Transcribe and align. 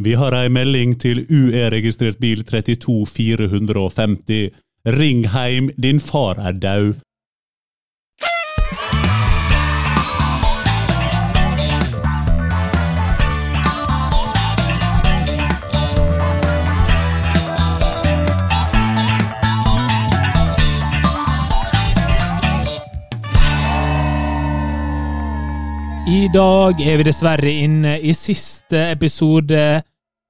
Vi 0.00 0.14
har 0.16 0.32
ei 0.32 0.48
melding 0.48 0.94
til 0.96 1.18
UE-registrert 1.28 2.16
bil 2.22 2.40
32450. 2.48 4.48
Ring 4.96 5.26
heim, 5.28 5.68
din 5.76 6.00
far 6.00 6.40
er 6.40 6.56
død. 6.56 6.94
I 26.08 26.24
dag 26.32 26.80
er 26.80 26.96
vi 26.96 27.04
dessverre 27.04 27.52
inne 27.52 27.98
i 28.00 28.16
siste 28.16 28.88
episode 28.96 29.82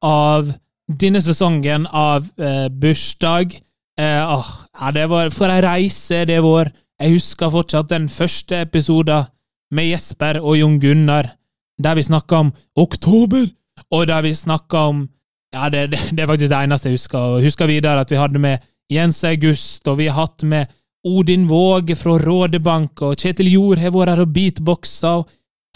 av 0.02 0.52
denne 1.00 1.20
sesongen 1.22 1.86
av 1.86 2.26
eh, 2.40 2.68
bursdag. 2.68 3.54
Eh, 3.98 4.32
åh, 4.34 4.48
ja, 4.80 4.90
det 4.94 5.06
var 5.10 5.30
For 5.34 5.52
ei 5.52 5.60
reise 5.64 6.24
det 6.28 6.40
var. 6.44 6.72
Jeg 7.00 7.16
husker 7.16 7.52
fortsatt 7.52 7.90
den 7.92 8.08
første 8.12 8.60
episoden 8.66 9.28
med 9.72 9.92
Jesper 9.92 10.40
og 10.42 10.58
Jon 10.58 10.80
Gunnar, 10.82 11.30
der 11.80 11.96
vi 11.96 12.04
snakka 12.04 12.42
om 12.44 12.50
oktober, 12.76 13.46
og 13.90 14.06
der 14.10 14.22
vi 14.26 14.34
snakka 14.34 14.88
om 14.90 15.08
Ja, 15.50 15.68
det, 15.68 15.90
det, 15.90 15.98
det 16.14 16.22
er 16.22 16.28
faktisk 16.30 16.52
det 16.52 16.58
eneste 16.62 16.86
jeg 16.88 16.94
husker. 16.94 17.18
Og 17.18 17.42
husker 17.42 17.66
videre 17.66 18.04
at 18.04 18.10
vi 18.10 18.18
hadde 18.20 18.38
med 18.38 18.60
Jens 18.90 19.24
August, 19.24 19.88
og 19.88 19.98
vi 19.98 20.06
har 20.06 20.14
hatt 20.28 20.44
med 20.46 20.70
Odin 21.04 21.48
Våge 21.48 21.96
fra 21.96 22.18
Rådebank, 22.22 23.02
og 23.02 23.16
Kjetil 23.18 23.50
Jord 23.50 23.80
har 23.82 23.90
vært 23.90 24.12
her 24.12 24.22
og 24.22 24.32
beatboxa, 24.34 25.14
og 25.18 25.28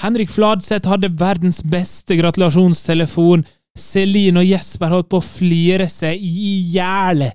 Henrik 0.02 0.30
Fladseth 0.30 0.91
hadde 0.91 1.11
verdens 1.19 1.62
beste 1.70 2.16
gratulasjonstelefon. 2.19 3.45
Celine 3.78 4.42
og 4.42 4.46
Jesper 4.46 4.92
holdt 4.95 5.10
på 5.10 5.19
å 5.19 5.24
flire 5.24 5.88
seg 5.91 6.20
i 6.23 6.59
hjel. 6.74 7.27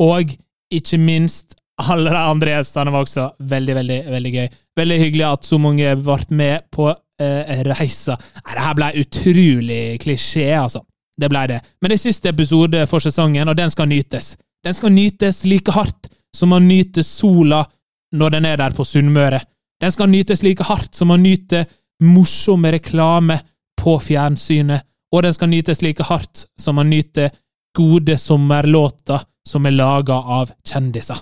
Og 0.00 0.32
ikke 0.72 0.98
minst, 1.00 1.56
alle 1.82 2.12
de 2.12 2.20
andre 2.20 2.54
gjestene 2.56 2.92
var 2.92 3.04
også 3.04 3.26
veldig, 3.50 3.74
veldig 3.80 3.98
veldig 4.12 4.32
gøy. 4.36 4.48
Veldig 4.78 4.98
hyggelig 5.02 5.26
at 5.28 5.48
så 5.48 5.58
mange 5.60 5.96
ble 6.00 6.38
med 6.38 6.68
på 6.72 6.88
eh, 6.92 7.60
reisa. 7.68 8.16
Nei, 8.16 8.56
det 8.56 8.64
her 8.66 8.78
ble 8.78 8.90
utrolig 9.02 9.82
klisjé, 10.02 10.48
altså. 10.56 10.84
Det 11.18 11.28
ble 11.28 11.44
det. 11.50 11.60
Men 11.80 11.92
det 11.92 11.98
er 11.98 12.06
siste 12.06 12.32
episode 12.32 12.86
for 12.88 13.04
sesongen, 13.04 13.48
og 13.48 13.58
den 13.58 13.70
skal 13.72 13.90
nytes. 13.90 14.34
Den 14.64 14.74
skal 14.76 14.94
nytes 14.94 15.42
like 15.44 15.74
hardt 15.74 16.08
som 16.32 16.52
man 16.54 16.64
nyter 16.68 17.04
sola 17.04 17.60
når 18.16 18.36
den 18.36 18.46
er 18.48 18.60
der 18.60 18.76
på 18.76 18.86
Sunnmøre. 18.86 19.42
Den 19.82 19.92
skal 19.92 20.08
nytes 20.08 20.42
like 20.44 20.64
hardt 20.64 20.94
som 20.96 21.10
man 21.12 21.22
nyter 21.24 21.66
morsomme 22.02 22.72
reklame 22.72 23.38
på 23.78 23.96
fjernsynet, 24.02 24.84
og 25.12 25.22
den 25.26 25.34
skal 25.36 25.50
nytes 25.52 25.82
like 25.84 26.06
hardt 26.08 26.46
som 26.60 26.78
man 26.80 26.90
nyter 26.90 27.30
gode 27.76 28.16
sommerlåter 28.18 29.24
som 29.48 29.66
er 29.66 29.76
laga 29.76 30.16
av 30.40 30.52
kjendiser. 30.68 31.20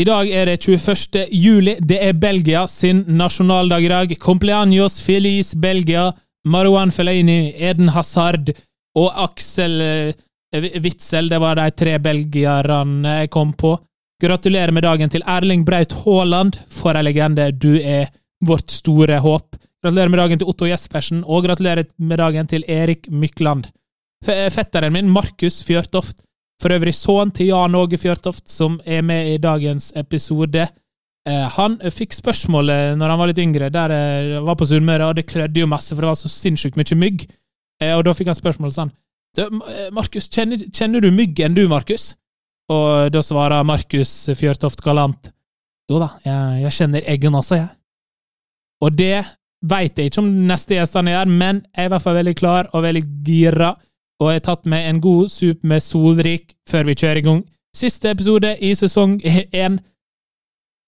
I 0.00 0.06
dag 0.06 0.30
er 0.32 0.46
det 0.48 0.60
21. 0.62 1.26
juli. 1.34 1.74
Det 1.80 1.98
er 2.00 2.16
Belgia 2.16 2.64
sin 2.70 3.02
nasjonaldag 3.18 3.84
i 3.84 3.90
dag. 3.90 4.12
Compleaños 4.22 5.00
feliz 5.04 5.54
Belgia. 5.54 6.12
Marwan 6.48 6.90
Fellaini, 6.90 7.52
Eden 7.52 7.90
Hazard 7.92 8.52
og 8.96 9.10
Aksel 9.26 9.80
eh, 9.84 10.70
Witzel. 10.80 11.28
Det 11.28 11.40
var 11.42 11.58
de 11.58 11.66
tre 11.76 11.98
belgierne 12.00 13.18
jeg 13.20 13.32
kom 13.34 13.52
på. 13.52 13.74
Gratulerer 14.22 14.72
med 14.72 14.86
dagen 14.86 15.12
til 15.12 15.24
Erling 15.26 15.66
Braut 15.68 15.92
Haaland. 16.04 16.56
For 16.68 16.96
ei 16.96 17.04
legende. 17.04 17.50
Du 17.52 17.74
er 17.76 18.08
vårt 18.46 18.72
store 18.72 19.20
håp. 19.20 19.58
Gratulerer 19.80 20.12
med 20.12 20.20
dagen 20.20 20.40
til 20.40 20.48
Otto 20.50 20.66
Jespersen, 20.68 21.22
og 21.24 21.46
gratulerer 21.46 21.86
med 21.96 22.20
dagen 22.20 22.48
til 22.50 22.64
Erik 22.68 23.06
Mykland. 23.08 23.70
Fetteren 24.26 24.92
min, 24.92 25.08
Markus 25.08 25.62
Fjørtoft, 25.64 26.20
for 26.60 26.74
øvrig 26.74 26.92
sønnen 26.92 27.32
til 27.32 27.48
Jan 27.48 27.74
Åge 27.74 27.96
Fjørtoft, 27.96 28.44
som 28.48 28.76
er 28.84 29.00
med 29.00 29.30
i 29.32 29.38
dagens 29.40 29.92
episode. 29.96 30.66
Han 31.56 31.78
fikk 31.96 32.12
spørsmålet 32.12 32.98
når 33.00 33.12
han 33.12 33.22
var 33.22 33.32
litt 33.32 33.40
yngre, 33.40 33.70
der 33.72 33.94
jeg 33.96 34.44
var 34.44 34.60
på 34.60 34.68
Sunnmøre, 34.68 35.08
og 35.08 35.16
det 35.16 35.26
klødde 35.32 35.64
jo 35.64 35.70
masse, 35.72 35.94
for 35.94 36.04
det 36.04 36.12
var 36.12 36.20
så 36.20 36.28
sinnssykt 36.28 36.76
mye 36.76 37.00
mygg. 37.00 37.24
Og 37.96 38.04
da 38.04 38.16
fikk 38.16 38.28
han 38.28 38.36
spørsmålet 38.36 38.76
sånn 38.76 38.92
Markus, 39.96 40.28
kjenner, 40.28 40.60
kjenner, 40.74 41.00
du 41.00 41.08
myggen 41.14 41.56
du, 41.56 41.64
Markus? 41.70 42.10
Og 42.68 43.08
da 43.14 43.24
svarer 43.24 43.64
Markus 43.64 44.12
Fjørtoft 44.36 44.82
galant 44.84 45.30
Jo 45.90 46.00
da, 46.02 46.12
jeg, 46.26 46.64
jeg 46.66 46.76
kjenner 46.76 47.06
eggen 47.08 47.38
også, 47.38 47.62
jeg. 47.62 47.70
Og 48.84 48.92
det 48.98 49.24
veit 49.62 49.98
jeg 49.98 50.10
ikke 50.10 50.22
om 50.22 50.32
neste 50.48 50.76
gjestene 50.78 51.14
gjør, 51.14 51.30
men 51.30 51.62
jeg 51.74 51.84
er 51.84 51.90
i 51.90 51.92
hvert 51.94 52.06
fall 52.06 52.18
veldig 52.20 52.36
klar 52.38 52.70
og 52.72 52.84
veldig 52.86 53.04
gira, 53.26 53.74
og 54.20 54.32
jeg 54.32 54.40
har 54.40 54.46
tatt 54.48 54.68
med 54.68 54.88
en 54.88 55.00
god 55.00 55.28
sup 55.32 55.64
med 55.64 55.84
Solrik 55.84 56.56
før 56.68 56.90
vi 56.90 56.98
kjører 56.98 57.22
i 57.22 57.26
gang. 57.28 57.46
Siste 57.76 58.10
episode 58.10 58.56
i 58.60 58.74
sesong 58.74 59.20
én 59.22 59.80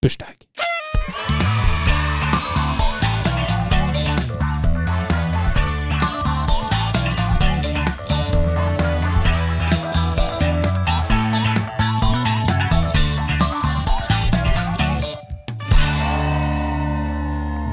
bursdag. 0.03 0.72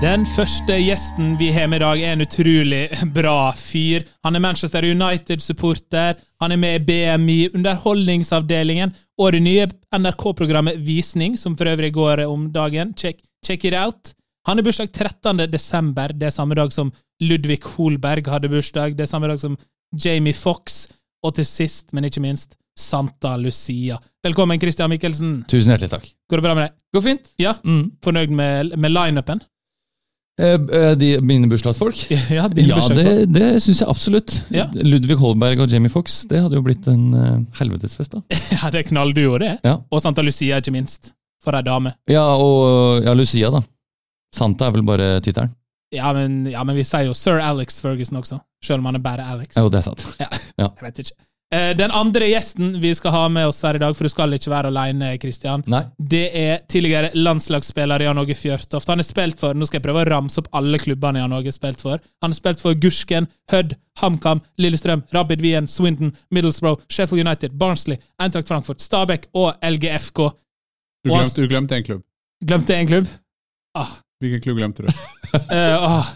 Den 0.01 0.23
første 0.25 0.79
gjesten 0.81 1.35
vi 1.37 1.51
har 1.53 1.67
med 1.69 1.83
i 1.83 1.85
dag, 1.85 2.01
er 2.01 2.15
en 2.15 2.25
utrolig 2.25 2.87
bra 3.13 3.51
fyr. 3.53 4.07
Han 4.25 4.39
er 4.39 4.41
Manchester 4.41 4.87
United-supporter, 4.89 6.15
han 6.41 6.55
er 6.55 6.61
med 6.63 6.79
i 6.79 6.85
BMI, 6.87 7.37
Underholdningsavdelingen 7.59 8.95
og 9.21 9.35
det 9.37 9.43
nye 9.45 9.67
NRK-programmet 9.93 10.81
Visning, 10.87 11.37
som 11.37 11.53
for 11.53 11.69
øvrig 11.69 11.93
går 11.93 12.25
om 12.25 12.49
dagen. 12.55 12.95
Check, 12.97 13.21
check 13.45 13.69
it 13.69 13.77
out. 13.77 14.15
Han 14.49 14.57
har 14.57 14.65
bursdag 14.65 14.89
13. 14.89 15.45
desember, 15.53 16.17
det 16.17 16.31
er 16.31 16.37
samme 16.39 16.57
dag 16.57 16.73
som 16.73 16.95
Ludvig 17.21 17.61
Holberg 17.75 18.33
hadde 18.33 18.49
bursdag, 18.49 18.97
det 18.97 19.05
er 19.05 19.13
samme 19.13 19.29
dag 19.29 19.37
som 19.45 19.61
Jamie 19.93 20.33
Fox, 20.33 20.87
og 21.21 21.37
til 21.37 21.45
sist, 21.45 21.93
men 21.93 22.09
ikke 22.09 22.25
minst, 22.25 22.57
Santa 22.73 23.37
Lucia. 23.37 24.01
Velkommen, 24.25 24.57
Christian 24.61 24.89
Michelsen. 24.89 25.43
Tusen 25.45 25.75
hjertelig 25.75 25.93
takk. 25.93 26.11
Går 26.25 26.41
det 26.41 26.49
bra 26.49 26.57
med 26.57 26.71
deg? 26.71 26.77
Går 26.97 27.05
fint. 27.05 27.33
Ja? 27.37 27.59
Mm. 27.69 27.91
Fornøyd 28.01 28.33
med, 28.33 28.79
med 28.81 28.97
lineupen? 28.97 29.45
Eh, 30.41 30.57
eh, 30.57 30.93
de, 30.99 31.11
mine 31.27 31.49
bursdagsfolk? 31.51 32.07
Ja, 32.11 32.49
Ja, 32.57 32.81
det, 32.95 33.15
det 33.35 33.49
syns 33.65 33.83
jeg 33.83 33.89
absolutt. 33.91 34.37
Ja. 34.55 34.67
Ludvig 34.73 35.19
Holberg 35.21 35.65
og 35.67 35.73
Jamie 35.73 35.93
Fox, 35.93 36.23
det 36.31 36.41
hadde 36.45 36.57
jo 36.59 36.65
blitt 36.65 36.87
en 36.91 37.11
uh, 37.13 37.39
helvetesfest, 37.61 38.17
da. 38.17 38.23
Ja, 38.57 38.71
det 38.73 38.85
er 38.85 38.89
knallduo, 38.89 39.37
det. 39.43 39.57
Ja. 39.67 39.79
Og 39.91 40.03
Santa 40.03 40.25
Lucia, 40.25 40.61
ikke 40.63 40.75
minst. 40.75 41.13
For 41.41 41.57
ei 41.57 41.65
dame. 41.65 41.95
ja, 42.11 42.25
og 42.37 43.01
ja, 43.05 43.15
Lucia, 43.17 43.49
da. 43.53 43.63
Santa 44.37 44.69
er 44.69 44.77
vel 44.77 44.85
bare 44.87 45.15
tittelen? 45.25 45.55
Ja 45.91 46.13
men, 46.15 46.45
ja, 46.47 46.61
men 46.63 46.77
vi 46.79 46.85
sier 46.87 47.09
jo 47.09 47.15
sir 47.19 47.41
Alex 47.43 47.81
Ferguson 47.83 48.21
også, 48.21 48.39
selv 48.63 48.79
om 48.79 48.91
han 48.91 49.01
er 49.01 49.03
bare 49.03 49.25
Alex. 49.27 49.57
Jo, 49.59 49.71
det 49.73 49.81
er 49.81 49.89
sant. 49.89 50.05
Jeg 50.21 50.71
vet 50.85 51.01
ikke. 51.03 51.17
Eh, 51.55 51.77
Den 51.77 51.91
andre 51.91 52.29
gjesten 52.31 52.77
vi 52.81 52.93
skal 52.95 53.11
ha 53.11 53.29
med 53.29 53.49
oss 53.51 53.59
her 53.67 53.75
i 53.75 53.79
dag, 53.83 53.95
for 53.99 54.07
du 54.07 54.13
skal 54.13 54.37
ikke 54.37 54.53
være 54.53 54.69
alene, 54.71 55.09
Christian, 55.19 55.65
Nei. 55.67 55.81
det 55.99 56.29
er 56.39 56.61
tidligere 56.71 57.11
landslagsspiller 57.19 58.05
Jan 58.07 58.21
Åge 58.23 58.37
Fjørtoft. 58.39 58.87
Han 58.93 59.03
har 59.03 59.07
spilt 59.09 59.41
for 59.41 59.59
Nå 59.59 59.67
skal 59.67 59.81
jeg 59.81 59.87
prøve 59.89 60.05
å 60.05 60.09
ramse 60.13 60.39
opp 60.39 60.47
alle 60.55 60.79
klubbene 60.79 61.19
Jan 61.19 61.35
Åge 61.35 61.51
har 61.51 61.57
spilt 61.57 61.83
for. 61.83 61.99
Han 62.23 62.31
har 62.31 62.39
spilt 62.39 62.63
for 62.63 62.79
Gursken, 62.79 63.27
Hødd, 63.51 63.75
HamKam, 63.99 64.45
Lillestrøm, 64.63 65.03
Rapid 65.13 65.43
Wien, 65.43 65.67
Swindon, 65.67 66.13
Middlesbrough, 66.31 66.85
Sheffield 66.89 67.27
United, 67.27 67.59
Barnsley, 67.59 67.99
Eintracht 68.23 68.47
Frankfurt, 68.47 68.81
Stabæk 68.81 69.27
og 69.35 69.59
LGFK. 69.59 70.31
Du 71.03 71.11
glemte, 71.11 71.41
du 71.43 71.49
glemte 71.51 71.81
en 71.81 71.89
klubb. 71.89 72.05
Glemte 72.47 72.77
én 72.79 72.87
klubb? 72.87 73.11
Ah, 73.75 73.91
Hvilken 74.23 74.41
klubb 74.45 74.59
glemte 74.61 74.85
du? 74.87 74.95
uh, 75.35 75.51
ah. 75.99 76.15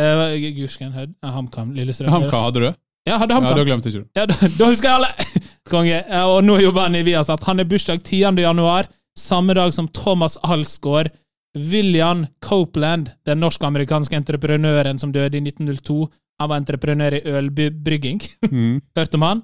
Eh, 0.00 0.38
Gursken, 0.56 0.94
Hødd, 0.96 1.12
HamKam, 1.20 1.74
Lillestrøm 1.76 2.08
HamKam 2.14 2.46
hadde 2.48 2.64
du? 2.64 2.70
Ja, 3.08 3.18
hadde 3.18 3.34
Ja, 3.34 3.54
da 3.56 3.64
glemte 3.66 3.90
ikke 3.90 4.04
du. 4.04 4.08
Ja, 4.14 4.26
da, 4.30 4.36
da 4.58 4.68
husker 4.70 4.88
jeg 4.88 4.98
alle! 5.00 5.40
Konge. 5.72 5.96
Ja, 5.98 6.26
Og 6.30 6.44
nå 6.46 6.58
jobber 6.62 6.86
han 6.86 6.98
i 6.98 7.02
Viasat. 7.06 7.42
Han 7.48 7.62
er 7.62 7.68
bursdag 7.70 8.02
10. 8.04 8.38
januar, 8.44 8.88
samme 9.18 9.54
dag 9.58 9.74
som 9.74 9.88
Thomas 9.88 10.38
Alsgaard. 10.42 11.10
William 11.52 12.22
Copeland, 12.40 13.10
den 13.28 13.42
norsk-amerikanske 13.42 14.16
entreprenøren 14.16 14.98
som 14.98 15.10
døde 15.12 15.36
i 15.36 15.42
1902. 15.44 16.06
Han 16.40 16.48
var 16.48 16.62
entreprenør 16.62 17.18
i 17.18 17.24
ølbrygging. 17.38 18.22
Mm. 18.52 18.80
Hørt 18.96 19.14
om 19.16 19.22
han? 19.24 19.42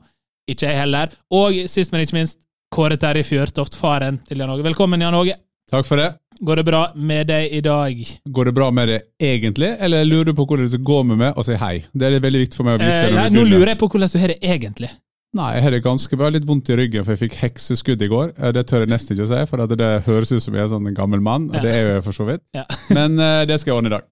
Ikke 0.49 0.69
jeg 0.69 0.79
heller. 0.81 1.13
Og 1.33 1.55
sist, 1.69 1.93
men 1.93 2.03
ikke 2.05 2.17
minst, 2.17 2.41
Kåre 2.73 2.97
Terje 3.01 3.25
Fjørtoft, 3.25 3.77
faren 3.81 4.19
til 4.29 4.41
Jan 4.43 4.51
Åge. 4.53 4.65
Velkommen, 4.67 5.01
Jan 5.01 5.17
Åge. 5.17 5.37
Takk 5.69 5.87
for 5.89 6.01
det. 6.01 6.09
Går 6.41 6.61
det 6.61 6.65
bra 6.69 6.81
med 6.95 7.27
deg 7.29 7.53
i 7.53 7.61
dag? 7.65 7.99
Går 8.31 8.49
det 8.49 8.55
bra 8.55 8.69
med 8.71 8.89
deg 8.93 9.09
egentlig, 9.21 9.73
eller 9.83 10.05
lurer 10.07 10.31
du 10.31 10.37
på 10.39 10.45
hvordan 10.47 10.65
det 10.69 10.71
skal 10.77 10.85
gå 10.87 10.99
med 11.09 11.19
meg, 11.19 11.33
og 11.37 11.45
si 11.49 11.57
hei? 11.59 11.75
Det 11.93 12.07
er 12.09 12.21
veldig 12.23 12.43
viktig 12.45 12.57
for 12.61 12.69
meg 12.69 12.79
å 12.79 12.83
vite. 12.85 12.95
Eh, 13.09 13.17
ja, 13.19 13.25
nå 13.35 13.43
lurer 13.49 13.73
jeg 13.75 13.81
på 13.83 13.89
hvordan 13.91 14.13
du 14.13 14.19
har 14.23 14.33
det 14.33 14.39
egentlig. 14.47 14.91
Nei, 15.37 15.49
jeg 15.59 15.65
har 15.67 15.75
det 15.75 15.81
ganske 15.85 16.17
bra. 16.17 16.31
Litt 16.33 16.47
vondt 16.49 16.71
i 16.73 16.77
ryggen, 16.79 17.05
for 17.05 17.13
jeg 17.13 17.21
fikk 17.27 17.35
hekseskudd 17.43 18.01
i 18.07 18.09
går. 18.09 18.31
Eh, 18.39 18.53
Det 18.57 18.63
tør 18.71 18.85
jeg 18.87 18.93
nesten 18.95 19.17
ikke 19.19 19.27
å 19.27 19.33
si, 19.35 19.41
for 19.51 19.75
det 19.75 19.91
høres 20.07 20.33
ut 20.33 20.41
som 20.47 20.55
jeg 20.57 20.63
er 20.65 20.71
sånn 20.73 20.87
en 20.89 20.95
gammel 20.97 21.21
mann, 21.21 21.51
og 21.51 21.59
Ja. 21.59 21.65
det 21.67 21.75
er 21.75 21.83
jo 21.83 21.91
jeg 21.99 22.05
for 22.07 22.13
så 22.17 22.29
vidt. 22.31 22.43
Ja. 22.57 22.65
Men 22.97 23.19
uh, 23.21 23.45
det 23.45 23.59
skal 23.61 23.75
jeg 23.75 23.79
ordne 23.83 23.91
i 23.93 23.97
dag. 23.99 24.07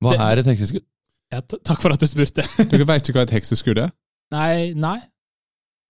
Hva 0.00 0.14
Det- 0.14 0.20
er 0.30 0.38
et 0.44 0.46
hekseskudd? 0.54 0.86
Ja, 1.34 1.40
takk 1.42 1.82
for 1.82 1.92
at 1.92 2.00
du 2.00 2.06
spurte. 2.08 2.46
Dere 2.70 2.86
vet 2.88 3.02
ikke 3.10 3.18
hva 3.18 3.26
et 3.28 3.34
hekseskudd 3.36 3.82
er? 3.82 3.90
Nei, 4.32 4.72
nei. 4.78 5.00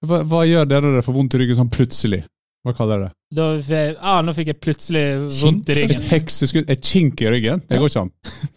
Hva, 0.03 0.25
hva 0.27 0.43
gjør 0.49 0.67
dere 0.67 0.83
når 0.89 0.97
dere 0.99 1.07
får 1.07 1.15
vondt 1.21 1.35
i 1.37 1.39
ryggen 1.45 1.59
sånn 1.61 1.71
plutselig? 1.71 2.25
Hva 2.69 2.75
kaller 2.77 3.01
du 3.01 3.07
det? 3.09 3.13
Da, 3.39 3.49
jeg- 3.65 3.97
ah, 4.01 4.21
nå 4.25 4.33
fikk 4.37 4.53
jeg 4.53 4.61
plutselig 4.61 5.03
vondt 5.41 5.69
i 5.73 5.77
ryggen. 5.81 5.99
Et 6.03 6.09
hekseskudd? 6.13 6.69
Et 6.77 6.81
kink 6.85 7.21
i 7.25 7.31
ryggen? 7.33 7.63
Det 7.69 7.81
går 7.81 7.89
ikke 7.93 8.05
an. 8.07 8.13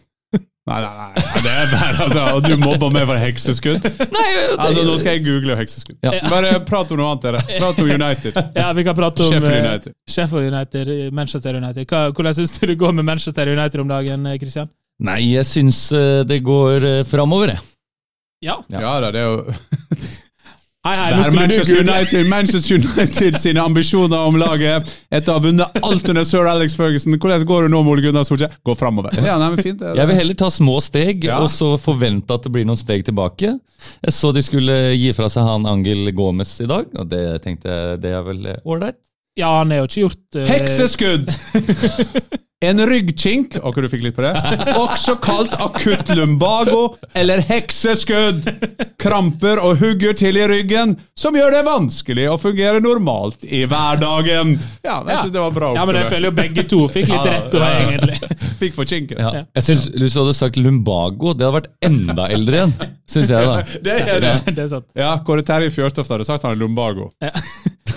Nei, 0.62 0.76
nei, 0.78 0.90
nei, 0.94 1.22
det 1.42 1.50
er 1.50 1.70
bare 1.72 2.04
altså, 2.04 2.20
Og 2.36 2.44
du 2.46 2.52
mobber 2.62 2.92
meg 2.94 3.02
for 3.10 3.18
hekseskudd? 3.18 3.82
Nei, 3.82 4.26
Altså, 4.62 4.84
Nå 4.86 4.92
skal 5.00 5.16
jeg 5.16 5.24
google 5.24 5.56
hekseskudd. 5.58 5.96
Ja. 6.06 6.12
Bare 6.30 6.52
prat 6.68 6.92
om 6.94 7.00
noe 7.00 7.08
annet, 7.10 7.24
dere. 7.24 7.40
Prat 7.58 7.80
om 7.82 7.90
United. 7.90 8.38
Ja, 8.60 8.68
vi 8.78 8.84
kan 8.86 8.94
prate 8.94 9.24
om 9.26 9.32
Sheffield 9.32 9.56
eh, 9.58 9.66
United. 9.72 9.96
Sheffield 10.14 10.52
United, 10.54 10.92
Manchester 11.18 11.58
United. 11.58 11.88
Hva, 11.90 12.04
hvordan 12.14 12.36
syns 12.38 12.54
du 12.60 12.68
det 12.70 12.76
går 12.78 12.94
med 13.00 13.08
Manchester 13.10 13.50
United 13.50 13.82
om 13.82 13.90
dagen, 13.90 14.28
eh, 14.30 14.38
Christian? 14.38 14.70
Nei, 15.02 15.18
jeg 15.32 15.48
syns 15.50 15.80
eh, 15.98 16.22
det 16.30 16.38
går 16.46 16.86
framover, 17.10 17.56
jeg. 17.56 17.66
Ja. 18.46 18.60
Ja. 18.70 18.84
Ja 18.86 18.94
da, 19.02 19.10
det 19.14 19.24
er 19.24 19.32
jo 19.32 19.42
Hei, 20.82 20.96
hei, 20.98 21.10
nå 21.14 21.20
er 21.22 21.26
skulle 21.28 21.42
Manchester. 21.44 21.76
United, 21.78 22.24
Manchester 22.26 22.78
United 22.82 23.36
sine 23.38 23.62
ambisjoner 23.62 24.24
om 24.26 24.34
laget 24.40 24.88
etter 25.14 25.30
å 25.30 25.36
ha 25.36 25.42
vunnet 25.44 25.76
alt 25.86 26.08
under 26.10 26.26
sir 26.26 26.48
Alex 26.50 26.74
Ferguson. 26.74 27.14
Hvordan 27.22 27.44
går 27.46 27.68
det 27.68 27.70
nå, 27.70 27.82
Ole 27.86 28.02
Gunnar 28.02 28.26
Solskjær? 28.26 28.56
Gå 28.66 28.74
framover. 28.80 29.14
Ja, 29.22 29.36
nei, 29.38 29.52
fint. 29.62 29.84
Jeg 29.86 30.10
vil 30.10 30.18
heller 30.18 30.40
ta 30.42 30.50
små 30.50 30.80
steg, 30.82 31.22
Ja. 31.28 31.38
og 31.38 31.46
så 31.54 31.76
forvente 31.78 32.34
at 32.34 32.42
det 32.42 32.50
blir 32.50 32.66
noen 32.66 32.80
steg 32.80 33.06
tilbake. 33.06 33.54
Jeg 34.02 34.16
så 34.18 34.32
de 34.34 34.42
skulle 34.42 34.80
gi 34.98 35.14
fra 35.14 35.30
seg 35.30 35.46
han 35.46 35.70
Angel 35.70 36.10
Gomez 36.18 36.56
i 36.66 36.66
dag, 36.66 36.90
og 36.98 37.06
det 37.14 37.22
tenkte 37.46 37.70
jeg 37.70 38.02
det 38.02 38.16
er 38.18 38.26
vel 38.26 38.42
eh, 38.50 38.58
ålreit. 38.66 38.98
Ja, 39.38 39.54
han 39.62 39.70
er 39.70 39.84
jo 39.84 39.86
ikke 39.86 40.02
gjort 40.08 40.40
uh... 40.42 40.48
Hekseskudd! 40.50 41.30
En 42.62 42.78
ryggkink, 42.86 43.56
og 43.58 43.74
hva 43.74 43.82
du 43.84 43.88
fikk 43.90 44.04
litt 44.06 44.14
på 44.16 44.22
det, 44.24 44.32
også 44.84 45.16
kalt 45.22 45.54
akutt 45.62 46.12
lumbago 46.14 46.92
eller 47.18 47.42
hekseskudd. 47.48 48.46
Kramper 49.02 49.58
og 49.62 49.80
hugger 49.82 50.14
til 50.18 50.38
i 50.38 50.44
ryggen 50.46 50.94
som 51.18 51.34
gjør 51.36 51.56
det 51.56 51.62
vanskelig 51.66 52.28
å 52.30 52.36
fungere 52.40 52.78
normalt 52.84 53.42
i 53.48 53.64
hverdagen. 53.68 54.54
Ja, 54.86 55.00
men 55.02 55.12
jeg 55.14 55.24
synes 55.24 55.34
det 55.34 55.42
var 55.42 55.56
bra 55.56 55.72
Ja, 55.76 55.86
men 55.88 55.98
jeg 55.98 56.10
føler 56.12 56.30
jo 56.30 56.36
begge 56.38 56.66
to 56.70 56.80
fikk 56.92 57.10
litt 57.10 57.28
rett 57.28 57.58
over, 57.58 57.76
egentlig. 57.82 58.30
Fikk 58.62 58.76
for 58.78 58.86
kinken. 58.86 59.18
Ja. 59.18 59.44
Jeg 59.58 59.66
synes 59.66 59.88
Hvis 59.96 60.14
du 60.14 60.20
hadde 60.22 60.34
sagt 60.38 60.58
lumbago, 60.62 61.32
det 61.34 61.46
hadde 61.48 61.56
vært 61.56 61.70
enda 61.84 62.28
eldre 62.30 62.60
igjen, 62.60 62.74
syns 63.10 63.32
jeg. 63.34 63.48
da. 63.50 63.58
Det 63.86 63.98
er 64.06 64.22
det. 64.22 64.34
Det 64.54 64.64
er 64.68 64.70
sant. 64.70 64.86
Ja, 64.98 65.12
Kåre 65.26 65.42
Terje 65.46 65.72
Fjørtoft 65.74 66.14
hadde 66.14 66.26
sagt 66.28 66.46
han 66.46 66.54
er 66.54 66.62
lumbago. 66.62 67.10
Ja. 67.22 67.32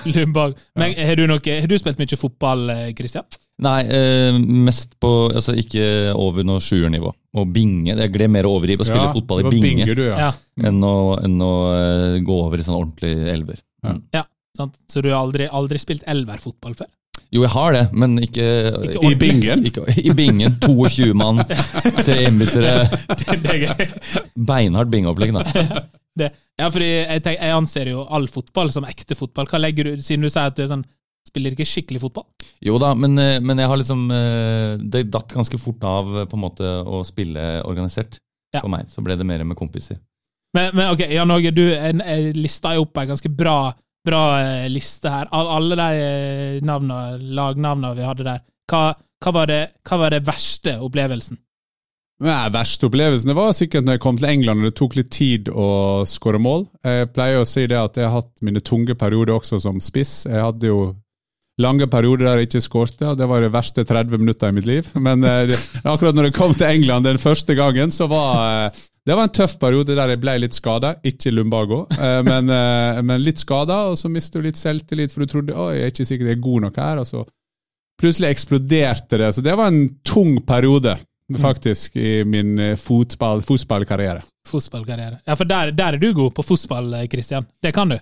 lumbago. 0.10 0.58
Men 0.80 0.98
har 0.98 1.18
du, 1.20 1.28
noe, 1.30 1.42
har 1.62 1.70
du 1.70 1.78
spilt 1.82 2.02
mye 2.02 2.20
fotball, 2.20 2.68
Kristian? 2.98 3.06
Christian? 3.06 3.45
Nei, 3.64 3.86
eh, 3.88 4.36
mest 4.36 4.98
på 5.00 5.10
Altså 5.32 5.54
ikke 5.56 6.12
over 6.12 6.44
noe 6.48 6.60
sjuernivå. 6.64 7.12
Og 7.40 7.54
binge. 7.56 7.96
Jeg 7.96 8.12
gled 8.12 8.32
mer 8.34 8.48
over 8.50 8.72
i 8.72 8.76
å 8.76 8.84
spille 8.88 9.08
Ja, 9.08 9.14
fotball 9.16 9.46
i 9.46 9.54
binge, 9.54 9.88
du, 9.96 10.04
ja. 10.10 10.28
Ja. 10.28 10.68
enn 10.70 10.84
å, 10.84 10.96
enn 11.24 11.40
å 11.44 11.54
eh, 11.76 12.20
gå 12.26 12.42
over 12.48 12.60
i 12.60 12.68
sånn 12.68 12.78
ordentlig 12.78 13.16
elver. 13.32 13.60
Mm. 13.86 14.04
sant? 14.58 14.78
Så 14.92 15.04
du 15.04 15.12
har 15.12 15.22
aldri, 15.22 15.48
aldri 15.52 15.80
spilt 15.82 16.06
elverfotball 16.08 16.78
før? 16.80 16.92
Jo, 17.34 17.42
jeg 17.44 17.52
har 17.56 17.74
det, 17.76 17.84
men 17.92 18.16
ikke, 18.24 18.46
Ikke 18.86 19.10
I 19.10 19.18
bingen. 19.20 19.66
Ikke, 19.68 19.84
I 20.00 20.14
bingen. 20.16 20.56
22 20.64 21.12
mann, 21.18 21.42
tre 22.06 22.22
innbyttere. 22.30 22.76
Er. 23.56 23.94
Beinhardt 24.36 24.92
bingeopplegg, 24.94 25.36
da. 25.36 25.86
Det, 26.16 26.30
ja, 26.56 26.70
fordi 26.72 26.86
jeg, 26.88 27.22
tenker, 27.26 27.42
jeg 27.44 27.56
anser 27.58 27.90
jo 27.92 28.06
all 28.08 28.30
fotball 28.32 28.70
som 28.72 28.86
ekte 28.88 29.18
fotball. 29.20 29.50
Hva 29.52 29.60
legger 29.60 29.90
du, 29.90 29.98
Siden 30.00 30.24
du 30.24 30.30
sier 30.30 30.48
at 30.48 30.56
du 30.56 30.62
er 30.64 30.70
sånn, 30.72 30.86
spiller 31.28 31.56
ikke 31.56 31.68
skikkelig 31.68 32.02
fotball? 32.06 32.26
Jo 32.64 32.78
da, 32.82 32.94
men, 32.98 33.18
eh, 33.20 33.40
men 33.44 33.60
jeg 33.62 33.70
har 33.72 33.80
liksom 33.82 34.04
eh, 34.14 34.76
Det 34.82 35.06
datt 35.14 35.34
ganske 35.36 35.60
fort 35.62 35.84
av 35.88 36.12
eh, 36.22 36.28
på 36.30 36.38
en 36.38 36.44
måte 36.46 36.74
å 36.86 37.04
spille 37.08 37.46
organisert 37.68 38.20
Ja. 38.54 38.62
for 38.62 38.72
meg. 38.72 38.88
Så 38.88 39.04
ble 39.04 39.18
det 39.20 39.26
mer 39.28 39.44
med 39.44 39.58
kompiser. 39.60 39.98
Men, 40.56 40.70
men 40.78 40.94
ok, 40.94 41.02
Jan 41.12 41.32
Åge, 41.36 41.52
du 41.52 41.66
en, 41.76 42.00
en 42.02 42.30
lista 42.38 42.76
jo 42.76 42.86
opp 42.86 43.02
en 43.02 43.10
ganske 43.12 43.30
bra, 43.36 43.74
bra 44.08 44.22
liste 44.72 45.12
her. 45.12 45.28
Av 45.36 45.50
alle 45.58 45.76
de 45.76 46.62
navnene, 46.64 47.18
lagnavnene 47.36 47.98
vi 47.98 48.06
hadde 48.08 48.24
der, 48.24 48.46
hva, 48.72 48.94
hva, 49.20 49.34
var 49.36 49.52
det, 49.52 49.60
hva 49.84 50.00
var 50.06 50.16
det 50.16 50.22
verste 50.24 50.78
opplevelsen? 50.80 51.42
Nei, 52.24 52.48
Verste 52.48 52.88
opplevelsen 52.88 53.28
det 53.28 53.36
var 53.36 53.52
sikkert 53.52 53.84
når 53.84 53.98
jeg 53.98 54.02
kom 54.06 54.16
til 54.22 54.30
England 54.30 54.62
og 54.64 54.70
det 54.70 54.78
tok 54.80 54.94
litt 54.96 55.10
tid 55.12 55.50
å 55.52 56.06
skåre 56.08 56.40
mål. 56.40 56.64
Jeg 56.88 57.10
pleier 57.12 57.42
å 57.42 57.48
si 57.50 57.66
det 57.68 57.76
at 57.76 58.00
jeg 58.00 58.08
har 58.08 58.22
hatt 58.22 58.32
mine 58.46 58.62
tunge 58.64 58.96
perioder 58.96 59.36
også 59.36 59.60
som 59.60 59.82
spiss. 59.84 60.22
Jeg 60.30 60.40
hadde 60.40 60.70
jo 60.72 60.78
lange 61.62 61.88
perioder 61.88 62.28
der 62.28 62.42
jeg 62.42 62.50
ikke 62.50 62.64
skårte, 62.66 63.14
det 63.16 63.28
var 63.30 63.44
de 63.44 63.52
verste 63.54 63.86
30 63.88 64.20
minutter 64.20 64.52
i 64.52 64.56
mitt 64.58 64.68
liv. 64.68 64.90
Men 65.00 65.24
eh, 65.24 65.54
akkurat 65.84 66.18
når 66.18 66.30
jeg 66.30 66.36
kom 66.36 66.54
til 66.58 66.68
England 66.68 67.08
den 67.08 67.22
første 67.22 67.56
gangen, 67.56 67.94
så 67.96 68.10
var 68.12 68.68
eh, 68.68 68.84
det 69.06 69.14
var 69.14 69.28
en 69.28 69.36
tøff 69.38 69.60
periode 69.62 69.94
der 69.94 70.16
jeg 70.16 70.22
ble 70.24 70.34
litt 70.42 70.58
skada. 70.58 70.96
Ikke 71.06 71.32
lumbago, 71.32 71.84
eh, 71.94 72.22
men, 72.26 72.50
eh, 72.50 73.02
men 73.06 73.22
litt 73.24 73.42
skada, 73.44 73.84
og 73.92 74.00
så 74.02 74.10
mistet 74.10 74.42
du 74.42 74.48
litt 74.50 74.60
selvtillit, 74.60 75.14
for 75.14 75.24
du 75.24 75.32
trodde 75.32 75.56
oi, 75.56 75.76
jeg 75.78 75.88
er 75.88 75.94
ikke 75.94 76.08
sikkert 76.10 76.32
jeg 76.32 76.40
er 76.40 76.46
god 76.48 76.66
nok 76.68 76.80
her. 76.82 77.02
og 77.04 77.10
så 77.10 77.26
Plutselig 78.02 78.34
eksploderte 78.34 79.18
det. 79.22 79.30
Så 79.38 79.42
det 79.46 79.54
var 79.56 79.70
en 79.72 79.86
tung 80.04 80.42
periode, 80.44 80.98
faktisk, 81.40 81.96
i 81.96 82.24
min 82.28 82.58
eh, 82.60 82.74
fotball, 82.76 83.40
fotballkarriere. 83.46 84.26
Fotballkarriere. 84.50 85.22
Ja, 85.26 85.38
for 85.40 85.48
der, 85.48 85.72
der 85.72 85.96
er 85.96 86.02
du 86.02 86.10
god 86.14 86.34
på 86.36 86.44
fotball, 86.44 86.92
eh, 87.00 87.08
Christian. 87.08 87.48
Det 87.64 87.72
kan 87.78 87.94
du. 87.94 87.98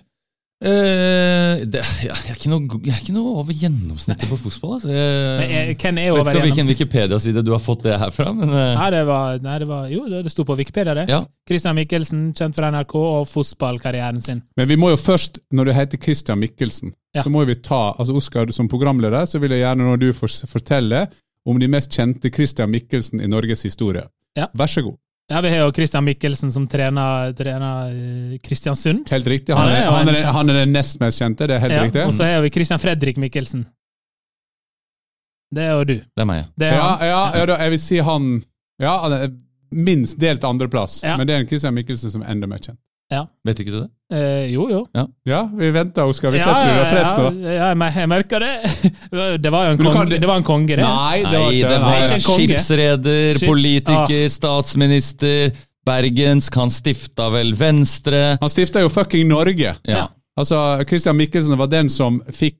Eh, 0.64 1.62
det, 1.68 1.80
ja, 2.06 2.14
jeg, 2.14 2.30
er 2.32 2.38
ikke 2.38 2.48
noe, 2.48 2.78
jeg 2.86 2.94
er 2.94 3.00
ikke 3.02 3.12
noe 3.12 3.32
over 3.42 3.52
gjennomsnittet 3.52 4.30
på 4.30 4.38
fotball. 4.40 4.78
Altså. 4.78 4.92
Jeg, 4.94 5.74
er 5.76 6.12
over 6.14 6.22
hvem 6.24 6.30
er 6.30 6.38
vet 6.38 6.38
ikke 6.38 6.44
hvilken? 6.46 6.70
Wikipedia-side 6.72 7.42
du 7.44 7.50
har 7.52 7.60
fått 7.60 7.84
det 7.84 7.98
her 8.00 8.12
fra, 8.14 8.30
men 8.32 8.48
uh. 8.48 8.72
Nei, 8.78 8.86
det 8.94 9.02
var, 9.08 9.36
nei, 9.44 9.58
det 9.60 9.68
var 9.68 9.90
Jo, 9.92 10.06
det, 10.08 10.32
sto 10.32 10.46
på 10.48 10.56
Wikipedia, 10.56 10.96
det. 10.96 11.04
ja. 11.12 11.20
Christian 11.48 11.76
Mikkelsen, 11.76 12.24
kjent 12.38 12.56
fra 12.56 12.72
NRK 12.72 12.96
og 13.02 13.28
fotballkarrieren 13.28 14.22
sin. 14.24 14.40
Men 14.56 14.70
vi 14.70 14.80
må 14.80 14.94
jo 14.94 15.00
først, 15.00 15.42
når 15.52 15.68
du 15.68 15.74
heter 15.76 16.00
Christian 16.00 16.40
Mikkelsen, 16.40 16.94
Ja. 17.14 17.22
så 17.22 17.30
må 17.30 17.44
vi 17.46 17.54
ta 17.62 17.92
altså 17.92 18.16
Oskar, 18.18 18.48
som 18.50 18.66
programleder, 18.66 19.28
så 19.30 19.38
vil 19.38 19.52
jeg 19.54 19.62
gjerne 19.66 19.84
når 19.86 20.00
du 20.00 20.08
får 20.16 20.48
fortelle 20.50 21.04
om 21.46 21.60
de 21.60 21.68
mest 21.68 21.92
kjente 21.92 22.32
Christian 22.32 22.72
Mikkelsen 22.72 23.20
i 23.20 23.28
Norges 23.28 23.62
historie. 23.68 24.02
Ja. 24.34 24.48
Vær 24.56 24.66
så 24.66 24.82
god. 24.82 24.96
Ja, 25.30 25.40
Vi 25.40 25.48
har 25.48 25.56
jo 25.64 25.72
Christian 25.72 26.04
Mikkelsen 26.04 26.52
som 26.52 26.66
trener, 26.68 27.32
trener 27.32 27.94
eh, 27.94 28.38
Kristiansund. 28.44 29.08
Helt 29.10 29.26
riktig. 29.26 29.54
Han 29.56 29.68
Han 29.68 29.76
er 29.76 29.90
han 29.90 30.08
er, 30.12 30.24
han 30.36 30.50
er 30.52 30.58
den 30.64 30.72
nest 30.76 31.00
mest 31.00 31.22
kjente, 31.22 31.46
det 31.48 31.56
er 31.56 31.60
helt 31.64 31.72
Ja, 31.72 31.82
riktig. 31.86 32.02
og 32.06 32.12
så 32.12 32.24
har 32.28 32.42
vi 32.44 32.50
Christian 32.52 32.78
Fredrik 32.82 33.16
Mikkelsen. 33.16 33.64
Det 35.54 35.62
er 35.64 35.72
jo 35.78 35.84
du. 35.84 35.94
Det 35.94 36.20
er 36.20 36.28
meg, 36.28 36.36
ja. 36.42 36.46
Det 36.58 36.66
er 36.66 36.76
Ja, 36.76 36.90
ja, 37.06 37.22
ja 37.38 37.46
da, 37.46 37.56
jeg 37.62 37.70
vil 37.70 37.78
si 37.78 37.98
han 38.04 38.42
Ja, 38.80 38.94
minst 39.70 40.18
delt 40.20 40.44
andreplass, 40.44 41.02
Ja. 41.02 41.16
men 41.16 41.26
det 41.26 41.34
er 41.36 41.40
en 41.40 41.46
Christian 41.46 41.74
Mikkelsen 41.74 42.10
som 42.10 42.22
er 42.22 42.30
enda 42.34 42.46
mer 42.46 42.58
kjent. 42.58 42.78
Vet 43.44 43.60
ikke 43.60 43.70
du 43.74 43.76
det? 43.82 43.88
Eh, 44.14 44.46
jo, 44.52 44.64
jo. 44.70 44.80
Ja, 45.26 45.40
vi 45.54 45.68
venter, 45.74 46.06
Oskar. 46.08 46.30
Vi 46.34 46.38
Ja, 46.38 46.44
setter 46.46 46.64
deg 46.64 46.70
ja, 46.70 46.80
under 46.80 46.90
press 46.94 47.12
nå. 47.18 47.26
ja, 47.44 47.52
ja, 47.52 47.68
jeg 47.74 47.94
jeg 48.00 48.08
merker 48.08 48.40
det. 48.44 48.54
Det 49.44 49.52
var 49.52 49.66
jo 49.66 49.70
en 49.74 49.78
kong, 49.78 49.92
konge, 49.94 50.18
det 50.20 50.28
var 50.28 50.36
en 50.40 50.46
konge, 50.46 50.76
det. 50.76 50.82
Nei, 50.84 51.20
det 51.22 51.38
var 51.38 51.46
Nei, 51.50 51.58
ikke 51.58 51.68
det 51.70 51.78
var 51.84 51.94
ikke 52.00 52.14
en 52.18 52.24
konge. 52.26 52.38
skipsreder, 52.40 53.22
Skips- 53.34 53.46
politiker, 53.48 54.28
statsminister, 54.32 55.52
bergensk. 55.86 56.54
Han 56.60 56.70
stifta 56.72 57.28
vel 57.34 57.54
Venstre. 57.58 58.22
Han 58.40 58.50
stifta 58.52 58.80
jo 58.84 58.88
fucking 58.92 59.28
Norge. 59.28 59.74
Ja. 59.88 60.06
Altså, 60.38 60.60
Christian 60.88 61.16
Mikkelsen 61.20 61.58
var 61.60 61.68
den 61.70 61.88
som 61.92 62.20
fikk 62.34 62.58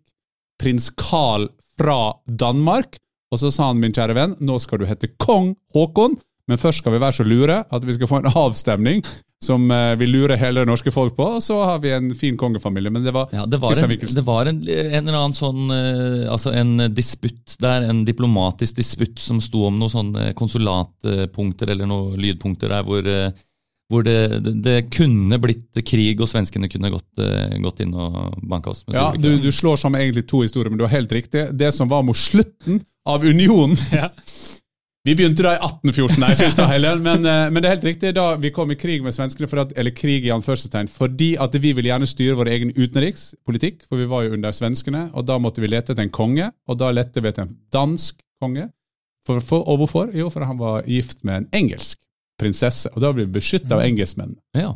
prins 0.60 0.90
Carl 1.00 1.48
fra 1.80 2.14
Danmark. 2.28 2.98
Og 3.32 3.40
så 3.40 3.50
sa 3.50 3.72
han, 3.72 3.80
min 3.82 3.92
kjære 3.92 4.14
venn, 4.14 4.36
nå 4.46 4.60
skal 4.62 4.78
du 4.78 4.86
hete 4.86 5.08
kong 5.18 5.54
Haakon, 5.74 6.14
men 6.46 6.60
først 6.60 6.84
skal 6.84 6.92
vi 6.94 7.00
være 7.02 7.16
så 7.16 7.24
lure 7.26 7.62
at 7.72 7.86
vi 7.88 7.94
skal 7.96 8.06
få 8.10 8.20
en 8.20 8.28
avstemning 8.30 9.00
som 9.44 9.70
eh, 9.70 9.92
vi 10.00 10.08
lurer 10.08 10.38
hele 10.40 10.64
det 10.64 10.70
norske 10.70 10.92
folk 10.94 11.14
på, 11.16 11.26
og 11.36 11.42
så 11.44 11.58
har 11.68 11.80
vi 11.82 11.92
en 11.94 12.10
fin 12.18 12.36
kongefamilie. 12.40 12.92
Men 12.94 13.04
det 13.04 13.12
var 13.14 13.32
Ja, 13.34 13.44
det 13.46 13.60
var, 13.62 13.76
en, 13.76 13.94
det 14.16 14.24
var 14.26 14.50
en, 14.50 14.60
en 14.64 15.00
eller 15.02 15.18
annen 15.20 15.36
sånn 15.36 15.72
eh, 15.74 16.24
Altså 16.32 16.54
en 16.56 16.78
disputt 16.94 17.56
der, 17.62 17.86
en 17.90 18.04
diplomatisk 18.08 18.78
disputt 18.80 19.20
som 19.22 19.40
sto 19.44 19.66
om 19.68 19.76
noen 19.80 19.92
sånne 19.92 20.30
konsulatpunkter 20.38 21.74
eller 21.74 21.88
noen 21.90 22.16
lydpunkter 22.20 22.72
der 22.72 22.86
hvor, 22.86 23.06
eh, 23.06 23.30
hvor 23.92 24.06
det, 24.06 24.18
det, 24.44 24.54
det 24.64 24.76
kunne 24.94 25.38
blitt 25.42 25.84
krig, 25.86 26.20
og 26.24 26.30
svenskene 26.30 26.70
kunne 26.72 26.90
gått, 26.94 27.22
gått 27.62 27.84
inn 27.84 27.92
og 27.92 28.40
banka 28.48 28.72
oss. 28.72 28.82
Ja, 28.90 29.10
du, 29.12 29.34
du 29.42 29.50
slår 29.52 29.76
sammen 29.80 30.00
egentlig 30.00 30.24
to 30.30 30.40
historier, 30.42 30.72
men 30.72 30.80
du 30.80 30.86
har 30.88 30.94
helt 30.96 31.12
riktig. 31.12 31.50
Det 31.52 31.68
som 31.76 31.92
var 31.92 32.02
mot 32.06 32.18
slutten 32.18 32.80
av 33.04 33.24
unionen 33.24 33.76
Ja. 33.92 34.08
Vi 35.04 35.12
begynte 35.12 35.44
da 35.44 35.50
i 35.52 35.58
1814, 35.60 36.16
nei, 36.22 36.30
synes 36.38 36.56
jeg, 36.56 36.68
Helen, 36.70 37.02
men, 37.04 37.26
eh, 37.28 37.50
men 37.52 37.60
det 37.60 37.68
er 37.68 37.74
helt 37.74 37.88
riktig. 37.90 38.14
Da 38.16 38.38
vi 38.40 38.50
kom 38.56 38.70
i 38.72 38.76
krig 38.80 39.02
med 39.04 39.12
svenskene, 39.12 39.48
for 39.50 39.60
at, 39.60 39.74
eller 39.76 39.92
krig 39.92 40.24
i 40.24 40.32
anførselstegn, 40.32 40.88
fordi 40.88 41.34
at 41.44 41.58
vi 41.60 41.74
ville 41.76 41.90
gjerne 41.90 42.08
styre 42.08 42.38
vår 42.38 42.50
egen 42.54 42.72
utenrikspolitikk, 42.72 43.84
for 43.84 44.00
vi 44.00 44.08
var 44.08 44.24
jo 44.24 44.38
under 44.38 44.54
svenskene, 44.56 45.10
og 45.12 45.26
da 45.28 45.36
måtte 45.36 45.60
vi 45.60 45.68
lete 45.68 45.92
etter 45.92 46.06
en 46.06 46.14
konge, 46.14 46.48
og 46.64 46.80
da 46.80 46.88
lette 46.96 47.20
vi 47.20 47.28
etter 47.28 47.44
en 47.44 47.52
dansk 47.74 48.24
konge. 48.40 48.70
For, 49.28 49.44
for, 49.44 49.68
og 49.68 49.82
hvorfor? 49.82 50.08
Jo, 50.16 50.30
for 50.32 50.48
han 50.48 50.56
var 50.60 50.88
gift 50.88 51.20
med 51.24 51.42
en 51.42 51.50
engelsk 51.60 52.00
prinsesse, 52.40 52.88
og 52.96 53.04
da 53.04 53.12
ble 53.12 53.28
vi 53.28 53.36
beskyttet 53.36 53.76
av 53.76 53.84
engelskmennene. 53.84 54.40
Ja. 54.56 54.72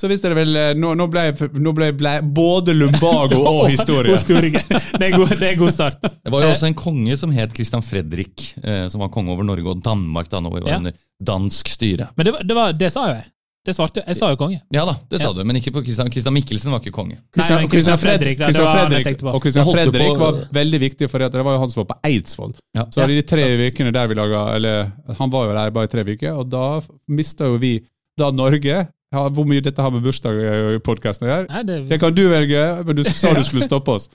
Så 0.00 0.08
hvis 0.10 0.22
dere 0.24 0.34
vil, 0.34 0.56
eh, 0.58 0.72
nå, 0.74 0.94
nå 0.98 1.04
ble, 1.10 1.22
jeg- 1.28 1.50
nå 1.62 1.70
ble, 1.76 1.92
ble 1.94 2.16
både 2.34 2.74
lumbago 2.74 3.44
og 3.46 3.68
historie. 3.74 4.16
Det 4.16 5.00
er 5.00 5.12
en 5.12 5.18
god, 5.20 5.34
det 5.38 5.50
er 5.52 5.58
god 5.60 5.70
start. 5.70 6.00
Det 6.02 6.32
var 6.34 6.42
jo 6.42 6.48
også 6.50 6.66
en 6.66 6.74
konge 6.74 7.14
som 7.20 7.30
het 7.30 7.54
Christian 7.54 7.82
Fredrik, 7.84 8.48
eh, 8.64 8.88
som 8.90 9.00
var 9.04 9.12
konge 9.14 9.30
over 9.30 9.46
Norge 9.46 9.70
og 9.70 9.82
Danmark 9.86 10.28
da 10.32 10.40
når 10.42 10.56
vi 10.56 10.64
var 10.66 10.72
Ja. 10.74 10.80
under 10.82 10.92
dansk 11.22 11.68
styre. 11.70 12.08
Men 12.16 12.26
det, 12.26 12.34
det, 12.42 12.56
var, 12.58 12.72
det 12.74 12.90
sa 12.92 13.06
jo 13.06 13.14
jeg. 13.20 13.24
Det 13.64 13.72
svarte 13.72 14.02
jeg. 14.02 14.04
Jeg 14.10 14.16
sa 14.18 14.28
jo 14.28 14.36
konge. 14.36 14.58
Ja 14.74 14.82
da, 14.84 14.92
det 15.08 15.20
sa 15.22 15.30
du, 15.32 15.38
men 15.46 15.56
ikke 15.56 15.70
på 15.72 15.80
Christian, 15.86 16.10
Christian 16.12 16.34
Mikkelsen 16.36 16.74
var 16.74 16.82
ikke 16.82 16.92
konge. 16.92 17.14
Nei, 17.38 17.46
men 17.62 17.70
Christian 17.72 17.96
Fredrik, 18.02 18.36
da, 18.42 18.50
Christian 18.50 18.74
Fredrik, 18.90 19.22
og 19.30 19.40
Christian 19.46 19.70
Fredrik 19.70 20.10
på- 20.10 20.18
var 20.20 20.42
veldig 20.58 20.80
viktig, 20.82 21.08
for 21.08 21.22
det 21.22 21.32
var 21.38 21.54
jo 21.54 21.62
han 21.62 21.70
som 21.72 21.80
var 21.84 21.94
på 21.94 22.00
Eidsvoll. 22.10 22.52
Ja. 22.76 22.84
Så 22.92 23.06
i 23.08 23.14
de 23.14 23.22
tre 23.24 23.46
ukene 23.70 23.94
der 23.94 24.10
vi 24.10 24.18
laga 24.18 24.42
Eller 24.58 24.90
han 25.16 25.30
var 25.32 25.46
jo 25.48 25.54
der 25.56 25.70
bare 25.78 25.88
i 25.88 25.92
tre 25.94 26.04
uker, 26.04 26.34
og 26.42 26.50
da 26.52 26.66
mista 27.08 27.46
jo 27.48 27.56
vi 27.62 27.78
Da 28.20 28.28
Norge 28.30 28.88
ja, 29.12 29.28
Hvor 29.28 29.46
mye 29.46 29.62
dette 29.62 29.82
har 29.82 29.92
med 29.94 30.02
bursdag 30.02 30.38
i 30.74 30.80
podkasten 30.84 31.28
å 31.28 31.30
gjøre? 31.30 31.48
Nei, 31.50 31.62
det, 31.68 31.78
Det 31.90 32.00
kan 32.02 32.14
du 32.14 32.24
velge, 32.32 32.64
men 32.86 32.96
du 32.98 33.04
sa 33.08 33.34
du 33.36 33.44
skulle 33.46 33.66
stoppe 33.66 33.98
oss. 33.98 34.08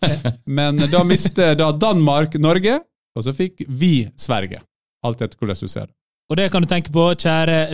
Men 0.46 0.81
da 0.91 1.03
mistet 1.08 1.60
da 1.62 1.72
Danmark 1.72 2.36
Norge, 2.41 2.79
og 3.15 3.25
så 3.25 3.36
fikk 3.36 3.63
vi 3.67 4.10
Sverige. 4.19 4.63
Alt 5.05 5.22
etter 5.24 5.39
hvordan 5.39 5.55
du 5.62 5.72
ser 5.72 5.88
det. 5.88 5.93
og 6.29 6.38
det 6.38 6.50
kan 6.51 6.62
du 6.62 6.67
tenke 6.69 6.91
på, 6.91 7.08
kjære 7.15 7.69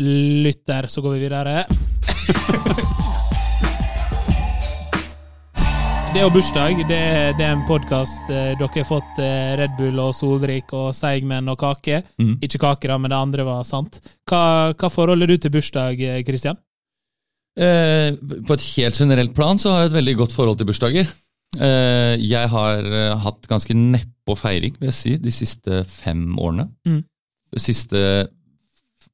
lytter. 0.46 0.88
Så 0.88 1.02
går 1.02 1.18
vi 1.18 1.26
videre. 1.26 1.66
Det 6.16 6.22
å 6.24 6.30
bursdag. 6.32 6.78
Det, 6.88 7.00
det 7.36 7.44
er 7.44 7.50
en 7.52 7.66
podkast 7.68 8.30
dere 8.30 8.70
har 8.72 8.86
fått 8.88 9.18
eh, 9.20 9.50
Red 9.60 9.74
Bull 9.76 9.98
og 10.00 10.14
Solrik 10.16 10.72
og 10.72 10.94
Seigmen 10.96 11.52
og 11.52 11.58
kake. 11.60 12.06
Mm. 12.22 12.38
Ikke 12.40 12.62
kake, 12.62 12.88
da, 12.88 12.96
men 12.96 13.12
det 13.12 13.18
andre 13.20 13.44
var 13.44 13.66
sant. 13.68 14.00
Hva, 14.30 14.72
hva 14.80 14.90
forhold 14.94 15.26
er 15.26 15.34
du 15.34 15.36
til 15.44 15.52
bursdag, 15.52 16.00
eh, 16.00 16.22
Christian? 16.24 16.56
Eh, 17.56 18.12
på 18.20 18.58
et 18.58 18.66
helt 18.76 18.98
generelt 19.00 19.32
plan 19.36 19.60
så 19.62 19.72
har 19.72 19.86
jeg 19.86 19.94
et 19.94 20.00
veldig 20.00 20.16
godt 20.24 20.36
forhold 20.36 20.60
til 20.60 20.68
bursdager. 20.70 21.12
Eh, 21.56 22.16
jeg 22.20 22.52
har 22.52 22.84
eh, 22.84 23.16
hatt 23.24 23.48
ganske 23.48 23.76
neppe 23.78 24.36
feiring, 24.36 24.76
vil 24.80 24.92
jeg 24.92 24.98
si, 24.98 25.16
de 25.22 25.32
siste 25.34 25.84
fem 25.88 26.28
årene. 26.42 26.68
Mm. 26.88 27.04
Siste 27.62 28.00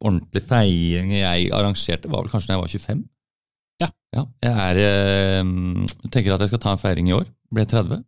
ordentlige 0.01 0.47
feiring 0.47 1.11
jeg 1.19 1.51
arrangerte, 1.53 2.09
var 2.09 2.23
vel 2.23 2.31
kanskje 2.33 2.49
da 2.49 2.57
jeg 2.57 2.63
var 2.63 2.73
25. 2.73 3.03
Ja. 3.81 3.89
jeg 4.43 4.51
er, 4.51 4.79
eh, 4.83 5.51
tenker 6.11 6.33
at 6.35 6.43
jeg 6.43 6.51
skal 6.51 6.61
ta 6.63 6.73
en 6.75 6.81
feiring 6.81 7.11
i 7.11 7.15
år. 7.17 7.29
Ble 7.53 7.65
30. 7.69 8.01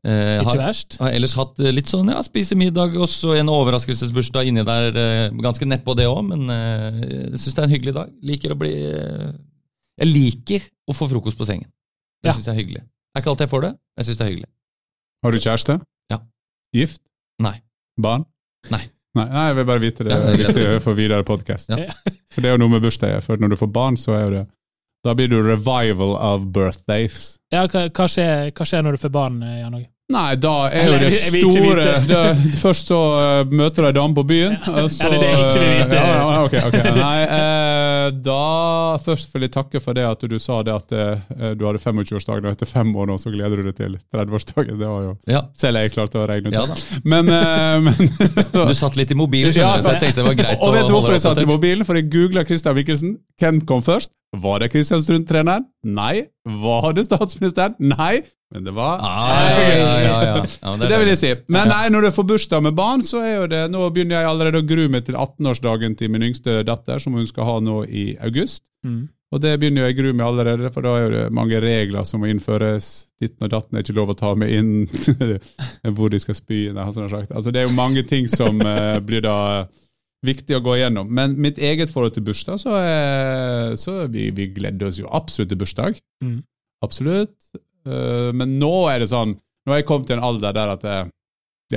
Eh, 0.00 0.40
har, 0.40 0.60
har 0.64 1.10
ellers 1.12 1.34
hatt 1.36 1.58
eh, 1.60 1.72
litt 1.76 1.90
sånn, 1.90 2.08
ja, 2.08 2.22
spise 2.24 2.56
middag 2.56 2.94
og 2.96 3.08
så 3.12 3.34
en 3.36 3.50
overraskelsesbursdag 3.52 4.48
inni 4.48 4.62
der. 4.64 4.96
eh, 4.96 5.26
Ganske 5.44 5.66
nedpå 5.68 5.92
det 5.98 6.06
òg, 6.08 6.22
men 6.30 6.46
eh, 6.48 7.00
jeg 7.34 7.42
syns 7.42 7.54
det 7.58 7.60
er 7.60 7.68
en 7.68 7.74
hyggelig 7.74 7.94
dag. 7.98 8.14
Liker 8.24 8.54
bli 8.62 8.72
eh, 8.94 9.26
Jeg 10.00 10.08
liker 10.08 10.64
å 10.88 10.96
få 10.96 11.08
frokost 11.10 11.36
på 11.36 11.44
sengen. 11.48 11.68
Det 12.22 12.30
Ja. 12.30 12.32
synes 12.32 12.46
jeg 12.48 12.54
er 12.54 12.60
hyggelig. 12.62 12.80
Det 12.84 13.18
er 13.18 13.20
ikke 13.24 13.30
alltid 13.34 13.44
jeg 13.46 13.52
får 13.52 13.62
det. 13.66 13.72
Jeg 14.00 14.06
syns 14.08 14.16
det 14.20 14.24
er 14.24 14.30
hyggelig. 14.32 14.48
Har 15.24 15.32
du 15.36 15.38
kjæreste? 15.44 15.76
Ja. 16.14 16.18
Gift? 16.72 17.00
Nei. 17.44 17.56
Barn? 18.00 18.24
Nei. 18.70 18.80
Nei, 19.18 19.24
nei, 19.26 19.44
jeg 19.48 19.56
vil 19.58 19.64
bare 19.66 19.82
vite 19.82 20.04
det. 20.06 20.16
Ja, 20.40 20.52
det 20.54 20.82
for 20.84 20.94
videre 20.94 21.24
podkast. 21.26 21.68
Ja. 21.74 21.90
For 22.30 22.40
det 22.44 22.48
er 22.48 22.54
jo 22.54 22.60
noe 22.62 22.70
med 22.76 22.84
bursdager. 22.84 23.20
For 23.26 23.36
når 23.42 23.52
du 23.52 23.56
får 23.58 23.70
barn, 23.74 23.96
så 23.98 24.14
er 24.14 24.20
jo 24.22 24.30
det 24.36 24.42
Da 25.04 25.14
blir 25.16 25.30
du 25.32 25.38
revival 25.42 26.12
of 26.16 26.50
birthdays. 26.52 27.36
Ja, 27.52 27.64
hva, 27.64 27.86
hva, 27.88 28.08
skjer, 28.10 28.50
hva 28.52 28.66
skjer 28.68 28.84
når 28.84 28.98
du 28.98 29.04
får 29.06 29.12
barn, 29.14 29.38
eh, 29.42 29.60
Jan 29.62 29.78
Åge? 29.78 29.88
Nei, 30.10 30.34
da 30.42 30.52
er 30.74 30.88
jo 30.90 30.96
det 31.04 31.10
store 31.14 31.84
det, 32.10 32.20
Først 32.58 32.88
så 32.90 32.98
eh, 33.20 33.52
møter 33.54 33.86
jeg 33.86 33.92
ei 33.92 33.96
dame 34.00 34.16
på 34.16 34.24
byen. 34.26 34.56
og 34.72 34.88
så, 34.90 35.06
Ja, 35.06 35.10
det 35.12 35.18
er 35.18 35.22
det 35.22 35.28
jeg 35.30 35.44
ikke 35.44 35.60
vil 35.62 35.74
vite. 35.78 36.00
Ja, 36.00 36.16
ja, 36.16 36.40
ok, 36.42 36.56
ok. 36.66 36.78
Nei, 36.98 37.20
eh, 37.36 38.06
da 38.26 38.38
Først 39.04 39.34
vil 39.36 39.46
jeg 39.46 39.52
takke 39.54 39.82
for 39.84 39.94
det 39.96 40.04
at 40.08 40.24
du 40.26 40.36
sa 40.42 40.60
det 40.66 40.74
at 40.74 40.94
eh, 40.96 41.54
du 41.54 41.62
hadde 41.68 41.78
25-årsdagen, 41.82 42.48
og 42.48 42.56
etter 42.56 42.66
fem 42.68 42.90
år 42.98 43.10
nå 43.12 43.18
så 43.22 43.30
gleder 43.32 43.62
du 43.62 43.68
deg 43.70 43.76
til 43.78 43.94
30-årsdagen. 44.16 44.80
Det 44.82 44.90
var 44.90 45.06
jo 45.06 45.14
Ja, 45.30 45.44
Selv 45.56 45.78
jeg 45.84 45.94
klarte 45.94 46.18
å 46.18 46.26
regne 46.30 46.50
ut. 46.50 46.58
ja 46.58 46.66
da. 46.66 46.78
Men, 47.04 47.30
eh, 47.30 47.78
men 47.86 48.14
Du 48.70 48.74
satt 48.76 48.98
litt 48.98 49.14
i 49.14 49.18
mobilen, 49.18 49.54
skjønner 49.54 49.78
du, 49.78 49.86
så 49.86 49.94
jeg 49.94 50.08
tenkte 50.08 50.24
det 50.24 50.28
var 50.32 50.40
greit 50.42 50.64
Og 50.66 50.74
vet 50.74 50.88
du 50.90 50.94
hvorfor 50.96 51.14
jeg 51.14 51.22
satt 51.28 51.38
i 51.42 51.46
mobilen? 51.48 51.86
For 51.86 51.98
jeg 52.00 52.10
googla 52.12 52.44
Christian 52.48 52.74
Mikkelsen. 52.78 53.14
Hvem 53.40 53.62
kom 53.68 53.84
først? 53.86 54.10
Var 54.30 54.60
det 54.62 54.68
Kristiansund-treneren? 54.70 55.64
Nei. 55.86 56.26
Var 56.44 56.92
det 56.96 57.06
statsministeren? 57.06 57.76
Nei. 57.78 58.20
Men 58.50 58.64
det 58.66 58.72
var 58.74 58.98
Ah, 59.02 59.44
ja, 59.46 59.60
ja, 59.62 60.00
ja, 60.02 60.76
det, 60.76 60.88
er 60.90 60.98
vil 61.04 61.12
jeg 61.12 61.20
si. 61.20 61.30
Men 61.54 61.70
nei, 61.70 61.84
når 61.94 62.08
du 62.08 62.10
får 62.16 62.26
bursdag 62.32 62.64
med 62.66 62.74
barn, 62.74 63.04
så 63.06 63.22
er 63.22 63.36
jo 63.36 63.46
det 63.50 63.62
Nå 63.70 63.84
begynner 63.94 64.18
jeg 64.18 64.30
allerede 64.32 64.62
å 64.62 64.66
grue 64.66 64.90
meg 64.90 65.06
til 65.06 65.14
18-årsdagen 65.14 65.94
til 65.98 66.10
min 66.10 66.26
yngste 66.30 66.60
datter, 66.66 66.98
som 66.98 67.14
hun 67.14 67.28
skal 67.30 67.46
ha 67.46 67.56
nå 67.62 67.84
i 67.86 68.10
august. 68.26 68.64
Mm. 68.82 69.06
Og 69.30 69.42
det 69.44 69.52
begynner 69.62 69.86
jeg 69.86 69.94
å 69.94 69.98
grue 70.00 70.16
meg 70.18 70.26
allerede, 70.26 70.72
for 70.74 70.82
da 70.82 70.96
er 70.98 71.12
det 71.14 71.22
mange 71.36 71.60
regler 71.62 72.06
som 72.08 72.22
må 72.22 72.32
innføres. 72.32 72.88
Ditten 73.22 73.46
og 73.46 73.52
datten 73.52 73.78
er 73.78 73.84
ikke 73.84 73.94
lov 74.00 74.10
å 74.10 74.18
ta 74.18 74.32
med 74.34 74.50
inn 74.50 74.72
hvor 75.96 76.10
de 76.10 76.18
skal 76.18 76.34
spy. 76.34 76.64
Nei, 76.74 76.88
sånn 76.96 77.12
sagt. 77.12 77.30
Altså, 77.30 77.54
det 77.54 77.62
er 77.62 77.68
jo 77.68 77.76
mange 77.78 78.02
ting 78.08 78.26
som 78.32 78.58
uh, 78.58 78.98
blir 78.98 79.22
da 79.22 79.68
viktig 80.26 80.56
å 80.56 80.62
gå 80.64 80.76
igjennom. 80.76 81.10
Men 81.16 81.36
mitt 81.40 81.58
eget 81.62 81.92
forhold 81.92 82.14
til 82.16 82.24
bursdag, 82.26 82.60
så, 82.62 82.76
er, 82.76 83.76
så 83.80 84.02
vi, 84.12 84.28
vi 84.36 84.50
gleder 84.54 84.90
oss 84.90 85.00
jo 85.00 85.08
absolutt 85.16 85.52
til 85.52 85.60
bursdag. 85.60 86.00
Mm. 86.24 86.40
Absolutt. 86.84 87.36
Eh, 87.88 88.30
men 88.36 88.58
nå 88.60 88.72
er 88.92 89.00
det 89.00 89.08
sånn 89.08 89.32
Nå 89.64 89.72
har 89.72 89.78
jeg 89.80 89.86
kommet 89.88 90.08
til 90.08 90.16
en 90.16 90.24
alder 90.24 90.54
der 90.56 90.70
at 90.72 90.84
eh, 90.88 91.08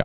ja, 0.00 0.04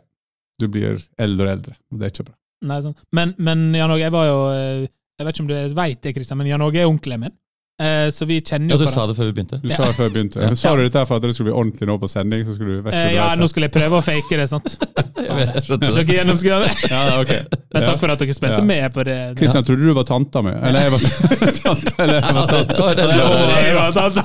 du 0.60 0.66
blir 0.72 0.98
eldre 1.20 1.46
og 1.46 1.52
eldre. 1.54 1.76
Og 1.90 2.00
det 2.00 2.06
er 2.06 2.14
ikke 2.14 2.26
bra. 2.28 2.36
Nei, 2.68 2.80
sånn. 2.84 2.96
Men, 3.16 3.32
men 3.40 3.70
Jan 3.72 3.92
Åge, 3.94 4.04
jeg 4.04 4.12
var 4.12 4.26
jo 4.28 4.40
eh, 4.52 4.82
Jeg 4.84 5.26
vet 5.26 5.36
ikke 5.36 5.44
om 5.44 5.48
du 5.48 5.54
vet 5.56 6.02
det, 6.04 6.12
Christian, 6.16 6.40
men 6.40 6.50
Jan 6.50 6.64
Åge 6.64 6.82
er 6.82 6.90
onkelen 6.90 7.24
min. 7.24 7.36
Eh, 7.80 8.10
Så 8.12 8.26
vi 8.28 8.40
kjenner 8.44 8.74
Ja, 8.74 8.76
du 8.76 8.86
sa 8.92 9.06
det 9.08 9.14
før 9.16 9.30
vi 9.30 9.32
begynte. 9.38 9.56
Du 9.62 9.68
sa 9.72 9.86
det 9.88 9.94
før 9.96 10.10
vi 10.10 10.14
begynte. 10.18 10.40
Ja. 10.42 10.48
Men 10.52 10.56
Sa 10.60 10.74
du 10.76 10.82
dette 10.84 11.04
for 11.08 11.16
at 11.16 11.22
det 11.24 11.30
skulle 11.34 11.48
bli 11.50 11.56
ordentlig 11.62 11.86
nå 11.88 11.94
på 12.02 12.08
sending? 12.12 12.42
så 12.44 12.54
skulle 12.58 12.76
du 12.76 12.82
vekk 12.88 12.94
Eh, 12.98 13.14
Ja, 13.14 13.30
nå 13.40 13.48
skulle 13.48 13.70
jeg 13.70 13.74
prøve 13.78 14.00
å 14.00 14.04
fake 14.04 14.36
det, 14.36 14.48
sant? 14.52 14.76
Jeg 15.20 15.36
vet, 15.36 15.50
jeg 15.54 15.64
skjønte 15.66 15.88
det. 15.94 16.04
Dere 16.08 16.24
det. 16.64 16.90
Ja, 16.90 17.00
okay. 17.20 17.40
Men 17.74 17.84
takk 17.84 17.98
for 18.00 18.10
at 18.14 18.18
dere 18.22 18.34
spilte 18.36 18.60
Ja. 18.60 18.64
med 18.64 18.92
på 18.94 19.04
det. 19.04 19.16
Kristian, 19.38 19.64
trodde 19.68 19.84
du 19.84 19.92
var 19.94 20.04
tanta 20.08 20.42
mi? 20.42 20.50
Eller 20.50 20.86
jeg 20.86 20.92
var 20.94 21.00
tanta? 21.60 21.94
Eller 22.02 22.14
jeg 22.20 22.34
var 22.38 22.46
tanta? 22.54 22.88
Ja, 22.96 23.26
Jeg 23.60 23.74
var 23.76 23.92
tatt. 23.98 24.16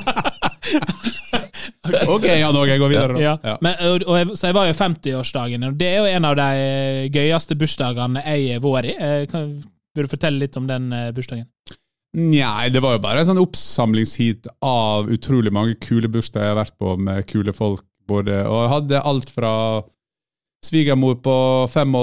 Ok, 2.09 2.25
Jan 2.25 2.55
Åge, 2.57 2.69
jeg 2.73 2.79
går 2.81 2.89
videre, 2.91 3.13
da. 3.13 3.19
Ja. 3.21 3.35
Ja. 3.43 3.55
Men, 3.61 3.75
og, 3.89 4.03
og 4.07 4.17
jeg, 4.19 4.29
så 4.39 4.49
jeg 4.49 4.55
var 4.57 4.69
jo 4.69 4.75
50-årsdagen, 4.79 5.67
og 5.67 5.77
det 5.79 5.87
er 5.91 5.97
jo 6.01 6.07
en 6.17 6.25
av 6.31 6.35
de 6.39 6.47
gøyeste 7.13 7.57
bursdagene 7.59 8.23
jeg 8.25 8.55
har 8.55 8.63
vært 8.65 8.89
i. 8.91 8.95
Eh, 8.97 9.25
Kan, 9.31 9.51
vil 9.95 10.07
du 10.07 10.11
fortelle 10.11 10.41
litt 10.41 10.57
om 10.59 10.65
den 10.69 10.89
bursdagen? 11.15 11.45
Nei, 12.15 12.69
det 12.71 12.79
var 12.79 12.95
jo 12.95 13.03
bare 13.03 13.21
en 13.21 13.27
sånn 13.27 13.41
oppsamlingsheat 13.41 14.47
av 14.63 15.09
utrolig 15.11 15.51
mange 15.51 15.75
kule 15.83 16.07
bursdager 16.11 16.47
jeg 16.47 16.53
har 16.53 16.61
vært 16.61 16.77
på 16.79 16.95
med 16.95 17.27
kule 17.27 17.55
folk. 17.55 17.83
Både, 18.05 18.43
og 18.45 18.59
jeg 18.61 18.69
hadde 18.71 19.01
alt 19.09 19.31
fra 19.33 19.51
svigermor 20.65 21.17
på 21.25 21.35
85 21.69 21.95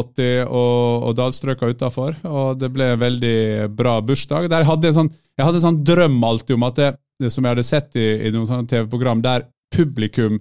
og, 0.48 1.06
og 1.06 1.12
dalstrøka 1.18 1.70
utafor, 1.70 2.16
og 2.26 2.58
det 2.60 2.72
ble 2.74 2.92
en 2.92 3.00
veldig 3.00 3.36
bra 3.78 4.00
bursdag. 4.04 4.48
Der 4.50 4.66
hadde 4.68 4.88
jeg, 4.88 4.96
sånn, 4.98 5.10
jeg 5.38 5.46
hadde 5.46 5.60
en 5.60 5.66
sånn 5.68 5.82
drøm 5.86 6.18
alltid 6.26 6.56
om 6.58 6.66
at 6.68 6.80
det 6.82 7.30
som 7.30 7.46
jeg 7.46 7.54
hadde 7.54 7.66
sett 7.66 7.98
i, 7.98 8.08
i 8.26 8.32
noen 8.34 8.48
sånne 8.50 8.68
TV-program, 8.70 9.22
der 9.24 9.46
publikum 9.72 10.40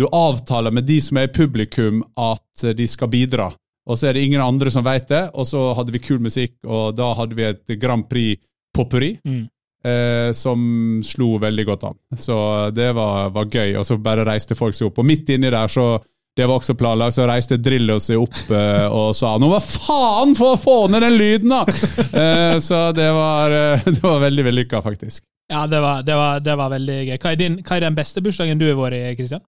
Du 0.00 0.06
avtaler 0.08 0.72
med 0.72 0.86
de 0.88 0.96
som 1.04 1.18
er 1.20 1.26
i 1.28 1.34
publikum, 1.36 2.00
at 2.16 2.62
de 2.74 2.86
skal 2.88 3.10
bidra. 3.12 3.50
Og 3.84 3.98
så 4.00 4.08
er 4.08 4.16
det 4.16 4.22
ingen 4.24 4.40
andre 4.40 4.70
som 4.72 4.84
veit 4.86 5.04
det, 5.10 5.26
og 5.36 5.44
så 5.46 5.74
hadde 5.76 5.92
vi 5.92 6.00
kul 6.00 6.22
musikk, 6.24 6.54
og 6.64 6.96
da 6.96 7.10
hadde 7.18 7.36
vi 7.36 7.44
et 7.44 7.74
Grand 7.76 8.06
Prix 8.08 8.40
potpourri. 8.74 9.16
Mm. 9.24 9.42
Eh, 9.82 10.30
som 10.38 11.00
slo 11.02 11.36
veldig 11.42 11.64
godt 11.66 11.84
an. 11.88 11.98
Så 12.18 12.36
det 12.70 12.92
var, 12.94 13.32
var 13.34 13.50
gøy. 13.50 13.74
Og 13.80 13.86
så 13.86 13.98
bare 13.98 14.26
reiste 14.28 14.58
folk 14.58 14.76
seg 14.78 14.90
opp. 14.90 15.02
Og 15.02 15.08
midt 15.08 15.32
inni 15.34 15.50
der, 15.50 15.70
så 15.72 15.96
det 16.36 16.46
var 16.48 16.62
også 16.62 16.74
planlagt, 16.80 17.16
så 17.16 17.26
reiste 17.28 17.58
Drillo 17.60 17.98
seg 18.00 18.22
opp 18.22 18.52
eh, 18.56 18.86
og 18.88 19.10
sa 19.16 19.34
'Nå 19.36 19.50
hva 19.50 19.58
faen, 19.60 20.32
for 20.38 20.54
å 20.54 20.60
få 20.60 20.76
ned 20.88 21.04
den 21.04 21.18
lyden', 21.18 21.52
da! 21.52 21.64
Eh, 22.22 22.56
så 22.60 22.78
det 22.96 23.08
var, 23.12 23.52
eh, 23.52 23.84
det 23.84 24.00
var 24.00 24.20
veldig 24.22 24.44
vellykka, 24.48 24.80
faktisk. 24.84 25.26
Ja, 25.52 25.66
det 25.66 25.80
var, 25.80 26.02
det, 26.06 26.14
var, 26.16 26.40
det 26.40 26.54
var 26.56 26.70
veldig 26.72 26.98
gøy. 27.10 27.18
Hva 27.18 27.32
er, 27.32 27.40
din, 27.40 27.58
hva 27.60 27.76
er 27.76 27.84
den 27.84 27.98
beste 27.98 28.22
bursdagen 28.24 28.60
du 28.60 28.64
har 28.70 28.78
vært 28.78 28.96
i, 28.96 29.16
Kristian? 29.18 29.44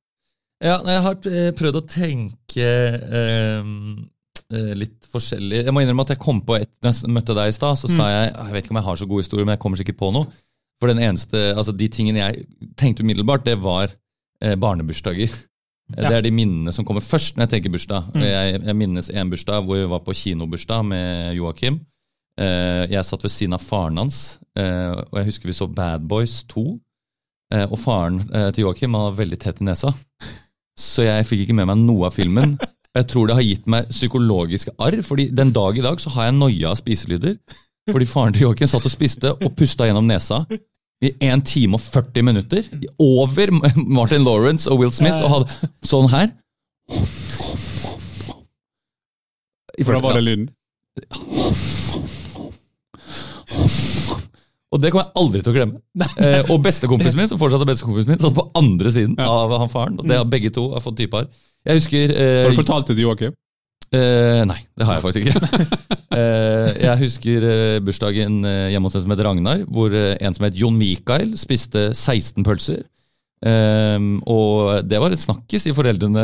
Ja, 0.65 0.79
jeg 0.85 1.05
har 1.07 1.31
eh, 1.31 1.51
prøvd 1.57 1.81
å 1.81 1.85
tenke 1.89 2.69
eh, 3.21 3.73
litt 4.53 5.07
forskjellig. 5.11 5.63
Jeg 5.65 5.73
må 5.75 5.81
innrømme 5.83 6.05
at 6.05 6.11
jeg 6.15 6.19
kom 6.23 6.41
på 6.45 6.55
et 6.61 6.69
Når 6.85 6.93
jeg 6.93 7.11
møtte 7.11 7.35
deg 7.35 7.49
i 7.49 7.55
stad, 7.57 7.79
så 7.81 7.89
sa 7.89 8.05
jeg 8.13 8.27
Jeg 8.35 8.53
vet 8.53 8.65
ikke 8.67 8.75
om 8.75 8.79
jeg 8.83 8.85
har 8.91 8.97
så 9.01 9.07
god 9.09 9.23
historie, 9.23 9.45
men 9.49 9.55
jeg 9.57 9.63
kommer 9.65 9.81
sikkert 9.81 9.97
på 9.99 10.11
noe. 10.13 10.29
For 10.83 10.89
den 10.93 11.01
eneste, 11.03 11.41
altså 11.57 11.73
de 11.73 11.89
tingene 11.89 12.19
jeg 12.21 12.45
tenkte 12.77 13.03
umiddelbart, 13.03 13.45
det 13.47 13.57
var 13.63 13.89
eh, 14.43 14.55
barnebursdager. 14.57 15.33
Eh, 15.33 15.51
Ja. 15.97 16.09
Det 16.09 16.17
er 16.17 16.23
de 16.25 16.31
minnene 16.33 16.73
som 16.73 16.85
kommer 16.85 17.03
først 17.05 17.37
når 17.37 17.45
jeg 17.45 17.51
tenker 17.57 17.71
bursdag. 17.75 18.07
Jeg, 18.17 18.61
jeg 18.65 18.77
minnes 18.77 19.11
en 19.13 19.29
bursdag 19.31 19.65
hvor 19.67 19.77
vi 19.77 19.89
var 19.91 20.01
på 20.01 20.15
kinobursdag 20.17 20.85
med 20.89 21.35
Joakim. 21.37 21.81
Eh, 22.41 22.87
jeg 22.91 23.05
satt 23.05 23.23
ved 23.23 23.31
siden 23.31 23.53
av 23.53 23.61
faren 23.61 23.99
hans, 24.01 24.39
eh, 24.57 24.93
og 24.97 25.19
jeg 25.21 25.27
husker 25.29 25.47
vi 25.51 25.53
så 25.57 25.67
Bad 25.69 26.07
Boys 26.09 26.39
2. 26.49 26.65
Eh, 27.53 27.67
og 27.69 27.77
faren 27.79 28.23
eh, 28.33 28.49
til 28.57 28.65
Joakim 28.65 28.95
han 28.97 29.11
var 29.11 29.19
veldig 29.21 29.39
tett 29.45 29.61
i 29.61 29.67
nesa, 29.69 29.93
så 30.79 31.05
jeg 31.05 31.27
fikk 31.29 31.45
ikke 31.45 31.55
med 31.61 31.69
meg 31.69 31.83
noe 31.85 32.09
av 32.09 32.17
filmen. 32.17 32.57
Og 32.95 33.01
Jeg 33.03 33.11
tror 33.11 33.27
det 33.27 33.35
har 33.35 33.43
gitt 33.43 33.65
meg 33.67 33.89
psykologiske 33.91 34.71
arr, 34.79 35.01
fordi 35.03 35.27
den 35.35 35.51
dag 35.53 35.79
i 35.79 35.83
dag 35.83 35.99
så 35.99 36.13
har 36.15 36.29
jeg 36.29 36.37
noia 36.39 36.71
av 36.71 36.79
spiselyder. 36.79 37.35
Fordi 37.91 38.07
faren 38.07 38.37
til 38.37 38.47
Joakim 38.47 38.71
satt 38.71 38.87
og 38.87 38.93
spiste 38.93 39.33
og 39.35 39.51
pusta 39.59 39.89
gjennom 39.89 40.07
nesa 40.07 40.45
i 41.03 41.11
1 41.27 41.43
time 41.45 41.75
og 41.75 41.83
40 41.83 42.23
minutter. 42.23 42.69
Over 43.03 43.51
Martin 43.99 44.23
Lawrence 44.25 44.71
og 44.71 44.79
Will 44.79 44.95
Smith 44.95 45.19
og 45.27 45.33
hadde 45.33 45.73
sånn 45.85 46.07
her. 46.13 46.31
Hvordan 49.83 50.05
var 50.05 50.15
det 50.15 50.23
lyden. 50.29 50.47
Og 54.71 54.81
det 54.83 54.91
kommer 54.91 55.09
jeg 55.09 55.19
aldri 55.19 55.43
til 55.43 55.51
å 55.53 55.57
glemme. 55.57 55.83
Eh, 56.19 56.47
og 56.51 56.63
bestekompisen 56.63 57.19
min 57.19 57.29
som 57.31 57.39
fortsatt 57.43 57.63
er 57.63 57.69
bestekompisen 57.69 58.11
min, 58.11 58.23
satt 58.23 58.35
på 58.39 58.47
andre 58.59 58.91
siden 58.95 59.19
av 59.23 59.53
han 59.59 59.71
faren. 59.71 59.99
Og 59.99 60.07
det 60.07 60.19
har 60.19 60.31
begge 60.31 60.51
to 60.55 60.69
har 60.73 60.83
fått 60.83 60.99
typar. 61.03 61.27
Jeg 61.65 61.81
husker 61.81 62.13
eh, 62.13 62.43
Har 62.45 62.53
du 62.53 62.61
fortalt 62.61 62.91
det 62.91 62.97
til 62.99 63.07
Joakim? 63.07 63.35
Eh, 63.95 64.43
nei, 64.49 64.59
det 64.77 64.87
har 64.89 64.99
jeg 64.99 65.05
faktisk 65.05 65.27
ikke. 65.27 65.81
Eh, 66.15 66.69
jeg 66.79 66.99
husker 67.01 67.43
eh, 67.49 67.77
bursdagen 67.83 68.37
eh, 68.47 68.69
hjemme 68.71 68.87
hos 68.87 68.95
en 68.95 69.03
som 69.03 69.11
het 69.11 69.23
Ragnar, 69.27 69.65
hvor 69.67 69.91
eh, 69.99 70.13
en 70.23 70.37
som 70.37 70.45
het 70.47 70.55
Jon 70.55 70.77
Mikael 70.79 71.33
spiste 71.35 71.89
16 71.91 72.45
pølser. 72.47 72.85
Ehm, 73.45 74.23
og 74.31 74.87
det 74.89 74.99
var 75.03 75.13
et 75.13 75.21
snakkis 75.21 75.67
foreldrene, 75.77 76.23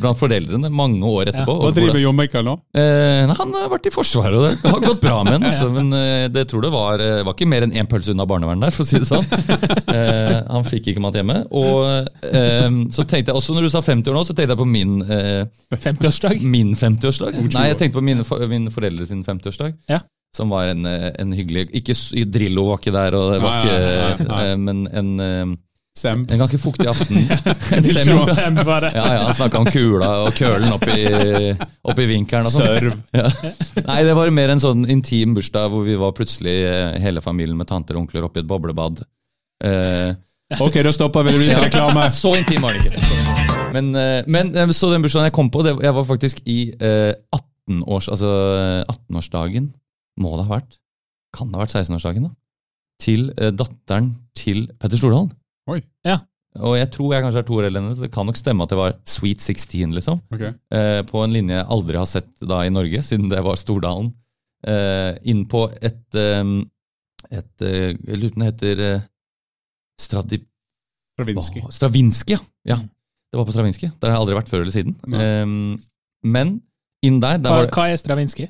blant 0.00 0.18
foreldrene 0.18 0.68
mange 0.72 1.00
år 1.08 1.30
etterpå. 1.30 1.54
Hva 1.56 1.70
Og 1.70 1.76
driver 1.76 2.00
John 2.02 2.18
Michael 2.18 2.44
nå? 2.44 2.56
Uh, 2.76 3.24
nei, 3.30 3.36
han 3.38 3.54
har 3.56 3.70
vært 3.72 3.88
i 3.88 3.92
Forsvaret, 3.94 4.36
og 4.36 4.44
det 4.60 4.72
har 4.74 4.82
gått 4.84 5.00
bra 5.02 5.22
med 5.24 5.38
ham. 5.38 5.46
Altså, 5.48 5.70
men 5.76 5.88
uh, 5.94 6.26
det 6.32 6.44
tror 6.50 6.66
det 6.66 6.72
var, 6.74 7.00
uh, 7.00 7.22
var 7.24 7.36
ikke 7.36 7.48
mer 7.48 7.64
enn 7.64 7.72
én 7.80 7.88
pølse 7.88 8.12
unna 8.12 8.26
barnevernet 8.28 8.68
der, 8.68 8.76
for 8.76 8.84
å 8.84 8.90
si 8.90 9.00
det 9.00 9.08
sånn. 9.08 9.24
Han 10.54 10.66
fikk 10.68 10.90
ikke 10.92 11.02
mat 11.02 11.16
hjemme. 11.16 11.36
Og 11.56 11.86
eh, 12.28 12.68
så 12.94 13.04
tenkte 13.08 13.30
jeg 13.32 13.38
også, 13.38 13.54
når 13.56 13.66
du 13.66 13.72
sa 13.72 13.82
50 13.84 14.10
år 14.12 14.16
nå, 14.16 14.22
så 14.26 14.34
tenkte 14.36 14.54
jeg 14.54 14.60
på 14.60 14.68
min 14.68 14.94
eh, 15.04 15.42
50-årsdag. 15.74 16.44
Min 16.44 16.74
50-årsdag? 16.78 17.40
Nei, 17.54 17.66
jeg 17.70 17.78
tenkte 17.80 17.98
på 17.98 18.04
mine, 18.04 18.26
for- 18.26 18.44
min 18.50 18.68
foreldre 18.72 19.06
sin 19.08 19.24
50-årsdag. 19.26 19.76
Ja. 19.90 20.02
Som 20.36 20.52
var 20.52 20.68
en, 20.70 20.86
en 20.86 21.32
hyggelig 21.34 21.64
Ikke 21.74 21.94
Drillo 22.30 22.68
var 22.68 22.78
ikke 22.78 22.92
der, 22.94 23.16
og 23.18 23.32
det 23.34 23.40
var 23.42 23.64
ikke, 23.66 24.44
men 24.62 24.84
en, 24.94 25.56
eh, 25.90 26.00
Sem. 26.00 26.22
en 26.30 26.38
ganske 26.38 26.58
fuktig 26.58 26.86
aften. 26.88 27.16
En 27.76 27.82
semb. 27.84 28.30
semb 28.36 28.62
bare. 28.64 28.90
ja, 28.94 29.04
ja, 29.14 29.24
Han 29.26 29.34
snakka 29.34 29.58
om 29.58 29.66
kula 29.66 30.10
og 30.26 30.34
kølen 30.38 30.72
oppi, 30.72 30.96
oppi 31.84 32.06
vinkelen. 32.06 32.46
og. 32.46 32.52
Sørv. 32.52 32.94
Ja. 33.20 33.28
Nei, 33.86 34.02
det 34.06 34.14
var 34.16 34.30
mer 34.30 34.54
en 34.54 34.62
sånn 34.62 34.86
intim 34.90 35.34
bursdag 35.34 35.70
hvor 35.72 35.84
vi 35.86 35.96
var 35.98 36.12
plutselig 36.16 36.56
eh, 36.70 36.96
hele 37.02 37.20
familien 37.24 37.58
med 37.58 37.68
tanter 37.68 37.96
og 37.98 38.04
onkler 38.06 38.24
oppi 38.28 38.40
et 38.44 38.48
boblebad. 38.50 39.02
Eh, 39.64 40.12
Ok, 40.58 40.80
da 40.82 40.90
stopper 40.90 41.22
vi. 41.22 41.30
Det 41.30 41.38
blir 41.38 41.60
reklame. 41.62 42.08
så 42.22 42.32
intim 42.34 42.64
var 42.64 42.74
det 42.74 42.80
ikke. 42.88 42.98
Men, 43.70 43.92
eh, 43.94 44.24
men 44.26 44.48
eh, 44.58 44.72
så 44.74 44.88
den 44.90 45.02
bursdagen 45.04 45.28
jeg 45.28 45.34
kom 45.36 45.50
på, 45.54 45.62
det, 45.62 45.76
jeg 45.84 45.94
var 45.94 46.06
faktisk 46.08 46.40
i 46.50 46.72
eh, 46.74 47.12
18-års, 47.70 48.08
altså 48.10 48.30
18-årsdagen, 48.90 49.68
må 50.18 50.32
det 50.40 50.46
ha 50.48 50.56
vært, 50.56 50.74
kan 51.36 51.52
det 51.52 51.54
ha 51.60 51.62
vært 51.62 51.76
16-årsdagen 51.78 52.26
da, 52.26 52.32
til 53.02 53.28
eh, 53.38 53.52
datteren 53.54 54.10
til 54.34 54.64
Petter 54.80 54.98
Stordalen. 54.98 55.30
Oi. 55.70 55.80
Ja. 56.06 56.18
Og 56.58 56.74
jeg 56.74 56.90
tror 56.90 57.14
jeg 57.14 57.22
kanskje 57.22 57.42
er 57.44 57.46
to 57.46 57.58
år 57.60 57.68
eldre 57.68 57.78
enn 57.78 57.88
henne, 57.88 57.98
så 57.98 58.06
det 58.08 58.14
kan 58.14 58.26
nok 58.26 58.38
stemme 58.38 58.64
at 58.66 58.72
det 58.72 58.78
var 58.80 58.96
Sweet 59.06 59.44
16, 59.44 59.94
liksom. 59.94 60.18
Okay. 60.34 60.50
Eh, 60.74 61.00
på 61.06 61.22
en 61.22 61.34
linje 61.34 61.54
jeg 61.54 61.68
aldri 61.76 62.00
har 62.00 62.08
sett 62.10 62.30
da 62.42 62.64
i 62.66 62.72
Norge, 62.74 63.02
siden 63.06 63.30
det 63.30 63.42
var 63.46 63.58
Stordalen. 63.60 64.10
Eh, 64.66 65.12
inn 65.30 65.44
på 65.48 65.64
et, 65.78 66.02
eh, 66.20 66.42
et 67.30 67.64
eh, 67.64 67.94
Jeg 67.94 68.18
lurer 68.18 68.34
på 68.34 68.40
om 68.40 68.42
det 68.42 68.50
heter 68.50 68.82
eh, 68.88 69.06
Stradi... 70.00 70.40
Stravinsky. 71.16 71.62
Oh, 71.62 71.70
Stravinsky, 71.72 72.34
ja. 72.34 72.42
ja. 72.74 72.80
Mm. 72.80 72.90
Det 73.30 73.38
var 73.38 73.46
på 73.46 73.54
Stravinsky. 73.54 73.90
Der 74.00 74.10
har 74.10 74.16
jeg 74.16 74.24
aldri 74.24 74.38
vært 74.40 74.50
før 74.50 74.64
eller 74.64 74.74
siden. 74.74 74.94
Ehm, 75.14 75.74
men 76.26 76.56
inn 77.06 77.20
der, 77.22 77.38
der 77.38 77.52
Hva, 77.52 77.58
var 77.60 77.68
det, 77.68 77.74
hva 77.76 77.84
er 77.92 78.00
Stravinskij? 78.00 78.48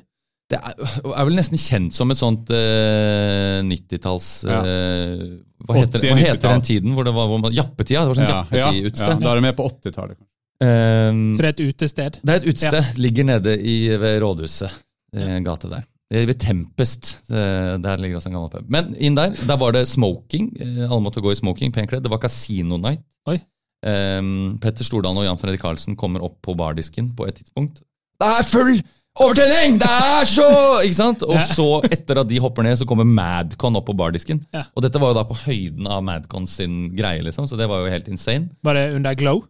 Det 0.51 0.57
er, 0.59 0.73
er 1.15 1.27
vel 1.29 1.37
nesten 1.39 1.59
kjent 1.61 1.95
som 1.95 2.11
et 2.13 2.19
sånt 2.19 2.49
uh, 2.53 3.61
90-talls 3.67 4.27
Ja. 4.49 4.59
eh, 4.67 5.23
hva, 5.65 5.77
heter, 5.77 6.01
80- 6.01 6.11
hva 6.11 6.17
heter 6.19 6.35
90-tall. 6.35 6.55
den 6.57 6.65
tiden 6.67 6.95
hvor 6.97 7.07
det 7.07 7.13
var 7.15 7.29
hvor 7.31 7.39
man, 7.43 7.53
Jappetida? 7.55 8.03
Det 8.03 8.11
var 8.11 8.19
sånn 8.19 8.29
Ja, 8.31 8.41
ja, 8.51 8.71
ja, 8.75 9.15
da 9.21 9.31
er 9.31 9.39
det 9.39 9.45
med 9.47 9.55
på 9.57 9.67
80-tallet. 9.69 10.17
kanskje. 10.19 10.27
Ehm, 10.61 11.21
Så 11.37 11.41
det 11.41 11.49
er 11.49 11.55
et 11.55 11.63
utested? 11.73 12.19
det 12.21 12.33
er 12.35 12.41
et 12.43 12.49
utested. 12.51 12.97
Ligger 13.01 13.25
nede 13.31 13.55
i, 13.57 13.77
ved 13.97 14.19
rådhuset. 14.21 14.75
En 15.17 15.43
gate 15.47 15.69
der. 15.71 15.85
Eh, 16.13 16.25
Ved 16.27 16.37
Tempest. 16.39 17.17
eh, 17.31 17.77
Der 17.81 17.97
ligger 17.97 18.17
også 18.19 18.27
en 18.29 18.35
gammel 18.37 18.51
pub. 18.51 18.69
Men 18.69 18.91
inn 18.99 19.15
der 19.15 19.31
der 19.47 19.57
var 19.57 19.71
det 19.71 19.87
smoking. 19.87 20.51
eh, 20.59 20.83
Alle 20.89 21.01
måtte 21.01 21.21
gå 21.23 21.31
i 21.31 21.35
smoking, 21.39 21.71
Penkledd. 21.71 22.03
Det 22.03 22.11
var 22.11 22.19
Casino 22.19 22.77
Night. 22.77 23.01
Oi. 23.27 23.39
Um, 23.83 24.59
Petter 24.61 24.85
Stordalen 24.85 25.17
og 25.17 25.25
Jan 25.25 25.37
Fredrik 25.41 25.61
Karlsen 25.63 25.95
kommer 25.97 26.21
opp 26.21 26.35
på 26.45 26.53
bardisken 26.55 27.15
på 27.17 27.25
et 27.27 27.39
tidspunkt. 27.39 27.81
Det 28.21 28.27
er 28.27 28.43
full 28.45 28.75
overtenning! 29.19 29.77
Det 29.81 29.89
er 29.91 30.27
så 30.29 30.45
Ikke 30.85 30.97
sant? 30.97 31.23
Og 31.27 31.39
så, 31.43 31.65
etter 31.91 32.21
at 32.21 32.29
de 32.29 32.39
hopper 32.43 32.63
ned, 32.65 32.77
så 32.79 32.85
kommer 32.89 33.07
Madcon 33.07 33.75
opp 33.79 33.87
på 33.89 33.95
bardisken. 33.97 34.39
Ja. 34.55 34.65
Og 34.75 34.85
dette 34.85 34.99
var 35.01 35.11
jo 35.11 35.17
da 35.19 35.25
på 35.27 35.37
høyden 35.43 35.87
av 35.91 36.03
Madcon 36.07 36.47
sin 36.47 36.91
greie, 36.95 37.21
liksom, 37.25 37.47
så 37.49 37.57
det 37.59 37.67
var 37.71 37.83
jo 37.83 37.91
helt 37.91 38.07
insane. 38.11 38.49
Var 38.63 38.77
det 38.79 38.85
under 38.95 39.15
Glow? 39.19 39.43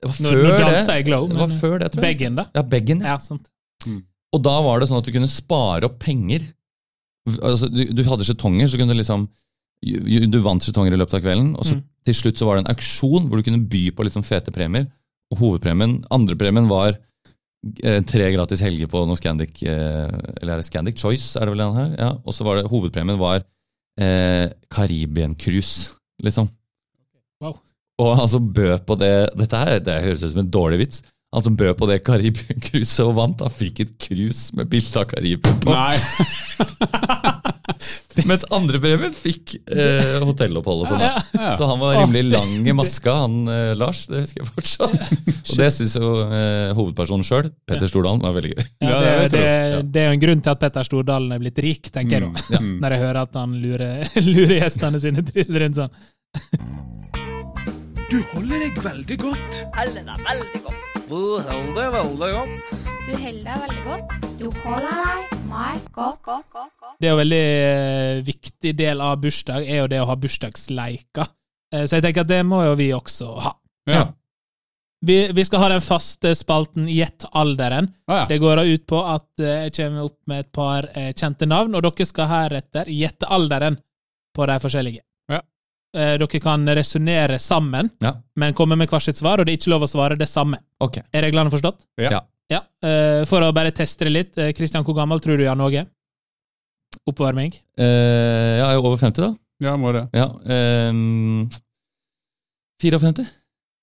Det 0.00 0.08
var 0.08 0.16
før 0.16 0.30
før 0.30 0.42
nå 0.42 0.52
det. 0.54 0.60
danser 0.64 1.02
Glow, 1.04 1.28
Det 1.28 1.36
var 1.42 1.52
før 1.60 1.78
det, 1.82 1.90
tror 1.92 2.00
jeg. 2.04 2.16
Beggen, 2.16 2.38
da? 2.40 2.46
Ja, 2.56 2.62
Beggen. 2.62 3.02
Ja, 3.04 3.18
sant. 3.20 3.50
Og 4.30 4.42
da 4.46 4.56
var 4.64 4.80
det 4.80 4.88
sånn 4.88 5.00
at 5.02 5.06
du 5.08 5.12
kunne 5.12 5.28
spare 5.30 5.88
opp 5.88 5.98
penger. 6.02 6.44
Altså, 7.42 7.68
du, 7.68 7.82
du 7.92 8.02
hadde 8.06 8.24
skjetonger, 8.26 8.68
så 8.70 8.78
kunne 8.80 8.94
du 8.94 9.00
liksom 9.02 9.28
du 9.80 10.38
vant 10.44 10.60
skjetonger 10.60 10.92
i 10.92 10.98
løpet 11.00 11.14
av 11.16 11.22
kvelden, 11.24 11.54
og 11.56 11.64
så 11.64 11.78
Mm. 11.78 11.84
til 12.04 12.14
slutt 12.18 12.36
så 12.40 12.44
var 12.44 12.56
det 12.58 12.64
en 12.66 12.74
auksjon 12.74 13.28
hvor 13.28 13.40
du 13.40 13.44
kunne 13.46 13.62
by 13.70 13.90
på 13.96 14.04
liksom 14.04 14.24
fete 14.24 14.52
premier. 14.52 14.86
Og 15.32 15.38
hovedpremien, 15.40 16.02
andrepremien 16.12 16.66
var 16.68 16.98
tre 18.08 18.30
gratis 18.32 18.62
helger 18.64 18.88
på 18.88 19.02
noe 19.04 19.18
Scandic 19.20 19.58
eh, 19.68 20.08
Eller 20.40 20.54
er 20.54 20.60
det 20.62 20.64
Scandic 20.64 21.00
Choice? 21.00 21.36
er 21.36 21.44
det 21.44 21.52
vel 21.52 21.60
den 21.66 21.76
her? 21.76 21.90
Ja. 21.98 22.10
Og 22.24 22.32
så 22.32 22.46
var 22.46 22.56
det 22.56 22.70
hovedpremien 22.72 23.20
var 23.20 23.42
eh, 24.00 24.48
Karibien-cruise, 24.72 25.98
liksom. 26.24 26.48
Wow. 27.44 27.58
Og 28.00 28.22
som 28.32 28.48
bød 28.52 28.86
på 28.88 28.96
det 29.00 29.12
Dette 29.36 29.60
her, 29.60 29.78
det 29.84 30.02
høres 30.06 30.24
ut 30.24 30.32
som 30.32 30.42
en 30.44 30.52
dårlig 30.52 30.80
vits. 30.86 31.02
Han 31.30 31.42
som 31.46 31.54
bød 31.56 31.76
på 31.78 31.86
det 31.86 32.00
Karibia-cruiset 32.02 33.04
og 33.06 33.12
vant, 33.14 33.38
han 33.44 33.52
fikk 33.54 33.80
et 33.84 33.90
cruise 34.02 34.50
med 34.58 34.66
bilde 34.70 34.98
av 34.98 35.04
Karibia 35.12 35.52
på. 35.62 35.70
Nei! 35.70 35.94
Mens 38.26 38.42
andrepremien 38.52 39.12
fikk 39.14 39.54
eh, 39.70 40.18
hotellopphold 40.26 40.82
og 40.84 40.88
sånn. 40.90 41.00
Ja, 41.04 41.12
Ja. 41.40 41.50
Så 41.56 41.64
han 41.70 41.78
var 41.80 41.94
rimelig 42.00 42.24
lang 42.34 42.66
i 42.68 42.72
maska, 42.76 43.12
han 43.22 43.34
eh, 43.48 43.70
Lars. 43.78 44.02
Det 44.10 44.18
husker 44.24 44.38
jeg 44.42 44.48
fortsatt. 44.50 44.92
Og 45.22 45.54
det 45.62 45.68
syns 45.76 45.94
jo 45.96 46.08
eh, 46.26 46.70
hovedpersonen 46.76 47.24
sjøl, 47.26 47.46
Petter 47.68 47.88
Stordalen, 47.88 48.20
var 48.26 48.34
veldig 48.36 48.50
gøy. 48.52 48.62
Ja, 48.82 48.88
Ja, 48.90 48.94
det, 49.00 49.06
det 49.14 49.22
det, 49.30 49.38
det, 49.94 50.00
er 50.02 50.06
jo 50.10 50.14
en 50.18 50.24
grunn 50.26 50.42
til 50.44 50.50
at 50.52 50.60
Petter 50.66 50.84
Stordalen 50.90 51.30
er 51.36 51.40
blitt 51.42 51.58
rik, 51.62 51.84
tenker 51.94 52.14
jeg 52.18 52.22
da. 52.26 52.30
Mm. 52.60 52.74
Når 52.82 52.90
jeg 52.96 53.00
hører 53.06 53.18
at 53.22 53.32
han 53.40 53.50
lurer, 53.62 53.92
lurer 54.34 54.56
gjestene 54.58 54.98
sine 55.02 55.20
til 55.30 55.46
rundt 55.62 55.76
sånn. 55.84 55.92
Du 58.10 58.18
holder 58.32 58.58
deg 58.64 58.78
veldig 58.82 59.16
godt. 59.22 59.58
Holder 59.76 60.06
deg 60.08 60.22
veldig 60.26 60.60
godt. 60.64 60.86
Du 61.10 61.16
holder 61.46 61.76
deg 61.76 61.92
veldig 61.94 62.30
godt. 62.34 62.70
Du 63.06 63.12
holder 63.22 63.44
deg 63.46 63.60
veldig 63.64 63.82
godt. 63.86 64.14
Du 64.40 64.46
holder 64.64 64.96
deg 65.00 65.34
meg 65.50 65.84
godt. 65.94 66.22
Godt, 66.26 66.48
godt, 66.54 66.72
godt. 66.80 66.96
Det 67.00 67.06
er 67.08 67.12
jo 67.14 67.20
veldig 67.20 67.40
eh, 67.40 68.22
viktig 68.26 68.72
del 68.78 69.02
av 69.04 69.20
bursdag, 69.22 69.66
er 69.66 69.82
jo 69.84 69.90
det 69.92 70.00
å 70.02 70.08
ha 70.10 70.16
bursdagsleiker. 70.24 71.30
Eh, 71.74 71.84
Så 71.86 71.98
jeg 72.00 72.06
tenker 72.08 72.26
at 72.26 72.32
det 72.32 72.40
må 72.46 72.62
jo 72.66 72.72
vi 72.78 72.88
også 72.96 73.28
ha. 73.46 73.52
Ja. 73.90 74.02
Vi, 75.06 75.16
vi 75.32 75.44
skal 75.48 75.62
ha 75.62 75.68
den 75.72 75.80
faste 75.84 76.34
spalten 76.36 76.88
Gjett 76.92 77.24
alderen. 77.30 77.88
Ah, 78.10 78.22
ja. 78.22 78.24
Det 78.28 78.40
går 78.42 78.58
da 78.60 78.64
ut 78.68 78.88
på 78.90 79.04
at 79.06 79.28
eh, 79.44 79.68
jeg 79.68 79.76
kommer 79.78 80.10
opp 80.10 80.18
med 80.28 80.42
et 80.44 80.50
par 80.56 80.90
kjente 81.14 81.48
navn, 81.48 81.78
og 81.78 81.86
dere 81.86 82.08
skal 82.10 82.28
heretter 82.34 82.90
gjette 82.90 83.30
alderen 83.30 83.78
på 84.36 84.50
de 84.50 84.58
forskjellige. 84.66 85.04
Eh, 85.96 86.16
Dere 86.22 86.40
kan 86.40 86.66
resonnere 86.68 87.38
sammen, 87.42 87.90
Ja. 88.00 88.12
men 88.36 88.54
komme 88.54 88.76
med 88.78 88.88
hvert 88.88 89.02
sitt 89.02 89.16
svar, 89.18 89.40
og 89.40 89.46
det 89.46 89.52
er 89.54 89.58
ikke 89.58 89.70
lov 89.72 89.82
å 89.82 89.88
svare 89.90 90.16
det 90.18 90.28
samme. 90.28 90.58
Okay. 90.80 91.02
Er 91.12 91.22
reglene 91.26 91.50
forstått? 91.50 91.86
Ja. 91.98 92.20
Ja. 92.50 92.60
Eh, 92.82 93.24
For 93.26 93.40
å 93.42 93.52
bare 93.54 93.72
teste 93.72 94.04
det 94.06 94.12
litt. 94.12 94.34
Kristian, 94.56 94.84
hvor 94.84 94.94
gammel 94.94 95.18
tror 95.20 95.36
du 95.38 95.44
Jan 95.44 95.60
Åge? 95.60 95.86
Oppvarming? 97.08 97.52
Eh, 97.78 98.58
jeg 98.58 98.66
er 98.68 98.74
jo 98.74 98.82
over 98.86 98.96
50, 98.98 99.20
da. 99.22 99.34
ja, 99.66 99.76
må 99.76 99.92
det. 99.92 100.08
Ja. 100.14 100.28
eh, 100.46 100.92
54? 102.82 103.26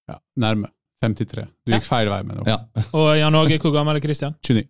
Ja, 0.08 0.20
Nærme. 0.40 0.70
53. 1.04 1.44
Du 1.66 1.72
gikk 1.76 1.86
feil 1.86 2.10
vei 2.10 2.24
med 2.26 2.40
det. 2.40 2.48
Ja. 2.50 2.58
Og 2.98 3.12
Jan 3.20 3.36
Åge, 3.38 3.60
hvor 3.62 3.74
gammel 3.76 4.00
er 4.00 4.02
Kristian? 4.02 4.34
29. 4.42 4.64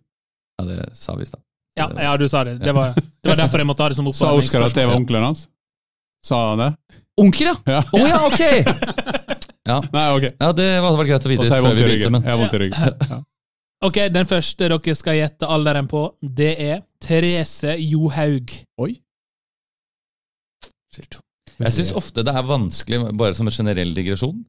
ja, 0.58 0.64
det 0.68 0.88
sa 0.98 1.14
vi 1.16 1.22
i 1.24 1.26
stad. 1.30 1.40
Ja, 1.78 1.86
ja, 2.02 2.16
du 2.18 2.26
sa 2.28 2.42
det. 2.44 2.58
Det 2.60 2.74
var, 2.74 2.92
det 3.22 3.30
var 3.30 3.36
derfor 3.38 3.62
jeg 3.62 3.68
måtte 3.70 3.84
ha 3.86 3.88
det 3.88 3.96
som 3.96 4.08
oppvarming. 4.10 4.42
Sa 4.42 4.48
Oskar 4.50 4.66
at 4.66 4.74
det 4.76 4.84
var 4.90 4.98
onkelen 4.98 5.22
hans? 5.24 5.46
Sa 6.26 6.40
han 6.50 6.58
det? 6.64 6.72
Onkel, 7.18 7.50
ja! 7.50 7.54
Ja. 7.66 7.80
Oh, 7.92 8.04
ja, 8.06 8.18
ok! 8.28 8.42
Ja, 9.68 9.78
Nei, 9.96 10.04
ok. 10.16 10.26
ja 10.40 10.52
det 10.56 10.68
var, 10.84 10.94
vært 11.00 11.10
greit 11.10 11.26
å 11.26 11.28
Og 11.28 11.32
vite 11.34 11.48
så 11.48 11.56
har 11.56 11.60
jeg 11.60 11.66
vondt 11.66 11.82
i 11.82 11.88
ryggen. 11.90 12.14
men 12.14 12.22
Jeg 12.24 12.32
har 12.32 12.40
vondt 12.40 12.54
i 12.56 12.60
ryggen. 12.62 13.02
Ja. 13.10 13.18
Ok, 13.88 13.98
Den 14.14 14.26
første 14.26 14.68
dere 14.72 14.94
skal 14.98 15.18
gjette 15.20 15.46
alderen 15.54 15.86
på, 15.90 16.04
det 16.22 16.54
er 16.62 16.80
Therese 17.04 17.76
Johaug. 17.78 18.54
Oi. 18.82 18.96
jeg 20.98 21.74
syns 21.76 21.92
ofte 21.98 22.24
det 22.26 22.34
er 22.34 22.46
vanskelig, 22.48 23.02
bare 23.18 23.36
som 23.38 23.50
en 23.50 23.54
generell 23.54 23.92
digresjon. 23.94 24.40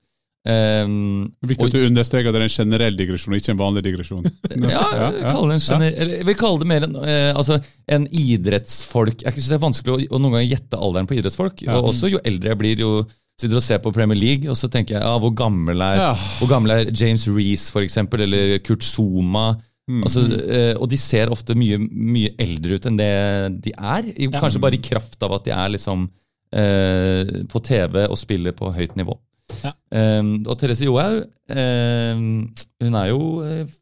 Ehm, 0.48 1.34
Viktig 1.44 1.68
at 1.68 1.74
du 1.76 1.82
understreker 1.84 2.32
at 2.32 2.36
det 2.38 2.42
er 2.42 2.48
en 2.48 2.54
generell 2.54 2.96
digresjon, 2.98 3.36
ikke 3.36 3.52
en 3.54 3.60
vanlig 3.60 3.84
digresjon. 3.90 4.28
Ja, 4.72 4.86
kalle 5.28 5.52
det 5.52 5.58
en 5.60 5.66
gener... 5.66 5.96
Eller 6.00 6.22
jeg 6.22 6.28
vil 6.30 6.38
kalle 6.40 6.62
det 6.64 6.70
mer 6.72 6.86
en, 6.88 6.96
eh, 7.04 7.32
altså, 7.36 7.60
en 7.92 8.08
idrettsfolk. 8.08 9.26
Jeg 9.26 9.36
synes 9.36 9.50
det 9.52 9.58
er 9.58 9.66
vanskelig 9.66 9.96
å, 9.96 10.00
å 10.16 10.22
noen 10.22 10.38
ganger 10.38 10.54
gjette 10.54 10.80
alderen 10.80 11.10
på 11.10 11.18
idrettsfolk. 11.20 11.66
Ja. 11.68 11.80
Og 11.80 11.92
også 11.92 12.12
jo 12.14 12.22
eldre 12.24 12.54
jeg 12.54 12.62
blir, 12.62 12.86
jo 12.86 12.94
sitter 13.40 13.60
og 13.60 13.64
ser 13.64 13.80
på 13.84 13.94
Premier 13.96 14.20
League, 14.20 14.50
og 14.52 14.58
så 14.60 14.68
tenker 14.72 14.98
jeg 14.98 15.04
ja, 15.06 15.16
hvor 15.22 15.32
gammel 15.38 15.80
er, 15.84 16.00
Ja. 16.02 16.14
hvor 16.42 16.50
gammel 16.52 16.74
er 16.76 16.90
James 16.92 17.24
Reece, 17.32 17.70
for 17.72 17.86
eksempel, 17.86 18.26
eller 18.26 18.58
Kurt 18.64 18.84
Zuma? 18.84 19.54
Mm. 19.90 20.04
Altså, 20.06 20.26
eh, 20.44 20.74
og 20.78 20.90
de 20.92 21.00
ser 21.02 21.32
ofte 21.34 21.56
mye, 21.58 21.80
mye 21.80 22.34
eldre 22.40 22.78
ut 22.78 22.88
enn 22.90 23.00
det 23.00 23.14
de 23.66 23.72
er. 23.74 24.12
Ja. 24.20 24.34
Kanskje 24.38 24.62
bare 24.62 24.78
i 24.78 24.84
kraft 24.84 25.24
av 25.26 25.34
at 25.40 25.48
de 25.48 25.56
er 25.56 25.72
liksom 25.74 26.04
eh, 26.54 27.32
på 27.50 27.62
TV 27.66 28.04
og 28.06 28.20
spiller 28.20 28.54
på 28.58 28.70
høyt 28.76 28.96
nivå. 29.00 29.16
Ja. 29.64 29.74
Um, 30.22 30.34
og 30.46 30.58
Therese 30.62 30.86
Johaug, 30.86 31.24
um, 31.50 32.26
hun 32.84 32.98
er 33.02 33.10
jo 33.10 33.20
eh, 33.44 33.78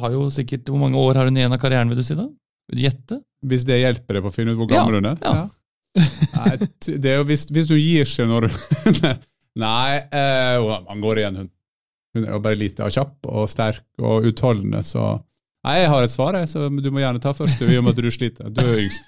har 0.00 0.14
jo 0.14 0.28
sikkert 0.32 0.68
Hvor 0.70 0.80
mange 0.80 0.98
år 0.98 1.18
har 1.18 1.28
hun 1.28 1.36
igjen 1.36 1.52
av 1.52 1.60
karrieren, 1.60 1.90
vil 1.90 1.98
du 1.98 2.06
si? 2.06 2.16
da? 2.18 2.26
Vil 2.70 2.80
du 2.80 2.84
gjette? 2.86 3.20
Hvis 3.50 3.66
det 3.68 3.80
hjelper 3.82 4.16
deg 4.16 4.24
på 4.24 4.30
å 4.30 4.34
finne 4.34 4.54
ut 4.54 4.60
hvor 4.60 4.70
gammel 4.70 5.00
hun 5.00 5.10
er? 5.12 5.24
ja. 5.24 5.48
Nei, 5.96 6.68
det 7.02 7.10
er 7.10 7.16
jo 7.18 7.24
hvis, 7.26 7.48
hvis 7.50 7.66
du 7.66 7.74
gir 7.74 8.06
seg 8.06 8.28
når 8.30 8.46
Nei, 9.60 9.96
uh, 10.14 10.76
man 10.86 11.00
går 11.02 11.22
igjen, 11.22 11.40
hun. 11.42 11.48
Hun 12.14 12.26
er 12.26 12.36
jo 12.36 12.42
bare 12.44 12.58
lite 12.58 12.86
og 12.86 12.94
kjapp 12.94 13.26
og 13.26 13.50
sterk 13.50 13.82
og 13.98 14.28
utholdende, 14.30 14.84
så 14.86 15.16
Nei, 15.66 15.74
jeg 15.82 15.90
har 15.92 16.06
et 16.06 16.12
svar, 16.12 16.38
jeg, 16.38 16.48
så 16.48 16.70
du 16.72 16.88
må 16.88 17.02
gjerne 17.02 17.20
ta 17.20 17.34
først, 17.36 17.60
i 17.60 17.76
og 17.76 17.84
med 17.84 17.92
at 17.92 18.00
du 18.00 18.14
sliter. 18.14 18.48
Du 18.48 18.62
er 18.64 18.78
yngst. 18.80 19.04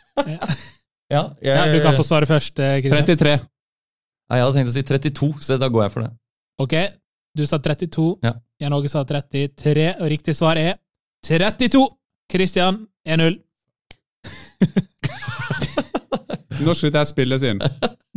Ja, 1.12 1.22
jeg, 1.40 1.54
Ja, 1.56 1.62
du 1.72 1.78
kan 1.84 1.96
få 1.96 2.04
svare 2.04 2.28
først, 2.28 2.58
eh, 2.60 2.78
Kristian. 2.84 3.06
33. 3.08 3.38
Nei, 4.32 4.38
jeg 4.40 4.46
hadde 4.46 4.56
tenkt 4.56 4.70
å 4.70 4.72
si 4.72 4.82
32, 4.88 5.26
så 5.44 5.56
da 5.60 5.68
går 5.68 5.82
jeg 5.84 5.92
for 5.92 6.06
det. 6.06 6.10
Ok, 6.64 6.74
du 7.36 7.42
sa 7.44 7.58
32. 7.60 8.04
Ja. 8.24 8.30
Jan 8.64 8.72
Åge 8.72 8.88
sa 8.88 9.02
33, 9.04 9.90
og 10.00 10.08
riktig 10.08 10.32
svar 10.38 10.56
er 10.56 10.78
32! 11.28 11.82
Kristian 12.32 12.78
1-0. 13.04 13.36
Når 16.62 16.78
skal 16.78 16.94
dette 16.94 17.04
spilles 17.10 17.44
inn? 17.44 17.60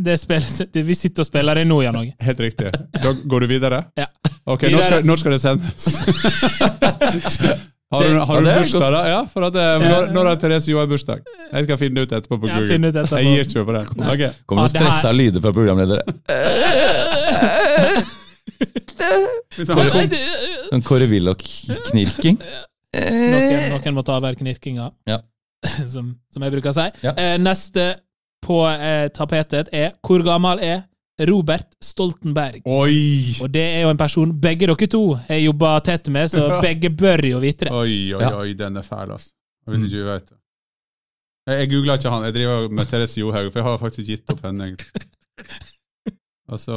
Det 0.08 0.16
spilles, 0.22 0.62
vi 0.88 0.96
sitter 0.96 1.26
og 1.26 1.28
spiller 1.28 1.60
det 1.60 1.68
nå, 1.68 1.82
Jan 1.84 2.00
Åge. 2.00 2.16
Helt 2.24 2.40
riktig. 2.48 2.72
Da 2.96 3.12
går 3.12 3.44
du 3.44 3.52
videre? 3.52 3.84
Ja. 4.00 4.08
Ok, 4.46 4.70
Videre. 4.70 4.78
Når, 4.78 4.84
skal, 4.88 5.06
når 5.12 5.16
skal 5.20 5.36
det 5.36 5.42
sendes? 5.44 5.82
har 7.96 8.08
du, 8.08 8.20
har 8.30 8.36
ja, 8.36 8.42
du 8.42 8.50
bursdag, 8.60 8.90
da? 8.96 9.02
Ja, 9.10 9.20
for 9.32 9.42
at, 9.48 9.56
eh, 9.62 9.86
når, 9.86 10.08
når 10.16 10.24
har 10.32 10.36
Therese 10.42 10.68
Johaug 10.72 10.90
bursdag? 10.94 11.20
Jeg 11.52 11.68
skal 11.68 11.78
finne 11.82 11.96
det 12.00 12.04
ut 12.08 12.14
etterpå 12.20 12.36
på 12.36 12.46
Google. 12.48 12.68
Jeg, 12.68 12.80
etterpå. 12.92 13.16
Jeg 13.22 13.26
gir 13.32 13.44
ikke 13.48 13.58
meg 13.60 13.68
på 13.70 13.74
det. 13.78 13.84
Okay. 14.16 14.32
Kommer 14.46 14.62
du 14.64 14.70
stressa 14.76 14.92
det 15.02 15.12
her- 15.12 15.20
lyder 15.22 15.40
fra 15.46 15.52
programledere. 15.56 16.04
Sånn 19.66 20.84
Kåre 20.86 21.08
Willoch-knirking. 21.10 22.38
Noen, 22.96 23.70
noen 23.76 23.96
må 23.98 24.04
ta 24.08 24.18
over 24.20 24.36
knirkinga, 24.40 24.90
Ja. 25.10 25.20
som, 25.94 26.14
som 26.34 26.44
jeg 26.46 26.54
bruker 26.54 26.72
å 26.72 26.78
si. 26.78 26.88
Ja. 27.04 27.12
Eh, 27.20 27.36
neste 27.42 27.96
på 28.46 28.62
eh, 28.70 29.08
tapetet 29.16 29.72
er 29.74 29.96
Hvor 30.06 30.22
gammel 30.26 30.62
er 30.64 30.84
Robert 31.30 31.68
Stoltenberg? 31.84 32.62
Oi! 32.68 33.36
Og 33.42 33.52
det 33.54 33.62
er 33.64 33.82
jo 33.86 33.90
en 33.94 33.98
person 34.00 34.34
begge 34.42 34.68
dere 34.68 34.88
to 34.92 35.04
har 35.30 35.40
jobba 35.40 35.80
tett 35.88 36.10
med, 36.12 36.28
så 36.32 36.48
begge 36.66 36.90
bør 36.92 37.24
jo 37.30 37.40
vite 37.44 37.66
det. 37.70 37.72
Oi, 37.72 38.14
oi, 38.18 38.22
Ja. 38.22 38.34
oi, 38.42 38.54
den 38.54 38.78
er 38.78 38.84
fæl, 38.84 39.12
altså. 39.16 39.32
Hvis 39.68 39.86
ikke 39.88 40.02
du 40.02 40.10
vet 40.10 40.26
det. 40.30 40.38
Jeg, 41.48 41.60
jeg 41.60 41.70
googla 41.72 41.94
ikke 42.00 42.10
han, 42.10 42.24
jeg 42.28 42.34
driver 42.36 42.68
med 42.70 42.86
Therese 42.90 43.20
Johaug, 43.22 43.52
for 43.54 43.60
jeg 43.62 43.68
har 43.70 43.78
faktisk 43.78 44.08
gitt 44.10 44.32
opp 44.34 44.42
henne. 44.46 44.64
egentlig. 44.72 44.88
Altså 46.46 46.76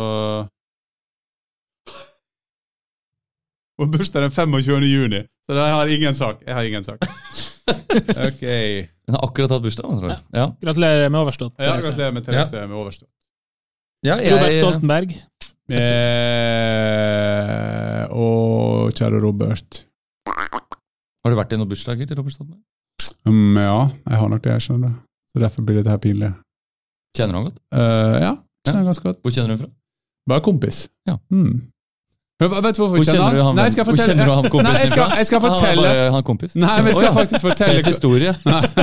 Hun 3.78 3.90
bursdag 3.92 4.22
den 4.22 4.30
25. 4.30 4.86
juni, 4.88 5.20
så 5.46 5.54
jeg 5.58 5.74
har 5.74 5.86
ingen 5.92 6.14
sak. 6.14 6.40
Jeg 6.46 6.54
har 6.54 6.62
ingen 6.62 6.84
sak. 6.84 6.98
Ok. 7.68 8.40
Hun 9.06 9.14
har 9.14 9.22
akkurat 9.28 9.50
hatt 9.52 9.62
bursdag. 9.62 9.84
tror 10.00 10.08
jeg. 10.08 10.18
Ja. 10.34 10.46
Gratulerer 10.62 11.08
med 11.12 11.20
overstått. 11.20 11.52
Ja, 11.60 11.74
gratulerer 11.76 12.12
med 12.16 12.24
Therese 12.24 12.62
med 12.66 12.76
overstått. 12.80 13.10
Ja, 14.06 14.14
Robert 14.14 14.52
Stoltenberg. 14.54 15.10
Eh, 15.68 15.78
og 18.14 18.92
kjære 18.94 19.18
Robert. 19.24 19.86
Har 20.28 21.30
du 21.32 21.36
vært 21.36 21.52
i 21.52 21.58
noen 21.58 21.70
bursdager 21.70 22.06
til 22.06 22.16
Robert 22.20 22.34
Stoltenberg? 22.36 22.62
Um, 23.26 23.56
ja, 23.58 23.88
jeg 24.06 24.16
har 24.20 24.28
nok 24.30 24.44
det, 24.44 24.52
jeg 24.54 24.62
skjønner. 24.68 24.88
det. 24.88 24.96
Så 25.32 25.42
derfor 25.42 25.62
blir 25.66 25.76
dette 25.80 25.90
her 25.90 26.00
pinlig. 26.02 26.30
Kjenner 27.16 27.32
du 27.34 27.38
han 27.40 27.48
godt? 27.50 27.58
Uh, 27.74 28.16
ja, 28.22 28.32
kjenner 28.66 28.80
ja. 28.80 28.86
ganske 28.92 29.04
godt. 29.08 29.18
Hvor 29.24 29.34
kjenner 29.34 29.48
du 29.50 29.54
ham 29.56 29.62
fra? 29.64 29.70
Bare 30.30 30.42
kompis. 30.46 30.78
Ja. 31.08 31.18
Mm. 31.34 31.52
Vet 32.38 32.50
du 32.50 32.54
hvorfor 32.54 32.86
Hvor 32.86 32.96
jeg 33.02 33.06
kjenner 33.06 33.18
kjenner 33.18 33.34
du 33.34 33.42
han, 33.42 33.56
Nei, 33.58 33.62
jeg 33.66 33.72
skal 33.74 33.84
hvor 33.88 33.96
kjenner 33.98 34.28
du 34.28 34.30
han 34.30 34.44
kompisen 34.46 34.68
Nei, 34.68 34.74
jeg 34.78 34.90
skal, 34.92 35.14
jeg 35.18 35.26
skal 35.26 35.40
fortelle 35.42 35.88
Han, 35.88 36.12
han 36.14 36.22
kompis? 36.28 36.52
Nei, 36.54 36.76
men 36.76 36.86
jeg 36.86 36.94
skal 37.00 37.16
faktisk 37.16 37.46
fortelle 37.48 37.80
Fet 37.80 37.88
historie. 37.90 38.34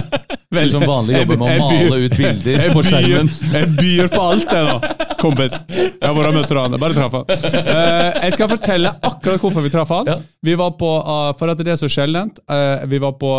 Vel, 0.58 0.72
som 0.74 0.84
vanlig 0.84 1.22
jobber 1.22 1.40
med 1.40 1.54
å 1.54 1.70
male 1.70 2.02
ut 2.04 2.18
bilder 2.20 2.66
jeg 2.66 2.74
på 2.76 2.84
skjermen. 2.86 3.32
Jeg 3.56 3.72
byr 3.80 4.12
på 4.12 4.26
alt, 4.28 4.52
jeg 4.52 4.68
nå, 4.68 5.05
kompis. 5.26 5.58
Jeg 5.70 6.00
har 6.06 6.16
vært 6.16 6.50
du 6.52 6.60
han. 6.60 6.78
Bare 6.82 6.98
traff 6.98 7.18
han. 7.18 7.28
Uh, 7.28 8.10
jeg 8.26 8.36
skal 8.38 8.52
fortelle 8.52 8.94
akkurat 8.96 9.44
hvorfor 9.44 9.66
vi 9.66 9.74
traff 9.74 9.94
han. 9.94 10.10
Ja. 10.10 10.18
Vi 10.46 10.58
var 10.60 10.76
på, 10.80 10.92
uh, 11.02 11.32
For 11.40 11.52
at 11.52 11.62
det 11.66 11.74
er 11.76 11.80
så 11.82 11.90
sjeldent, 11.92 12.42
uh, 12.52 12.86
vi 12.90 13.02
var 13.02 13.18
på 13.22 13.32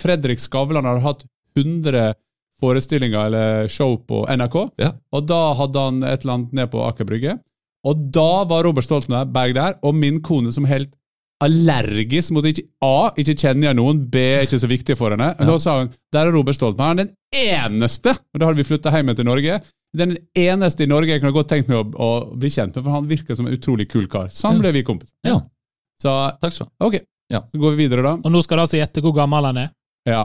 Fredrik 0.00 0.42
Skavlan 0.42 0.86
har 0.88 1.02
hatt 1.04 1.24
100 1.58 2.14
forestillinger 2.62 3.28
eller 3.28 3.68
show 3.68 3.96
på 4.08 4.24
NRK. 4.30 4.56
Ja. 4.82 4.92
Og 5.14 5.26
da 5.28 5.40
hadde 5.58 5.86
han 5.88 6.02
et 6.06 6.24
eller 6.24 6.38
annet 6.38 6.60
ned 6.60 6.72
på 6.72 6.82
Aker 6.86 7.08
Brygge. 7.08 7.38
Og 7.84 8.06
da 8.14 8.44
var 8.48 8.64
Robert 8.64 8.86
Stoltenberg 8.86 9.56
der, 9.56 9.74
og 9.84 9.96
min 9.98 10.22
kone 10.24 10.52
som 10.54 10.68
helt 10.68 10.94
allergisk 11.44 12.32
mot 12.32 12.46
ikke 12.46 12.64
A, 12.84 13.10
ikke 13.20 13.34
kjenner 13.36 13.68
jeg 13.68 13.78
noen, 13.78 14.04
B, 14.10 14.22
er 14.38 14.46
ikke 14.46 14.62
så 14.62 14.70
viktig 14.70 14.96
for 14.96 15.12
henne. 15.12 15.32
Men 15.38 15.50
Da 15.50 15.56
sa 15.60 15.80
hun 15.82 15.90
der 16.14 16.28
er 16.28 16.32
Robert 16.32 16.56
Stoltenberg. 16.56 16.88
Han 16.88 17.02
er 17.02 17.10
den 17.10 17.48
eneste, 17.50 18.14
og 18.14 18.40
da 18.40 18.48
hadde 18.48 18.60
vi 18.62 18.68
flytta 18.68 18.92
hjem 18.94 19.12
til 19.18 19.28
Norge, 19.28 19.60
den 19.94 20.16
eneste 20.34 20.84
i 20.84 20.90
Norge 20.90 21.14
jeg 21.14 21.22
kunne 21.22 21.34
godt 21.36 21.48
tenkt 21.52 21.68
meg 21.70 21.78
å, 21.78 21.84
å 21.94 22.36
bli 22.36 22.50
kjent 22.50 22.74
med, 22.74 22.82
for 22.84 22.94
han 22.96 23.08
virker 23.10 23.38
som 23.38 23.46
en 23.48 23.54
utrolig 23.54 23.86
kul 23.92 24.08
kar. 24.10 24.30
Sånn 24.34 24.58
ble 24.62 24.72
vi 24.74 24.82
kompiser. 24.86 25.14
Ja, 25.26 25.40
Så 26.02 26.12
takk 26.42 26.52
skal 26.56 26.66
du 26.66 26.72
ha. 26.72 26.88
ok, 26.88 26.96
Ja. 27.32 27.40
så 27.50 27.58
går 27.62 27.76
vi 27.76 27.84
videre, 27.86 28.02
da. 28.02 28.16
Og 28.18 28.32
nå 28.34 28.42
skal 28.42 28.58
du 28.58 28.64
altså 28.66 28.80
gjette 28.80 29.00
hvor 29.04 29.14
gammel 29.16 29.46
han 29.50 29.60
er. 29.64 29.70
Ja. 30.10 30.24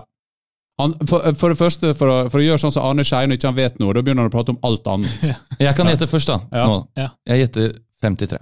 Han, 0.80 0.94
for, 1.08 1.26
for 1.36 1.52
det 1.54 1.60
første, 1.60 1.94
for 1.94 2.08
å, 2.12 2.18
for 2.32 2.40
å 2.40 2.44
gjøre 2.46 2.62
sånn 2.64 2.72
som 2.72 2.86
Arne 2.88 3.04
Schein 3.04 3.30
og 3.32 3.38
ikke 3.38 3.50
han 3.52 3.58
vet 3.58 3.80
noe, 3.84 3.94
da 3.94 4.02
begynner 4.02 4.26
han 4.26 4.32
å 4.32 4.36
prate 4.36 4.54
om 4.56 4.60
alt 4.68 4.88
annet. 4.88 5.32
Jeg 5.66 5.76
kan 5.78 5.90
gjette 5.92 6.08
først, 6.08 6.32
da. 6.32 6.40
Ja. 6.56 6.66
Nå. 6.72 7.08
Jeg 7.28 7.42
gjetter 7.46 7.74
53. 8.06 8.40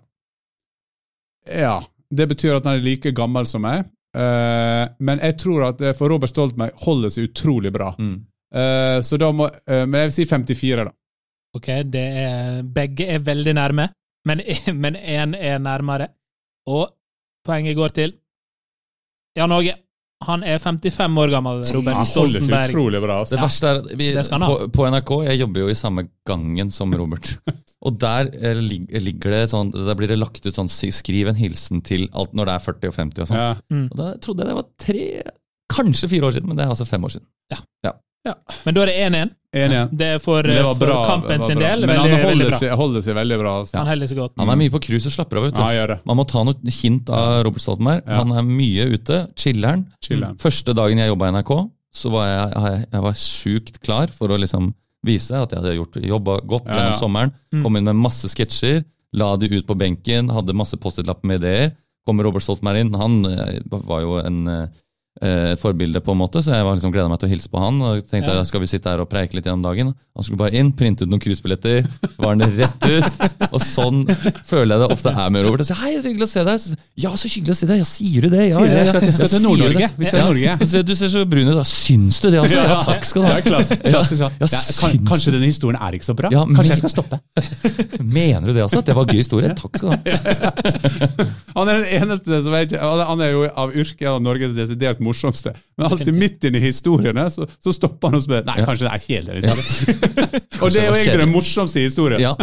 Ja, 1.58 1.76
Det 2.10 2.28
betyr 2.30 2.56
at 2.58 2.66
han 2.68 2.78
er 2.78 2.84
like 2.86 3.12
gammel 3.16 3.48
som 3.50 3.66
meg. 3.66 3.88
Uh, 4.18 4.88
men 5.04 5.20
jeg 5.22 5.36
tror 5.38 5.66
at 5.68 5.82
eh, 5.84 5.92
for 5.94 6.10
Robert 6.10 6.32
Stoltenberg 6.32 6.72
holder 6.86 7.12
seg 7.14 7.28
utrolig 7.28 7.70
bra. 7.76 7.92
Mm. 8.00 8.16
Uh, 8.56 8.98
så 9.04 9.20
da 9.20 9.28
må 9.36 9.50
uh, 9.52 9.84
Men 9.86 10.06
jeg 10.06 10.08
vil 10.08 10.16
si 10.16 10.26
54, 10.30 10.86
da. 10.88 10.94
Ok, 11.58 11.72
det 11.92 12.06
er, 12.24 12.62
Begge 12.76 13.08
er 13.16 13.26
veldig 13.26 13.56
nærme, 13.58 13.90
men 14.30 14.44
men 14.84 14.96
én 14.96 15.36
er 15.38 15.60
nærmere. 15.64 16.12
Og 16.68 16.88
poenget 17.48 17.78
går 17.78 17.94
til 17.96 18.16
Jan 19.38 19.54
Åge. 19.56 19.76
Han 20.26 20.42
er 20.42 20.58
55 20.58 21.20
år 21.22 21.30
gammel, 21.30 21.60
Robert 21.76 21.94
Han 21.94 22.02
holder 22.02 22.42
seg 22.42 22.42
Stoltenberg. 22.42 22.72
utrolig 22.74 23.02
bra. 23.04 23.20
Altså. 23.22 23.36
Det 23.36 23.44
verste 23.44 23.70
er 23.70 23.82
vi, 24.00 24.08
det 24.16 24.24
skal 24.26 24.40
han 24.40 24.48
ha. 24.48 24.56
på, 24.56 24.70
på 24.74 24.88
NRK 24.90 25.12
Jeg 25.28 25.40
jobber 25.44 25.62
jo 25.62 25.68
i 25.70 25.78
samme 25.78 26.08
gangen 26.26 26.72
som 26.74 26.96
Robert. 26.98 27.36
Og 27.86 28.00
der 28.02 28.32
eh, 28.34 28.58
ligger 28.58 29.36
det 29.36 29.44
sånn 29.52 29.70
Der 29.70 29.94
blir 30.00 30.10
det 30.10 30.18
lagt 30.18 30.42
ut 30.42 30.56
sånn 30.58 30.72
Skriv 30.72 31.30
en 31.30 31.38
hilsen 31.38 31.84
til 31.86 32.08
alt 32.18 32.34
når 32.34 32.50
det 32.50 32.56
er 32.56 32.66
40 32.66 32.90
og 32.90 32.98
50 32.98 33.22
og 33.22 33.30
sånn. 33.30 33.44
Ja. 33.44 33.52
Og 33.92 34.00
da 34.00 34.08
trodde 34.24 34.42
jeg 34.42 34.50
det 34.50 34.58
var 34.58 34.68
tre 34.82 35.06
Kanskje 35.78 36.10
fire 36.10 36.32
år 36.32 36.34
siden, 36.40 36.50
men 36.50 36.58
det 36.58 36.66
er 36.66 36.74
altså 36.74 36.88
fem 36.88 37.04
år 37.04 37.18
siden. 37.18 37.28
Men 38.66 38.76
da 38.78 38.84
er 38.84 38.90
det 38.92 38.96
1-1. 39.08 39.34
Enig. 39.58 39.78
Det 39.98 40.08
er 40.16 40.20
for, 40.22 40.44
Det 40.46 40.58
for 40.62 40.82
bra. 40.84 40.98
kampen 41.08 41.42
sin 41.42 41.58
del 41.58 41.86
Men 41.86 41.90
veldig, 41.96 42.12
han 42.12 42.26
holder. 42.28 42.56
Seg, 42.60 42.74
holder 42.78 43.02
seg 43.06 43.16
veldig 43.18 43.38
bra. 43.42 43.54
Altså. 43.64 43.78
Han 43.80 43.88
holder 43.90 44.10
seg 44.12 44.20
godt. 44.20 44.34
Han 44.42 44.52
er 44.54 44.60
mye 44.60 44.74
på 44.74 44.82
cruise 44.84 45.08
og 45.10 45.14
slapper 45.16 45.40
av. 45.40 45.46
vet 45.48 45.56
du. 45.58 45.62
Ja, 45.64 45.70
gjør 45.78 45.94
det. 45.94 45.98
Man 46.12 46.20
må 46.20 46.26
ta 46.30 46.44
noe 46.46 46.74
hint 46.82 47.10
av 47.10 47.40
Robert 47.48 47.64
Stoltenberg. 47.64 48.04
Ja. 48.06 48.20
Han 48.22 48.36
er 48.38 48.46
mye 48.50 48.86
ute. 48.94 49.22
Chiller'n. 49.40 49.86
Chiller'n. 50.06 50.38
Første 50.44 50.76
dagen 50.78 51.00
jeg 51.02 51.10
jobba 51.14 51.32
i 51.32 51.36
NRK, 51.38 51.54
så 51.98 52.12
var 52.14 52.28
jeg, 52.28 52.52
jeg, 52.68 52.84
jeg 52.92 53.06
var 53.08 53.18
sjukt 53.24 53.80
klar 53.88 54.14
for 54.14 54.36
å 54.36 54.38
liksom 54.44 54.70
vise 55.08 55.40
at 55.40 55.54
jeg 55.56 55.62
hadde 55.64 55.76
gjort 55.80 55.98
jobba 56.04 56.40
godt 56.44 56.68
Ja, 56.68 56.74
ja. 56.74 56.78
gjennom 56.84 57.00
sommeren. 57.00 57.34
Mm. 57.56 57.64
Kom 57.64 57.80
inn 57.80 57.88
med 57.88 57.96
masse 58.04 58.30
sketsjer, 58.34 58.84
la 59.18 59.32
de 59.40 59.48
ut 59.56 59.66
på 59.70 59.78
benken, 59.80 60.30
hadde 60.36 60.54
masse 60.58 60.78
Post-It-lapper 60.78 61.32
med 61.32 61.40
ideer. 61.42 61.72
Kommer 62.06 62.28
Robert 62.28 62.44
Stoltenberg 62.44 62.84
inn. 62.84 62.94
Han 63.00 63.18
eh, 63.32 63.58
var 63.88 64.04
jo 64.04 64.20
en 64.22 64.44
eh, 65.22 65.56
forbilde, 65.60 66.00
på 66.04 66.12
en 66.14 66.20
måte, 66.22 66.42
så 66.46 66.54
jeg 66.54 66.64
var 66.68 66.76
liksom 66.78 66.92
gleda 66.94 67.10
meg 67.10 67.20
til 67.22 67.30
å 67.30 67.32
hilse 67.32 67.50
på 67.50 67.60
han. 67.62 67.82
og 67.82 68.04
tenkte 68.08 68.30
Ja. 68.32 68.38
jeg, 68.42 68.48
skal 68.52 68.60
vi 68.62 68.68
sitte 68.68 68.90
her 68.90 69.00
og 69.02 69.10
preike 69.10 69.34
litt 69.38 69.46
gjennom 69.46 69.64
dagen. 69.64 69.94
Han 70.18 70.24
skulle 70.26 70.38
bare 70.42 70.54
inn, 70.58 70.72
printe 70.74 71.04
ut 71.06 71.10
noen 71.10 71.22
cruisebilletter, 71.22 71.86
var 72.18 72.34
han 72.36 72.42
rett 72.42 72.88
ut. 72.90 73.50
Og 73.54 73.62
sånn 73.62 74.04
føler 74.46 74.74
jeg 74.76 74.82
det 74.82 74.92
ofte 74.96 75.12
er 75.14 75.30
med 75.30 75.46
Robert. 75.46 75.62
Jeg 75.62 75.70
sier, 75.70 75.82
hei, 75.84 75.92
så 76.02 76.10
hyggelig 76.10 76.26
å 76.26 76.32
se 76.32 76.44
deg. 76.48 76.60
Så, 76.64 76.76
ja, 76.98 77.12
så 77.14 77.28
hyggelig 77.30 77.54
å 77.54 77.58
se 77.60 77.68
deg. 77.70 77.78
Ja, 77.78 77.88
sier 77.90 78.22
du 78.26 78.30
det? 78.34 78.44
Ja, 78.50 78.58
det, 78.58 78.70
ja, 78.72 78.78
jeg 78.78 78.88
skal- 78.88 79.02
jeg 79.08 79.30
til 79.30 79.44
Nord-Norge. 79.46 79.90
Vi 79.98 80.06
skal 80.06 80.20
til 80.20 80.28
Nord-Norge. 80.28 80.58
Du 80.60 80.66
ser- 80.66 80.84
Du 80.88 80.96
ser 80.96 81.08
så 81.14 81.26
brun 81.30 81.48
ut. 81.54 81.62
Syns 81.68 82.20
du 82.22 82.30
det, 82.32 82.40
altså? 82.42 82.58
Ja, 82.58 82.82
takk 82.84 83.06
skal 83.06 83.22
du 83.22 83.28
ha. 83.28 83.36
Ja, 83.38 83.42
klassisk, 83.42 84.20
ja. 84.22 84.30
Ja, 84.42 84.48
Ja, 84.48 84.60
kan, 84.82 85.06
kanskje 85.06 85.32
denne 85.36 85.46
historien 85.52 85.78
er 85.82 85.92
ikke 85.94 86.08
så 86.10 86.16
bra? 86.16 86.30
Ja, 86.32 86.46
kanskje 86.46 86.74
jeg 86.74 86.82
skal 86.82 86.90
stoppe? 86.90 87.20
Mener 88.02 88.48
du 88.48 88.54
det 88.54 88.64
altså? 88.64 88.80
At 88.80 88.86
det 88.90 88.96
var 88.96 89.04
en 89.06 89.14
gøy 89.14 89.22
historie? 89.22 89.54
Takk 89.58 89.78
skal 89.78 89.90
du 89.90 90.12
ha. 90.12 90.52
Han 91.58 91.70
er 91.70 91.82
den 91.84 92.02
eneste 92.02 92.42
som 92.44 92.54
vet, 92.54 92.74
Han 92.80 93.22
er 93.22 93.32
jo 93.34 93.46
av 93.54 93.74
yrke 93.76 94.08
av 94.10 94.22
Norges 94.24 94.54
desidert 94.58 95.00
morsomste. 95.08 95.56
Men 95.78 95.88
alltid 95.90 96.14
midt 96.16 96.46
inni 96.50 96.62
historiene 96.64 97.26
så, 97.34 97.48
så 97.64 97.74
stopper 97.76 98.12
han 98.12 98.20
og 98.20 98.26
spør 98.28 98.46
Nei, 98.48 98.58
Ja. 98.62 98.68
kanskje 98.70 98.88
det 98.88 98.94
er 98.94 99.04
kjedelig. 99.08 99.42
liksom. 99.42 99.58
og 100.62 100.72
det 100.76 100.84
er 100.84 100.88
jo 100.92 100.94
egentlig 101.00 101.20
den 101.24 101.34
morsomste 101.34 101.84
historien. 101.88 102.22
Ja. 102.22 102.36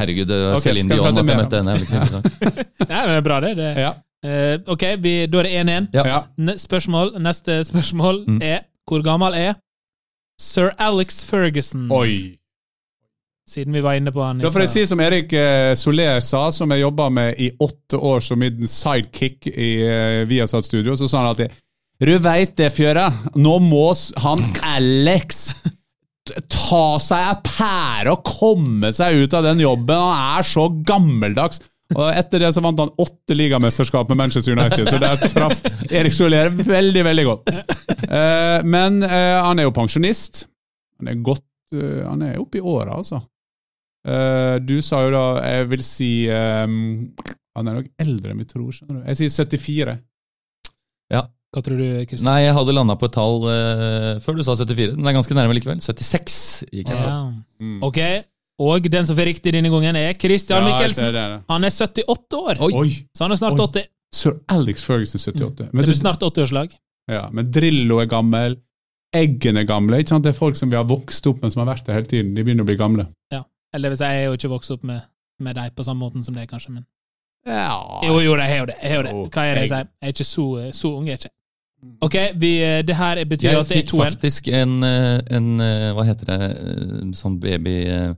Herregud, 0.00 0.26
det 0.30 0.38
var 0.44 0.58
okay, 0.58 0.66
Celine 0.68 0.94
Dion 0.94 1.22
at 1.22 1.32
jeg 1.32 1.40
møtte 1.40 1.62
henne. 1.62 2.22
Nei, 2.90 3.00
men 3.00 3.12
det 3.14 3.18
er 3.20 3.26
bra, 3.30 3.40
det. 3.46 3.54
det. 3.60 3.72
Ja. 3.86 3.92
Uh, 4.20 4.58
ok, 4.74 4.82
vi, 5.00 5.14
da 5.32 5.38
er 5.40 5.46
det 5.48 5.54
1-1. 5.64 5.86
Ja. 5.96 6.04
Ja. 6.10 6.56
Spørsmål, 6.60 7.14
Neste 7.24 7.62
spørsmål 7.64 8.24
Mm. 8.28 8.42
er 8.44 8.66
hvor 8.90 9.00
gammel 9.06 9.32
er 9.38 9.54
sir 10.40 10.74
Alex 10.78 11.22
Ferguson? 11.24 11.86
Oi. 11.92 12.36
Siden 13.50 13.74
vi 13.74 13.80
var 13.82 13.96
inne 13.98 14.12
på 14.14 14.22
han 14.22 14.38
Da 14.38 14.50
får 14.52 14.62
jeg 14.62 14.70
si 14.70 14.82
som 14.86 15.00
Erik 15.02 15.32
eh, 15.34 15.72
Soler 15.78 16.20
sa, 16.22 16.44
som 16.54 16.70
jeg 16.70 16.84
jobba 16.84 17.08
med 17.10 17.40
i 17.42 17.48
åtte 17.58 17.98
år 17.98 18.20
som 18.22 18.38
min 18.38 18.62
sidekick 18.70 19.48
i 19.50 19.70
uh, 19.82 20.28
Viasat 20.30 20.68
Studio, 20.68 20.94
så 20.96 21.08
sa 21.10 21.18
han 21.24 21.32
alltid 21.32 21.56
Du 22.00 22.14
veit 22.22 22.54
det, 22.56 22.70
Fjøra. 22.72 23.10
nå 23.36 23.58
må 23.60 23.90
han 24.24 24.40
Alex 24.64 25.50
ta 26.48 26.84
seg 27.02 27.26
ei 27.26 27.34
pære 27.44 28.14
og 28.14 28.22
komme 28.24 28.88
seg 28.94 29.18
ut 29.24 29.34
av 29.36 29.44
den 29.50 29.60
jobben. 29.60 29.98
Han 29.98 30.38
er 30.38 30.46
så 30.46 30.68
gammeldags. 30.86 31.60
Og 31.90 32.06
Etter 32.14 32.44
det 32.44 32.52
så 32.54 32.62
vant 32.62 32.78
han 32.78 32.92
åtte 33.02 33.34
ligamesterskap 33.34 34.08
med 34.12 34.20
Manchester 34.20 34.54
United, 34.54 34.86
så 34.86 35.00
der 35.02 35.18
traff 35.32 35.64
Erik 35.90 36.14
Soler 36.14 36.52
veldig, 36.54 37.02
veldig 37.08 37.24
godt. 37.26 37.50
Eh, 38.06 38.60
men 38.62 39.02
eh, 39.02 39.36
han 39.42 39.58
er 39.58 39.66
jo 39.66 39.74
pensjonist. 39.74 40.44
Han 41.00 41.10
er 41.10 41.18
godt 41.24 41.44
eh, 41.74 42.04
Han 42.06 42.22
er 42.26 42.38
oppe 42.40 42.60
i 42.60 42.64
åra, 42.64 42.96
altså. 43.00 43.20
Du 44.64 44.78
sa 44.80 45.02
jo 45.04 45.10
da 45.12 45.22
Jeg 45.44 45.66
vil 45.68 45.82
si 45.84 46.06
Han 46.24 47.10
er 47.68 47.74
nok 47.82 47.90
eldre 48.00 48.32
enn 48.32 48.40
vi 48.40 48.46
tror. 48.48 48.70
skjønner 48.72 49.02
du. 49.02 49.10
Jeg 49.10 49.18
sier 49.18 49.34
74. 49.44 49.98
Hva 51.50 51.62
tror 51.66 51.80
du, 51.82 51.86
Kristian? 52.06 52.28
Nei, 52.30 52.44
jeg 52.44 52.54
hadde 52.54 52.74
landa 52.76 52.94
på 52.94 53.08
et 53.08 53.14
tall 53.16 53.40
uh, 53.42 54.18
før 54.22 54.36
du 54.38 54.42
sa 54.46 54.54
74. 54.54 54.92
Den 54.94 55.06
er 55.10 55.16
ganske 55.16 55.34
nærme 55.34 55.56
likevel. 55.56 55.80
76 55.82 56.36
gikk 56.70 56.92
jeg 56.92 56.98
for. 57.00 57.08
Ja. 57.08 57.16
Mm. 57.60 57.80
Ok, 57.88 57.98
og 58.62 58.86
den 58.92 59.06
som 59.08 59.16
får 59.18 59.26
riktig 59.32 59.52
denne 59.56 59.70
gangen, 59.72 59.96
er 59.98 60.14
Christian 60.20 60.62
Ja, 60.62 60.68
Mikkelsen. 60.76 61.08
det 61.10 61.18
er 61.24 61.34
det. 61.34 61.40
Han 61.50 61.64
er 61.66 61.74
78 61.74 62.38
år, 62.38 62.60
Oi. 62.70 62.90
Så 63.16 63.24
han 63.26 63.32
er 63.34 63.40
snart 63.40 63.58
Oi. 63.58 63.66
80. 63.66 63.88
Sir 64.14 64.36
Alex 64.50 64.82
Ferguson 64.86 65.18
er 65.18 65.24
78. 65.40 65.56
Det 65.64 65.68
Men, 65.74 65.84
blir 65.86 65.94
snart 65.98 66.22
80-årslag. 66.26 66.72
ja, 67.10 67.24
men 67.32 67.50
Drillo 67.50 67.98
er 68.02 68.06
gammel. 68.10 68.56
Eggen 69.14 69.56
er 69.58 69.64
gamle. 69.66 69.98
ikke 69.98 70.08
sant? 70.14 70.22
Det 70.22 70.30
er 70.34 70.38
folk 70.38 70.54
som 70.58 70.70
vi 70.70 70.76
har 70.78 70.84
vokst 70.86 71.26
opp 71.26 71.42
med, 71.42 71.50
som 71.52 71.64
har 71.64 71.72
vært 71.74 71.86
der 71.86 71.98
hele 71.98 72.06
tiden. 72.06 72.34
De 72.34 72.44
begynner 72.46 72.62
å 72.62 72.68
bli 72.70 72.76
gamle. 72.78 73.08
Ja, 73.34 73.42
Eller 73.74 73.90
hvis 73.90 74.00
jeg 74.06 74.22
er 74.22 74.28
jo 74.30 74.36
ikke 74.38 74.50
vokst 74.54 74.70
opp 74.70 74.84
med, 74.86 75.02
med 75.42 75.56
deg 75.58 75.74
på 75.74 75.82
samme 75.86 75.98
måten 76.04 76.22
som 76.26 76.34
deg, 76.34 76.46
kanskje, 76.50 76.70
men 76.76 76.86
Ja. 77.46 77.74
Jo, 78.04 78.20
jo, 78.20 78.36
jeg 78.36 78.50
har 78.52 78.58
jo 78.60 78.66
det. 78.70 78.76
Jeg 78.82 78.90
har 78.92 78.98
jo 78.98 79.02
det. 79.08 79.30
Hva 79.34 79.42
er 79.48 79.54
det 79.54 79.62
jeg 79.62 79.68
jeg- 79.68 79.68
sier? 79.68 79.88
Jeg 80.02 80.08
er 80.08 80.12
ikke 80.12 80.28
så, 80.28 80.46
så 80.76 80.88
ung, 80.96 81.06
jeg 81.06 81.14
er 81.14 81.22
ikke. 81.24 81.34
Ok, 82.04 82.14
vi, 82.36 82.50
det 82.84 82.96
her 82.96 83.20
betyr 83.24 83.48
Jeg 83.50 83.60
at 83.60 83.68
det 83.68 83.76
er 83.76 83.80
fikk 83.80 83.92
2-1. 83.94 84.02
faktisk 84.04 84.48
en, 84.52 84.82
eh, 84.84 85.20
en 85.36 85.46
eh, 85.64 85.86
Hva 85.96 86.04
heter 86.08 86.26
det? 86.32 86.50
eh, 86.50 87.06
Sånn 87.16 87.38
baby... 87.40 87.76
eh, 87.88 88.10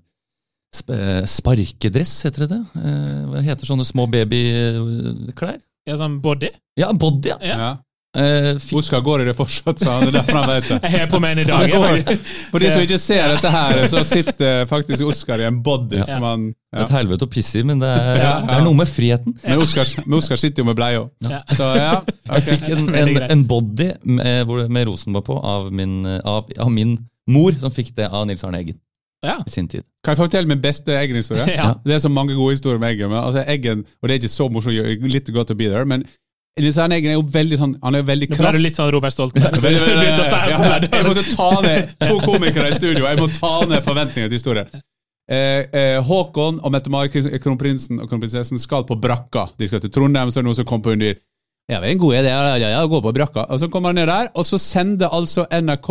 sp 0.73 0.89
eh, 0.97 1.23
Sparkedress, 1.29 2.15
heter 2.27 2.47
det 2.47 2.51
det? 2.57 2.61
Eh, 2.81 3.23
Hva 3.29 3.43
heter 3.45 3.69
sånne 3.69 3.85
små 3.85 4.07
babyklær? 4.11 5.59
Ja, 5.87 5.97
sånn 6.01 6.21
body. 6.25 6.49
Ja, 6.79 6.93
body, 6.95 7.29
ja. 7.29 7.39
Ja. 7.45 7.71
Eh, 8.13 8.59
fikk, 8.61 8.77
Oskar 8.83 9.01
går 9.01 9.23
i 9.23 9.25
det 9.31 9.33
fortsatt, 9.39 9.79
sa 9.81 9.95
han 9.97 10.11
er 10.11 10.13
derfor 10.19 10.37
han 10.43 10.49
vet 10.51 10.67
det. 10.69 10.79
Jeg 10.93 11.01
er 11.01 11.09
på 11.09 11.21
meg 11.23 11.39
i 11.41 11.45
dag. 11.49 11.63
jeg. 11.71 12.19
For 12.53 12.61
de 12.61 12.69
som 12.75 12.83
ikke 12.85 12.99
ser 13.01 13.31
dette 13.33 13.53
her, 13.55 13.79
så 13.89 14.03
sitter 14.05 14.67
faktisk 14.69 15.07
Oskar 15.09 15.41
i 15.41 15.47
en 15.49 15.63
body 15.65 15.97
Ja. 16.03 16.05
som 16.11 16.27
han 16.29 16.45
ja. 16.73 16.83
Et 16.85 16.93
helvete 16.93 17.25
å 17.25 17.31
pisse 17.33 17.61
i, 17.61 17.65
men 17.69 17.81
det 17.81 17.89
er, 17.89 18.21
Ja. 18.21 18.35
det 18.45 18.55
er 18.59 18.63
noe 18.67 18.77
med 18.77 18.89
friheten. 18.89 19.33
Men 19.47 19.65
Oskar, 19.65 19.89
men 20.05 20.19
Oskar 20.19 20.37
sitter 20.41 20.61
jo 20.61 20.69
med 20.69 20.77
bleie 20.77 21.01
òg. 21.01 21.09
Ja. 21.29 21.41
Så 21.57 21.71
ja. 21.77 21.95
Jeg 22.35 22.47
fikk 22.51 22.69
en, 22.77 22.87
en, 23.01 23.11
en 23.33 23.45
body 23.49 23.91
med, 24.05 24.53
med 24.73 24.87
Rosenborg 24.89 25.25
på 25.31 25.37
av 25.41 25.73
min, 25.73 25.99
av, 26.25 26.49
av 26.61 26.71
min 26.73 26.99
mor, 27.33 27.53
som 27.61 27.73
fikk 27.73 27.95
det 27.97 28.09
av 28.13 28.27
Nils 28.29 28.45
Arne 28.45 28.61
Eggen 28.61 28.77
Ja. 29.25 29.39
i 29.47 29.51
sin 29.53 29.69
tid. 29.73 29.85
Kan 30.05 30.17
jeg 30.17 30.21
fortelle 30.25 30.49
min 30.51 30.61
beste 30.61 30.97
Eggen-historie? 30.99 31.45
Ja. 31.55 31.75
Det 31.85 31.95
er 31.95 32.01
så 32.03 32.11
mange 32.13 32.35
gode 32.37 32.57
historier 32.57 32.81
med 32.83 32.93
Eggen. 32.97 33.09
Men, 33.13 33.21
altså, 33.25 33.45
Eggen 33.49 33.85
og 34.03 34.09
det 34.09 34.17
er 34.17 34.21
ikke 34.21 34.33
så 34.37 34.49
morsomt, 34.53 35.05
litt 35.13 35.29
godt 35.33 35.53
å 35.55 35.57
be 35.57 35.69
there, 35.71 35.85
men 35.89 36.03
Nils 36.61 36.77
Arne 36.77 36.99
Eggen 36.99 37.15
er 37.15 37.17
jo 37.17 37.25
veldig 37.33 37.57
sånn 37.57 37.71
Han 37.81 37.97
er 37.97 38.03
jo 38.03 38.07
veldig 38.11 38.27
Nå 38.29 38.37
ble 38.37 38.51
du 38.53 38.61
litt 38.61 38.77
sånn 38.77 38.91
Robert 38.93 39.15
Stoltenberg. 39.15 39.57
Veldig, 39.65 39.79
Du 39.81 39.87
veldig, 39.89 40.09
ja, 40.53 40.79
det. 40.83 40.91
jeg 40.93 41.07
måtte 41.07 41.25
ta 41.33 41.51
ned 41.65 41.93
to 42.03 42.19
komikere 42.27 42.69
i 42.69 42.77
studio. 42.77 43.07
Jeg 43.09 43.21
må 43.23 43.29
ta 43.33 43.53
ned 43.71 43.85
forventningene 43.87 44.29
til 44.29 44.37
historien. 44.37 44.69
Eh, 45.33 45.63
eh, 45.73 45.99
Håkon 46.05 46.59
og 46.61 46.73
Mette-Marit, 46.75 47.15
kronprinsen 47.41 48.03
og 48.03 48.11
kronprinsessen, 48.11 48.61
skal 48.61 48.85
på 48.85 48.99
brakka. 49.01 49.47
De 49.57 49.69
skal 49.71 49.81
til 49.81 49.93
Trondheim, 49.95 50.29
så 50.29 50.41
er 50.41 50.45
det 50.45 50.51
noen 50.51 50.59
som 50.59 50.69
kommer 50.69 50.91
på 50.91 50.97
Undyr. 50.97 51.15
Ja, 51.71 51.79
det 51.79 51.89
er 51.89 51.93
en 51.95 52.03
god 52.03 52.17
idé 52.19 52.33
ja, 52.35 52.43
ja, 52.59 52.73
ja, 52.75 52.83
å 52.85 52.91
gå 52.91 53.01
på 53.05 53.15
brakka. 53.17 53.47
Og 53.49 53.63
Så 53.63 53.71
kommer 53.73 53.95
han 53.95 54.01
ned 54.03 54.11
der, 54.11 54.29
og 54.35 54.45
så 54.45 54.59
sender 54.61 55.15
altså 55.15 55.47
NRK 55.49 55.89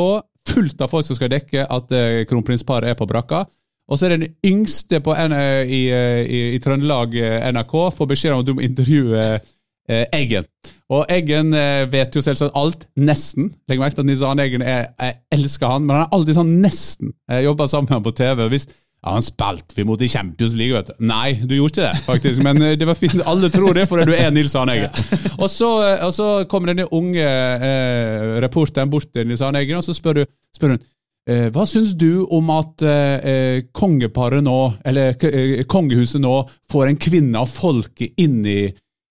fullt 0.51 0.83
av 0.83 0.91
folk 0.91 1.07
som 1.07 1.17
skal 1.17 1.31
dekke 1.31 1.63
at 1.65 1.95
eh, 1.95 2.19
kronprinsparet 2.29 2.91
er 2.91 2.99
på 2.99 3.07
brakka. 3.09 3.45
Og 3.91 3.97
så 3.97 4.05
er 4.07 4.13
det 4.13 4.19
den 4.27 4.35
yngste 4.51 5.01
på 5.03 5.15
N 5.17 5.33
eh, 5.33 5.63
i, 5.65 5.81
eh, 5.89 6.21
i, 6.21 6.43
i 6.57 6.61
Trøndelag 6.61 7.15
eh, 7.17 7.49
NRK 7.55 7.73
får 7.95 8.11
beskjed 8.13 8.35
om 8.35 8.43
at 8.43 8.51
du 8.51 8.53
må 8.59 8.67
intervjue 8.67 9.25
eh, 9.25 9.49
Eggen. 9.89 10.45
Og 10.91 11.07
Eggen 11.11 11.53
eh, 11.55 11.85
vet 11.91 12.15
jo 12.15 12.23
selvsagt 12.23 12.55
alt. 12.59 12.85
Nesten. 12.99 13.49
Legg 13.71 13.79
merke 13.79 13.95
til 13.95 14.03
at 14.03 14.09
Nils 14.09 14.23
Arne 14.27 14.43
Eggen 14.43 14.63
er, 14.65 14.89
jeg 14.99 15.17
elsker 15.31 15.71
han, 15.71 15.85
men 15.85 15.95
han 15.95 16.05
er 16.05 16.15
alltid 16.17 16.37
sånn 16.37 16.55
nesten. 16.63 17.13
Jeg 17.31 17.47
jobber 17.47 17.69
sammen 17.71 17.87
med 17.87 17.97
han 17.97 18.07
på 18.07 18.15
TV. 18.19 18.47
Hvis, 18.51 18.67
ja, 19.01 19.15
Han 19.15 19.23
spilte 19.25 19.77
vi 19.77 19.85
mot 19.87 20.01
i 20.03 20.09
Champions 20.11 20.53
League, 20.59 20.75
vet 20.75 20.91
du. 20.91 21.05
Nei, 21.07 21.33
du 21.39 21.55
gjorde 21.55 21.73
ikke 21.73 21.87
det, 21.87 22.03
faktisk. 22.09 22.43
Men 22.45 22.61
eh, 22.61 22.75
det 22.79 22.89
var 22.89 22.99
fint. 22.99 23.23
Alle 23.25 23.49
tror 23.53 23.73
det, 23.77 23.87
fordi 23.89 24.09
du 24.11 24.13
er 24.17 24.35
Nils 24.35 24.55
Arne 24.59 24.75
Eggen. 24.77 25.05
Og 25.41 25.49
så, 25.49 25.71
eh, 25.87 26.05
og 26.05 26.13
så 26.13 26.27
kommer 26.51 26.73
denne 26.73 26.89
unge 26.93 27.23
eh, 27.23 28.27
reporteren 28.43 28.91
bort 28.91 29.09
til 29.15 29.25
Nils 29.31 29.41
Arne 29.41 29.63
Eggen, 29.63 29.79
og 29.79 29.87
så 29.87 29.95
spør, 29.95 30.19
du, 30.19 30.25
spør 30.53 30.75
hun 30.75 30.83
eh, 31.31 31.47
hva 31.55 31.65
syns 31.65 31.95
du 31.97 32.27
om 32.29 32.51
at 32.53 32.83
eh, 32.85 33.31
eh, 33.31 33.63
kongeparet 33.73 34.43
nå, 34.45 34.59
eller 34.85 35.15
eh, 35.31 35.63
kongehuset 35.71 36.21
nå, 36.21 36.35
får 36.69 36.91
en 36.91 37.01
kvinne 37.01 37.41
av 37.41 37.49
folket 37.49 38.21
inn 38.21 38.43
i, 38.45 38.59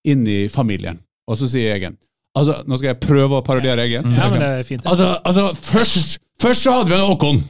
inn 0.07 0.25
i 0.27 0.45
familien? 0.51 0.99
Og 1.29 1.37
så 1.39 1.49
sier 1.51 1.75
Eggen 1.75 1.97
Altså, 2.37 2.61
Nå 2.63 2.77
skal 2.79 2.93
jeg 2.93 3.01
prøve 3.03 3.41
å 3.41 3.43
parodiere 3.43 3.83
Eggen. 3.83 4.07
Ja, 4.15 4.29
men 4.31 4.39
det 4.39 4.51
er 4.61 4.63
fint. 4.63 4.85
Altså, 4.87 5.09
altså 5.27 5.49
først, 5.51 6.15
først 6.39 6.63
så 6.63 6.77
hadde 6.77 6.93
vi 6.93 6.95
en 6.95 7.09
Håkon. 7.09 7.41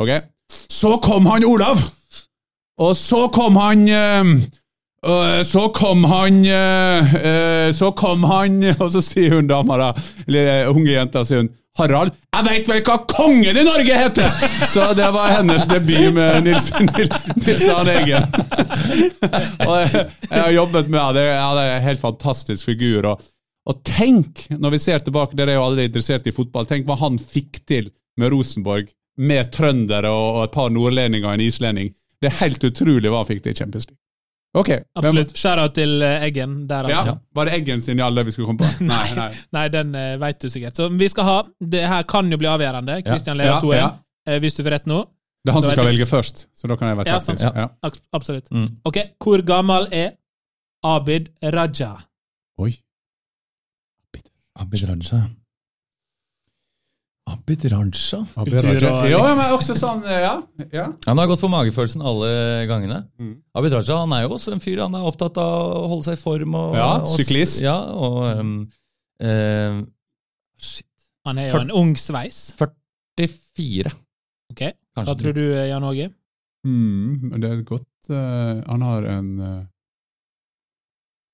Ok? 0.00 0.12
Så 0.72 0.94
kom 1.04 1.28
han 1.28 1.44
Olav. 1.44 1.82
Og 2.80 2.96
så 2.96 3.26
kom 3.32 3.56
han 3.56 3.88
øh, 3.88 5.44
Så 5.48 5.68
kom 5.74 6.04
han 6.04 6.42
eh, 6.44 7.14
eh, 7.16 7.68
Så 7.72 7.90
kom 7.96 8.24
han 8.28 8.58
Og 8.82 8.90
så 8.92 9.00
sier 9.00 9.38
hun 9.38 9.48
dama, 9.48 9.78
da, 9.80 9.86
eller 10.28 10.68
unge 10.68 10.92
jenta, 10.92 11.24
sier 11.24 11.44
hun 11.44 11.48
Harald, 11.76 12.14
jeg 12.32 12.46
veit 12.46 12.68
vel 12.70 12.82
hva 12.86 12.96
kongen 13.10 13.58
i 13.60 13.64
Norge 13.66 13.96
heter! 14.00 14.46
Så 14.72 14.88
det 14.96 15.08
var 15.12 15.34
hennes 15.34 15.66
debut 15.68 16.14
med 16.16 16.46
Nils, 16.46 16.70
Nils, 16.80 17.66
Arne 17.72 17.96
Eggen. 18.00 18.28
Og 19.66 19.74
jeg, 19.82 20.06
jeg 20.30 20.40
har 20.40 20.52
jobbet 20.56 20.88
med 20.88 21.00
henne. 21.02 21.26
Ja, 21.28 21.50
det 21.58 21.66
er 21.66 21.74
en 21.76 21.86
helt 21.90 22.02
fantastisk 22.02 22.70
figur. 22.70 23.10
Og, 23.12 23.28
og 23.68 23.82
tenk, 23.84 24.46
når 24.56 24.76
vi 24.76 24.82
ser 24.86 25.04
tilbake, 25.04 25.36
dere 25.36 25.54
er 25.54 25.60
jo 25.60 25.66
alle 25.68 25.88
interessert 25.90 26.28
i 26.28 26.34
fotball, 26.34 26.68
tenk 26.68 26.88
hva 26.88 26.96
han 27.02 27.20
fikk 27.20 27.60
til 27.68 27.92
med 28.16 28.32
Rosenborg, 28.32 28.88
med 29.20 29.52
trøndere 29.52 30.08
og, 30.12 30.40
og 30.40 30.42
et 30.46 30.56
par 30.56 30.72
nordlendinger 30.72 31.28
og 31.28 31.36
en 31.36 31.46
islending. 31.46 31.92
Det 32.20 32.30
er 32.30 32.40
helt 32.40 32.64
utrolig 32.64 33.12
hva 33.12 33.20
han 33.20 33.28
fikk 33.28 33.44
til 33.44 33.52
i 33.52 33.60
Champions 33.60 33.88
League. 33.90 34.00
Ok. 34.56 34.70
Absolutt. 34.96 35.34
Shout-out 35.36 35.74
til 35.76 36.00
eh, 36.02 36.22
Eggen 36.24 36.62
der, 36.70 36.88
Ja, 36.88 37.02
altså. 37.02 37.16
Var 37.36 37.48
det 37.48 37.56
Eggen 37.58 37.82
sin 37.84 38.00
Jalle 38.00 38.24
vi 38.24 38.32
skulle 38.32 38.48
komme 38.48 38.64
på? 38.64 38.84
Nei, 38.92 39.04
nei. 39.18 39.28
Nei, 39.52 39.66
den 39.74 39.92
uh, 39.96 40.14
veit 40.22 40.40
du 40.40 40.48
sikkert. 40.52 40.78
Så 40.78 40.88
vi 40.96 41.08
skal 41.12 41.28
ha 41.28 41.36
Det 41.60 41.82
her 41.90 42.06
kan 42.08 42.30
jo 42.32 42.38
bli 42.40 42.48
avgjørende. 42.48 43.02
Leder 43.04 43.44
Ja, 43.50 43.60
2-1. 43.60 43.76
ja. 43.76 43.90
Eh, 44.26 44.40
hvis 44.42 44.56
du 44.56 44.64
får 44.64 44.78
rett 44.78 44.88
nå. 44.90 45.02
Det 45.46 45.52
er 45.52 45.58
han 45.58 45.62
som 45.62 45.76
skal 45.76 45.86
velge 45.92 46.06
først, 46.10 46.46
så 46.56 46.66
da 46.66 46.74
kan 46.80 46.88
jeg 46.90 46.96
være 46.98 47.06
Ja, 47.12 47.18
taktisk. 47.20 47.38
sant. 47.44 47.54
Ja. 47.54 47.90
Absolutt. 48.18 48.48
Mm. 48.50 48.66
Ok, 48.88 48.96
hvor 49.22 49.44
gammel 49.46 49.86
er 49.94 50.16
Abid 50.82 51.28
Raja? 51.54 51.92
Oi. 52.58 52.72
Abid 54.58 54.88
Raja. 54.88 55.20
Abid 57.26 57.64
Raja? 57.72 58.20
Abid 58.38 58.54
Raja. 58.62 58.90
Ja, 59.10 59.18
men 59.34 59.52
også 59.56 59.74
sånn 59.74 60.04
Ja. 60.06 60.36
ja. 60.72 60.84
Han 61.08 61.18
har 61.18 61.26
gått 61.26 61.40
for 61.42 61.50
magefølelsen 61.50 62.02
alle 62.06 62.28
gangene. 62.70 63.00
Mm. 63.18 63.32
Abid 63.58 63.72
Raja 63.74 63.96
han 64.04 64.12
er 64.14 64.22
jo 64.28 64.34
også 64.36 64.52
en 64.54 64.60
fyr 64.62 64.78
han 64.84 64.94
er 64.94 65.02
opptatt 65.08 65.36
av 65.42 65.72
å 65.82 65.88
holde 65.90 66.06
seg 66.06 66.14
i 66.18 66.22
form. 66.22 66.54
Og, 66.54 66.76
Ja, 66.78 66.90
og- 67.00 67.06
syklist. 67.16 67.62
Ja, 67.66 67.74
og 67.90 68.38
um, 68.38 68.52
uh, 69.22 69.82
Shit. 70.58 70.86
Han 71.26 71.38
er 71.42 71.48
jo 71.48 71.56
40, 71.58 71.62
en 71.66 71.70
ung 71.82 71.94
sveis. 71.98 72.52
44, 72.56 73.90
Ok, 74.52 74.62
Hva 74.96 75.16
tror 75.18 75.34
du, 75.34 75.42
eh, 75.52 75.66
Jan 75.72 75.82
Åge? 75.82 76.12
Mm, 76.66 77.32
det 77.40 77.50
er 77.50 77.62
godt 77.66 78.10
uh, 78.10 78.62
Han 78.70 78.82
har 78.82 79.02
en 79.18 79.40
uh, 79.40 79.64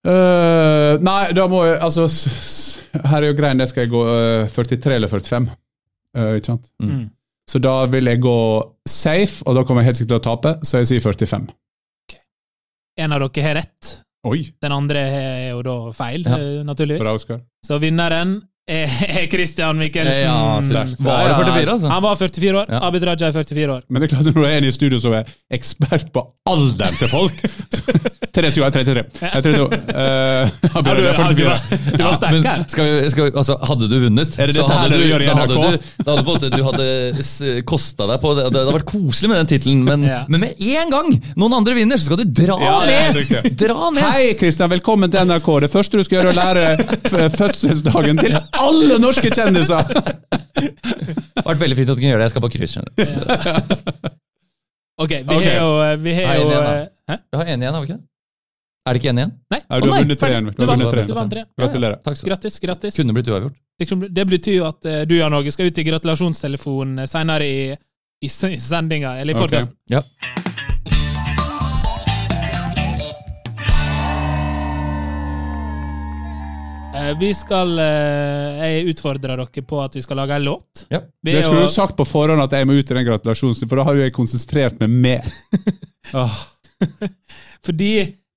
Uh, 0.03 0.99
Nei, 0.99 1.31
da 1.31 1.45
må 1.47 1.61
jeg 1.63 1.77
Altså, 1.79 2.09
s- 2.11 2.27
s- 2.27 2.81
her 3.07 3.23
er 3.23 3.29
jo 3.31 3.37
greien, 3.39 3.57
det 3.61 3.69
skal 3.71 3.85
jeg 3.85 3.93
gå 3.93 4.01
uh, 4.03 4.49
43 4.51 4.97
eller 4.97 5.07
45. 5.09 5.47
eh, 6.16 6.37
ikke 6.38 6.46
sant? 6.53 6.70
Mm. 6.83 6.90
Mm. 6.90 7.11
Så 7.51 7.59
da 7.59 7.87
vil 7.90 8.07
jeg 8.07 8.20
gå 8.22 8.37
safe, 8.88 9.42
og 9.46 9.55
da 9.59 9.64
kommer 9.64 9.83
jeg 9.83 9.90
helt 9.92 9.96
sikkert 10.01 10.14
til 10.14 10.20
å 10.22 10.27
tape, 10.37 10.53
så 10.64 10.79
jeg 10.83 10.87
sier 10.92 11.01
45. 11.05 11.48
En 13.03 13.12
av 13.16 13.22
dere 13.25 13.42
har 13.46 13.55
rett. 13.57 13.92
Oi! 14.29 14.44
Den 14.62 14.72
andre 14.72 15.01
er 15.01 15.51
jo 15.51 15.62
da 15.66 15.77
feil, 15.96 16.22
Ja. 16.22 16.37
eh, 16.38 16.62
naturligvis. 16.62 17.27
Bra, 17.27 17.38
Så 17.64 17.79
vinneren 17.83 18.37
er, 18.37 18.40
er 18.40 18.52
Christian 19.31 19.79
Mikkelsen. 19.79 20.22
Ja. 20.22 20.61
Var 20.98 21.29
det 21.29 21.35
44, 21.35 21.72
altså? 21.72 21.87
Han 21.87 22.03
var 22.03 22.16
44 22.16 22.59
år. 22.59 22.66
Ja. 22.68 22.79
Abid 22.87 23.05
Raja 23.05 23.27
er 23.27 23.33
44 23.33 23.72
år. 23.72 23.83
Men 23.88 24.03
det 24.03 24.07
er 24.07 24.12
klart 24.14 24.29
når 24.29 24.37
du 24.37 24.44
er 24.46 24.59
en 24.61 24.64
i 24.68 24.70
studio 24.72 25.01
som 25.03 25.16
er 25.18 25.33
ekspert 25.51 26.12
på 26.14 26.22
alderen 26.48 26.94
til 27.01 27.11
folk 27.11 27.42
Therese 28.33 28.61
Jo 28.61 28.64
er 28.64 28.72
33. 28.72 29.03
Jeg 29.18 29.31
er 29.35 29.42
32. 29.44 29.66
Uh, 29.66 30.77
Abid 30.79 30.94
du, 30.94 31.03
ja, 31.03 31.12
du, 31.12 31.42
var, 31.44 31.64
du 31.98 32.05
var 32.05 32.14
sterk 32.16 32.46
her. 32.46 32.62
skal 32.70 32.87
vi, 32.87 33.11
skal 33.12 33.27
vi, 33.27 33.33
altså, 33.42 33.57
hadde 33.68 33.88
du 33.90 33.96
vunnet, 34.07 34.38
Er 34.38 34.48
det 34.48 34.57
så 34.57 34.64
hadde 34.70 34.94
du, 34.94 35.05
gjør 35.05 35.25
i 35.25 35.27
da 35.27 35.35
hadde 35.37 35.59
du, 35.59 35.90
da 36.07 36.14
hadde 36.14 36.25
på 36.29 36.37
du 36.53 36.62
hadde 36.68 37.66
kosta 37.68 38.07
deg 38.09 38.22
på 38.22 38.33
det. 38.38 38.46
Det 38.55 38.62
hadde 38.62 38.77
vært 38.79 38.88
koselig 38.88 39.33
med 39.33 39.42
den 39.42 39.51
tittelen, 39.53 39.83
men, 39.85 40.07
Ja. 40.07 40.22
men 40.33 40.46
med 40.46 40.62
en 40.70 40.94
gang 40.94 41.11
noen 41.37 41.59
andre 41.59 41.75
vinner, 41.77 42.01
så 42.01 42.09
skal 42.12 42.22
du 42.22 42.31
dra 42.31 42.57
Ja, 42.62 42.79
er 42.87 43.18
ned! 43.18 43.51
Dra 43.59 43.90
ned! 43.90 44.07
Hei, 44.07 44.33
Kristian. 44.38 44.70
Velkommen 44.72 45.12
til 45.12 45.27
NRK. 45.29 45.51
Det 45.66 45.72
første 45.75 45.98
du 46.01 46.07
skal 46.07 46.20
gjøre, 46.20 46.33
er 46.33 46.38
å 46.38 46.40
lære 46.40 47.37
fødselsdagen 47.37 48.22
til 48.22 48.38
alle 48.61 48.99
norske 49.03 49.31
kjendiser! 49.33 49.83
Det 50.62 51.43
har 51.43 51.55
vært 51.55 51.62
veldig 51.62 51.77
fint 51.79 51.91
at 51.91 51.97
du 51.97 52.01
kunne 52.01 52.12
gjøre 52.12 52.23
det. 52.23 52.29
Jeg 52.29 52.35
skal 52.35 52.45
på 52.45 52.51
skjønner 52.73 52.93
du. 52.93 54.11
Ok, 55.03 55.11
vi 55.11 55.35
har 55.35 55.55
jo, 55.57 55.69
vi 56.03 56.12
har 56.15 56.37
jo 56.37 56.49
igjen, 56.49 56.67
eh, 56.69 56.88
Hæ? 57.11 57.17
Vi 57.33 57.38
har 57.38 57.47
én 57.49 57.62
igjen, 57.65 57.75
har 57.75 57.81
vi 57.81 57.88
ikke 57.88 57.97
det? 57.97 58.05
Er 58.83 58.93
det 58.95 59.01
ikke 59.01 59.11
én 59.12 59.21
igjen? 59.23 59.33
Nei. 59.51 59.61
Ja, 59.62 59.79
du 59.79 59.87
har 59.88 59.95
nei, 59.95 60.03
vunnet 60.05 60.21
tre 60.21 60.31
igjen. 60.33 60.47
Du 60.47 60.53
Du 60.53 60.62
har 60.62 60.71
vant 60.71 60.83
vunnet 60.83 60.95
tre. 60.95 61.03
du 61.07 61.15
vant. 61.15 61.35
Gratulerer. 61.62 61.97
Takk 62.03 62.17
skal 62.19 62.27
du. 62.27 62.31
Grattis, 62.33 62.59
grattis. 62.62 62.99
Kunne 62.99 63.15
blitt 63.17 63.31
uavgjort. 63.33 63.57
Liksom, 63.83 64.05
Det 64.11 64.27
betyr 64.29 64.57
jo 64.59 64.67
at 64.69 64.85
eh, 64.91 65.01
du 65.09 65.17
Jan 65.17 65.35
Åge, 65.35 65.53
skal 65.55 65.71
ut 65.71 65.79
i 65.79 65.85
gratulasjonstelefonen 65.88 67.07
senere 67.11 67.47
i, 67.49 67.62
i, 67.73 68.29
i 68.29 68.59
sendinga, 68.61 69.17
eller 69.23 69.35
i 69.35 69.38
podkasten. 69.38 69.75
Okay. 69.88 69.97
Ja. 69.97 70.69
Vi 77.21 77.29
skal 77.37 77.75
eh, 77.83 78.62
Jeg 78.62 78.95
utfordrer 78.95 79.37
dere 79.37 79.65
på 79.67 79.83
at 79.83 79.97
vi 79.97 80.03
skal 80.05 80.19
lage 80.23 80.38
en 80.38 80.47
låt. 80.47 80.87
Ja. 80.93 81.03
Det 81.23 81.43
skulle 81.45 81.67
du 81.67 81.73
sagt 81.73 81.97
på 81.99 82.07
forhånd 82.09 82.43
at 82.45 82.55
jeg 82.57 82.69
må 82.69 82.79
ut 82.79 82.91
i 82.91 82.97
den 82.97 83.07
gratulasjonen, 83.09 83.69
for 83.69 83.81
da 83.81 83.87
har 83.88 83.99
jo 83.99 84.05
jeg 84.07 84.15
konsentrert 84.17 84.81
meg 84.83 84.99
mer. 85.07 85.31
Åh, 86.19 86.41
Fordi 87.67 87.93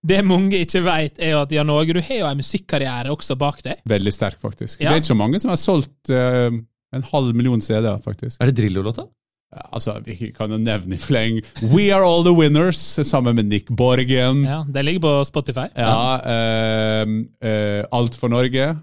det 0.06 0.22
mange 0.28 0.62
ikke 0.62 0.84
vet, 0.86 1.18
er 1.18 1.34
jo 1.34 1.42
at 1.42 1.54
Jan 1.54 1.72
Åge, 1.74 1.96
du 1.98 2.02
har 2.04 2.20
jo 2.20 2.30
en 2.30 2.42
musikkarriere 2.42 3.14
også 3.14 3.38
bak 3.42 3.64
deg. 3.66 3.82
veldig 3.90 4.14
sterk, 4.14 4.38
faktisk. 4.42 4.82
Ja. 4.82 4.92
Det 4.92 5.00
er 5.00 5.02
ikke 5.02 5.14
så 5.14 5.18
mange 5.18 5.42
som 5.42 5.54
har 5.54 5.62
solgt 5.62 6.14
uh, 6.14 6.54
en 6.96 7.08
halv 7.12 7.34
million 7.34 7.62
CD-er, 7.62 7.98
faktisk. 8.06 8.38
Er 8.42 8.52
det 8.52 8.60
Drillo-låta? 8.60 9.08
Ja, 9.56 9.68
Altså, 9.72 9.98
Vi 10.06 10.32
kan 10.36 10.52
jo 10.52 10.58
nevne 10.60 10.96
i 10.98 11.00
fleng 11.02 11.40
We 11.72 11.88
Are 11.96 12.04
All 12.06 12.24
The 12.28 12.34
Winners 12.36 12.82
sammen 13.08 13.36
med 13.36 13.46
Nick 13.52 13.70
Borgen. 13.70 14.44
Ja, 14.44 14.66
Det 14.68 14.84
ligger 14.86 15.00
på 15.08 15.14
Spotify. 15.26 15.70
Ja, 15.76 16.20
eh, 16.26 17.08
eh, 17.50 17.86
Alt 17.92 18.16
for 18.16 18.28
Norge. 18.30 18.76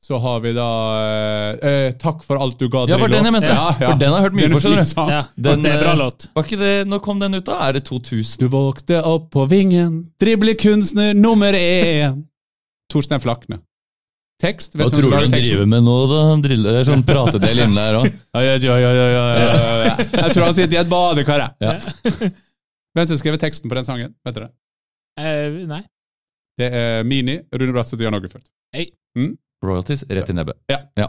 Så 0.00 0.18
har 0.22 0.40
vi 0.40 0.52
da 0.54 0.66
eh, 1.02 1.68
eh, 1.68 1.92
Takk 1.98 2.22
for 2.24 2.38
alt 2.40 2.58
du 2.58 2.68
ga, 2.70 2.84
Ja, 2.88 2.96
var 3.02 3.10
den 3.10 3.26
jeg 3.26 3.34
mente. 3.34 3.50
Ja, 3.50 3.72
ja. 3.80 3.90
For 3.90 3.98
den 3.98 4.12
har 4.14 4.20
jeg 4.22 4.28
hørt 4.28 4.36
mye 4.38 4.46
Den 4.46 4.54
på, 4.54 4.60
skjønner 4.62 4.86
du. 4.86 5.12
Ja, 5.12 5.22
Den, 5.36 5.62
det 5.66 5.72
er 5.74 5.82
bra 5.82 5.94
låt. 5.98 6.28
Var 6.34 6.46
ikke 6.46 6.60
det, 6.62 6.72
Når 6.88 7.02
kom 7.04 7.18
den 7.20 7.34
ut, 7.34 7.44
da? 7.48 7.58
Er 7.66 7.72
det 7.76 7.84
2000? 7.90 8.38
Du 8.40 8.48
vågte 8.52 9.02
opp 9.02 9.26
på 9.34 9.44
vingen, 9.50 10.04
driblekunstner 10.22 11.18
nummer 11.18 11.52
én. 11.58 12.22
Torstein 12.92 13.20
Flakne. 13.20 13.58
Tekst? 14.38 14.76
Hva 14.76 14.86
Vet 14.86 14.94
du 14.94 15.00
tror 15.00 15.10
du 15.10 15.16
han 15.18 15.32
driver 15.32 15.66
med 15.66 15.82
nå, 15.82 15.96
da? 16.10 16.18
Han 16.30 16.42
driller 16.44 16.76
det 16.76 16.82
er 16.84 16.88
sånn 16.92 17.02
pratedel 17.06 17.64
inne 17.64 17.74
der 17.74 17.98
òg. 17.98 18.06
Ja, 18.38 18.42
ja, 18.44 18.54
ja, 18.62 18.76
ja, 18.78 18.92
ja, 18.94 19.06
ja, 19.10 19.24
ja, 19.34 19.72
ja. 19.88 19.94
Jeg 20.22 20.36
tror 20.36 20.46
han 20.46 20.54
sitter 20.54 20.76
i 20.76 20.80
et 20.84 20.92
badekar. 20.92 21.42
jeg. 21.42 21.52
Ja. 21.66 22.30
Hvem 22.94 23.10
som 23.10 23.18
skrev 23.18 23.38
teksten 23.42 23.70
på 23.70 23.78
den 23.78 23.88
sangen? 23.88 24.14
Vet 24.26 24.38
dere? 24.38 24.52
Uh, 25.18 25.64
nei. 25.70 25.82
Det 26.58 26.70
er 26.74 27.02
Mini, 27.06 27.40
Rune 27.54 27.74
Bratseth 27.74 27.98
og 27.98 28.06
Jan 28.06 28.18
Åge 28.18 28.30
Fuldt. 28.30 28.46
Royalties 29.64 30.06
rett 30.06 30.30
i 30.30 30.38
nebbet. 30.38 30.58
Ja. 30.70 31.08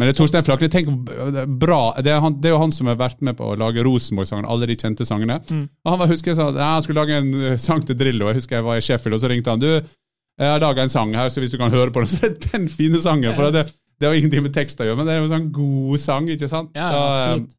Men 0.00 0.08
det 0.08 0.14
er 0.14 0.16
Torstein 0.16 0.44
Flakne. 0.46 0.68
Tenk 0.72 0.88
bra. 1.60 1.80
Det 2.00 2.08
er, 2.08 2.22
han, 2.24 2.36
det 2.40 2.48
er 2.48 2.54
jo 2.54 2.60
han 2.62 2.72
som 2.72 2.88
har 2.88 2.96
vært 2.96 3.20
med 3.26 3.36
på 3.36 3.50
å 3.52 3.56
lage 3.60 3.84
Rosenborg-sangene, 3.84 4.48
alle 4.48 4.68
de 4.70 4.76
kjente 4.80 5.04
sangene. 5.04 5.36
Mm. 5.50 5.66
Og 5.68 5.90
han 5.92 6.00
var, 6.00 6.08
husker 6.08 6.32
jeg 6.32 6.38
sa, 6.38 6.46
ja, 6.56 6.68
han 6.78 6.84
skulle 6.86 7.02
lage 7.02 7.18
en 7.20 7.34
eh, 7.36 7.58
sang 7.60 7.84
til 7.84 7.98
Drillo. 8.00 8.30
Jeg 8.30 8.40
husker 8.40 8.56
jeg 8.56 8.64
var 8.64 8.80
i 8.80 8.86
Sheffield, 8.86 9.18
og 9.18 9.20
så 9.20 9.28
ringte 9.28 9.52
han. 9.52 9.60
Du, 9.60 9.68
jeg 10.40 10.48
har 10.54 10.62
laga 10.62 10.84
en 10.84 10.92
sang 10.92 11.14
her, 11.14 11.28
så 11.28 11.42
hvis 11.42 11.52
du 11.52 11.58
kan 11.60 11.72
høre 11.72 11.92
på 11.92 12.02
den, 12.02 12.10
så 12.12 12.26
er 12.26 12.34
det 12.34 12.50
den 12.52 12.68
fine 12.72 13.00
sangen. 13.02 13.34
For 13.36 13.52
det, 13.54 13.66
det 14.00 14.08
har 14.08 14.16
ingenting 14.16 14.46
med 14.46 14.56
tekst 14.56 14.80
å 14.80 14.88
gjøre, 14.88 15.00
men 15.00 15.08
det 15.08 15.14
er 15.14 15.20
jo 15.20 15.28
en 15.28 15.34
sånn 15.34 15.50
god 15.54 16.02
sang, 16.02 16.30
ikke 16.32 16.48
sant? 16.50 16.72
Ja, 16.78 16.90
eh, 16.90 17.08
absolutt. 17.14 17.56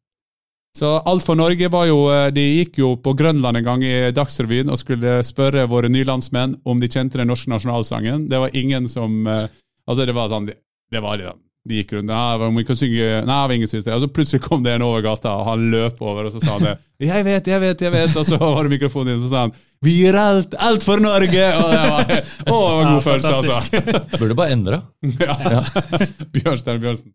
Så 0.72 0.88
Alt 1.04 1.26
for 1.26 1.36
Norge 1.36 1.68
var 1.68 1.84
jo 1.84 2.06
eh, 2.08 2.30
De 2.32 2.42
gikk 2.42 2.78
jo 2.80 2.94
på 2.96 3.12
Grønland 3.12 3.58
en 3.60 3.66
gang 3.66 3.82
i 3.84 4.08
Dagsrevyen 4.16 4.72
og 4.72 4.80
skulle 4.80 5.18
spørre 5.26 5.66
våre 5.68 5.90
nye 5.92 6.06
landsmenn 6.08 6.54
om 6.64 6.80
de 6.80 6.88
kjente 6.88 7.20
den 7.20 7.28
norske 7.28 7.52
nasjonalsangen. 7.52 8.24
Det 8.32 8.40
var 8.40 8.56
ingen 8.56 8.88
som 8.88 9.26
eh, 9.28 9.50
Altså, 9.82 10.06
det 10.06 10.14
var 10.14 10.30
sånn 10.30 10.46
Det, 10.48 11.00
var 11.02 11.20
sånn 11.20 11.40
De 11.62 11.76
gikk 11.78 11.92
rundt 11.94 12.10
Nei, 12.10 12.22
om 12.42 12.56
vi 12.58 12.64
kan 12.66 12.78
synge 12.78 13.20
Nei, 13.22 13.34
var 13.46 13.52
ingen 13.54 13.70
synes 13.70 13.84
det. 13.86 13.94
Og 13.94 14.02
så 14.02 14.08
plutselig 14.10 14.42
kom 14.42 14.64
det 14.64 14.72
en 14.74 14.82
over 14.86 15.04
gata, 15.04 15.36
og 15.38 15.46
han 15.52 15.68
løp 15.70 16.00
over, 16.02 16.26
og 16.26 16.34
så 16.34 16.42
sa 16.42 16.56
han 16.56 16.66
det. 16.66 16.74
Jeg 17.02 17.24
vet, 17.26 17.48
jeg 17.50 17.58
vet, 17.58 17.80
jeg 17.82 17.90
vet. 17.90 18.12
Og 18.14 18.26
så 18.28 18.36
var 18.38 18.62
det 18.62 18.70
mikrofonen 18.76 19.08
din, 19.10 19.16
og 19.18 19.24
så 19.24 19.30
sa 19.32 19.40
han 19.48 19.52
Vi 19.82 19.96
gir 19.96 20.14
alt, 20.14 20.52
alt 20.54 20.84
for 20.86 21.02
Norge! 21.02 21.48
Og 21.58 21.72
det 21.72 21.80
var, 21.82 22.04
å, 22.06 22.12
det 22.46 22.52
var 22.52 22.76
en 22.76 22.84
Ja, 22.84 22.92
god 22.92 23.02
følelse, 23.02 23.32
altså. 23.40 24.18
Burde 24.20 24.36
bare 24.38 24.54
endre. 24.54 24.78
Ja. 25.18 25.64
Bjørnstein 26.36 26.78
Bjørnsen. 26.84 27.10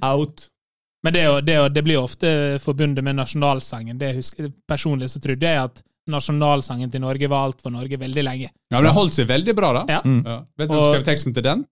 Out. 0.00 0.46
Men 1.04 1.16
det, 1.18 1.26
det, 1.50 1.58
det 1.76 1.84
blir 1.84 1.98
jo 1.98 2.06
ofte 2.06 2.32
forbundet 2.64 3.04
med 3.04 3.18
nasjonalsangen. 3.20 4.00
Det 4.00 4.08
jeg 4.08 4.22
husker, 4.22 4.48
personlig 4.68 5.10
så 5.12 5.20
trodde 5.20 5.52
jeg 5.52 5.68
at 5.68 5.84
nasjonalsangen 6.10 6.88
til 6.92 7.04
Norge 7.04 7.28
var 7.28 7.50
alt 7.50 7.60
for 7.60 7.76
Norge 7.76 8.00
veldig 8.00 8.24
lenge. 8.24 8.48
Ja, 8.72 8.78
men 8.78 8.88
det 8.88 8.96
holdt 8.96 9.20
seg 9.20 9.28
veldig 9.28 9.56
bra, 9.56 9.74
da. 9.82 9.84
Ja. 9.98 10.00
Mm. 10.00 10.22
Ja. 10.24 10.38
Vet 10.56 10.72
du 10.72 10.74
hva, 10.78 10.80
som 10.80 10.94
skrev 10.94 11.06
teksten 11.12 11.36
til 11.36 11.44
den? 11.44 11.68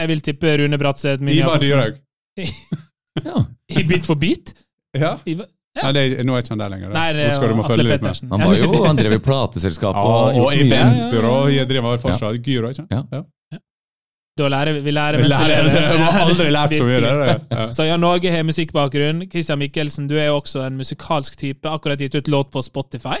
Jeg 0.00 0.08
vil 0.10 0.20
tippe 0.24 0.56
Rune 0.62 0.78
Bratseth. 0.80 1.22
Ivar. 1.36 1.58
Dyrhaug. 1.62 1.96
Ja. 2.40 3.44
I 3.80 3.82
Bit 3.86 4.06
for 4.08 4.16
bit? 4.20 4.54
Ja. 4.96 5.16
Ivar- 5.26 5.50
Ja. 5.76 5.84
Nei, 5.86 5.90
det, 5.94 6.00
er- 6.18 6.24
nå 6.26 6.34
er 6.34 6.42
ikke 6.42 6.50
han 6.50 6.58
der 6.64 6.70
lenger. 6.72 6.88
Nei, 6.90 7.08
det 7.14 7.26
Nå 7.28 7.34
skal 7.36 7.48
du 7.52 7.54
må 7.54 7.62
følge 7.68 7.84
litt 7.86 8.02
med. 8.02 8.16
Han, 8.32 8.40
var 8.42 8.56
jo, 8.58 8.70
han 8.88 8.96
drev 8.98 9.12
i 9.14 9.18
plateselskap 9.22 9.94
Ja, 9.94 10.00
og, 10.02 10.24
og 10.34 10.48
gjort 10.50 10.64
mye. 10.66 10.78
eventbyrå 10.80 11.34
jeg 11.54 11.68
driver 11.70 12.00
fortsatt. 12.02 12.40
Gyro, 12.42 12.72
ikke 12.74 12.86
Ja. 12.90 13.02
Ja. 13.14 13.20
Da 14.40 14.48
lærer 14.50 14.72
vi, 14.74 14.80
vi 14.88 14.92
lærer 14.96 15.20
mens 15.20 15.30
vi 15.30 15.46
lærer- 15.52 15.68
jeg 15.70 16.00
har 16.16 16.20
aldri 16.24 16.48
lært 16.50 16.74
så 16.74 16.84
mye. 16.88 17.00
der. 17.04 17.22
Det, 17.22 17.36
ja. 17.54 17.66
Så 17.76 17.86
Jan 17.86 18.04
Åge 18.08 18.30
har 18.34 18.42
musikkbakgrunn. 18.48 19.22
Christian 19.30 19.58
Mikkelsen, 19.62 20.08
du 20.10 20.16
er 20.18 20.26
jo 20.32 20.40
også 20.40 20.64
en 20.66 20.76
musikalsk 20.80 21.36
type. 21.38 21.68
Akkurat 21.70 22.00
gitt 22.02 22.14
ut 22.18 22.28
låt 22.34 22.50
på 22.50 22.62
Spotify. 22.66 23.20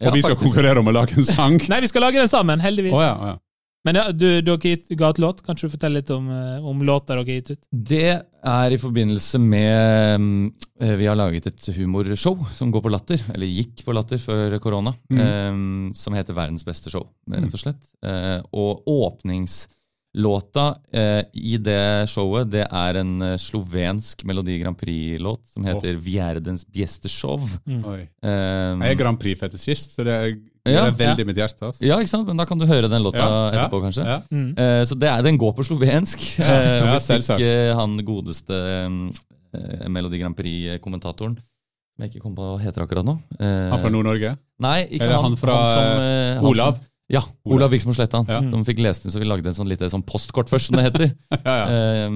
Ja, 0.00 0.08
Og 0.10 0.14
vi 0.16 0.22
skal 0.24 0.34
faktisk. 0.34 0.48
konkurrere 0.50 0.80
om 0.82 0.88
å 0.90 0.94
lage 0.98 1.14
en 1.20 1.22
sang. 1.30 1.60
Nei, 1.70 1.78
vi 1.84 1.86
skal 1.92 2.02
lage 2.08 2.18
den 2.18 2.28
sammen, 2.32 2.58
heldigvis. 2.64 2.96
Oh, 2.96 3.02
ja, 3.06 3.14
ja. 3.34 3.36
Men 3.84 3.98
ja, 4.00 4.04
du, 4.16 4.40
dere 4.40 4.56
gitt- 4.64 4.88
ga 4.96 5.10
et 5.12 5.18
låt. 5.20 5.42
Kan 5.44 5.58
du 5.60 5.66
fortelle 5.68 5.98
litt 6.00 6.10
om, 6.14 6.30
eh, 6.32 6.64
om 6.64 6.80
låta 6.88 7.12
dere 7.12 7.20
har 7.20 7.26
gitt 7.34 7.50
ut? 7.52 7.66
Det 7.70 8.22
er 8.44 8.72
i 8.72 8.78
forbindelse 8.80 9.38
med 9.42 10.20
mm, 10.20 10.52
eh, 10.80 10.94
Vi 10.96 11.06
har 11.10 11.16
laget 11.20 11.46
et 11.50 11.66
humorshow 11.76 12.40
som 12.56 12.72
går 12.72 12.80
på 12.86 12.90
Latter, 12.94 13.20
eller 13.34 13.46
gikk 13.46 13.84
på 13.84 13.92
Latter 13.92 14.16
før 14.22 14.56
korona, 14.64 14.94
Mm. 15.12 15.20
eh, 15.20 15.92
som 16.00 16.14
heter 16.16 16.32
Verdens 16.32 16.64
beste 16.64 16.88
show, 16.90 17.10
rett 17.28 17.52
og 17.52 17.60
slett. 17.60 17.84
Eh, 18.02 18.40
og 18.56 18.84
åpningslåta 18.88 20.66
eh, 20.92 21.22
i 21.34 21.56
det 21.60 22.08
showet, 22.08 22.48
det 22.50 22.64
er 22.70 22.96
en 23.02 23.18
slovensk 23.38 24.24
Melodi 24.24 24.58
Grand 24.62 24.78
Prix-låt 24.78 25.44
som 25.52 25.64
heter 25.68 25.96
Vjerdens 26.00 26.64
bjeste 26.64 27.08
show. 27.12 27.36
Oi. 27.68 28.00
Eh, 28.00 28.80
Jeg 28.80 28.90
er 28.94 29.00
Grand 29.04 29.20
Prix-fetisjist, 29.20 29.96
så 29.98 30.04
det 30.08 30.14
er, 30.16 30.36
det 30.64 30.72
Ja, 30.74 30.86
er 30.86 30.92
veldig 30.96 31.26
mitt 31.26 31.36
hjerte. 31.36 31.60
Altså. 31.68 31.80
ja, 31.84 31.98
ikke 32.00 32.08
sant? 32.08 32.26
Men 32.26 32.36
da 32.40 32.44
kan 32.48 32.58
du 32.58 32.64
høre 32.66 32.88
den 32.88 33.02
låta 33.04 33.18
Ja, 33.20 33.28
ja, 33.28 33.50
etterpå, 33.68 33.82
kanskje. 33.84 34.04
Ja. 34.06 34.18
Mm. 34.32 34.50
Uh, 34.58 34.84
Så 34.88 34.98
det 34.98 35.08
er, 35.10 35.22
den 35.22 35.36
går 35.38 35.52
på 35.54 35.64
slovensk. 35.64 36.18
Uh, 36.40 36.44
Eh, 36.44 36.78
ja, 36.80 36.94
vi 36.94 37.00
selvsagt. 37.04 37.38
fikk 37.38 37.46
eh, 37.46 37.74
han 37.76 37.98
godeste 38.04 38.54
uh, 38.54 39.88
Melodi 39.88 40.18
Grand 40.22 40.34
Prix-kommentatoren, 40.36 41.36
som 41.36 42.02
jeg 42.02 42.10
ikke 42.14 42.22
kommer 42.24 42.36
på 42.40 42.48
hva 42.54 42.62
heter 42.64 42.82
akkurat 42.86 43.04
nå. 43.06 43.18
Eh, 43.38 43.68
Han 43.70 43.78
fra 43.78 43.90
Nord-Norge? 43.92 44.36
Nei, 44.64 44.80
ikke 44.88 45.04
Eller 45.04 45.14
han. 45.20 45.24
han 45.30 45.36
fra, 45.36 45.54
som, 45.74 46.02
eh, 46.02 46.34
han 46.40 46.44
Olav? 46.50 46.74
Som, 46.80 46.90
ja, 47.12 47.20
Olav 47.44 47.70
Viksmo 47.70 47.92
Slettan. 47.92 48.24
Ja. 48.26 48.40
Som 48.40 48.64
fikk 48.64 48.78
lest 48.80 49.04
den, 49.04 49.12
så 49.12 49.20
vi 49.20 49.26
lagde 49.28 49.46
en 49.46 49.54
sånn 49.54 49.68
lite 49.68 49.86
sånn 49.92 50.02
postkort 50.08 50.48
først, 50.48 50.70
som 50.72 50.76
det 50.80 50.86
heter. 50.88 51.12
Ja, 51.44 51.54
ja. 51.60 51.66
Eh, 51.68 52.08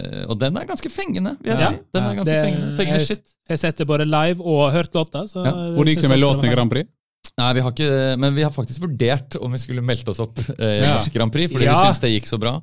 eh, 0.00 0.24
og 0.26 0.38
den 0.40 0.56
er 0.56 0.64
ganske 0.66 0.88
fengende, 0.90 1.36
vil 1.42 1.52
jeg 1.52 1.60
Ja. 1.60 1.70
si. 1.70 1.78
Den 1.94 2.02
er 2.08 2.14
ganske 2.16 2.32
Det- 2.32 2.44
fengende. 2.46 2.76
fengende 2.80 2.98
jeg- 3.04 3.06
shit. 3.12 3.24
Jeg 3.46 3.52
har 3.54 3.56
sett 3.62 3.76
det 3.78 3.86
både 3.86 4.06
live 4.08 4.40
og 4.42 4.72
hørt 4.72 4.90
låta. 4.96 5.22
Så 5.28 5.44
Ja. 5.44 5.52
Hvor 5.52 5.84
gikk 5.86 6.00
det 6.02 6.08
med 6.10 6.18
låten 6.18 6.44
i 6.44 6.54
Grand 6.54 6.70
Prix? 6.70 6.88
Nei, 7.36 7.50
vi 7.52 7.60
har 7.60 7.72
ikke, 7.74 8.16
men 8.18 8.34
vi 8.34 8.42
har 8.46 8.50
faktisk 8.54 8.80
vurdert 8.80 9.36
om 9.44 9.52
vi 9.52 9.58
skulle 9.60 9.82
meldt 9.84 10.08
oss 10.08 10.20
opp 10.24 10.38
eh, 10.58 10.78
i 10.78 10.82
Ja. 10.84 10.94
Norsk 10.96 11.12
Grand 11.12 11.32
Prix, 11.34 11.52
fordi 11.52 11.66
Ja. 11.68 11.74
vi 11.76 11.84
syns 11.90 12.00
det 12.00 12.10
gikk 12.14 12.26
så 12.30 12.38
bra. 12.40 12.54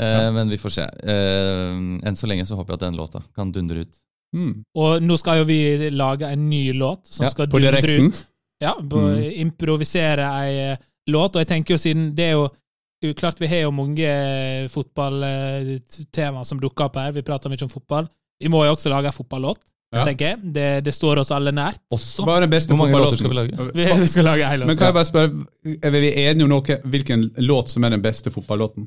Eh, 0.00 0.30
Men 0.32 0.48
vi 0.48 0.56
får 0.56 0.70
se. 0.70 0.82
Eh, 0.82 1.74
enn 2.08 2.16
så 2.16 2.26
lenge 2.30 2.46
så 2.46 2.56
håper 2.56 2.72
jeg 2.72 2.78
at 2.82 2.86
den 2.86 2.96
låta 2.96 3.22
kan 3.36 3.52
dundre 3.52 3.80
ut. 3.84 3.98
Mm. 4.34 4.62
Og 4.76 5.02
nå 5.02 5.16
skal 5.18 5.38
jo 5.38 5.44
vi 5.44 5.90
lage 5.90 6.22
en 6.30 6.48
ny 6.48 6.72
låt 6.72 7.06
som 7.08 7.24
Ja, 7.24 7.30
skal 7.30 7.46
dundre 7.48 7.80
direkten? 7.82 8.06
ut. 8.12 8.24
Ja, 8.60 8.74
på, 8.74 8.96
Mm. 8.98 9.32
improvisere 9.44 10.24
ei 10.44 10.72
eh, 10.72 10.76
låt. 11.08 11.36
Og 11.36 11.40
jeg 11.44 11.48
tenker 11.48 11.74
jo 11.74 11.78
siden 11.78 12.14
det 12.14 12.24
er 12.32 12.32
jo 12.32 12.48
klart 13.14 13.38
Vi 13.40 13.46
har 13.46 13.62
jo 13.62 13.70
mange 13.70 14.00
eh, 14.04 14.68
fotballtema 14.68 16.44
som 16.46 16.60
dukker 16.60 16.84
opp 16.88 16.96
her. 16.96 17.12
Vi 17.12 17.22
prater 17.22 17.50
mye 17.50 17.62
om 17.62 17.68
fotball. 17.72 18.08
Vi 18.40 18.48
må 18.48 18.64
jo 18.64 18.74
også 18.74 18.90
lage 18.90 19.06
en 19.10 19.12
fotballåt, 19.12 19.58
Ja. 19.92 20.04
tenker 20.04 20.26
jeg. 20.34 20.38
Det, 20.52 20.66
det 20.84 20.92
står 20.92 21.16
oss 21.22 21.30
alle 21.32 21.48
nært. 21.56 21.78
Også 21.96 22.24
Hva 22.26 22.36
er 22.36 22.40
den 22.44 22.50
beste 22.52 22.76
fotballåten? 22.76 23.16
skal 23.22 23.30
vi 23.32 23.36
lage? 23.38 23.68
Vi, 23.74 23.84
vi 24.02 24.06
skal 24.12 24.24
lage 24.28 24.44
en 24.44 24.60
låt. 24.60 24.68
Men 24.68 24.76
kan 24.76 24.90
jeg 24.90 24.96
bare 24.98 25.08
spørre, 25.08 25.46
er 25.80 25.90
vi 25.94 26.10
enige 26.26 26.44
om 26.44 26.50
noe, 26.52 26.76
hvilken 26.92 27.24
låt 27.48 27.68
som 27.72 27.84
er 27.88 27.94
den 27.96 28.02
beste 28.04 28.30
fotballåten? 28.34 28.84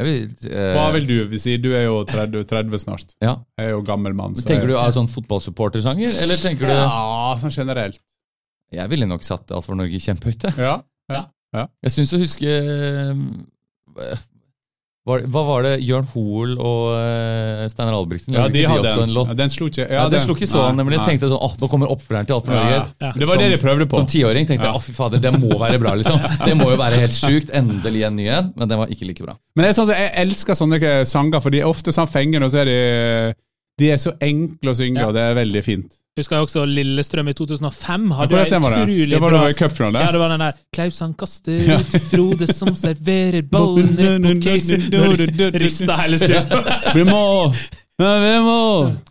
Jeg 0.00 0.06
vil, 0.08 0.50
eh, 0.50 0.72
Hva 0.74 0.86
vil 0.96 1.06
du 1.06 1.38
si? 1.38 1.54
Du 1.60 1.68
er 1.76 1.84
jo 1.84 2.00
30, 2.08 2.42
30 2.48 2.78
snart. 2.82 3.14
ja. 3.22 3.36
Jeg 3.60 3.66
er 3.68 3.70
jo 3.76 3.82
gammel 3.84 4.14
mann. 4.16 4.34
så 4.34 4.46
Tenker 4.48 4.66
jeg- 4.66 4.72
du 4.74 4.78
av 4.80 4.90
sånn 4.96 5.08
fotballsupportersanger, 5.12 6.18
eller 6.22 6.36
tenker 6.40 6.66
du 6.66 6.72
Ja, 6.72 7.36
sånn 7.38 7.52
generelt. 7.54 8.00
Jeg 8.72 8.88
ville 8.88 9.06
nok 9.06 9.22
satt 9.22 9.50
Alt 9.52 9.64
for 9.66 9.74
Norge 9.74 9.98
kjempehøyt. 10.00 10.42
jeg. 10.50 10.54
Ja. 10.58 10.82
Jeg 11.82 11.90
syns 11.92 12.12
å 12.14 12.18
huske 12.22 12.46
eh, 12.46 14.16
var, 15.08 15.22
Hva 15.32 15.42
var 15.48 15.62
det 15.64 15.72
Jørn 15.80 16.04
Hoel 16.12 16.50
og 16.60 16.90
eh, 16.92 17.62
Steinar 17.72 17.94
Albrigtsen 17.96 18.34
Ja, 18.36 18.48
de 18.52 18.64
hadde 18.68 18.84
også 18.84 19.02
en 19.02 19.08
en. 19.08 19.14
låt? 19.16 19.30
Ja, 19.32 19.36
den 19.38 19.48
slo 19.52 19.66
ikke. 19.70 19.86
Ja, 19.90 20.02
det 20.12 20.20
slo 20.22 20.34
ikke 20.36 20.48
så 20.50 20.60
an, 20.68 20.76
nemlig. 20.76 20.98
Jeg 20.98 21.06
tenkte 21.14 21.30
sånn, 21.32 21.40
åh, 21.40 21.54
nå 21.62 21.68
kommer 21.72 21.88
oppfølgeren 21.94 22.28
til 22.28 22.36
Alt 22.36 22.44
for 22.46 22.52
Ja, 22.52 22.60
Norge. 22.60 22.74
ja. 22.76 23.06
Ja. 23.08 23.12
Det 23.16 23.28
var 23.30 23.40
det 23.40 23.48
de 23.54 23.58
prøvde 23.62 23.86
på. 23.88 23.96
Som 24.02 24.10
tiåring 24.12 24.46
tenkte 24.46 24.66
Ja. 24.68 24.72
jeg 24.74 24.80
å 24.80 24.84
fy 24.84 24.92
fader, 24.92 25.18
det 25.24 25.32
må 25.40 25.56
være 25.58 25.78
bra. 25.80 25.94
liksom. 25.96 26.20
Det 26.46 26.56
må 26.60 26.70
jo 26.70 26.76
være 26.76 27.00
helt 27.00 27.16
sjukt. 27.16 27.50
Endelig 27.56 28.04
en 28.06 28.16
ny 28.16 28.26
en. 28.28 28.52
Men 28.56 28.68
den 28.68 28.78
var 28.78 28.86
ikke 28.92 29.06
like 29.08 29.24
bra. 29.24 29.34
Men 29.56 29.64
det 29.64 29.70
er 29.72 29.78
sånn, 29.80 29.88
jeg 29.94 30.12
elsker 30.26 30.54
sånne 30.54 31.06
sanger, 31.08 31.40
for 31.40 31.50
de 31.50 31.60
er 31.64 31.66
ofte 31.72 31.92
sånn 31.96 32.06
fengende, 32.08 32.44
og 32.44 32.50
så 32.52 32.60
er 32.60 32.70
de 32.70 33.34
De 33.80 33.88
er 33.90 33.96
så 33.96 34.12
enkle 34.20 34.70
å 34.70 34.76
synge, 34.76 35.00
Ja. 35.00 35.06
og 35.08 35.14
det 35.14 35.22
er 35.24 35.34
veldig 35.34 35.64
fint. 35.64 35.96
Husker 36.18 36.36
jeg 36.36 36.42
også 36.48 36.64
Lillestrøm 36.66 37.28
i 37.30 37.34
2005 37.38 38.08
hadde 38.18 38.34
det? 38.34 38.58
utrolig 38.58 39.20
var 39.22 39.30
bra 39.30 39.42
det 39.44 39.52
i 39.52 39.58
cupfinale. 39.60 40.00
Ja, 40.02 40.10
det 40.12 40.20
var 40.20 40.32
den 40.34 40.42
der 40.42 40.56
Klaus 40.74 40.98
han 41.04 41.12
kaster 41.14 41.76
ut 41.76 41.94
Frode 42.10 42.48
som 42.50 42.72
serverer 42.78 43.46
ballen 43.46 43.92
rett 44.00 44.24
på 44.26 44.32
casen. 44.42 45.54
Rista 45.62 46.00
hele 46.02 46.18
studio. 46.18 46.64
Vi 46.98 47.04
må! 47.06 47.22
Vi 48.00 48.34
må! 48.42 48.58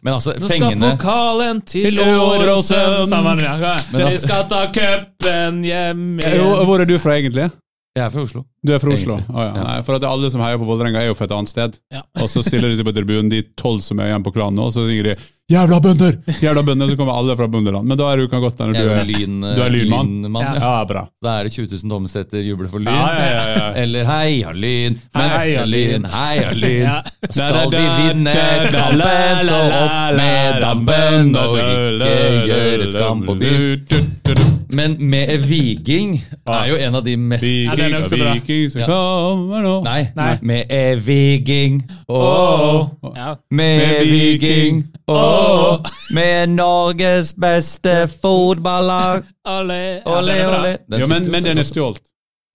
Men 0.01 0.13
altså, 0.15 0.33
Nå 0.41 0.49
skal 0.49 0.75
pokalen 0.81 1.61
til 1.69 1.99
Åråsen. 2.03 3.05
Sammen, 3.07 3.39
ja. 3.45 3.55
Vi 3.93 4.01
altså- 4.03 4.23
skal 4.27 4.45
ta 4.51 4.61
cupen 4.73 5.63
hjem 5.63 6.05
Eh, 6.19 6.33
igjen. 6.35 6.65
hvor 6.65 6.81
er 6.81 6.85
du 6.89 6.97
fra, 6.99 7.15
egentlig? 7.15 7.47
Jeg 7.95 8.05
er 8.05 8.09
fra 8.13 8.21
Oslo. 8.21 8.43
Du 8.65 8.73
er 8.73 8.79
fra 8.79 8.93
Oslo? 8.93 9.15
Oh, 9.29 9.39
ja. 9.43 9.53
ja. 9.55 9.63
Nei, 9.63 9.79
for 9.87 9.95
at 9.97 10.03
alle 10.07 10.29
som 10.31 10.41
heier 10.41 10.59
på 10.61 10.65
Vålerenga, 10.67 10.99
er 11.01 11.07
jo 11.09 11.15
fra 11.17 11.25
et 11.29 11.31
annet 11.35 11.49
sted. 11.51 11.79
Ja. 11.93 12.01
Og 12.21 12.29
så 12.31 12.43
stiller 12.45 12.69
de 12.69 12.77
seg 12.79 12.85
på 12.87 12.93
tribunen, 12.95 13.29
de 13.31 13.41
tolv 13.59 13.81
som 13.85 13.99
er 14.03 14.11
igjen 14.11 14.23
på 14.25 14.33
klanen 14.35 14.59
nå, 14.59 14.67
og 14.69 14.73
så 14.75 14.85
synger 14.87 15.11
de 15.13 15.15
'Jævla 15.49 15.79
bønder!' 15.81 16.17
Jævla 16.43 16.61
bønder, 16.61 16.87
Så 16.89 16.95
kommer 16.95 17.13
alle 17.17 17.35
fra 17.35 17.47
bønderland. 17.47 17.87
Men 17.87 17.97
da 17.97 18.11
er 18.11 18.17
du 18.21 18.27
kan 18.29 18.41
godt 18.41 18.59
når 18.59 18.73
du 18.73 18.79
er 18.79 18.99
er 19.01 19.07
lyn, 19.07 19.41
du 19.41 19.61
er 19.65 19.69
lynmann. 19.73 20.11
lynmann. 20.23 20.45
Ja. 20.45 20.53
Ja. 20.61 20.83
Bra. 20.85 21.07
Da 21.23 21.39
er 21.39 21.43
det 21.49 21.51
20 21.55 21.67
000 21.71 21.89
Dommeseter 21.89 22.43
jubler 22.45 22.69
for 22.69 22.79
lyn. 22.79 22.93
Ja, 22.93 23.07
ja, 23.17 23.31
ja, 23.33 23.55
ja. 23.57 23.71
Eller 23.83 24.05
heia 24.05 24.53
lyn, 24.53 24.99
Heia 25.15 25.39
heia 25.39 25.65
lyn, 25.65 26.05
heia 26.05 26.51
lyn. 26.53 26.83
Ja. 26.85 27.01
Skal 27.29 27.73
vi 27.73 27.81
vinne 27.97 28.33
kampen, 28.77 29.41
så 29.49 29.59
opp 29.81 30.15
med 30.21 30.61
dampen 30.61 31.35
og 31.35 31.57
ikke 31.57 32.53
gjøre 32.53 32.87
skam 32.93 33.25
på 33.25 33.39
byen. 33.41 34.48
Men 34.69 34.95
med 35.09 35.31
Viking 35.49 36.11
er 36.47 36.65
jo 36.69 36.75
en 36.77 36.95
av 36.95 37.03
de 37.05 37.15
mest 37.17 37.43
Ja, 37.45 37.73
er. 37.73 38.33
Viking 38.33 38.69
som 38.69 38.81
Ja. 38.81 38.85
kommer 38.85 39.63
nå 39.65 39.83
Nei, 39.83 40.07
Nei. 40.15 40.37
med 40.41 40.65
Viking, 41.05 41.79
åh, 42.07 42.89
Åh. 43.03 43.13
Ja. 43.15 43.35
med 43.51 44.01
Viking, 44.05 44.83
åh, 45.07 45.79
med 46.13 46.49
Norges 46.49 47.33
beste 47.33 48.07
fotballag. 48.21 49.23
Ole, 49.47 49.73
ja, 50.05 50.17
Ole, 50.17 50.33
den 50.33 50.49
ole. 50.59 50.77
Den 50.91 50.99
Jo, 51.01 51.07
men, 51.07 51.31
men 51.31 51.43
den 51.43 51.57
er 51.57 51.63
stjålet. 51.63 52.01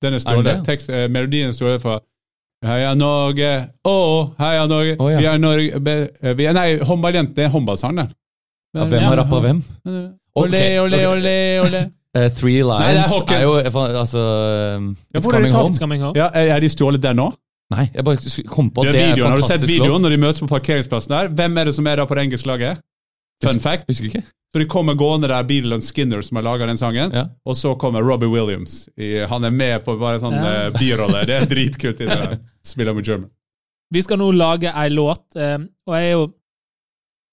Den 0.02 0.14
er 0.14 0.18
stjålet. 0.18 0.68
eh, 0.90 1.08
melodien 1.10 1.48
er 1.48 1.52
stjålet 1.52 1.82
fra 1.82 1.98
Heia 2.64 2.94
Norge, 2.94 3.50
å, 3.84 3.96
heia 4.38 4.66
Norge, 4.66 4.96
oh, 4.98 5.10
ja. 5.12 5.18
vi 5.18 5.24
er 5.28 5.38
Norge 5.38 5.80
be, 5.84 5.96
eh, 6.22 6.32
vi 6.36 6.46
er, 6.48 6.52
Nei, 6.56 6.78
håndballjente, 6.78 7.34
det 7.36 7.44
er 7.44 7.52
håndballsangen. 7.52 8.08
Ja, 8.74 8.84
hvem 8.86 9.02
har 9.02 9.16
rappa 9.20 9.40
hvem? 9.40 9.60
Ole, 10.34 10.62
Ok, 10.80 10.80
ole, 10.80 11.06
ok. 11.60 12.03
Eh, 12.14 12.28
Three 12.30 12.62
Nei, 12.62 12.92
er 12.94 13.32
er 13.34 13.42
jo 13.42 13.54
altså 13.58 14.20
um, 14.78 14.96
Ja, 15.12 15.18
It's 15.18 15.26
Coming? 15.30 15.52
Home. 15.52 15.78
Coming 15.78 16.02
home. 16.02 16.14
Ja, 16.18 16.28
er 16.34 16.54
er 16.54 16.60
de 16.62 16.68
stjålet 16.70 17.02
der 17.02 17.16
nå? 17.18 17.32
Nei, 17.74 17.88
jeg 17.94 18.04
bare 18.06 18.44
kom 18.46 18.70
på 18.70 18.84
at 18.84 18.92
Det 18.92 19.00
er 19.00 19.14
det 19.16 19.24
er. 19.24 19.28
Har 19.30 19.40
du 19.40 19.46
sett 19.46 19.66
videoen 19.66 20.02
når 20.04 20.14
de 20.14 20.20
møtes 20.22 20.40
på 20.44 20.48
parkeringsplassen 20.52 21.10
der? 21.10 21.28
Hvem 21.34 21.58
er 21.58 21.70
det 21.70 21.74
som 21.74 21.86
er 21.90 21.96
der 21.96 22.06
på 22.06 22.14
det 22.14 22.26
engelske 22.28 22.50
laget? 22.50 22.82
Fun 23.42 23.58
fact. 23.60 23.88
Husker 23.88 24.10
ikke? 24.12 24.22
Så 24.54 24.60
de 24.62 24.66
kommer 24.70 24.94
gående 24.94 25.26
der, 25.26 25.42
Beadle 25.42 25.74
and 25.74 25.82
Skinner 25.82 26.22
som 26.22 26.36
har 26.38 26.44
laga 26.46 26.66
den 26.70 26.78
sangen, 26.78 27.10
Ja. 27.12 27.24
og 27.44 27.56
så 27.58 27.74
kommer 27.74 28.04
Robbie 28.06 28.28
Williams. 28.30 28.88
I, 28.96 29.24
han 29.26 29.44
er 29.44 29.50
med 29.50 29.82
på 29.84 29.96
bare 29.98 30.20
sånn 30.22 30.36
Ja. 30.38 30.68
uh, 30.68 30.78
birolle. 30.78 31.24
Det 31.26 31.34
er 31.40 31.46
dritkult. 31.50 32.00
i 32.00 32.06
det. 32.06 32.38
Spiller 32.62 32.94
med 32.94 33.04
German. 33.08 33.30
Vi 33.90 34.02
skal 34.02 34.18
nå 34.18 34.30
lage 34.30 34.70
ei 34.70 34.88
låt, 34.90 35.24
eh, 35.36 35.58
og 35.86 35.94
jeg 35.98 36.06
er 36.06 36.12
jo 36.12 36.32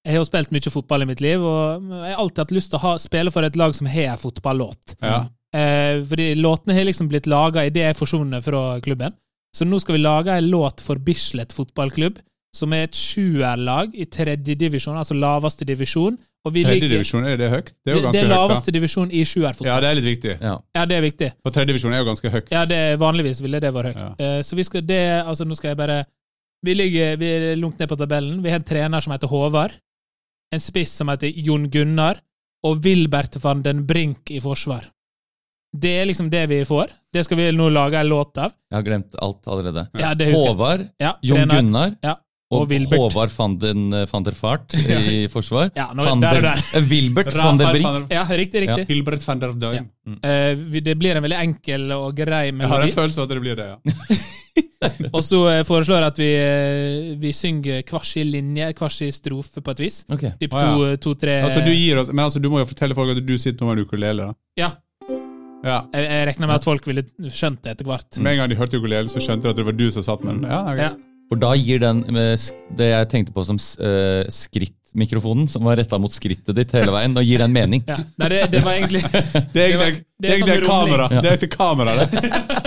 jeg 0.01 0.15
har 0.15 0.23
jo 0.23 0.27
spilt 0.27 0.53
mye 0.55 0.73
fotball 0.73 1.05
i 1.05 1.09
mitt 1.11 1.21
liv, 1.21 1.43
og 1.45 1.91
jeg 1.91 2.13
har 2.13 2.21
alltid 2.23 2.43
hatt 2.43 2.55
lyst 2.55 2.71
til 2.73 2.79
å 2.79 2.85
ha, 2.85 2.95
spille 3.01 3.33
for 3.33 3.45
et 3.45 3.59
lag 3.59 3.75
som 3.77 3.89
har 3.91 4.15
en 4.15 4.21
fotballåt. 4.21 4.95
Ja. 4.97 5.19
Eh, 5.53 6.01
fordi 6.07 6.31
låtene 6.39 6.77
har 6.77 6.87
liksom 6.87 7.09
blitt 7.11 7.29
laga 7.29 7.65
idet 7.67 7.85
jeg 7.89 7.99
forsvunnet 7.99 8.45
fra 8.45 8.79
klubben. 8.81 9.13
Så 9.55 9.67
nå 9.67 9.79
skal 9.83 9.97
vi 9.97 10.01
lage 10.01 10.33
en 10.33 10.49
låt 10.49 10.81
for 10.81 10.97
Bislett 11.03 11.53
fotballklubb, 11.53 12.17
som 12.55 12.73
er 12.73 12.87
et 12.87 12.97
sjuerlag 12.97 13.93
i 13.95 14.07
tredje 14.11 14.55
divisjon, 14.59 14.97
altså 14.97 15.15
laveste 15.17 15.67
divisjon. 15.67 16.17
Og 16.41 16.55
vi 16.55 16.63
Tredje 16.65 16.87
divisjon, 16.89 17.25
er 17.29 17.37
det 17.37 17.51
høyt? 17.51 17.67
Det 17.85 17.91
er 17.91 17.99
jo 17.99 18.01
ganske 18.07 18.15
det 18.15 18.21
er 18.23 18.25
høyt. 18.25 18.33
laveste 18.33 18.71
da. 18.71 18.75
divisjon 18.79 19.11
i 19.13 19.19
sjuerfotball. 19.29 19.67
Ja, 19.69 19.75
det 19.83 19.89
er 19.91 19.97
litt 19.99 20.07
viktig. 20.07 20.31
Ja. 20.41 20.55
Ja, 20.73 20.85
det 20.89 20.95
er 20.97 21.03
viktig. 21.05 21.29
For 21.45 21.53
tredje 21.53 21.69
divisjon 21.69 21.93
er 21.93 22.01
jo 22.01 22.07
ganske 22.07 22.31
høyt. 22.33 22.49
Ja, 22.49 22.63
det 22.65 22.79
er 22.87 22.97
Vanligvis 23.01 23.43
ville 23.45 23.61
det 23.61 23.69
vært 23.75 23.91
høyt. 23.91 24.01
Ja. 24.01 24.09
Eh, 24.17 24.41
så 24.47 24.57
vi 24.57 24.65
skal 24.65 24.81
det 24.87 25.03
Altså, 25.21 25.45
nå 25.45 25.53
skal 25.59 25.75
jeg 25.75 25.77
bare 25.77 25.99
Vi 26.65 26.73
ligger 26.73 27.19
vi 27.21 27.29
er 27.29 27.45
lungt 27.61 27.77
ned 27.77 27.91
på 27.91 27.99
tabellen. 27.99 28.41
Vi 28.41 28.49
har 28.49 28.57
en 28.57 28.65
trener 28.65 29.05
som 29.05 29.13
heter 29.13 29.29
Håvard. 29.29 29.77
En 30.51 30.59
spiss 30.59 30.93
som 30.99 31.11
heter 31.11 31.31
Jon 31.35 31.69
Gunnar. 31.71 32.19
Og 32.67 32.81
Wilbert 32.85 33.37
van 33.41 33.63
den 33.65 33.85
Brink 33.89 34.29
i 34.29 34.41
forsvar. 34.43 34.83
Det 35.71 35.91
er 36.01 36.09
liksom 36.09 36.27
det 36.29 36.43
vi 36.51 36.59
får. 36.67 36.91
Det 37.13 37.23
skal 37.25 37.39
vi 37.39 37.47
nå 37.55 37.69
lage 37.71 37.97
en 37.97 38.09
låt 38.11 38.37
av. 38.37 38.51
Jeg 38.69 38.77
har 38.77 38.83
glemt 38.85 39.15
alt 39.23 39.47
allerede. 39.47 39.87
Ja, 39.97 40.11
det. 40.13 40.33
Håvard, 40.35 40.83
Ja, 40.99 41.15
Jon. 41.23 41.47
Gunnar 41.47 41.95
Ja, 42.03 42.17
og, 42.51 42.67
og 42.67 42.91
Håvard 42.91 43.31
van, 43.31 43.55
den, 43.57 43.85
eh, 43.95 44.03
van 44.11 44.25
der 44.27 44.35
Fart 44.35 44.75
i 45.13 45.23
forsvar. 45.31 45.71
Ja, 45.75 45.87
nå, 45.95 46.03
Van 46.03 46.19
der 46.19 46.41
der. 46.41 46.47
der, 46.49 46.63
eh, 46.75 46.89
Wilbert 46.91 47.31
van 47.37 47.57
der 47.57 47.71
Brink. 47.71 48.11
Ja, 48.11 48.25
riktig, 48.27 48.65
riktig. 48.67 48.85
Hilbert 48.91 49.23
van 49.27 49.39
der 49.39 49.55
Døym. 49.55 49.87
Mm. 50.05 50.19
Uh, 50.19 50.81
det 50.83 50.97
blir 50.99 51.15
en 51.15 51.23
veldig 51.23 51.39
enkel 51.39 51.87
og 51.95 52.11
grei 52.17 52.49
Jeg 52.51 52.67
har 52.73 52.83
en 52.83 52.93
følelse 52.97 53.21
av 53.23 53.29
at 53.29 53.33
det 53.35 53.41
blir 53.45 53.55
det, 53.55 53.71
ja. 53.71 54.19
Og 55.15 55.21
så 55.23 55.41
eh, 55.51 55.63
foreslår 55.67 56.01
jeg 56.01 56.11
at 56.11 56.21
vi, 56.21 56.29
eh, 56.35 57.09
vi 57.21 57.33
synger 57.35 57.83
hver 57.87 58.05
sin 58.07 58.31
linje, 58.33 58.71
hver 58.77 58.93
sin 58.93 59.11
strofe, 59.15 59.63
på 59.63 59.75
et 59.75 59.83
vis. 59.85 60.01
Okay. 60.11 60.33
Typ 60.41 60.55
Å, 60.55 60.63
ja. 60.63 60.71
to, 60.71 60.93
to, 61.05 61.17
tre 61.25 61.41
Altså, 61.45 61.65
du 61.65 61.73
gir 61.73 62.01
oss, 62.01 62.11
men 62.13 62.25
altså, 62.25 62.41
du 62.43 62.49
må 62.51 62.63
jo 62.63 62.69
fortelle 62.69 62.97
folk 62.97 63.13
at 63.13 63.21
du 63.25 63.35
sitter 63.37 63.61
nå 63.63 63.71
med 63.71 63.81
en 63.81 63.89
ukulele. 63.89 64.31
da. 64.31 64.65
Ja. 64.65 64.71
Ja. 65.61 65.83
Jeg, 65.93 66.07
jeg 66.07 66.27
regner 66.31 66.49
med 66.49 66.57
at 66.57 66.65
folk 66.65 66.87
ville 66.89 67.05
skjønt 67.29 67.61
det 67.63 67.75
etter 67.75 67.87
hvert. 67.87 68.09
Med 68.17 68.33
en 68.33 68.43
gang 68.43 68.51
de 68.51 68.59
hørte 68.59 68.81
ukulele, 68.81 69.11
så 69.11 69.21
skjønte 69.21 69.47
de 69.47 69.53
at 69.53 69.61
det 69.61 69.67
var 69.67 69.77
du 69.77 69.87
som 69.93 70.05
satt 70.05 70.25
med 70.25 70.39
den. 70.39 70.49
Ja, 70.49 70.61
okay. 70.65 70.89
Ja. 70.89 70.91
For 71.31 71.39
da 71.39 71.53
gir 71.55 71.79
den 71.79 72.03
eh, 72.11 72.33
det 72.75 72.87
jeg 72.89 73.09
tenkte 73.13 73.31
på 73.31 73.45
som 73.47 73.55
eh, 73.55 74.25
skrittmikrofonen, 74.35 75.45
som 75.47 75.63
var 75.63 75.79
retta 75.79 75.95
mot 76.01 76.11
skrittet 76.11 76.57
ditt 76.57 76.73
hele 76.75 76.91
veien, 76.91 77.15
da 77.15 77.23
gir 77.23 77.39
den 77.39 77.53
mening. 77.55 77.85
Ja. 77.87 78.01
Nei, 78.19 78.31
det, 78.33 78.41
det 78.51 78.63
var 78.65 78.75
egentlig 78.75 79.03
Det 79.53 79.61
er 79.63 79.69
egentlig 79.69 79.93
det 80.01 80.27
det 80.27 80.33
er 80.33 80.41
egentlig 80.41 80.67
kamera. 80.67 81.07
Det 81.23 81.51
kamera, 81.53 81.95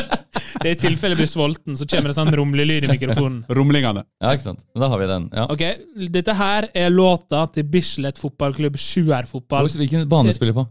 det. 0.64 0.72
I 0.74 0.80
tilfelle 0.88 1.14
jeg 1.14 1.22
blir 1.22 1.30
sulten, 1.30 1.76
så 1.78 1.86
kommer 1.88 2.10
det 2.10 2.16
sånn 2.18 2.32
rumlelyd 2.34 2.84
i 2.86 2.90
mikrofonen. 2.90 3.42
Rumlingene. 3.48 4.02
Ja, 4.22 4.32
ikke 4.34 4.46
sant? 4.48 4.64
Da 4.74 4.88
har 4.90 4.98
vi 5.02 5.06
den. 5.10 5.28
ja. 5.32 5.44
Ok, 5.52 5.62
Dette 6.10 6.34
her 6.38 6.68
er 6.74 6.90
låta 6.90 7.44
til 7.54 7.64
Bislett 7.70 8.18
fotballklubb 8.18 8.76
Sjuerfotball. 8.80 9.68
Hvilken 9.68 10.08
bane 10.08 10.32
spiller 10.34 10.52
du 10.56 10.58
på? 10.62 10.66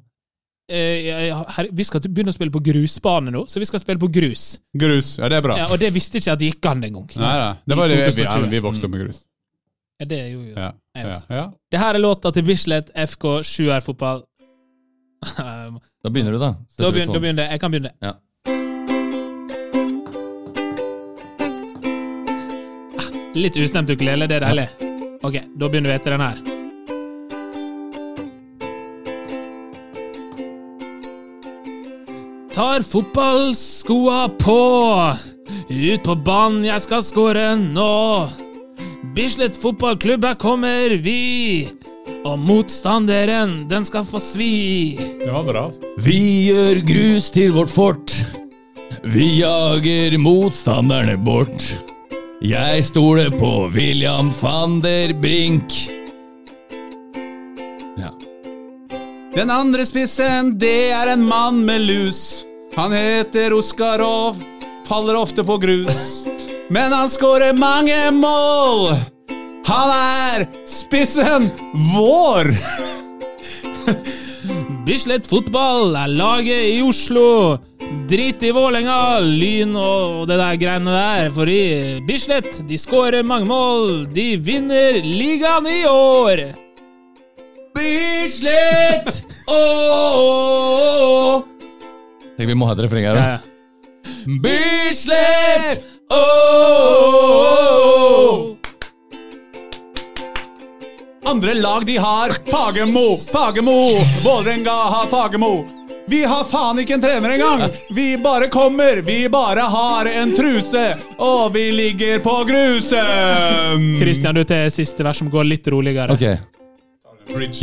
Eh, 0.72 1.04
jeg- 1.04 1.28
jeg- 1.28 1.46
her- 1.58 1.70
vi 1.76 1.84
skal 1.84 2.00
begynne 2.08 2.32
å 2.32 2.34
spille 2.38 2.52
på 2.52 2.62
grusbane 2.64 3.30
nå, 3.32 3.46
så 3.52 3.60
vi 3.60 3.66
skal 3.66 3.80
spille 3.82 4.00
på 4.00 4.08
grus. 4.12 4.58
Grus. 4.76 5.18
Ja, 5.20 5.28
det 5.30 5.38
er 5.38 5.42
bra. 5.42 5.58
Ja, 5.58 5.66
og 5.72 5.78
det 5.80 5.94
visste 5.94 6.18
ikke 6.22 6.32
at 6.32 6.40
det 6.40 6.54
gikk 6.54 6.66
an 6.72 6.82
engang. 6.84 7.10
Nei, 7.18 7.36
nei. 7.38 7.56
Det 7.68 7.76
var 7.78 7.88
det 7.90 8.16
vi, 8.16 8.22
ja, 8.24 8.38
vi 8.40 8.60
vokste 8.64 8.86
opp 8.86 8.92
med 8.92 9.02
grus. 9.06 9.26
Ja, 10.00 10.06
det 10.06 10.22
gjorde 10.34 10.48
jo 10.48 10.56
Ja. 10.56 10.72
Ja. 10.96 11.16
ja. 11.30 11.52
Det 11.72 11.80
her 11.80 11.94
er 11.96 12.00
låta 12.00 12.32
til 12.34 12.44
Bislett 12.44 12.90
FK 12.96 13.42
7R 13.44 13.82
Fotball. 13.84 14.24
Da 16.04 16.10
begynner 16.12 16.32
du, 16.36 16.40
da. 16.40 16.56
Da 16.78 16.92
begynner, 16.92 17.14
da 17.14 17.20
begynner 17.20 17.44
jeg. 17.46 17.52
Jeg 17.52 17.60
kan 17.64 17.72
begynne. 17.72 17.92
Ja. 18.04 18.14
Litt 23.34 23.56
ustemt 23.58 23.90
ukulele, 23.90 24.28
det 24.30 24.38
er 24.38 24.44
deilig. 24.46 24.68
Ok, 25.26 25.40
da 25.58 25.70
begynner 25.72 25.90
vi 25.90 25.96
etter 25.98 26.14
den 26.14 26.22
her. 26.22 26.42
Tar 32.54 32.84
fotballskoa 32.86 34.28
på, 34.38 34.58
ut 35.70 36.04
på 36.06 36.16
banen, 36.22 36.68
jeg 36.68 36.84
skal 36.84 37.02
skåre 37.02 37.48
nå. 37.58 38.30
Bislett 39.18 39.58
fotballklubb, 39.58 40.28
her 40.30 40.38
kommer 40.38 40.94
vi. 41.02 41.72
Og 42.24 42.38
motstanderen, 42.40 43.64
den 43.72 43.88
skal 43.88 44.06
få 44.06 44.22
svi. 44.22 44.94
Det 45.24 45.32
var 45.34 45.48
bra. 45.48 45.66
altså. 45.72 45.90
Vi 46.06 46.20
gjør 46.52 46.84
grus 46.86 47.32
til 47.34 47.52
vårt 47.58 47.74
fort. 47.74 48.14
Vi 49.04 49.40
jager 49.42 50.20
motstanderne 50.22 51.18
bort. 51.18 51.74
Jeg 52.44 52.82
stoler 52.84 53.30
på 53.32 53.70
William 53.72 54.28
van 54.42 54.82
der 54.84 55.14
Brink. 55.16 55.72
Ja. 57.96 58.10
Den 59.36 59.50
andre 59.50 59.86
spissen, 59.88 60.58
det 60.60 60.92
er 60.92 61.14
en 61.14 61.24
mann 61.24 61.62
med 61.64 61.86
lus. 61.88 62.44
Han 62.76 62.92
heter 62.92 63.56
Oskarov, 63.56 64.44
faller 64.88 65.22
ofte 65.22 65.48
på 65.48 65.56
grus. 65.58 66.28
Men 66.68 66.92
han 66.92 67.08
skårer 67.10 67.56
mange 67.56 68.12
mål. 68.12 68.92
Han 69.64 69.96
er 69.96 70.48
spissen 70.68 71.48
vår! 71.96 72.52
Bislett 74.84 75.28
fotball 75.32 75.94
er 75.96 76.12
laget 76.12 76.66
i 76.74 76.82
Oslo. 76.84 77.58
Drit 78.10 78.44
i 78.44 78.50
Vålerenga, 78.52 79.20
Lyn 79.24 79.76
og 79.80 80.28
det 80.28 80.36
der 80.40 80.58
greiene 80.60 80.92
der. 80.92 81.30
Fordi 81.32 81.60
Bislett 82.08 82.60
de 82.68 82.78
skårer 82.80 83.24
mange 83.24 83.48
mål. 83.48 84.04
De 84.12 84.36
vinner 84.44 85.00
ligaen 85.06 85.68
i 85.72 85.86
år. 85.88 86.44
Bislett! 87.74 89.24
Ååå! 89.48 91.44
Tenk, 92.38 92.48
vi 92.50 92.56
må 92.58 92.68
ha 92.68 92.76
et 92.76 92.84
refreng 92.84 93.06
her. 93.08 93.16
da. 93.16 93.40
Bislett! 94.44 95.84
Ååå! 96.14 97.24
Andre 101.26 101.54
lag 101.54 101.86
de 101.86 101.98
har 101.98 102.32
Fagermo, 102.52 103.18
Fagermo, 103.32 103.80
Vålerenga 104.24 104.72
har 104.72 105.08
Fagermo. 105.08 105.66
Vi 106.06 106.24
har 106.24 106.44
faen 106.44 106.80
ikke 106.84 106.98
en 106.98 107.02
trener 107.02 107.30
engang! 107.38 107.62
Vi 107.96 108.18
bare 108.18 108.50
kommer, 108.52 109.00
vi 109.02 109.30
bare 109.32 109.60
har 109.72 110.06
en 110.12 110.34
truse, 110.36 110.98
og 111.18 111.54
vi 111.54 111.70
ligger 111.72 112.20
på 112.20 112.34
grusen! 112.50 113.86
Christian, 114.02 114.36
du 114.36 114.44
til 114.44 114.68
siste 114.72 115.04
vers 115.08 115.18
som 115.24 115.32
går 115.32 115.48
litt 115.48 115.68
roligere. 115.72 116.12
Ok. 116.12 116.26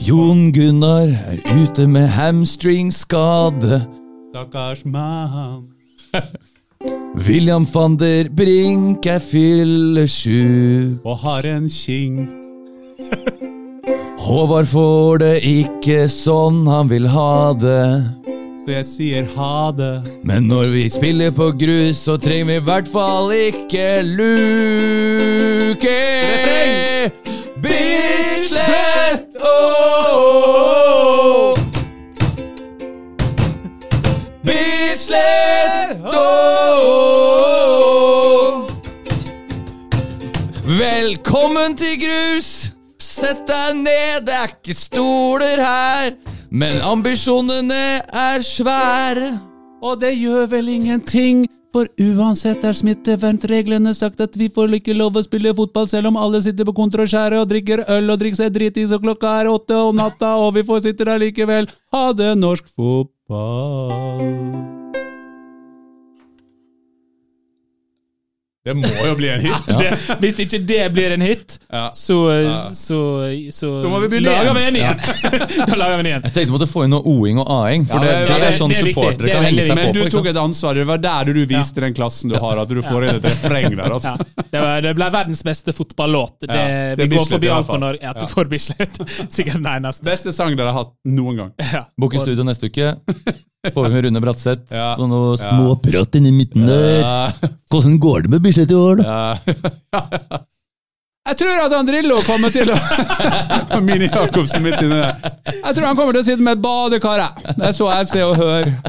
Jon 0.07 0.49
Gunnar 0.57 1.13
er 1.35 1.45
ute 1.61 1.85
med 1.87 2.09
hamstringskade. 2.17 3.83
Stakkars 4.31 4.87
mann. 4.89 5.69
William 7.29 7.67
van 7.75 7.97
der 8.01 8.33
Brink 8.33 9.05
er 9.07 9.21
fyllesyk. 9.21 11.05
Og 11.05 11.19
har 11.27 11.45
en 11.45 11.69
king. 11.69 12.25
Håvard 14.20 14.66
får 14.70 15.18
det 15.22 15.36
ikke 15.47 16.05
sånn 16.12 16.66
han 16.70 16.88
vil 16.91 17.07
ha 17.11 17.53
det. 17.59 17.86
Så 18.61 18.68
jeg 18.76 18.84
sier 18.86 19.24
ha 19.34 19.70
det. 19.74 19.95
Men 20.22 20.47
når 20.47 20.66
vi 20.74 20.84
spiller 20.93 21.30
på 21.34 21.49
grus, 21.59 21.97
så 22.05 22.14
trenger 22.20 22.47
vi 22.47 22.55
i 22.61 22.64
hvert 22.68 22.88
fall 22.93 23.32
ikke 23.34 24.03
luke. 24.07 25.97
Bislett! 27.64 29.26
Oh, 29.43 31.57
Bislett! 34.47 35.99
Oh, 36.05 36.20
Velkommen 40.78 41.74
til 41.80 41.97
grus! 42.05 42.53
Sett 43.01 43.47
deg 43.49 43.79
ned, 43.81 44.27
det 44.29 44.35
er 44.37 44.51
ikke 44.53 44.75
stoler 44.77 45.63
her. 45.65 46.11
Men 46.53 46.83
ambisjonene 46.85 48.05
er 48.05 48.45
svære. 48.45 49.39
Og 49.81 49.97
det 50.03 50.11
gjør 50.21 50.45
vel 50.51 50.69
ingenting, 50.69 51.47
for 51.73 51.89
uansett 51.97 52.67
er 52.69 52.77
smittevernreglene 52.77 53.95
sagt 53.97 54.21
at 54.21 54.37
vi 54.37 54.51
får 54.53 54.75
ikke 54.77 54.93
lov 54.99 55.17
å 55.17 55.23
spille 55.25 55.55
fotball 55.57 55.89
selv 55.89 56.11
om 56.11 56.19
alle 56.21 56.43
sitter 56.45 56.69
på 56.69 56.75
kontraskjæret 56.77 57.41
og 57.41 57.49
drikker 57.49 57.87
øl 57.87 58.13
og 58.13 58.21
drikker 58.21 58.43
seg 58.43 58.53
dritings 58.59 58.93
og 58.93 59.01
klokka 59.07 59.33
er 59.41 59.49
åtte 59.49 59.79
om 59.79 59.97
natta, 59.97 60.35
og 60.43 60.59
vi 60.59 60.67
får 60.69 60.85
sitte 60.91 61.09
der 61.09 61.23
likevel. 61.23 61.71
Ha 61.95 62.05
det, 62.13 62.35
norsk 62.43 62.69
fotball. 62.75 64.80
Det 68.61 68.75
må 68.77 68.85
jo 69.07 69.15
bli 69.17 69.29
en 69.33 69.41
hit. 69.41 69.69
Det, 69.81 70.17
hvis 70.21 70.37
ikke 70.45 70.59
det 70.69 70.83
blir 70.93 71.15
en 71.15 71.23
hit, 71.25 71.55
Ja. 71.73 71.87
så, 71.97 72.17
så, 72.77 72.99
så 73.57 73.69
Da 73.81 73.89
må 73.89 74.01
vi 74.03 74.11
begynne 74.13 74.35
lager 74.35 74.53
vi 74.59 74.65
en 74.69 74.77
igjen. 74.77 75.01
da 75.71 75.79
lager 75.81 75.95
vi 75.97 76.03
en 76.05 76.09
igjen. 76.11 76.27
Jeg 76.29 76.35
tenkte 76.35 76.53
på 76.53 76.61
å 76.61 76.69
få 76.69 76.83
inn 76.85 76.93
noe 76.93 77.01
o-ing 77.09 77.41
og 77.41 77.49
a-ing, 77.55 77.87
for 77.89 78.05
Ja, 78.05 78.19
det, 78.21 78.29
det- 78.35 78.51
er 78.51 78.59
sånn 78.59 78.75
det 78.75 78.83
er 78.83 78.91
supportere 78.91 79.31
er 79.31 79.39
kan 79.39 79.49
henge 79.49 79.65
seg 79.65 79.81
på. 79.81 79.87
Men 79.89 79.97
du 79.97 80.13
tok 80.13 80.29
et 80.35 80.41
ansvar. 80.45 80.77
Det 80.77 80.85
var 80.93 81.01
der 81.07 81.33
du 81.33 81.41
viste 81.55 81.81
den 81.87 81.97
klassen 81.97 82.35
du 82.35 82.37
har, 82.37 82.61
at 82.61 82.69
du 82.77 82.83
får 82.85 83.09
inn 83.09 83.17
et 83.17 83.29
refreng 83.33 83.79
der. 83.81 83.97
altså. 83.97 84.13
Ja. 84.21 84.45
Det, 84.53 84.61
var, 84.67 84.81
det 84.85 84.95
ble 85.01 85.11
verdens 85.17 85.45
beste 85.49 85.73
fotballåt. 85.81 86.37
Det, 86.45 86.53
Ja, 86.53 86.95
det 87.01 87.07
vi 87.07 87.15
går 87.15 87.17
Bislett 87.17 87.37
forbi 87.39 87.55
alt 87.57 87.71
for. 87.73 87.81
Norge. 87.89 88.05
Ja, 88.05 88.13
Ja. 88.21 88.27
for 88.29 88.45
Bislett. 88.53 89.01
Sikkert 89.33 89.57
den 89.63 89.71
eneste. 89.73 90.05
Beste 90.05 90.37
sang 90.37 90.53
dere 90.59 90.69
har 90.75 90.85
hatt 90.85 90.93
noen 91.09 91.41
gang. 91.47 91.55
Ja. 91.73 91.87
Bok 91.97 92.13
i 92.15 92.21
studio 92.21 92.45
neste 92.45 92.69
uke. 92.69 92.93
Får 93.61 93.85
vi 93.85 93.91
med 93.93 94.05
Rune 94.07 94.21
Bratseth 94.25 94.73
Ja. 94.73 94.95
og 94.97 95.09
noe 95.11 95.35
småprat 95.37 96.15
inni 96.17 96.31
midten 96.33 96.65
der. 96.65 97.35
Hvordan 97.71 97.99
går 98.01 98.23
det 98.25 98.31
med 98.33 98.41
Bislett 98.47 98.71
i 98.73 98.75
år, 98.79 99.03
da? 99.03 99.05
Ja. 99.05 100.39
Jeg 101.31 101.37
tror 101.43 101.59
at 101.67 101.73
han 101.77 101.87
Drillo 101.87 102.17
kommer 102.27 102.51
til 102.51 102.71
å 102.73 102.77
Mini 103.87 104.09
Jacobsen 104.09 104.65
midt 104.65 104.81
inni 104.81 104.97
der. 104.97 105.21
Jeg 105.53 105.75
tror 105.77 105.87
han 105.91 105.99
kommer 105.99 106.17
til 106.17 106.25
å 106.25 106.27
sitte 106.27 106.43
med 106.43 106.57
et 106.57 106.63
badekar. 106.65 107.21
jeg. 107.21 107.55
Det 107.61 107.67
er 107.69 107.77
så 107.77 107.91
jeg 107.93 108.09
ser 108.15 108.25
og 108.31 108.37
hører. 108.41 108.73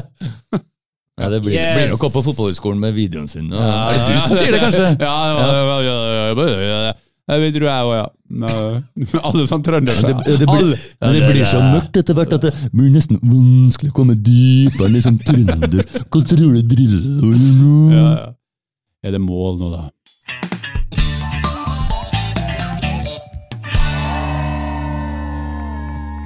Ja, 1.20 1.28
det 1.28 1.42
blir, 1.44 1.52
Yes. 1.52 1.74
blir 1.76 1.90
nok 1.92 2.02
opp 2.08 2.14
på 2.16 2.22
fotballhøgskolen 2.24 2.78
med 2.80 2.94
videoen 2.96 3.28
sin. 3.28 3.50
og- 3.52 3.60
Ja, 3.60 3.90
er 3.90 3.98
det 3.98 4.06
du 4.08 4.20
som 4.24 4.34
sier 4.34 4.50
det, 4.56 4.60
kanskje? 4.62 4.86
Ja, 4.96 5.16
det 5.36 5.60
var, 5.68 5.82
ja. 5.84 6.92
Det 7.40 7.52
tror 7.56 7.68
jeg 7.68 7.86
òg, 7.88 7.94
ja. 7.96 8.08
Alle 9.28 9.46
sånn 9.48 9.64
trønder 9.64 9.98
Ja, 9.98 10.12
det, 10.24 10.36
det, 10.40 10.46
blir, 10.48 10.72
det 11.00 11.24
blir 11.28 11.44
så 11.48 11.60
mørkt 11.60 11.98
etter 12.00 12.16
hvert 12.16 12.32
at 12.38 12.46
det 12.48 12.52
blir 12.72 12.92
nesten 12.92 13.20
vanskelig 13.20 13.92
å 13.92 13.96
komme 13.96 14.16
dypere 14.16 14.92
liksom 14.92 15.18
som 15.18 15.24
trønder. 15.26 15.82
Hva 16.08 16.22
tror 16.28 16.54
du 16.56 16.62
driller 16.74 17.02
nå? 17.02 17.74
Ja, 17.92 18.06
ja. 18.06 18.30
Er 19.02 19.16
det 19.16 19.20
mål 19.22 19.58
nå, 19.58 19.72
da? 19.72 19.88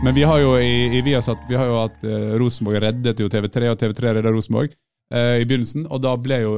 Men 0.04 0.14
vi 0.14 0.22
har 0.28 0.38
jo 0.38 0.52
i, 0.60 0.98
i 0.98 1.00
Viasat 1.02 1.48
vi 1.48 1.56
har 1.58 1.66
jo 1.66 1.78
hatt 1.80 2.04
eh, 2.06 2.34
Rosenborg 2.38 2.78
reddet 2.84 3.18
jo 3.18 3.30
TV3, 3.32 3.72
og 3.72 3.80
TV3 3.80 4.12
redda 4.18 4.30
Rosenborg 4.30 4.74
eh, 5.10 5.40
i 5.40 5.46
begynnelsen. 5.48 5.88
Og 5.90 6.02
da 6.04 6.12
ble 6.20 6.38
jo 6.44 6.52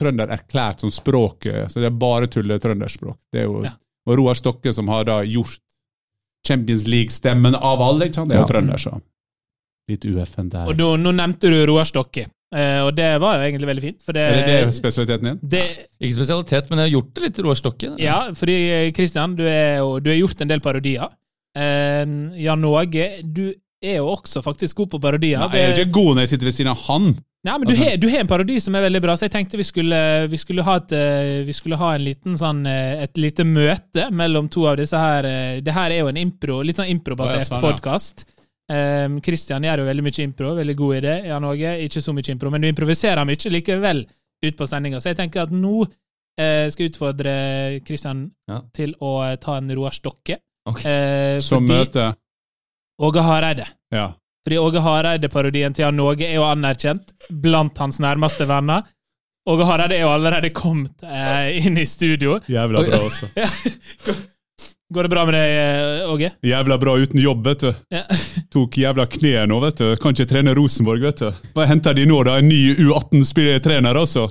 trønder 0.00 0.32
erklært 0.34 0.84
som 0.84 0.92
språket, 0.92 1.72
så 1.72 1.80
det 1.80 1.90
er 1.90 1.96
bare 1.96 2.28
tulle-trønderspråk. 2.28 3.18
Det 3.32 3.40
er 3.44 3.48
jo, 3.48 3.62
Ja. 3.64 3.74
Og 4.06 4.18
Roar 4.20 4.34
Stokke, 4.38 4.72
som 4.72 4.86
har 4.88 5.04
da 5.04 5.22
gjort 5.26 5.58
Champions 6.46 6.86
League-stemmen 6.86 7.56
av 7.56 7.80
alle, 7.82 8.06
ikke 8.06 8.20
sant? 8.20 8.30
det 8.30 8.36
er 8.36 8.42
jo 8.42 8.46
Ja. 8.46 8.52
trønder, 8.52 8.78
så 8.78 9.00
litt 9.88 10.04
UFN 10.04 10.48
der. 10.50 10.68
Og 10.68 10.76
nå, 10.76 10.96
nå 10.98 11.12
nevnte 11.14 11.50
du 11.50 11.66
Roar 11.66 11.84
Stokke, 11.84 12.26
Uh, 12.54 12.86
og 12.86 12.92
det 12.94 13.08
var 13.18 13.40
jo 13.40 13.46
egentlig 13.48 13.66
veldig 13.66 13.82
fint. 13.82 14.02
For 14.06 14.14
det, 14.14 14.22
er 14.22 14.36
det 14.46 14.66
det 14.68 14.74
spesialiteten 14.76 15.26
din? 15.26 15.38
det, 15.50 15.62
Ikke 15.98 16.14
spesialitet, 16.14 16.68
men 16.70 16.78
jeg 16.78 16.86
har 16.86 16.92
gjort 16.94 17.08
det 17.16 17.22
litt 17.24 17.40
Roar 17.42 17.58
Stokke. 17.58 17.88
Ja, 17.98 18.18
fordi 18.38 18.54
eh, 18.70 18.92
Christian, 18.94 19.34
du, 19.34 19.42
er 19.50 19.82
du 19.98 20.10
har 20.12 20.18
gjort 20.20 20.44
en 20.44 20.52
del 20.52 20.62
parodier. 20.62 21.10
Uh, 21.58 22.30
Jan 22.38 22.68
Åge, 22.70 23.08
du 23.26 23.48
er 23.82 23.98
jo 23.98 24.12
også 24.14 24.44
faktisk 24.46 24.78
god 24.78 24.92
på 24.94 25.00
parodier. 25.02 25.42
Nei, 25.42 25.58
jeg 25.58 25.64
er 25.64 25.74
jo 25.74 25.86
ikke 25.88 25.96
god 25.98 26.12
når 26.14 26.22
jeg 26.22 26.32
sitter 26.36 26.50
ved 26.50 26.56
siden 26.60 26.72
av 26.72 26.84
han. 26.86 27.10
Ja, 27.46 27.54
men 27.58 27.68
du, 27.68 27.74
Altså- 27.74 27.84
har, 27.90 27.96
du 28.02 28.08
har 28.10 28.20
en 28.24 28.26
parodi 28.30 28.56
som 28.60 28.74
er 28.74 28.82
veldig 28.88 29.00
bra, 29.04 29.14
så 29.16 29.26
jeg 29.28 29.32
tenkte 29.36 29.56
vi 29.60 29.64
skulle, 29.68 29.98
vi 30.28 30.36
skulle, 30.42 30.64
ha, 30.66 30.76
et, 30.82 30.92
eh, 30.92 31.42
vi 31.46 31.54
skulle 31.54 31.76
ha 31.78 31.92
en 31.94 32.02
liten 32.04 32.34
sånn, 32.40 32.64
eh, 32.66 33.04
et 33.04 33.16
lite 33.22 33.44
møte 33.46 34.08
mellom 34.10 34.48
to 34.50 34.66
av 34.66 34.76
disse 34.80 34.98
her. 34.98 35.24
eh, 35.24 35.60
Det 35.60 35.72
her 35.72 35.90
er 35.94 36.00
jo 36.00 36.08
en 36.08 36.16
impro, 36.16 36.62
litt 36.66 36.76
sånn 36.76 36.90
improbasert 36.90 37.46
sånn, 37.46 37.60
podkast. 37.62 38.24
Um, 38.68 39.20
gjør 39.22 39.78
jo 39.78 39.84
veldig 39.86 40.02
mye 40.02 40.24
impro, 40.26 40.54
veldig 40.56 40.74
god 40.76 40.96
i 40.96 41.00
det. 41.00 41.16
Jan 41.28 41.44
Åge, 41.44 41.70
ikke 41.86 42.02
så 42.02 42.12
mye 42.12 42.32
impro, 42.34 42.50
men 42.50 42.60
du 42.60 42.66
improviserer 42.68 43.24
mye 43.24 43.50
likevel 43.54 44.06
ut 44.42 44.56
på 44.56 44.66
sendinga. 44.66 44.98
Så 44.98 45.12
jeg 45.14 45.16
tenker 45.20 45.42
at 45.42 45.50
nå 45.54 45.86
eh, 46.36 46.66
skal 46.68 46.82
jeg 46.84 46.90
utfordre 46.92 47.84
Kristian 47.86 48.32
Ja. 48.48 48.60
til 48.74 48.92
å 49.00 49.38
ta 49.38 49.54
en 49.58 49.70
Roar 49.70 49.92
Stokke. 49.92 50.40
Okay. 50.68 50.82
Eh, 50.90 51.38
Som 51.38 51.64
møte. 51.64 52.16
Åge 53.00 53.22
Hareide. 53.22 53.66
Ja. 53.92 54.14
Fordi 54.46 54.58
Åge 54.62 54.78
Hareide-parodien 54.78 55.74
til 55.74 55.82
Jan 55.82 55.98
Åge 55.98 56.22
er 56.28 56.36
jo 56.38 56.44
anerkjent 56.46 57.10
blant 57.42 57.78
hans 57.82 57.96
nærmeste 57.98 58.46
venner. 58.46 58.84
Åge 59.50 59.66
Hareide 59.66 59.96
er 59.98 60.04
jo 60.04 60.12
allerede 60.14 60.52
kommet 60.54 61.02
eh, 61.02 61.66
inn 61.66 61.74
i 61.82 61.86
studio. 61.86 62.36
Jævla 62.46 62.84
bra 62.86 63.00
også. 63.08 63.26
Går 64.94 65.02
det 65.02 65.10
bra 65.10 65.24
med 65.26 65.34
deg, 65.34 65.50
eh, 65.50 66.12
Åge? 66.12 66.30
Jævla 66.46 66.78
bra 66.78 66.94
uten 67.02 67.18
jobb, 67.24 67.42
vet 67.48 67.64
du. 67.66 67.72
Ja. 67.90 68.04
Tok 68.54 68.78
jævla 68.78 69.08
kneet 69.10 69.50
nå, 69.50 69.58
vet 69.66 69.82
du. 69.82 69.88
Kan 69.98 70.14
ikke 70.14 70.30
trene 70.30 70.54
Rosenborg, 70.54 71.02
vet 71.08 71.24
du. 71.24 71.42
Hva 71.58 71.66
henter 71.66 71.98
de 71.98 72.06
nå, 72.06 72.22
da, 72.30 72.38
en 72.38 72.46
ny 72.46 72.60
U18-trener, 72.86 73.98
altså. 73.98 74.28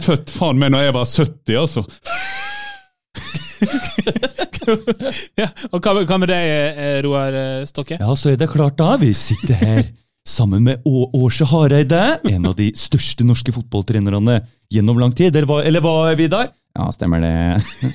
Født 0.00 0.32
faen 0.32 0.56
meg 0.56 0.72
når 0.72 0.88
jeg 0.88 0.96
var 0.96 1.04
70, 1.04 1.60
altså. 1.66 1.84
ja. 5.40 5.48
Og 5.70 5.80
hva, 5.82 5.94
hva 6.06 6.18
med 6.22 6.30
deg, 6.32 6.50
eh, 6.74 6.98
Roar 7.06 7.36
eh, 7.36 7.64
Stokke? 7.68 7.98
Ja, 8.00 8.14
så 8.16 8.32
er 8.32 8.38
det 8.40 8.50
klart 8.52 8.78
da. 8.80 8.94
Vi 9.00 9.12
sitter 9.16 9.58
her 9.60 9.82
sammen 10.26 10.62
med 10.66 10.82
Å 10.86 11.06
Åse 11.24 11.46
Hareide, 11.48 12.00
en 12.28 12.46
av 12.50 12.56
de 12.58 12.68
største 12.76 13.24
norske 13.26 13.54
fotballtrenerne 13.56 14.40
gjennom 14.70 15.00
lang 15.00 15.14
tid. 15.16 15.34
Eller 15.34 15.48
hva, 15.48 15.62
eller 15.66 15.84
hva 15.84 15.94
Vidar? 16.18 16.50
Ja, 16.76 16.86
stemmer 16.94 17.22
det, 17.24 17.32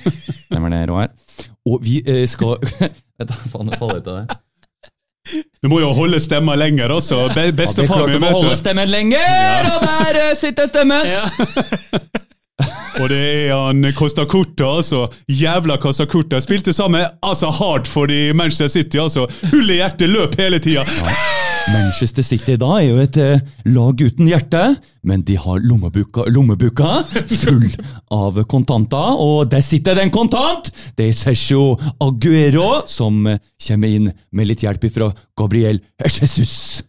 stemmer 0.48 0.74
det 0.74 0.82
Roar. 0.90 1.12
Og 1.66 1.80
vi 1.86 2.02
eh, 2.04 2.24
skal 2.30 2.58
Vet 3.16 3.30
du, 3.30 3.36
faen, 3.48 3.70
jeg 3.72 3.80
faller 3.80 4.02
ut 4.02 4.10
av 4.12 4.18
det. 4.20 4.42
Du 5.58 5.66
må 5.72 5.80
jo 5.82 5.88
holde 5.96 6.20
stemma 6.22 6.54
lenger, 6.54 6.92
altså. 6.94 7.24
Be 7.34 7.48
Ja, 7.48 7.54
Bestefar 7.56 8.04
du 8.06 8.12
min, 8.12 8.20
må 8.22 8.28
holde 8.36 8.52
vet 8.52 8.58
du. 8.58 8.60
stemmen 8.60 8.92
lenger, 8.92 9.70
og 9.72 9.82
der 9.88 10.18
sitter 10.38 10.68
stemmen! 10.70 11.08
Ja. 11.08 11.24
Og 12.96 13.10
det 13.12 13.18
er 13.20 13.50
han 13.52 13.84
Costa 13.96 14.24
Corta, 14.24 14.70
altså. 14.78 15.06
Jævla 15.28 15.76
Costa 15.82 16.06
Corta. 16.08 16.40
Spilte 16.40 16.72
sammen 16.72 17.04
altså 17.22 17.50
hardt 17.52 17.88
for 17.90 18.08
de 18.08 18.32
Manchester 18.34 18.70
City, 18.72 19.00
altså. 19.02 19.26
Hull 19.50 19.70
i 19.70 19.80
hjertet, 19.82 20.08
løp 20.08 20.38
hele 20.40 20.60
tida. 20.64 20.86
Manchester 21.72 22.22
City 22.22 22.54
da 22.60 22.68
er 22.78 22.86
jo 22.86 22.98
et 23.02 23.16
eh, 23.20 23.40
lag 23.74 24.00
uten 24.00 24.28
hjerte, 24.30 24.62
men 25.06 25.24
de 25.26 25.36
har 25.42 25.62
lommebuka, 25.66 26.24
lommebuka 26.30 26.92
full 27.42 27.66
av 28.14 28.38
kontanter, 28.48 29.18
og 29.18 29.50
der 29.50 29.64
sitter 29.66 29.98
det 29.98 30.06
en 30.06 30.14
kontant! 30.14 30.70
Det 30.96 31.10
er 31.10 31.18
Sergio 31.18 31.74
Aguero 32.00 32.84
som 32.90 33.26
eh, 33.32 33.42
kommer 33.66 33.98
inn 33.98 34.12
med 34.30 34.48
litt 34.52 34.62
hjelp 34.62 34.86
fra 34.94 35.10
Gabriel 35.36 35.82
Jesus. 36.06 36.84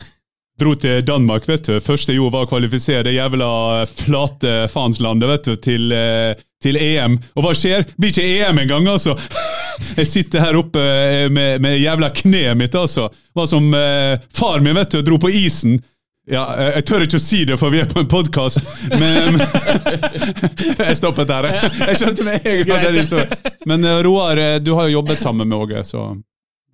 Dro 0.58 0.74
til 0.76 1.04
Danmark, 1.06 1.46
vet 1.46 1.68
du. 1.70 1.76
Første 1.86 2.12
jeg 2.12 2.18
gjorde 2.18 2.34
var 2.34 2.48
å 2.48 2.50
kvalifisere 2.50 3.04
det 3.06 3.12
jævla 3.14 3.50
flate 3.92 4.54
faenslandet 4.74 5.30
vet 5.30 5.50
du, 5.50 5.56
til, 5.62 5.92
eh, 5.94 6.32
til 6.64 6.80
EM. 6.82 7.20
Og 7.38 7.46
hva 7.46 7.52
skjer? 7.54 7.86
Blir 7.98 8.10
ikke 8.10 8.26
EM 8.26 8.64
engang, 8.64 8.90
altså! 8.90 9.14
Jeg 10.00 10.08
sitter 10.10 10.42
her 10.42 10.58
oppe 10.58 10.82
eh, 10.82 11.28
med, 11.30 11.62
med 11.62 11.78
jævla 11.78 12.10
kneet 12.10 12.58
mitt, 12.58 12.74
altså. 12.76 13.06
Var 13.38 13.46
som 13.52 13.70
eh, 13.78 14.18
far 14.34 14.66
min, 14.66 14.74
vet 14.80 14.96
du, 14.98 15.04
dro 15.06 15.20
på 15.22 15.30
isen. 15.30 15.78
Ja, 16.26 16.48
eh, 16.58 16.72
Jeg 16.80 16.88
tør 16.90 17.06
ikke 17.06 17.20
å 17.22 17.26
si 17.28 17.44
det, 17.46 17.60
for 17.62 17.70
vi 17.70 17.84
er 17.84 17.92
på 17.92 18.02
en 18.02 18.10
podkast, 18.10 18.58
men 19.02 19.38
Jeg 20.88 20.98
stoppet 20.98 21.30
der. 21.30 21.52
jeg. 21.54 22.00
Skjønte 22.02 22.26
med 22.26 22.50
en 22.50 22.64
gang 22.66 22.88
den 22.88 22.98
historien. 23.04 23.54
Men 23.70 23.86
Roar, 24.10 24.42
du 24.66 24.74
har 24.74 24.90
jo 24.90 24.98
jobbet 24.98 25.22
sammen 25.22 25.54
med 25.54 25.60
Åge, 25.62 25.86
så 25.86 26.10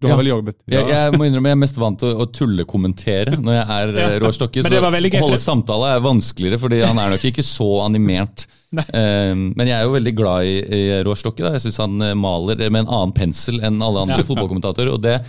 du 0.04 0.08
har 0.10 0.14
Ja. 0.14 0.20
vel 0.22 0.30
jobbet? 0.34 0.58
Jeg, 0.70 0.88
jeg 0.92 1.14
må 1.18 1.26
innrømme 1.30 1.52
jeg 1.54 1.58
er 1.58 1.62
mest 1.64 1.80
vant 1.82 2.00
til 2.04 2.12
å, 2.14 2.26
å 2.26 2.28
tullekommentere 2.36 3.38
når 3.40 3.56
jeg 3.58 3.66
er 3.78 3.94
Ja. 4.04 4.10
ja. 4.14 4.20
Roar 4.24 4.36
Stokke. 4.36 4.64
Så 4.66 4.74
å 4.74 5.24
holde 5.24 5.40
samtale 5.42 5.94
er 5.96 6.04
vanskeligere, 6.06 6.60
fordi 6.62 6.82
han 6.84 7.00
er 7.02 7.16
nok 7.16 7.26
ikke 7.32 7.46
så 7.48 7.70
animert. 7.88 8.46
Eh, 8.74 9.36
men 9.38 9.68
jeg 9.70 9.76
er 9.78 9.84
jo 9.86 9.92
veldig 9.94 10.12
glad 10.18 10.48
i, 10.50 10.54
i 10.66 10.80
Roar 11.06 11.20
Stokke. 11.20 11.44
Da. 11.46 11.52
Jeg 11.54 11.62
syns 11.68 11.78
han 11.84 12.02
eh, 12.02 12.16
maler 12.18 12.58
med 12.74 12.80
en 12.84 12.90
annen 12.90 13.12
pensel 13.14 13.60
enn 13.62 13.78
alle 13.86 14.02
andre 14.02 14.24
Ja. 14.24 14.26
fotballkommentatorer. 14.26 14.90
og 14.96 15.02
det 15.06 15.20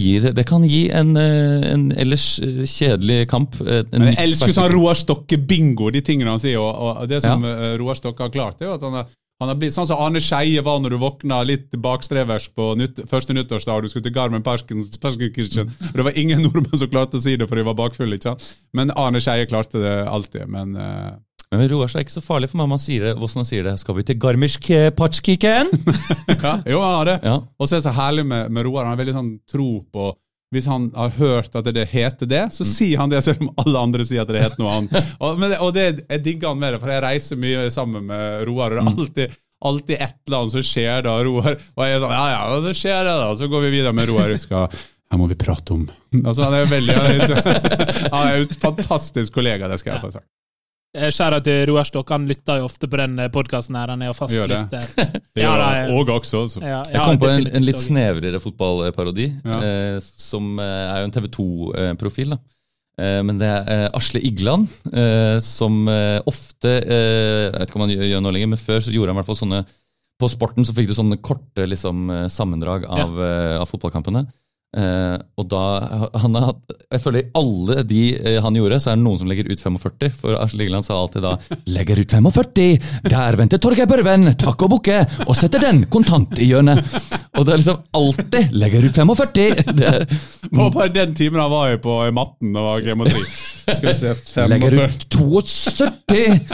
gir, 0.00 0.32
det 0.34 0.46
kan 0.48 0.64
gi 0.66 0.88
en, 0.90 1.12
eh, 1.20 1.66
en 1.74 1.84
ellers 1.92 2.40
eh, 2.42 2.64
kjedelig 2.66 3.28
kamp. 3.30 3.54
eh, 3.60 3.84
en 3.84 4.00
Men 4.00 4.14
jeg 4.14 4.30
elsker 4.30 4.54
sånn. 4.56 4.72
Roar 4.72 4.96
Stokke-bingo, 4.98 5.92
de 5.92 6.00
tingene 6.00 6.32
han 6.32 6.40
sier. 6.42 6.56
Og, 6.58 6.72
og 7.04 7.06
det 7.12 7.20
som 7.22 7.44
ja. 7.44 7.76
Roar 7.78 7.94
Stokke 8.00 8.24
har 8.26 8.32
klart, 8.34 8.62
er 8.64 8.70
jo 8.70 8.78
at 8.78 8.82
han 8.88 8.96
har, 8.98 9.12
han 9.40 9.48
har 9.48 9.56
blitt 9.56 9.72
sånn 9.72 9.88
som 9.88 10.00
Arne 10.04 10.20
Skeie 10.20 10.60
var 10.64 10.82
når 10.82 10.94
du 10.94 10.98
våkna 11.00 11.40
litt 11.48 11.72
bakstreversk 11.80 12.52
på 12.58 12.74
nytt, 12.76 13.00
første 13.08 13.32
nyttårsdag 13.36 13.78
og 13.78 13.86
du 13.86 13.92
skulle 13.92 14.04
til 14.04 14.14
Garmen 14.16 14.44
Parkens- 14.44 15.00
Parkenkirchen. 15.00 15.72
Det 15.96 16.04
var 16.04 16.18
ingen 16.20 16.42
nordmenn 16.46 16.76
som 16.76 16.90
klarte 16.92 17.16
å 17.16 17.24
si 17.24 17.38
det, 17.40 17.48
for 17.48 17.56
de 17.56 17.64
var 17.64 17.78
bakfulle. 17.78 18.20
ikke 18.20 18.34
sant? 18.34 18.50
Men 18.76 18.92
Arne 19.00 19.22
Skeie 19.24 19.48
klarte 19.50 19.80
det 19.82 19.96
alltid. 20.08 20.46
Men 20.52 20.76
Uh... 20.80 21.16
Men 21.50 21.66
Roar 21.66 21.90
er 21.90 22.04
ikke 22.04 22.14
så 22.14 22.22
farlig 22.22 22.46
for 22.52 22.60
meg 22.60 22.68
om 22.68 22.74
han 22.76 22.78
sier 22.78 23.08
det. 23.08 23.12
Hvordan 23.18 23.40
han 23.40 23.46
sier 23.48 23.64
det. 23.66 23.72
Skal 23.80 23.96
vi 23.96 24.04
til 24.06 24.18
Garmisch 24.22 24.68
Patschkiken? 24.94 25.72
ja, 26.46 26.52
jo, 26.62 26.78
han 26.78 26.92
har 26.94 27.08
det. 27.08 27.16
Ja. 27.26 27.32
Og 27.42 27.66
så 27.66 27.74
er 27.74 27.80
det 27.80 27.86
så 27.88 27.94
herlig 27.96 28.22
med, 28.30 28.52
med 28.54 28.68
Roar. 28.68 28.86
Han 28.86 28.94
har 28.94 29.00
veldig 29.00 29.16
sånn 29.16 29.32
tro 29.50 29.70
på 29.90 30.12
hvis 30.50 30.66
han 30.66 30.88
har 30.96 31.12
hørt 31.14 31.54
at 31.54 31.68
det 31.74 31.84
heter 31.92 32.26
det, 32.26 32.40
så 32.52 32.64
sier 32.66 32.98
han 32.98 33.10
det 33.12 33.20
selv 33.22 33.44
om 33.44 33.52
alle 33.62 33.78
andre 33.86 34.04
sier 34.06 34.24
at 34.24 34.32
det 34.34 34.40
heter 34.42 34.58
noe 34.62 34.72
annet. 34.80 35.10
Og, 35.22 35.36
men, 35.38 35.52
det- 35.52 35.60
og 35.62 35.70
det, 35.76 35.84
jeg 36.10 36.22
digger 36.24 36.50
han 36.50 36.58
med 36.58 36.74
det, 36.74 36.80
for 36.82 36.90
jeg 36.90 37.04
reiser 37.04 37.38
mye 37.38 37.68
sammen 37.70 38.08
med 38.10 38.42
Roar, 38.48 38.74
og 38.74 38.80
det 38.80 38.82
er 38.82 38.96
alltid, 39.04 39.36
alltid 39.70 39.94
et 40.00 40.16
eller 40.26 40.40
annet 40.40 40.56
som 40.56 40.64
skjer 40.72 41.04
da, 41.06 41.14
Roar. 41.28 41.54
Og 41.76 41.84
jeg 41.86 41.94
er 41.98 42.02
sånn, 42.02 42.16
ja 42.18 42.26
ja, 42.34 42.40
og 42.56 42.64
så 42.66 42.74
skjer 42.80 42.98
det 43.06 43.14
da, 43.22 43.28
og 43.30 43.38
så 43.38 43.50
går 43.52 43.66
vi 43.68 43.72
videre 43.76 43.94
med 43.94 44.10
Roar. 44.10 44.34
Skal, 44.42 44.80
her 45.10 45.18
må 45.22 45.30
vi 45.30 45.38
prate 45.38 45.76
om. 45.76 45.86
Altså, 46.24 46.42
han 46.48 46.58
er 46.58 46.66
veldig, 46.70 46.98
han 46.98 48.26
er, 48.26 48.36
et 48.42 48.58
fantastisk 48.66 49.34
kollega, 49.38 49.70
det 49.70 49.78
skal 49.82 49.94
jeg 49.96 50.02
få 50.08 50.10
sagt. 50.18 50.26
Eh, 50.90 51.06
Skjæra 51.14 51.38
til 51.46 51.68
Roar 51.70 51.86
Stokk, 51.86 52.08
han 52.10 52.24
lytter 52.26 52.58
jo 52.58 52.64
ofte 52.66 52.88
på 52.90 52.98
den 52.98 53.12
podkasten 53.30 53.76
her. 53.78 53.92
Han 53.92 54.00
er 54.02 54.08
jo 54.10 54.14
fast 54.18 54.34
Gjør 54.34 54.48
det. 54.50 54.60
lytter. 54.72 55.20
Ja, 55.38 55.52
da 55.56 55.66
er- 55.84 55.92
og 55.94 56.08
også. 56.10 56.40
altså. 56.42 56.60
Ja, 56.64 56.80
Jeg 56.88 56.96
ja, 56.96 57.04
kom 57.06 57.18
på 57.22 57.28
en, 57.30 57.46
en 57.46 57.62
litt 57.66 57.78
snevrere 57.78 58.40
fotballparodi, 58.42 59.28
Ja. 59.46 59.60
eh, 59.62 60.00
som 60.02 60.58
eh, 60.58 60.64
er 60.90 60.98
jo 61.04 61.04
en 61.10 61.14
TV 61.14 61.28
2-profil. 61.36 62.30
da. 62.34 62.40
Eh, 63.00 63.20
men 63.22 63.38
det 63.38 63.46
er 63.48 63.70
eh, 63.70 63.88
Asle 63.94 64.20
Igland, 64.26 64.66
eh, 64.92 65.38
som 65.40 65.86
eh, 65.88 66.18
ofte 66.26 66.74
eh, 66.82 67.46
Jeg 67.46 67.54
vet 67.54 67.70
ikke 67.70 67.78
om 67.78 67.86
han 67.86 67.94
gjør, 67.94 68.08
gjør 68.10 68.24
noe 68.26 68.32
lenger, 68.34 68.50
men 68.56 68.58
før 68.60 68.82
så 68.82 68.92
gjorde 68.92 69.14
han 69.14 69.16
i 69.16 69.20
hvert 69.22 69.30
fall 69.30 69.38
sånne 69.40 69.60
På 70.20 70.28
sporten 70.28 70.66
så 70.68 70.74
fikk 70.76 70.90
du 70.90 70.92
sånne 70.98 71.16
korte 71.22 71.64
liksom, 71.70 72.02
eh, 72.12 72.26
sammendrag 72.28 72.84
av, 72.90 73.14
eh, 73.24 73.54
av 73.62 73.70
fotballkampene. 73.70 74.26
Eh, 74.70 75.16
og 75.34 75.48
da 75.50 75.60
han 76.22 76.36
har 76.38 76.44
hatt, 76.52 76.74
Jeg 76.94 77.02
føler 77.02 77.24
i 77.24 77.30
alle 77.34 77.82
de 77.90 78.02
eh, 78.14 78.36
han 78.42 78.54
gjorde, 78.54 78.78
så 78.78 78.92
er 78.92 79.00
det 79.00 79.02
noen 79.02 79.18
som 79.18 79.26
legger 79.30 79.48
ut 79.50 79.62
45. 79.62 80.12
For 80.20 80.36
Asle 80.38 80.62
Ligeland 80.62 80.86
sa 80.86 80.94
alltid 80.94 81.24
da 81.26 81.32
Legger 81.70 81.98
ut 81.98 82.14
45, 82.14 82.78
der 83.10 83.38
venter 83.40 83.58
Torgeir 83.62 83.90
Børven, 83.90 84.30
takk 84.38 84.62
og 84.66 84.70
bukke, 84.76 85.00
og 85.26 85.34
setter 85.38 85.62
den 85.64 85.82
kontant 85.90 86.38
i 86.38 86.52
hjørnet. 86.52 86.84
Og 87.38 87.46
det 87.46 87.54
er 87.54 87.62
liksom 87.62 87.82
alltid 87.98 88.54
Legger 88.54 88.86
ut 88.86 89.02
45, 89.02 89.64
det 89.80 89.90
er, 89.90 90.06
på, 90.50 90.70
på 90.74 90.86
den 90.94 91.14
timen 91.18 91.42
han 91.42 91.50
var 91.50 91.72
jo 91.74 91.82
på 91.88 91.98
matten 92.14 92.54
og 92.58 92.86
geometri. 92.86 93.24
Skal 93.70 93.90
vi 93.90 93.94
se, 93.94 94.14
legger 94.50 94.72
ut 94.86 95.04
72. 95.14 96.40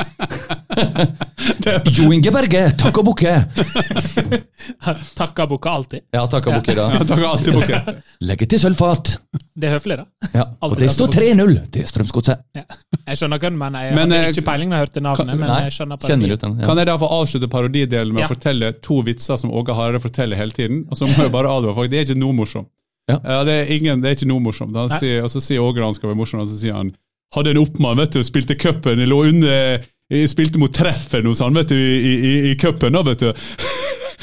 Jo 1.96 2.10
Inge 2.12 2.30
Berge, 2.34 2.62
takk 2.78 2.98
og 3.00 3.06
bukke. 3.10 3.32
Takker 5.18 5.46
bukke 5.48 5.70
alltid. 5.70 6.00
Ja, 6.14 6.26
takk 6.30 6.46
og 6.50 6.58
bukker. 6.58 6.76
Ja, 6.80 6.86
takk 7.06 7.22
og 7.22 7.28
alltid 7.30 7.54
bukken. 7.56 7.80
Legger 8.24 8.48
til 8.48 8.61
sølvfat. 8.62 9.11
Det 9.57 9.68
er 9.68 9.74
høflig, 9.76 9.96
da. 10.00 10.30
Ja, 10.32 10.44
og 10.64 10.76
det 10.80 10.88
står 10.92 11.11
3-0 11.12 11.50
til 11.74 11.88
Strømsgodset. 11.88 12.44
Ja. 12.57 12.62
Jeg 13.07 13.20
skjønner 13.20 13.40
hva 13.42 13.50
du 13.52 13.59
mener. 13.61 13.84
Jeg 13.84 13.96
Men, 13.96 14.12
hadde 14.14 14.20
eh, 14.22 14.32
ikke 14.32 14.44
peiling 14.46 14.70
når 14.72 14.78
jeg 14.80 14.86
hørte 14.86 15.02
navnet, 15.04 15.32
men 15.34 15.50
Nei, 15.52 15.59
jeg 15.66 15.74
skjønner 15.76 16.00
på 16.00 16.09
den. 16.11 16.24
Ja. 16.30 16.38
Kan 16.64 16.80
jeg 16.80 16.88
da 16.88 16.96
få 17.02 17.11
avslutte 17.18 17.50
parodidelen 17.52 18.14
med 18.16 18.24
Ja. 18.24 18.28
å 18.28 18.32
fortelle 18.32 18.72
to 18.84 19.02
vitser 19.04 19.40
som 19.40 19.52
Åge 19.52 19.76
Hareide 19.76 20.00
forteller 20.00 20.40
hele 20.40 20.57
tiden? 20.57 20.84
Og 20.90 20.96
så 20.96 21.09
må 21.11 21.26
jeg 21.26 21.32
bare 21.34 21.52
advare 21.52 21.76
folk, 21.76 21.92
det 21.92 22.00
er 22.00 22.09
ikke 22.09 22.20
noe 22.20 22.36
morsomt. 22.36 22.70
Ja. 23.07 23.20
det, 23.46 23.52
er 23.54 23.68
ingen, 23.76 24.00
det 24.02 24.09
er 24.09 24.16
ikke 24.16 24.30
noe 24.32 24.42
morsomt. 24.42 24.74
Han 24.74 24.90
sier, 24.90 25.20
og 25.22 25.30
så 25.30 25.42
sier 25.44 25.62
Åge 25.62 25.84
han 25.84 25.94
skal 25.94 26.11
være 26.11 26.18
morsom, 26.18 26.40
og 26.42 26.48
så 26.50 26.57
sier 26.59 26.74
han 26.74 26.94
hadde 27.36 27.52
en 27.52 27.61
oppmann, 27.61 28.00
vet 28.00 28.16
du, 28.16 28.22
spilte 28.24 28.57
cupen, 28.59 29.02
lå 29.07 29.20
under 29.28 29.84
spilte 30.30 30.61
mot 30.62 30.70
treffen 30.70 31.26
hos 31.26 31.40
han, 31.42 31.54
vet 31.59 31.72
du, 31.72 31.76
i, 31.76 32.12
i, 32.14 32.34
i 32.52 32.54
cupen, 32.59 32.94
da, 32.94 33.02
vet 33.02 33.24
du. 33.26 33.32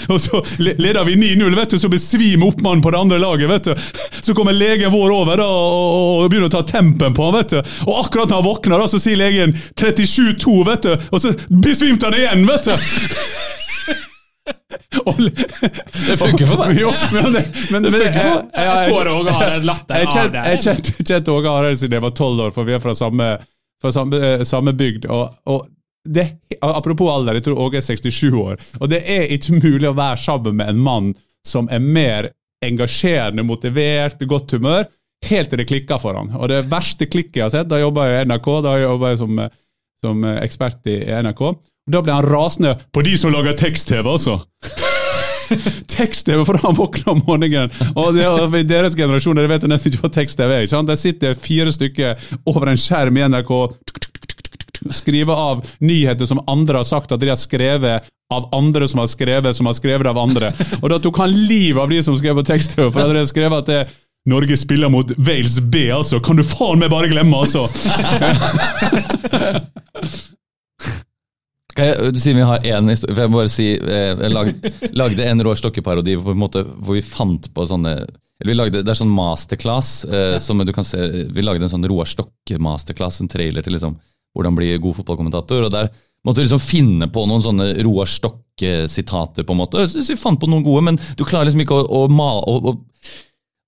Og 0.09 0.21
så 0.21 0.41
leder 0.57 1.03
vi 1.07 1.15
9-0, 1.15 1.55
vet 1.55 1.75
du, 1.75 1.79
så 1.79 1.89
besvimer 1.91 2.47
oppmannen 2.49 2.81
på 2.83 2.91
det 2.91 2.99
andre 2.99 3.19
laget. 3.21 3.49
vet 3.49 3.63
du. 3.69 3.73
Så 4.21 4.33
kommer 4.33 4.55
legen 4.55 4.91
vår 4.91 5.13
over 5.15 5.37
da, 5.39 5.47
og, 5.47 6.23
og, 6.23 6.29
begynner 6.31 6.49
å 6.49 6.55
ta 6.57 6.63
tempen 6.67 7.13
på 7.15 7.29
han. 7.29 7.37
vet 7.39 7.55
du. 7.55 7.59
Og 7.87 7.99
akkurat 8.05 8.29
når 8.31 8.41
han 8.41 8.47
våkner, 8.49 8.83
da, 8.83 8.87
så 8.91 8.99
sier 9.01 9.19
legen 9.19 9.55
37-2, 9.79 10.57
vet 10.71 10.89
du. 10.89 10.93
Og 11.11 11.21
så 11.23 11.33
besvimte 11.49 12.09
han 12.09 12.19
igjen, 12.19 12.47
vet 12.49 12.71
du. 12.71 12.75
Det 14.43 16.17
funker 16.19 16.45
for 16.45 16.59
meg. 16.65 16.79
Jo, 16.83 16.91
men, 17.13 17.33
det, 17.33 17.43
men, 17.71 17.85
men, 17.87 17.93
jeg, 17.93 18.11
jeg, 18.11 18.41
jeg, 18.55 18.65
Jeg 18.65 18.95
får 18.95 19.09
Åge 19.13 19.35
Hareide 19.37 19.67
latter 19.69 20.03
av 20.03 20.31
det. 20.33 20.43
jeg 20.51 20.63
kjente- 20.65 21.05
kjent 21.07 21.31
Åge 21.31 21.53
Hareide 21.53 21.79
siden 21.79 21.97
jeg 21.97 22.03
var 22.03 22.15
tolv 22.17 22.43
år, 22.47 22.51
for 22.55 22.67
vi 22.67 22.75
er 22.75 22.81
fra 22.83 22.95
samme, 22.97 23.29
fra 23.81 23.91
samme, 23.95 24.19
eh, 24.19 24.43
samme 24.47 24.73
bygd. 24.79 25.07
Og, 25.07 25.37
og 25.47 25.65
det, 26.10 26.28
apropos 26.60 27.12
alder, 27.12 27.38
jeg 27.39 27.45
tror 27.47 27.62
Åge 27.66 27.80
er 27.80 27.86
67 27.86 28.34
år. 28.36 28.58
Og 28.82 28.89
det 28.91 29.04
er 29.08 29.30
ikke 29.32 29.60
mulig 29.62 29.88
å 29.88 29.95
være 29.95 30.20
sammen 30.20 30.58
med 30.60 30.74
en 30.74 30.82
mann 30.84 31.12
som 31.47 31.70
er 31.72 31.84
mer 31.84 32.30
engasjerende, 32.64 33.43
motivert, 33.43 34.24
godt 34.28 34.56
humør, 34.56 34.88
helt 35.28 35.51
til 35.51 35.62
det 35.62 35.68
klikker 35.68 35.99
for 35.99 36.20
han. 36.20 36.34
Og 36.39 36.49
det 36.51 36.64
verste 36.72 37.08
klikket 37.08 37.39
jeg 37.39 37.45
har 37.47 37.54
sett, 37.56 37.70
da 37.72 37.80
jobba 37.80 38.08
jeg 38.10 38.24
i 38.24 38.32
NRK, 38.32 38.49
da 38.64 38.78
jobba 38.82 39.14
jeg 39.14 39.22
som, 39.24 39.43
som 40.04 40.26
ekspert 40.34 40.91
i 40.91 40.99
NRK. 41.24 41.45
Da 41.91 41.99
ble 42.04 42.16
han 42.16 42.28
rasende 42.28 42.78
på 42.95 43.04
de 43.04 43.16
som 43.20 43.34
lager 43.34 43.56
tekst-TV, 43.60 44.08
altså! 44.08 44.39
tekst-TV 45.93 46.43
for 46.47 46.60
han 46.64 46.76
våkner 46.78 47.12
om 47.12 47.22
morgenen. 47.28 47.72
Og, 47.93 48.16
det, 48.16 48.28
i 48.60 48.68
deres 48.68 48.95
generasjon 48.97 49.38
dere 49.38 49.51
vet 49.51 49.68
nesten 49.70 49.91
ikke 49.91 50.06
hva 50.06 50.14
tekst-TV 50.16 50.49
er. 50.49 50.64
ikke 50.64 50.76
sant? 50.76 50.89
Der 50.89 50.99
sitter 50.99 51.38
fire 51.38 51.74
stykker 51.76 52.32
over 52.49 52.72
en 52.72 52.80
skjerm 52.80 53.20
i 53.20 53.28
NRK 53.28 53.51
skriver 54.91 55.34
av 55.34 55.63
nyheter 55.79 56.25
som 56.29 56.41
andre 56.47 56.81
har 56.81 56.88
sagt 56.88 57.11
at 57.11 57.21
de 57.21 57.31
har 57.31 57.39
skrevet 57.39 58.09
av 58.34 58.49
andre 58.55 58.88
som 58.89 58.99
har 59.03 59.07
skrevet 59.11 59.55
som 59.55 59.69
har 59.69 59.75
skrevet 59.77 60.07
av 60.09 60.17
andre. 60.17 60.53
Og 60.81 60.89
da 60.89 60.99
tok 61.01 61.19
han 61.21 61.34
livet 61.34 61.81
av 61.84 61.89
de 61.91 62.01
som 62.03 62.17
skrev 62.17 62.39
på 62.39 62.47
tekst-TV, 62.47 62.89
for 62.89 63.03
at 63.03 63.13
de 63.13 63.21
har 63.21 63.29
skrevet 63.29 63.63
at 63.63 63.69
det, 63.69 63.84
Norge 64.29 64.55
spiller 64.57 64.89
mot 64.89 65.11
Wales 65.17 65.59
B, 65.59 65.89
altså! 65.91 66.21
Kan 66.23 66.39
du 66.39 66.45
faen 66.47 66.79
meg 66.79 66.91
bare 66.93 67.09
glemme, 67.11 67.43
altså! 67.43 67.67
Jeg, 71.73 72.13
du 72.13 72.19
sier 72.21 72.38
vi 72.38 72.45
har 72.45 72.65
én 72.69 72.89
historie, 72.91 73.15
jeg 73.17 73.31
må 73.34 73.39
bare 73.39 73.49
si 73.49 73.63
eh, 73.73 74.11
Jeg 74.13 74.29
lag, 74.29 74.49
lagde 74.93 75.25
en 75.25 75.41
rå 75.41 75.55
Stokke-parodi 75.57 76.13
på 76.21 76.36
en 76.36 76.38
måte, 76.38 76.61
hvor 76.61 76.99
vi 76.99 77.01
fant 77.01 77.47
på 77.49 77.65
sånne 77.65 77.95
eller 78.43 78.51
vi 78.51 78.57
lagde, 78.57 78.81
Det 78.84 78.91
er 78.91 78.97
sånn 78.99 79.13
masterclass. 79.13 79.89
Eh, 80.05 80.38
som 80.43 80.59
du 80.59 80.73
kan 80.75 80.86
se, 80.86 80.99
Vi 81.31 81.45
lagde 81.45 81.63
en 81.63 81.71
sånn 81.71 81.88
Roar 81.88 82.09
Stokke-masterclass, 82.09 83.21
en 83.23 83.31
trailer 83.31 83.65
til 83.65 83.77
liksom, 83.77 83.95
hvordan 84.34 84.57
bli 84.57 84.73
god 84.81 84.97
fotballkommentator. 84.99 85.65
og 85.67 85.71
Der 85.73 85.89
måtte 86.25 86.41
vi 86.41 86.47
liksom 86.47 86.63
finne 86.63 87.09
på 87.11 87.25
noen 87.29 87.43
sånne 87.45 87.73
Roar 87.86 88.09
Stokke-sitater. 88.09 89.43
på 89.43 89.53
en 89.53 89.61
måte. 89.63 89.88
Synes 89.88 90.09
vi 90.09 90.19
fant 90.19 90.39
på 90.39 90.49
noen 90.49 90.65
gode, 90.65 90.86
men 90.89 90.99
du 91.17 91.25
klarer 91.25 91.49
liksom 91.49 91.65
ikke 91.65 91.81
å, 91.81 92.05
å, 92.07 92.73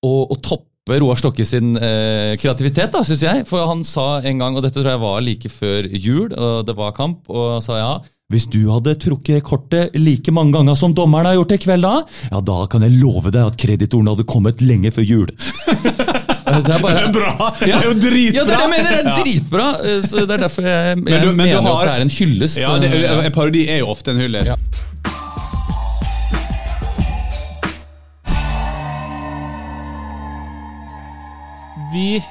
å, 0.02 0.16
å, 0.32 0.40
toppe 0.42 0.98
Roar 1.02 1.18
Stokke 1.18 1.44
sin 1.44 1.76
eh, 1.76 2.34
kreativitet, 2.40 2.92
da, 2.94 3.04
syns 3.06 3.22
jeg. 3.22 3.46
For 3.46 3.66
han 3.66 3.84
sa 3.84 4.20
en 4.22 4.42
gang, 4.42 4.56
og 4.56 4.66
dette 4.66 4.80
tror 4.80 4.94
jeg 4.94 5.04
var 5.04 5.24
like 5.24 5.50
før 5.50 5.88
jul, 5.90 6.28
og 6.32 6.66
det 6.66 6.76
var 6.78 6.94
kamp, 6.96 7.26
og 7.30 7.62
sa 7.64 7.80
ja. 7.80 7.94
Hvis 8.26 8.48
du 8.50 8.64
hadde 8.66 8.96
trukket 8.98 9.44
kortet 9.46 9.94
like 9.94 10.32
mange 10.34 10.56
ganger 10.56 10.74
som 10.74 10.94
dommeren 10.94 11.28
har 11.28 11.36
gjort 11.36 11.52
i 11.54 11.60
kveld, 11.62 11.86
da, 11.86 12.00
ja, 12.32 12.40
da 12.42 12.64
kan 12.66 12.82
jeg 12.82 12.98
love 12.98 13.30
deg 13.30 13.52
at 13.52 13.58
kreditoren 13.60 14.10
hadde 14.10 14.26
kommet 14.26 14.64
lenge 14.66 14.90
før 14.96 15.06
jul. 15.06 15.30
Jeg 16.56 16.64
Så 16.66 16.72
jeg 16.72 16.82
bare, 16.82 17.12
Bra! 17.12 17.50
Det 17.60 17.72
er 17.74 17.84
jo 17.86 17.94
dritbra! 18.00 18.34
ja, 18.36 18.44
det 18.44 18.52
er 18.52 18.56
det 18.56 18.60
jeg 18.60 18.72
mener! 18.74 18.90
Det 18.90 19.12
er 19.12 19.22
dritbra! 19.22 19.68
eh, 19.84 20.00
Så 20.08 20.24
det 20.26 20.36
er 20.38 20.42
derfor 20.46 20.62
jeg, 20.68 20.86
jeg 20.86 20.98
Men 21.04 21.20
du- 21.22 21.26
men 21.32 21.36
mener 21.36 21.62
har- 21.62 21.80
at 21.82 21.88
det 21.90 21.94
er 21.96 22.06
en 22.08 22.14
hyllest. 22.18 22.58
Ja, 22.64 22.74
det, 22.82 22.92
eh, 23.04 23.24
En 23.26 23.32
parodi 23.32 23.68
er 23.68 23.78
jo 23.84 23.88
ofte 23.92 24.10
en 24.16 24.20
hyllest. 24.24 24.50
Ja. 24.54 24.56
Vi 31.92 32.22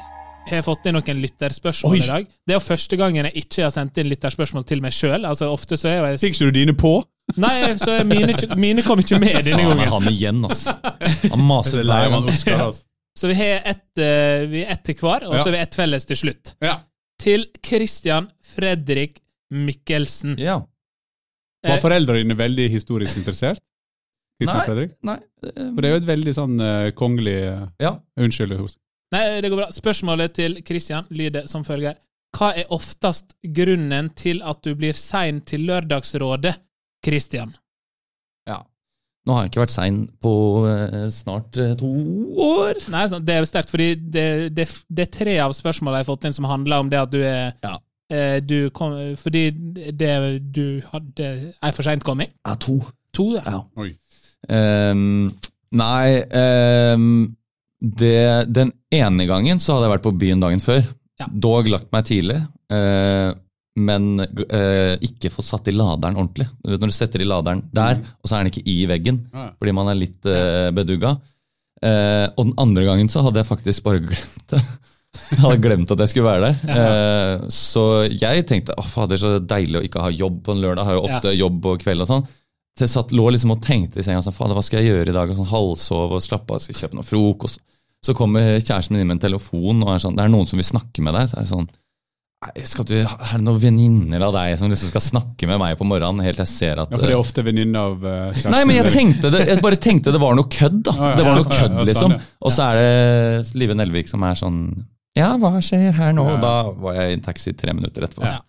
har 0.50 0.62
fått 0.66 0.86
inn 0.86 0.96
noen 0.98 1.22
lytterspørsmål 1.24 1.96
Oi. 1.96 2.00
i 2.04 2.08
dag. 2.08 2.26
Det 2.46 2.54
er 2.54 2.60
jo 2.60 2.64
første 2.66 2.98
gangen 3.00 3.28
jeg 3.30 3.44
ikke 3.46 3.64
har 3.66 3.74
sendt 3.74 3.98
inn 4.02 4.10
lytterspørsmål 4.12 4.66
til 4.70 4.82
meg 4.84 4.94
sjøl. 4.94 5.26
Altså, 5.26 5.50
ofte 5.54 5.78
så 5.80 5.90
er 5.90 6.02
jeg 6.12 6.22
Fikk 6.26 6.36
ikke 6.38 6.50
du 6.52 6.58
dine 6.60 6.76
på? 6.78 6.96
Nei, 7.42 7.72
så 7.82 7.96
er 8.00 8.06
mine, 8.06 8.36
mine 8.62 8.84
kom 8.86 9.02
ikke 9.02 9.18
med 9.22 9.40
denne 9.48 9.64
gangen. 9.66 9.88
han 9.90 10.10
igjen, 10.12 10.44
altså. 10.46 10.76
Han 11.32 11.42
maser 11.50 11.82
hver 11.88 12.12
gang. 12.14 12.30
Så 13.18 13.28
vi 13.32 13.34
har 13.40 13.62
ett 13.66 14.02
vi 14.52 14.64
ett 14.68 14.84
til 14.84 14.96
hver, 15.00 15.24
og 15.30 15.38
så 15.40 15.46
har 15.50 15.52
vi 15.56 15.62
ett 15.64 15.76
felles 15.76 16.06
til 16.06 16.18
slutt. 16.20 16.56
Ja. 16.62 16.80
Til 17.22 17.46
Christian 17.64 18.28
Fredrik 18.44 19.22
Mikkelsen. 19.52 20.36
Ja. 20.40 20.58
Var 21.66 21.78
Eh, 21.78 21.82
foreldrene 21.82 22.22
dine 22.22 22.36
veldig 22.38 22.66
historisk 22.70 23.18
interessert? 23.18 23.62
Kristian 24.38 24.58
Nei. 24.60 24.66
Fredrik? 24.68 24.92
Nei. 25.08 25.16
eh, 25.48 25.70
For 25.74 25.82
det 25.82 25.86
er 25.90 25.94
jo 25.96 26.02
et 26.04 26.10
veldig 26.10 26.34
sånn 26.36 26.60
uh, 26.62 26.92
kongelig 26.92 27.38
uh, 27.48 27.68
Ja. 27.80 27.94
Unnskyld. 28.20 28.58
hos- 28.60 28.76
Nei, 29.14 29.42
det 29.42 29.50
går 29.50 29.62
bra. 29.64 29.70
Spørsmålet 29.72 30.34
til 30.34 30.60
Christian 30.68 31.06
lyder 31.10 31.48
som 31.48 31.64
følger. 31.64 31.96
Hva 32.36 32.52
er 32.58 32.66
oftest 32.70 33.36
grunnen 33.56 34.10
til 34.14 34.42
at 34.44 34.62
du 34.62 34.76
blir 34.76 34.94
sein 34.94 35.40
til 35.42 35.62
Lørdagsrådet, 35.70 36.56
Christian? 37.06 37.56
Nå 39.26 39.34
har 39.34 39.44
jeg 39.46 39.52
ikke 39.54 39.64
vært 39.64 39.74
sein 39.74 39.96
på 40.22 40.32
eh, 40.70 41.08
snart 41.10 41.58
eh, 41.58 41.72
to 41.80 41.88
år. 42.46 42.78
Nei, 42.94 43.06
Det 43.26 43.34
er 43.40 43.48
sterkt, 43.50 43.72
fordi 43.74 43.88
det, 43.98 44.26
det, 44.54 44.68
det 44.88 45.08
er 45.08 45.14
tre 45.18 45.36
av 45.42 45.56
spørsmålene 45.58 46.02
jeg 46.02 46.06
har 46.06 46.12
fått 46.12 46.28
inn 46.30 46.36
som 46.38 46.46
handler 46.50 46.84
om 46.84 46.92
det 46.94 47.00
at 47.02 47.14
du 47.14 47.18
er 47.24 47.56
Ja. 47.66 47.72
eh, 48.14 48.38
du 48.46 48.70
kom, 48.70 48.94
Fordi 49.18 49.48
det 49.98 50.12
du 50.54 50.82
hadde 50.92 51.32
er 51.58 51.74
for 51.74 51.82
seint 51.88 52.04
kommet. 52.06 52.36
Ja, 52.46 52.54
to. 52.62 52.78
To, 53.18 53.32
ja. 53.34 53.42
Ja. 53.48 53.64
Oi. 53.82 53.96
Ehm, 54.52 55.32
nei 55.74 56.22
um, 56.94 57.36
det, 57.82 58.46
Den 58.54 58.70
ene 58.94 59.26
gangen 59.26 59.58
så 59.60 59.74
hadde 59.76 59.88
jeg 59.88 59.94
vært 59.96 60.06
på 60.06 60.14
byen 60.22 60.44
dagen 60.44 60.62
før. 60.62 60.84
Ja. 61.20 61.26
Dog 61.32 61.70
lagt 61.72 61.90
meg 61.96 62.06
tidlig. 62.06 62.42
eh, 62.70 63.32
men 63.76 64.20
eh, 64.24 64.96
ikke 65.04 65.32
fått 65.34 65.48
satt 65.50 65.68
i 65.68 65.74
laderen 65.76 66.16
ordentlig. 66.16 66.48
Når 66.64 66.88
du 66.92 66.96
setter 66.96 67.22
i 67.22 67.28
laderen 67.28 67.64
der, 67.76 68.00
og 68.22 68.30
så 68.30 68.38
er 68.38 68.44
den 68.46 68.52
ikke 68.54 68.64
i 68.72 68.86
veggen 68.88 69.18
Ja. 69.34 69.50
fordi 69.60 69.74
man 69.76 69.90
er 69.92 69.98
litt 70.00 70.26
eh, 70.32 70.70
bedugga. 70.76 71.18
Eh, 71.84 72.28
og 72.38 72.46
den 72.48 72.54
andre 72.62 72.86
gangen 72.88 73.10
så 73.12 73.22
hadde 73.26 73.42
jeg 73.42 73.50
faktisk 73.50 73.84
bare 73.84 74.00
glemt 74.08 74.48
det. 74.54 74.62
Jeg 75.32 75.40
hadde 75.44 75.62
glemt 75.64 75.92
at 75.92 76.02
jeg 76.04 76.12
skulle 76.12 76.28
være 76.28 76.50
der. 76.50 76.58
Ja. 76.76 77.50
så 77.52 77.84
jeg 78.12 78.46
tenkte 78.50 78.76
å 78.80 78.84
fader, 78.84 79.20
så 79.20 79.38
deilig 79.40 79.80
å 79.80 79.84
ikke 79.88 80.02
ha 80.04 80.10
jobb 80.12 80.42
på 80.44 80.52
en 80.56 80.60
lørdag. 80.64 80.82
Jeg 80.84 80.90
har 80.92 80.98
jo 81.00 81.06
ofte 81.08 81.32
jobb 81.36 81.62
på 81.64 81.76
kveld 81.86 82.04
og 82.04 82.10
sånn. 82.10 82.26
Så 82.76 82.84
jeg 82.84 82.92
satt, 82.92 83.14
lå 83.16 83.30
liksom 83.32 83.54
og 83.56 83.62
tenkte 83.64 84.02
i 84.02 84.04
senga 84.04 84.20
sånn, 84.26 84.36
fader, 84.36 84.58
hva 84.58 84.64
skal 84.66 84.82
jeg 84.84 84.92
gjøre 84.92 85.14
i 85.14 85.16
dag? 85.16 85.32
Og 85.32 85.38
sånn 85.40 85.48
Halvsove 85.48 86.18
og 86.20 86.24
slappe 86.26 86.58
av, 86.58 86.60
skal 86.64 86.76
kjøpe 86.82 86.98
noe 87.00 87.08
frokost. 87.08 87.62
Så 88.04 88.14
kommer 88.18 88.58
kjæresten 88.60 88.96
min 88.98 89.06
inn 89.06 89.08
med 89.14 89.16
en 89.16 89.24
telefon 89.30 89.80
og 89.86 89.94
er 89.94 90.04
sånn, 90.04 90.18
det 90.20 90.26
er 90.28 90.34
noen 90.34 90.48
som 90.50 90.60
vil 90.60 90.68
snakke 90.68 91.04
med 91.06 91.16
deg. 91.16 91.30
Så 91.32 91.38
er 91.40 91.46
jeg 91.48 91.54
sånn, 91.54 91.70
«Nei, 91.72 91.85
skal 92.70 92.86
du, 92.88 92.94
er 93.02 93.36
det 93.36 93.44
noen 93.44 93.60
venninner 93.62 94.24
av 94.28 94.34
deg 94.36 94.56
som 94.60 94.72
liksom 94.72 94.90
skal 94.92 95.04
snakke 95.04 95.48
med 95.50 95.60
meg 95.62 95.78
på 95.80 95.88
morgenen? 95.88 96.24
Helt 96.26 96.40
jeg 96.44 96.52
ser 96.52 96.82
at 96.84 96.92
Ja, 96.92 96.98
for 96.98 97.06
det 97.08 97.16
er 97.16 97.22
ofte 97.22 97.44
venninne 97.46 97.82
av 97.82 97.96
uh, 98.02 98.10
kjæresten. 98.32 98.54
Nei, 98.54 98.64
men 98.70 98.80
jeg 98.80 98.94
tenkte 98.94 99.32
det, 99.34 99.44
jeg 99.50 99.64
bare 99.66 99.80
tenkte 99.82 100.14
det 100.16 100.22
var 100.24 100.38
noe 100.38 100.50
kødd, 100.52 100.82
da. 100.88 100.96
Ah, 101.06 101.12
ja, 101.12 101.20
det 101.20 101.28
var 101.28 101.32
ja, 101.34 101.44
noe 101.44 101.52
kødd, 101.52 101.62
ja, 101.62 101.70
sånn, 101.70 101.90
liksom. 101.92 102.16
ja. 102.18 102.34
Og 102.46 102.56
så 102.56 102.68
er 102.70 102.82
det 102.82 103.60
Live 103.62 103.78
Nelvik 103.78 104.12
som 104.12 104.26
er 104.26 104.40
sånn 104.40 104.60
Ja, 105.18 105.30
hva 105.42 105.54
skjer 105.64 105.96
her 105.98 106.16
nå? 106.16 106.26
Ja, 106.26 106.34
ja. 106.34 106.38
Og 106.38 106.44
da 106.46 106.56
var 106.88 107.00
jeg 107.00 107.14
i 107.14 107.18
en 107.20 107.26
taxi 107.26 107.54
tre 107.58 107.76
minutter 107.76 108.08
etterpå. 108.08 108.26
Ja. 108.28 108.42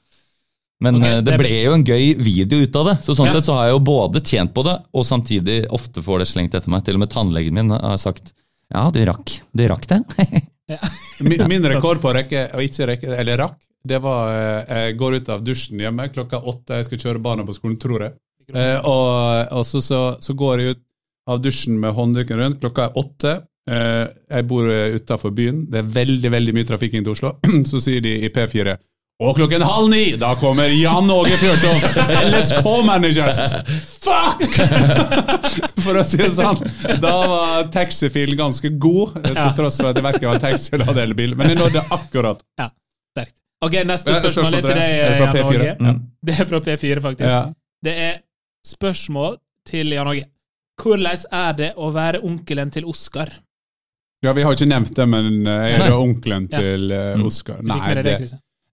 Men 0.84 0.98
Ok, 0.98 1.06
eh, 1.08 1.20
det 1.24 1.36
ble 1.40 1.52
jo 1.54 1.76
en 1.76 1.84
gøy 1.86 2.10
video 2.20 2.60
ut 2.60 2.80
av 2.80 2.90
det. 2.90 2.96
Så 3.06 3.16
sånn 3.16 3.30
Ja. 3.30 3.36
sett 3.38 3.48
så 3.48 3.56
har 3.56 3.68
jeg 3.70 3.76
jo 3.78 3.84
både 3.86 4.20
tjent 4.20 4.52
på 4.56 4.64
det, 4.66 4.76
og 4.92 5.06
samtidig 5.08 5.62
ofte 5.72 6.04
får 6.04 6.20
det 6.20 6.28
slengt 6.32 6.54
etter 6.58 6.72
meg. 6.72 6.84
Til 6.84 6.98
og 6.98 7.04
med 7.06 7.12
tannlegen 7.12 7.56
min 7.56 7.72
har 7.72 7.96
sagt 8.00 8.34
ja, 8.72 8.90
du 8.90 9.00
rakk. 9.06 9.38
Du 9.54 9.62
rakk 9.70 9.86
det. 9.86 10.02
Min, 11.20 11.44
min 11.48 11.62
rekord 11.64 12.00
på 12.02 12.10
å 12.10 12.14
rekke, 12.16 12.40
og 12.52 12.64
ikke 12.66 12.86
rekke, 12.90 13.12
eller 13.22 13.38
rakk, 13.38 13.54
det 13.88 14.00
var 14.04 14.30
eh, 14.34 14.78
Jeg 14.86 14.96
går 15.00 15.18
ut 15.20 15.28
av 15.32 15.44
dusjen 15.44 15.82
hjemme 15.82 16.08
klokka 16.14 16.42
åtte. 16.42 16.80
Jeg 16.80 16.88
skal 16.88 17.02
kjøre 17.04 17.22
barna 17.22 17.46
på 17.46 17.56
skolen, 17.56 17.78
tror 17.80 18.06
jeg. 18.06 18.16
Eh, 18.54 18.78
og 18.86 19.52
og 19.56 19.66
så, 19.66 19.82
så, 19.82 20.00
så 20.22 20.36
går 20.38 20.62
jeg 20.62 20.76
ut 20.76 20.82
av 21.30 21.40
dusjen 21.42 21.78
med 21.82 21.94
håndduken 21.96 22.42
rundt. 22.42 22.60
Klokka 22.62 22.88
er 22.88 22.98
åtte. 23.02 23.36
Eh, 23.70 24.04
jeg 24.36 24.46
bor 24.50 24.68
utafor 24.70 25.34
byen. 25.34 25.64
Det 25.70 25.82
er 25.82 25.94
veldig 26.00 26.34
veldig 26.36 26.54
mye 26.58 26.68
trafikk 26.68 26.94
inn 26.94 27.06
til 27.06 27.16
Oslo. 27.16 27.34
så 27.70 27.82
sier 27.82 28.04
de 28.04 28.18
i 28.26 28.30
P4 28.34 28.76
og 29.16 29.32
klokken 29.38 29.62
halv 29.64 29.86
ni, 29.88 30.10
da 30.20 30.34
kommer 30.36 30.68
Jan 30.76 31.08
Åge 31.08 31.38
Fjørtoft, 31.40 31.94
LSK-manager! 32.28 33.30
Fuck! 34.04 34.42
For 35.86 35.96
å 35.96 36.02
si 36.04 36.18
det 36.20 36.34
sånn. 36.36 36.60
Da 37.00 37.14
var 37.24 37.70
taxifilen 37.72 38.36
ganske 38.36 38.74
god, 38.76 39.16
til 39.24 39.54
tross 39.56 39.80
for 39.80 39.88
at 39.88 39.96
det 39.96 40.04
verken 40.04 40.28
var 40.28 40.42
taxi 40.42 40.74
eller 40.76 40.90
hadde 40.90 41.06
elbil. 41.08 41.32
Men 41.38 41.54
jeg 41.54 41.62
nådde 41.62 41.86
akkurat. 41.96 42.44
Ja, 42.60 42.68
Sterkt. 43.16 43.38
Ok, 43.64 43.74
neste 43.88 44.14
spørsmål 44.20 44.58
er 44.58 44.66
til 44.66 44.76
deg. 44.76 44.94
Er 45.00 45.16
fra 45.16 45.26
Jan 45.26 45.36
P4? 45.36 45.60
Åge. 45.60 45.74
Mm. 45.80 46.00
Det 46.28 46.34
er 46.40 46.48
fra 46.50 46.60
P4, 46.66 47.00
faktisk. 47.04 47.32
Ja. 47.32 47.42
Det 47.86 47.94
er 48.06 48.14
spørsmål 48.66 49.38
til 49.66 49.94
Jan 49.96 50.10
Åge. 50.12 50.26
Hvordan 50.82 51.22
er 51.32 51.52
det 51.56 51.70
å 51.80 51.90
være 51.94 52.20
onkelen 52.26 52.70
til 52.74 52.84
Oskar? 52.90 53.30
Ja, 54.24 54.32
Vi 54.36 54.42
har 54.44 54.52
ikke 54.56 54.68
nevnt 54.68 54.92
det, 54.96 55.06
men 55.08 55.46
eh, 55.46 55.70
jeg 55.72 55.86
er 55.86 55.94
onkelen 55.96 56.48
til 56.52 56.90
eh, 56.92 57.14
Mm. 57.16 57.24
Oskar. 57.28 57.62
Deg 57.62 58.04
det, 58.04 58.16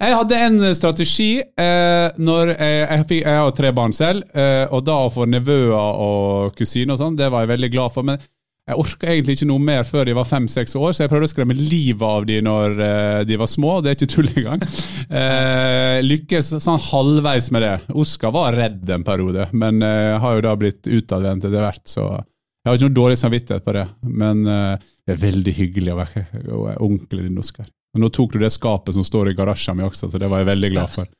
Jeg 0.03 0.15
hadde 0.17 0.37
en 0.47 0.75
strategi 0.75 1.31
eh, 1.39 2.09
når 2.17 2.51
jeg, 2.57 2.79
jeg, 2.89 3.05
fikk, 3.07 3.21
jeg 3.23 3.39
har 3.39 3.51
tre 3.55 3.71
barn 3.71 3.93
selv, 3.95 4.23
eh, 4.35 4.65
og 4.73 4.83
da 4.83 4.97
å 5.05 5.11
få 5.13 5.27
nevøer 5.29 5.71
og 5.77 6.55
kusiner 6.57 6.95
og 6.97 6.99
sånn, 6.99 7.15
det 7.19 7.29
var 7.31 7.45
jeg 7.45 7.53
veldig 7.53 7.69
glad 7.71 7.93
for. 7.95 8.03
Men 8.03 8.19
jeg 8.63 8.79
orka 8.79 9.09
egentlig 9.11 9.35
ikke 9.35 9.47
noe 9.49 9.59
mer 9.59 9.83
før 9.83 10.07
de 10.07 10.13
var 10.15 10.27
fem-seks 10.27 10.77
år, 10.79 10.93
så 10.95 11.03
jeg 11.03 11.11
prøvde 11.11 11.27
å 11.27 11.31
skremme 11.33 11.55
livet 11.57 12.03
av 12.07 12.27
de 12.29 12.37
når 12.45 12.77
eh, 12.85 13.21
de 13.27 13.37
var 13.41 13.49
små. 13.51 13.73
Det 13.83 13.91
er 13.91 13.97
ikke 13.97 14.13
tull 14.15 14.29
engang. 14.33 14.67
Eh, 15.13 15.99
lykkes 16.01 16.47
sånn 16.63 16.79
halvveis 16.81 17.49
med 17.53 17.61
det. 17.61 17.73
Oskar 18.01 18.31
var 18.33 18.55
redd 18.55 18.87
en 18.89 19.03
periode, 19.05 19.43
men 19.53 19.83
eh, 19.85 20.15
har 20.17 20.37
jo 20.37 20.45
da 20.45 20.53
blitt 20.57 20.87
utadvendt 20.87 21.43
etter 21.45 21.61
hvert, 21.61 21.83
så 21.91 22.05
jeg 22.63 22.71
har 22.71 22.79
ikke 22.79 22.87
noe 22.87 22.95
dårlig 22.95 23.17
samvittighet 23.19 23.65
på 23.65 23.75
det. 23.75 23.83
Men 24.07 24.45
eh, 24.47 24.85
det 25.03 25.13
er 25.13 25.21
veldig 25.21 25.53
hyggelig 25.57 25.93
å 25.93 25.99
være, 25.99 26.23
onkelen 26.87 27.27
din, 27.27 27.41
Oskar. 27.43 27.67
Og 27.93 28.01
nå 28.01 28.09
tok 28.15 28.33
du 28.33 28.39
det 28.41 28.49
skapet 28.55 28.95
som 28.95 29.05
står 29.05 29.33
i 29.33 29.35
garasjen 29.37 29.77
min 29.77 29.89
også, 29.89 30.09
så 30.09 30.21
det 30.21 30.31
var 30.31 30.41
jeg 30.41 30.49
veldig 30.53 30.71
glad 30.73 30.93
for. 30.95 31.11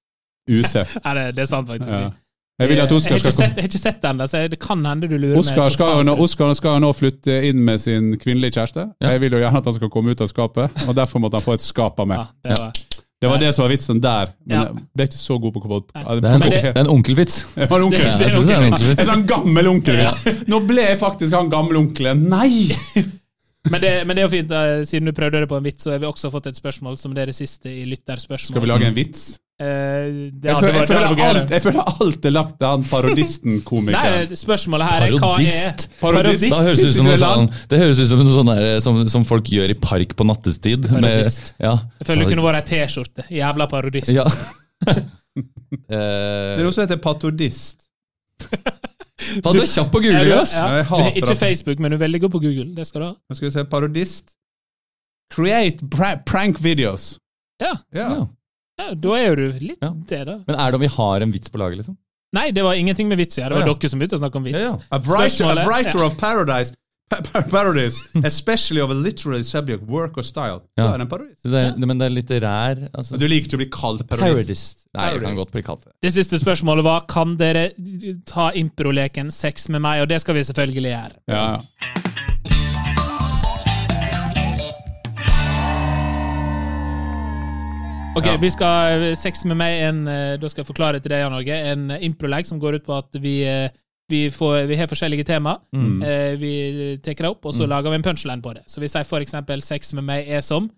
Usett. 0.60 0.92
Det, 1.00 1.26
det 1.34 1.46
er 1.46 1.50
sant, 1.50 1.72
faktisk. 1.72 1.90
Ja. 1.90 2.12
Jeg 2.60 2.68
vil 2.68 2.80
at 2.82 2.90
jeg, 2.92 2.98
Oskar 3.00 3.16
har 3.16 3.32
sett, 3.32 3.56
jeg 3.56 3.64
har 3.64 3.70
ikke 3.70 3.80
sett 3.80 4.02
den, 4.02 4.18
da, 4.20 4.26
så 4.28 4.42
det 4.52 4.58
kan 4.60 4.84
hende 4.84 5.08
du 5.08 5.16
lurer 5.16 5.38
Oscar 5.40 5.64
meg 5.64 5.74
skal, 5.78 6.02
nå. 6.04 6.14
Oskar 6.20 6.52
skal 6.58 6.76
jo 6.76 6.84
nå 6.84 6.90
flytte 6.92 7.38
inn 7.48 7.62
med 7.64 7.80
sin 7.80 8.12
kvinnelige 8.20 8.58
kjæreste. 8.58 8.84
Ja. 9.00 9.14
Jeg 9.14 9.22
vil 9.24 9.36
jo 9.38 9.40
gjerne 9.40 9.62
at 9.62 9.70
han 9.70 9.76
skal 9.78 9.92
komme 9.94 10.12
ut 10.12 10.20
av 10.20 10.28
skapet, 10.28 10.82
og 10.84 10.96
derfor 10.98 11.24
måtte 11.24 11.40
han 11.40 11.46
få 11.46 11.56
et 11.56 11.64
skap 11.64 12.02
av 12.04 12.10
meg. 12.10 12.20
Ja, 12.20 12.50
det 12.50 12.58
var, 12.60 12.82
Det 13.20 13.28
var 13.32 13.40
det 13.40 13.48
som 13.56 13.64
var 13.64 13.72
vitsen 13.72 13.98
der, 14.00 14.34
men 14.44 14.56
Ja. 14.58 14.62
jeg 14.68 14.84
ble 14.96 15.06
ikke 15.08 15.22
så 15.22 15.38
god 15.40 15.56
på 15.56 15.62
kobolt. 15.64 15.88
Det 15.92 16.04
er 16.04 16.78
en, 16.84 16.92
onkelvits. 16.92 17.40
Det 17.56 17.70
var 17.70 17.80
en 17.80 17.88
onkelvits. 17.88 18.88
En 18.92 19.06
sånn 19.08 19.26
gammel 19.28 19.72
onkelvits. 19.72 20.44
Nå 20.48 20.60
ble 20.68 20.84
jeg 20.84 21.00
faktisk 21.00 21.36
han 21.36 21.48
gamle 21.52 21.80
onkelen. 21.80 22.28
Nei! 22.28 22.76
men, 23.72 23.80
det, 23.80 23.92
men 24.04 24.16
det 24.16 24.24
er 24.24 24.26
jo 24.28 24.32
fint, 24.36 24.48
da. 24.52 24.84
siden 24.88 25.08
du 25.08 25.16
prøvde 25.16 25.44
det 25.44 25.48
på 25.48 25.56
en 25.56 25.64
vits, 25.64 25.84
så 25.84 25.92
har 25.96 26.00
vi 26.00 26.08
også 26.08 26.32
fått 26.32 26.52
et 26.52 26.60
spørsmål 26.60 26.96
som 27.00 27.16
det 27.16 27.24
er 27.24 27.32
det 27.32 27.36
siste 27.40 27.72
i 27.72 27.86
lytterspørsmål. 27.88 28.52
Skal 28.52 28.68
vi 28.68 28.72
lage 28.72 28.88
en 28.88 28.96
vits? 28.96 29.30
Eh, 29.60 30.30
det 30.32 30.48
Jeg 30.48 30.56
føler, 30.56 30.72
jeg 30.72 30.80
det 30.80 30.88
føler, 30.88 31.24
alt, 31.26 31.50
jeg 31.52 31.62
føler 31.66 31.88
alt 32.00 32.26
er 32.30 32.32
lagt 32.32 32.54
til 32.56 32.70
han 32.70 32.84
parodisten-komikeren. 32.88 34.14
Nei, 34.30 34.38
spørsmålet 34.40 34.88
her 34.88 35.04
er 35.04 35.16
hva 35.20 35.32
er 35.34 35.42
Parodist. 35.42 35.84
Parodist. 36.00 36.46
Da 36.48 36.62
høres 36.64 36.84
ut 36.86 36.96
som 36.96 37.10
noe 37.10 37.18
sånn, 37.20 37.50
det 37.68 37.80
høres 37.82 38.00
ut 38.00 38.08
som 38.08 38.22
noe 38.22 38.36
sånn 38.38 38.52
der, 38.54 38.68
som, 38.86 39.02
som 39.12 39.26
folk 39.28 39.52
gjør 39.52 39.74
i 39.74 39.76
park 39.76 40.16
på 40.16 40.24
nattestid. 40.30 40.88
Med, 40.96 41.28
ja. 41.60 41.74
Jeg 42.00 42.08
føler 42.08 42.24
det 42.24 42.30
kunne 42.32 42.46
vært 42.48 42.62
ei 42.62 42.80
T-skjorte. 42.86 43.28
Jævla 43.36 43.68
parodist. 43.68 44.14
Ja. 44.16 44.24
Det 45.70 45.94
er 45.94 46.56
eh, 46.58 46.64
noe 46.64 46.74
som 46.74 46.82
heter 46.82 46.98
patodist. 47.04 47.84
faen, 48.40 49.44
du 49.44 49.60
er 49.60 49.68
kjapp 49.68 49.92
på 49.92 50.00
google, 50.02 50.24
ja. 50.26 50.40
Jeg 50.42 50.88
Du 50.88 51.22
ikke 51.22 51.36
Facebook, 51.38 51.84
men 51.84 51.92
du 51.92 52.00
er 52.00 52.04
veldig 52.06 52.24
god 52.24 52.32
på 52.34 52.40
Google. 52.42 52.70
Det 52.74 52.88
skal 52.88 53.04
du 53.04 53.06
ha. 53.10 53.12
Nå 53.14 53.38
skal 53.38 53.46
vi 53.46 53.54
se, 53.54 53.68
parodist. 53.70 54.34
Create 55.30 55.86
pra 55.92 56.16
prank 56.26 56.58
videos. 56.64 57.12
Ja. 57.62 57.76
Ja. 57.94 58.10
Ja, 58.80 58.94
da 59.06 59.14
er 59.20 59.26
jo 59.28 59.34
du 59.36 59.46
litt 59.60 59.78
Ja. 59.84 59.92
det, 60.14 60.22
da. 60.26 60.38
Men 60.48 60.56
er 60.56 60.70
det 60.70 60.80
om 60.80 60.86
vi 60.88 60.92
har 60.96 61.20
en 61.26 61.32
vits 61.36 61.48
på 61.52 61.60
laget, 61.60 61.82
liksom? 61.84 61.96
Nei, 62.32 62.50
det 62.54 62.62
var 62.64 62.74
ingenting 62.78 63.08
med 63.10 63.18
vits 63.18 63.36
å 63.38 63.42
gjøre. 63.42 63.48
Det 63.50 63.58
var 63.60 63.66
Ja, 63.66 63.72
ja. 63.74 63.78
dere 63.84 63.90
som 63.90 63.98
begynte 64.00 64.16
å 64.18 64.22
snakke 64.22 64.36
om 64.40 64.44
vits. 64.46 64.58
Ja, 64.58 64.68
ja. 64.70 64.76
A 64.92 64.98
writer, 64.98 65.34
Spørsmålet- 65.34 65.64
a 65.64 65.66
writer 65.68 65.98
ja. 65.98 66.06
of 66.06 66.16
paradise 66.20 66.74
pa- 67.10 67.20
pa- 67.26 67.42
parodies, 67.50 67.96
especially 68.24 68.80
of 68.80 68.90
a 68.90 68.94
literary 68.94 69.42
subject, 69.42 69.82
work 69.82 70.16
or 70.16 70.22
style. 70.22 70.60
Ja. 70.78 70.84
Da 70.86 70.94
er 70.94 70.98
det 70.98 71.00
en 71.08 71.08
parodist. 71.08 71.42
Det 71.42 71.54
er, 71.64 71.74
Men 71.76 71.98
det 71.98 72.06
er 72.06 72.14
litterær 72.14 72.88
altså, 72.94 73.10
Men 73.16 73.20
du 73.20 73.26
liker 73.26 73.48
ikke 73.48 73.58
å 73.58 73.62
bli 73.64 73.70
kalt 73.74 74.06
parodist. 74.06 74.46
Parodist. 74.46 74.86
Nei, 74.94 75.02
jeg 75.02 75.12
kan 75.12 75.20
Parodist. 75.24 75.36
godt 75.42 75.52
bli 75.58 75.62
kalt 75.62 75.84
det. 75.84 75.92
Det 76.06 76.12
siste 76.14 76.38
spørsmålet 76.38 76.84
var 76.84 77.00
kan 77.08 77.36
dere 77.36 77.70
ta 78.24 78.50
improleken 78.52 79.32
sex 79.32 79.68
med 79.68 79.82
meg, 79.82 80.02
og 80.02 80.08
det 80.08 80.20
skal 80.20 80.34
vi 80.38 80.40
selvfølgelig 80.46 80.92
gjøre. 80.94 81.12
Ja, 81.28 81.58
Ja. 81.58 82.29
Ok, 88.20 88.26
Ja. 88.26 88.36
vi 88.40 88.50
skal 88.52 89.04
eh, 89.10 89.14
Sex 89.18 89.44
med 89.48 89.56
meg 89.60 89.82
en, 89.88 90.00
eh, 90.08 90.36
Da 90.40 90.48
skal 90.48 90.62
jeg 90.64 90.70
forklare 90.70 91.00
til 91.00 91.10
deg, 91.12 91.22
Jan 91.24 91.32
Norge. 91.32 91.56
En 91.72 91.90
improlegg 92.00 92.46
som 92.46 92.60
går 92.60 92.80
ut 92.80 92.84
på 92.86 92.96
at 92.98 93.20
vi, 93.20 93.42
eh, 93.44 93.70
vi, 94.10 94.28
får, 94.30 94.66
vi 94.68 94.76
har 94.76 94.90
forskjellige 94.90 95.24
tema. 95.24 95.56
Mm. 95.74 96.02
Eh, 96.02 96.34
vi 96.40 96.52
tar 97.02 97.14
det 97.14 97.30
opp, 97.30 97.46
og 97.46 97.54
så 97.54 97.66
lager 97.66 97.90
vi 97.90 98.00
en 98.00 98.02
punchline 98.02 98.42
på 98.42 98.54
det. 98.54 98.64
Så 98.66 98.80
vi 98.80 98.88
sier 98.88 99.04
for 99.04 99.20
eksempel 99.20 99.62
'Sex 99.62 99.94
med 99.94 100.04
meg 100.04 100.28
er 100.28 100.40
som' 100.40 100.68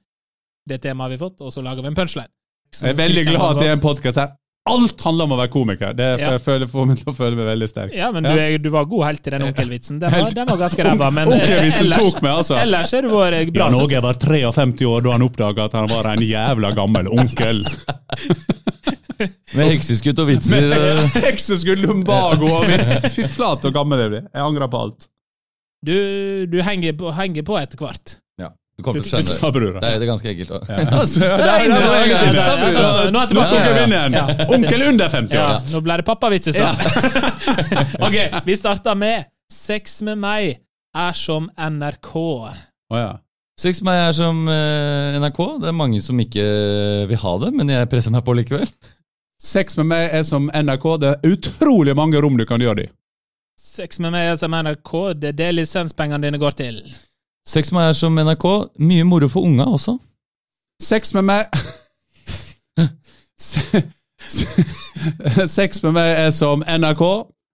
det 0.68 0.80
temaet 0.82 1.10
vi 1.10 1.16
har 1.18 1.28
fått, 1.30 1.40
og 1.40 1.52
så 1.52 1.62
lager 1.62 1.82
vi 1.82 1.88
en 1.88 1.94
punchline. 1.94 2.28
Jeg 2.80 2.90
er 2.90 2.94
veldig 2.94 3.24
glad 3.26 3.50
at 3.50 3.58
det 3.58 3.68
er 3.68 3.72
en 3.72 3.80
podkast 3.80 4.16
her. 4.16 4.30
Alt 4.70 5.00
handler 5.02 5.26
om 5.26 5.32
å 5.34 5.36
være 5.40 5.50
komiker. 5.50 5.94
Det 5.98 6.06
Ja. 6.20 6.30
jeg 6.36 6.40
føler, 6.44 6.68
får 6.70 6.86
meg 6.86 6.98
til 7.00 7.08
å 7.10 7.14
føle 7.16 7.34
meg 7.34 7.46
veldig 7.50 7.68
sterk. 7.68 7.94
Ja, 7.98 8.12
men 8.14 8.22
Du, 8.22 8.30
er, 8.30 8.58
du 8.62 8.68
var 8.70 8.84
god 8.86 9.04
helt 9.08 9.22
til 9.22 9.34
den 9.34 9.42
onkelvitsen. 9.48 9.98
Den 9.98 10.10
var, 10.14 10.30
den 10.30 10.46
var 10.46 10.60
ganske 10.60 10.84
ræva, 10.86 11.08
men 11.16 11.32
eh, 11.32 11.34
Onkelvitsen 11.34 11.86
ellers, 11.88 11.98
tok 11.98 12.22
meg, 12.22 12.32
altså. 12.32 12.58
ellers 12.62 12.92
er 12.94 13.02
du 13.02 13.08
vår 13.10 13.36
bra. 13.50 13.64
Jan 13.66 13.74
synes 13.74 13.88
Åge 13.88 14.02
var 14.06 14.20
53 14.22 14.86
år 14.92 15.02
da 15.08 15.16
han 15.16 15.26
oppdaga 15.26 15.64
at 15.66 15.74
han 15.80 15.90
var 15.90 16.10
en 16.12 16.22
jævla 16.22 16.70
gammel 16.78 17.10
onkel. 17.10 17.64
Med 19.56 19.68
hekseskudd 19.68 20.18
og 20.22 20.30
vitser. 20.30 20.68
Med 20.72 21.18
Hekseskudd, 21.26 21.82
lumbago 21.82 22.48
og 22.60 22.64
vits. 22.70 22.94
Fy 23.14 23.26
flate 23.30 23.68
så 23.68 23.74
gammel 23.74 24.00
jeg 24.02 24.10
blir. 24.14 24.24
Jeg 24.30 24.42
angrer 24.46 24.70
på 24.72 24.80
alt. 24.86 25.08
Du, 25.82 25.94
du 26.46 26.56
henger, 26.62 26.94
på, 26.98 27.10
henger 27.14 27.42
på 27.46 27.58
etter 27.58 27.82
hvert. 27.82 28.16
Du 28.78 28.84
kommer 28.86 29.02
til 29.02 29.08
å 29.08 29.10
skjønne 29.12 29.34
Sa 29.34 29.48
det. 29.48 29.52
brura. 29.58 29.80
Det 29.82 29.88
er, 29.88 29.98
det 30.00 30.06
er 30.06 30.10
ganske 30.10 30.28
enkelt. 30.32 30.50
Nå 30.52 30.60
er 33.18 33.20
jeg 33.20 33.30
tilbake. 33.32 33.48
Tok 33.50 33.66
jeg 33.68 33.88
igjen. 33.92 34.16
Onkel 34.56 34.86
under 34.88 35.12
50 35.12 35.36
Ja. 35.36 35.48
Nå 35.72 35.82
ble 35.84 35.98
det 36.00 36.06
pappavits 36.08 36.48
i 36.48 36.54
stad. 36.56 36.80
ok, 38.06 38.16
vi 38.48 38.56
starter 38.58 38.96
med 38.98 39.28
'Sex 39.52 40.00
med 40.06 40.16
meg 40.22 40.62
er 40.96 41.12
som 41.12 41.50
NRK'. 41.60 42.16
Oh, 42.16 42.96
ja. 42.96 43.12
Sex 43.60 43.82
med 43.82 43.92
meg 43.92 44.00
er 44.08 44.16
som 44.16 44.48
eh, 44.48 45.18
NRK. 45.20 45.40
Det 45.60 45.68
er 45.68 45.76
mange 45.76 46.00
som 46.00 46.18
ikke 46.20 46.46
vil 47.10 47.20
ha 47.20 47.36
det, 47.44 47.52
men 47.52 47.68
jeg 47.68 47.90
presser 47.92 48.14
meg 48.14 48.24
på 48.24 48.34
likevel. 48.38 48.64
Sex 49.42 49.76
med 49.76 49.90
meg 49.92 50.08
er 50.16 50.24
som 50.24 50.48
NRK. 50.48 50.86
Det 51.02 51.12
er 51.12 51.32
utrolig 51.34 51.94
mange 51.98 52.20
rom 52.24 52.40
du 52.40 52.46
kan 52.48 52.62
gjøre 52.64 52.80
det 52.80 52.88
i. 52.88 52.92
Sex 53.62 54.00
med 54.02 54.14
meg 54.14 54.32
er 54.32 54.36
som 54.40 54.54
NRK, 54.56 54.92
det 55.20 55.34
er 55.34 55.36
det 55.38 55.50
lisenspengene 55.54 56.24
dine 56.24 56.40
går 56.40 56.56
til. 56.58 56.80
Sex 57.48 57.72
med 57.72 57.80
meg 57.80 57.88
er 57.90 57.96
som 57.98 58.14
NRK. 58.22 58.46
Mye 58.86 59.04
moro 59.08 59.26
for 59.30 59.42
unga 59.48 59.64
også. 59.66 59.96
Sex 60.82 61.12
med 61.16 61.24
meg 61.28 61.42
Se- 63.42 63.82
se- 64.28 65.46
Sex 65.50 65.82
med 65.82 65.92
meg 65.96 66.08
er 66.26 66.30
som 66.34 66.62
NRK. 66.62 67.02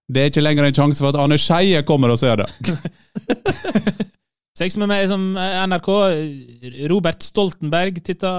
Det 0.09 0.21
er 0.23 0.29
ikke 0.31 0.43
lenger 0.45 0.63
en 0.69 0.75
sjanse 0.77 1.01
for 1.03 1.09
at 1.13 1.19
Arne 1.21 1.37
Skeie 1.41 1.81
kommer 1.85 2.09
og 2.13 2.19
ser 2.21 2.35
det. 2.41 2.47
Sex 4.59 4.75
med 4.81 4.89
meg 4.91 5.05
er 5.05 5.09
som 5.11 5.21
eh, 5.39 5.59
NRK, 5.71 5.89
Robert 6.91 7.21
Stoltenberg 7.23 8.01
titta 8.03 8.31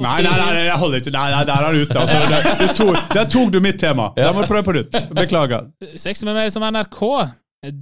Nei, 0.00 0.22
nei, 0.24 0.30
nei, 0.32 0.52
nei, 0.56 0.62
jeg 0.70 0.78
holder 0.80 1.02
ikke. 1.02 1.12
Nei, 1.12 1.26
nei, 1.34 1.42
der 1.44 1.52
er 1.58 1.64
han 1.66 1.76
ute. 1.82 1.96
Altså, 2.00 2.16
der, 2.30 2.40
du 2.62 2.66
tok, 2.78 2.94
der 3.12 3.26
tok 3.34 3.48
du 3.52 3.58
mitt 3.60 3.76
tema. 3.82 4.06
Da 4.16 4.30
må 4.32 4.40
du 4.40 4.48
prøve 4.48 4.64
på 4.70 4.74
nytt. 4.78 4.96
Beklager. 5.18 5.62
Sex 6.00 6.14
med 6.24 6.32
meg 6.38 6.44
er 6.48 6.52
som 6.54 6.64
NRK, 6.64 7.00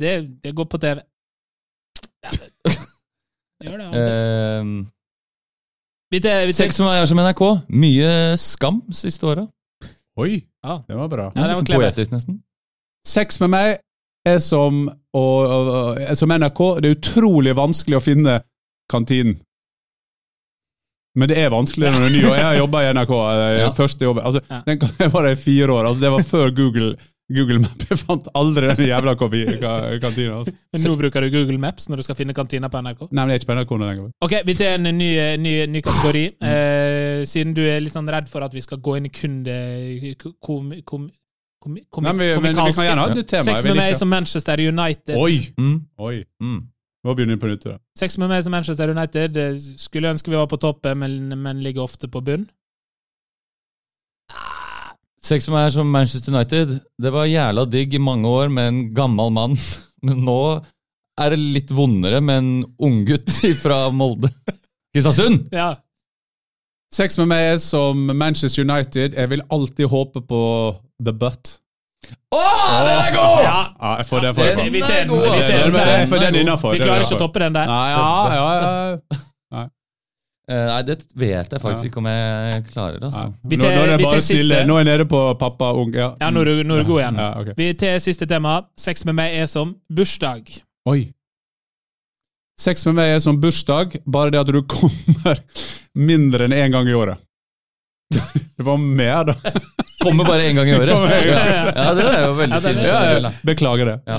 det, 0.01 0.15
det 0.43 0.51
går 0.59 0.67
på 0.73 0.81
TV. 0.83 0.99
Ja, 2.27 2.31
det- 2.35 2.75
Gjør 3.65 3.77
det 3.79 3.87
alltid. 3.87 4.09
Eh, 4.09 4.87
Vi 6.11 6.21
tar, 6.21 6.47
vi 6.49 6.53
sex 6.57 6.79
med 6.81 6.89
meg 6.89 7.03
er 7.03 7.07
som 7.07 7.19
NRK. 7.23 7.43
Mye 7.71 8.13
skam 8.41 8.81
siste 8.91 9.27
åra. 9.31 9.45
Oi, 10.19 10.41
Ja. 10.65 10.81
det 10.89 10.97
var 10.97 11.09
bra. 11.09 11.27
Ja, 11.37 11.43
det 11.47 11.55
var 11.55 11.61
sånn 11.63 11.71
poetisk, 11.81 12.11
nesten. 12.13 12.41
Sex 13.07 13.39
med 13.41 13.51
meg 13.51 13.79
er 14.27 14.39
som, 14.43 14.89
og, 15.15 15.39
og, 15.47 15.69
og, 15.71 16.01
er 16.03 16.15
som 16.19 16.29
NRK. 16.35 16.81
Det 16.83 16.91
er 16.91 16.97
utrolig 16.99 17.55
vanskelig 17.57 17.97
å 17.97 18.03
finne 18.05 18.41
kantinen. 18.91 19.39
Men 21.19 21.29
det 21.31 21.39
er 21.43 21.51
vanskelig 21.51 21.91
når 21.91 22.03
du 22.03 22.07
er 22.07 22.13
ny. 22.15 22.21
og 22.29 22.37
Jeg 22.37 22.45
har 22.45 22.59
jobba 22.59 22.83
i 22.85 22.91
NRK. 22.95 23.11
eh, 23.31 23.59
Ja. 23.61 23.71
Første 23.75 24.05
jobb. 24.05 24.19
Altså, 24.25 24.41
Ja. 24.51 24.61
den, 24.67 24.79
var 25.15 25.25
jeg 25.27 25.39
i 25.39 25.43
fire 25.43 25.69
år. 25.79 25.87
Altså, 25.89 26.01
det 26.01 26.11
var 26.11 26.27
før 26.27 26.51
Google. 26.55 26.97
Google 27.31 27.61
Map. 27.62 27.83
Jeg 27.91 27.99
fant 28.01 28.26
aldri 28.35 28.66
den 28.72 28.89
jævla 28.89 29.14
kopi- 29.18 29.45
kantina. 30.03 30.41
Altså. 30.41 30.55
Men 30.74 30.83
nå 30.83 30.97
bruker 30.99 31.22
du 31.22 31.31
Google 31.31 31.59
Maps 31.62 31.87
når 31.89 32.01
du 32.03 32.07
skal 32.07 32.18
finne 32.18 32.35
kantina 32.35 32.68
på 32.72 32.81
NRK. 32.83 33.05
Nei, 33.11 33.22
men 33.22 33.31
det 33.31 33.37
er 33.37 33.41
ikke 33.45 33.51
på 33.53 33.57
NRK 33.59 33.74
nå 33.78 33.87
lenger. 33.91 34.11
Ok, 34.26 34.35
Vi 34.49 34.55
tar 34.59 34.74
en 34.78 34.89
ny, 34.99 35.11
ny, 35.39 35.53
ny 35.70 35.83
kategori. 35.87 36.24
Mm. 36.41 36.49
Eh, 36.51 37.22
siden 37.31 37.55
du 37.55 37.62
er 37.62 37.81
litt 37.85 37.95
sånn 37.95 38.11
redd 38.11 38.28
for 38.33 38.43
at 38.47 38.55
vi 38.57 38.62
skal 38.66 38.83
gå 38.83 38.97
inn 38.99 39.07
i 39.07 39.12
kunde... 39.14 39.57
kom, 40.18 40.35
kom, 40.85 41.09
kom, 41.62 41.78
kom, 41.91 42.05
Nei, 42.05 42.12
men, 42.12 42.20
vi, 42.24 42.28
men 42.43 42.55
vi 42.57 42.59
kan 42.74 42.85
gjerne 42.91 43.07
ha 43.07 43.09
et 43.12 43.18
nytt 43.22 43.31
tema. 43.31 43.47
Sex 43.53 43.64
med 43.68 43.78
meg 43.78 43.97
som 44.01 44.11
Manchester 44.11 44.66
United. 44.66 45.16
Oi! 45.20 45.41
Mm. 45.61 45.76
Oi. 46.01 46.16
Mm. 46.43 46.61
begynner 47.11 47.37
vi 47.37 47.43
på 47.47 47.51
nytt. 47.53 47.66
Da. 47.68 47.78
Sex 47.99 48.18
med 48.18 48.33
meg 48.33 48.43
som 48.47 48.53
Manchester 48.57 48.91
United. 48.97 49.37
eh, 49.37 49.55
Skulle 49.78 50.11
ønske 50.14 50.33
vi 50.33 50.39
var 50.41 50.51
på 50.51 50.59
toppen, 50.61 50.99
men, 51.05 51.20
men 51.39 51.62
ligger 51.62 51.87
ofte 51.87 52.09
på 52.11 52.22
bunn. 52.24 52.49
Sex 55.21 55.49
med 55.49 55.59
meg 55.59 55.66
er 55.68 55.75
som 55.75 55.91
Manchester 55.93 56.33
United. 56.33 56.79
Det 57.01 57.12
var 57.12 57.29
jævla 57.29 57.66
digg 57.68 57.95
i 57.95 58.01
mange 58.01 58.29
år 58.29 58.49
med 58.53 58.71
en 58.71 58.81
gammel 58.97 59.33
mann. 59.37 59.57
Men 60.07 60.25
nå 60.25 60.41
er 61.21 61.35
det 61.35 61.41
litt 61.41 61.73
vondere 61.77 62.23
med 62.25 62.41
en 62.41 62.53
unggutt 62.81 63.29
fra 63.64 63.83
Molde. 63.93 64.33
Kristiansund! 64.95 65.51
Ja. 65.55 65.75
Sex 66.91 67.21
med 67.21 67.29
meg 67.31 67.53
er 67.53 67.59
som 67.62 68.09
Manchester 68.18 68.64
United. 68.66 69.14
Jeg 69.14 69.31
vil 69.31 69.45
alltid 69.55 69.87
håpe 69.93 70.25
på 70.27 70.41
the 71.05 71.12
butt. 71.14 71.59
Å, 72.35 72.41
den 72.87 72.97
er 72.97 73.12
god! 73.14 73.43
ja. 73.45 73.59
Ja, 73.77 73.91
jeg 74.01 74.07
får 74.09 74.21
Vi 74.21 74.27
den. 74.27 74.41
Er 74.41 74.57
den 74.57 75.09
god. 75.12 76.41
innenfor. 76.41 76.73
Vi 76.75 76.81
klarer 76.83 77.05
ikke 77.05 77.18
å 77.21 77.23
toppe 77.27 77.45
den 77.45 77.55
der. 77.55 77.71
Nei, 77.71 77.91
ja, 77.93 78.09
ja, 78.35 78.49
ja. 78.57 79.21
Eh, 80.51 80.65
nei, 80.67 80.81
det 80.83 80.97
vet 81.15 81.53
jeg 81.55 81.61
faktisk 81.63 81.85
Ja. 81.85 81.89
ikke 81.93 82.01
om 82.03 82.07
jeg 82.11 82.65
klarer. 82.73 82.99
altså. 83.07 83.29
Vi 83.47 83.57
Nå, 83.57 83.65
nå 83.71 83.83
er 83.85 83.93
det 83.93 83.99
bare 84.03 84.19
å 84.19 84.25
stille. 84.27 84.65
Nå 84.67 84.75
er 84.75 84.85
jeg 84.85 84.89
nede 84.89 85.07
på 85.09 85.21
pappa 85.39 85.69
ung. 85.79 85.93
Ja, 85.95 86.09
Ja, 86.21 86.31
nå 86.35 86.43
er 86.43 86.51
du, 86.51 86.65
nå 86.67 86.75
er 86.79 86.83
du 86.83 86.89
god 86.91 87.01
igjen. 87.05 87.21
Ja, 87.23 87.29
okay. 87.41 87.55
Vi 87.57 87.69
til 87.75 88.01
siste 88.03 88.27
tema. 88.27 88.57
Sex 88.77 89.05
med 89.07 89.15
meg 89.15 89.37
er 89.39 89.47
som 89.47 89.77
bursdag. 89.93 90.51
Oi. 90.91 91.13
Sex 92.61 92.85
med 92.87 92.95
meg 92.99 93.15
er 93.15 93.21
som 93.25 93.39
bursdag, 93.41 93.95
bare 94.05 94.31
det 94.35 94.41
at 94.43 94.51
du 94.53 94.61
kommer 94.69 95.39
mindre 95.95 96.45
enn 96.49 96.53
én 96.53 96.75
gang 96.75 96.89
i 96.91 96.93
året. 96.99 97.17
Det 98.61 98.67
var 98.67 98.77
mer, 98.77 99.25
da. 99.25 99.35
Kommer 100.03 100.25
bare 100.27 100.43
én 100.51 100.55
gang 100.59 100.69
i 100.69 100.75
året. 100.75 100.91
En 100.91 101.07
gang. 101.09 101.71
Ja, 101.77 101.95
det 101.95 102.05
er 102.11 102.27
jo 102.27 102.35
veldig 102.37 102.59
fint. 102.61 102.83
er-. 102.91 103.31
Beklager 103.47 103.87
det. 103.89 103.95
Ja. 104.11 104.19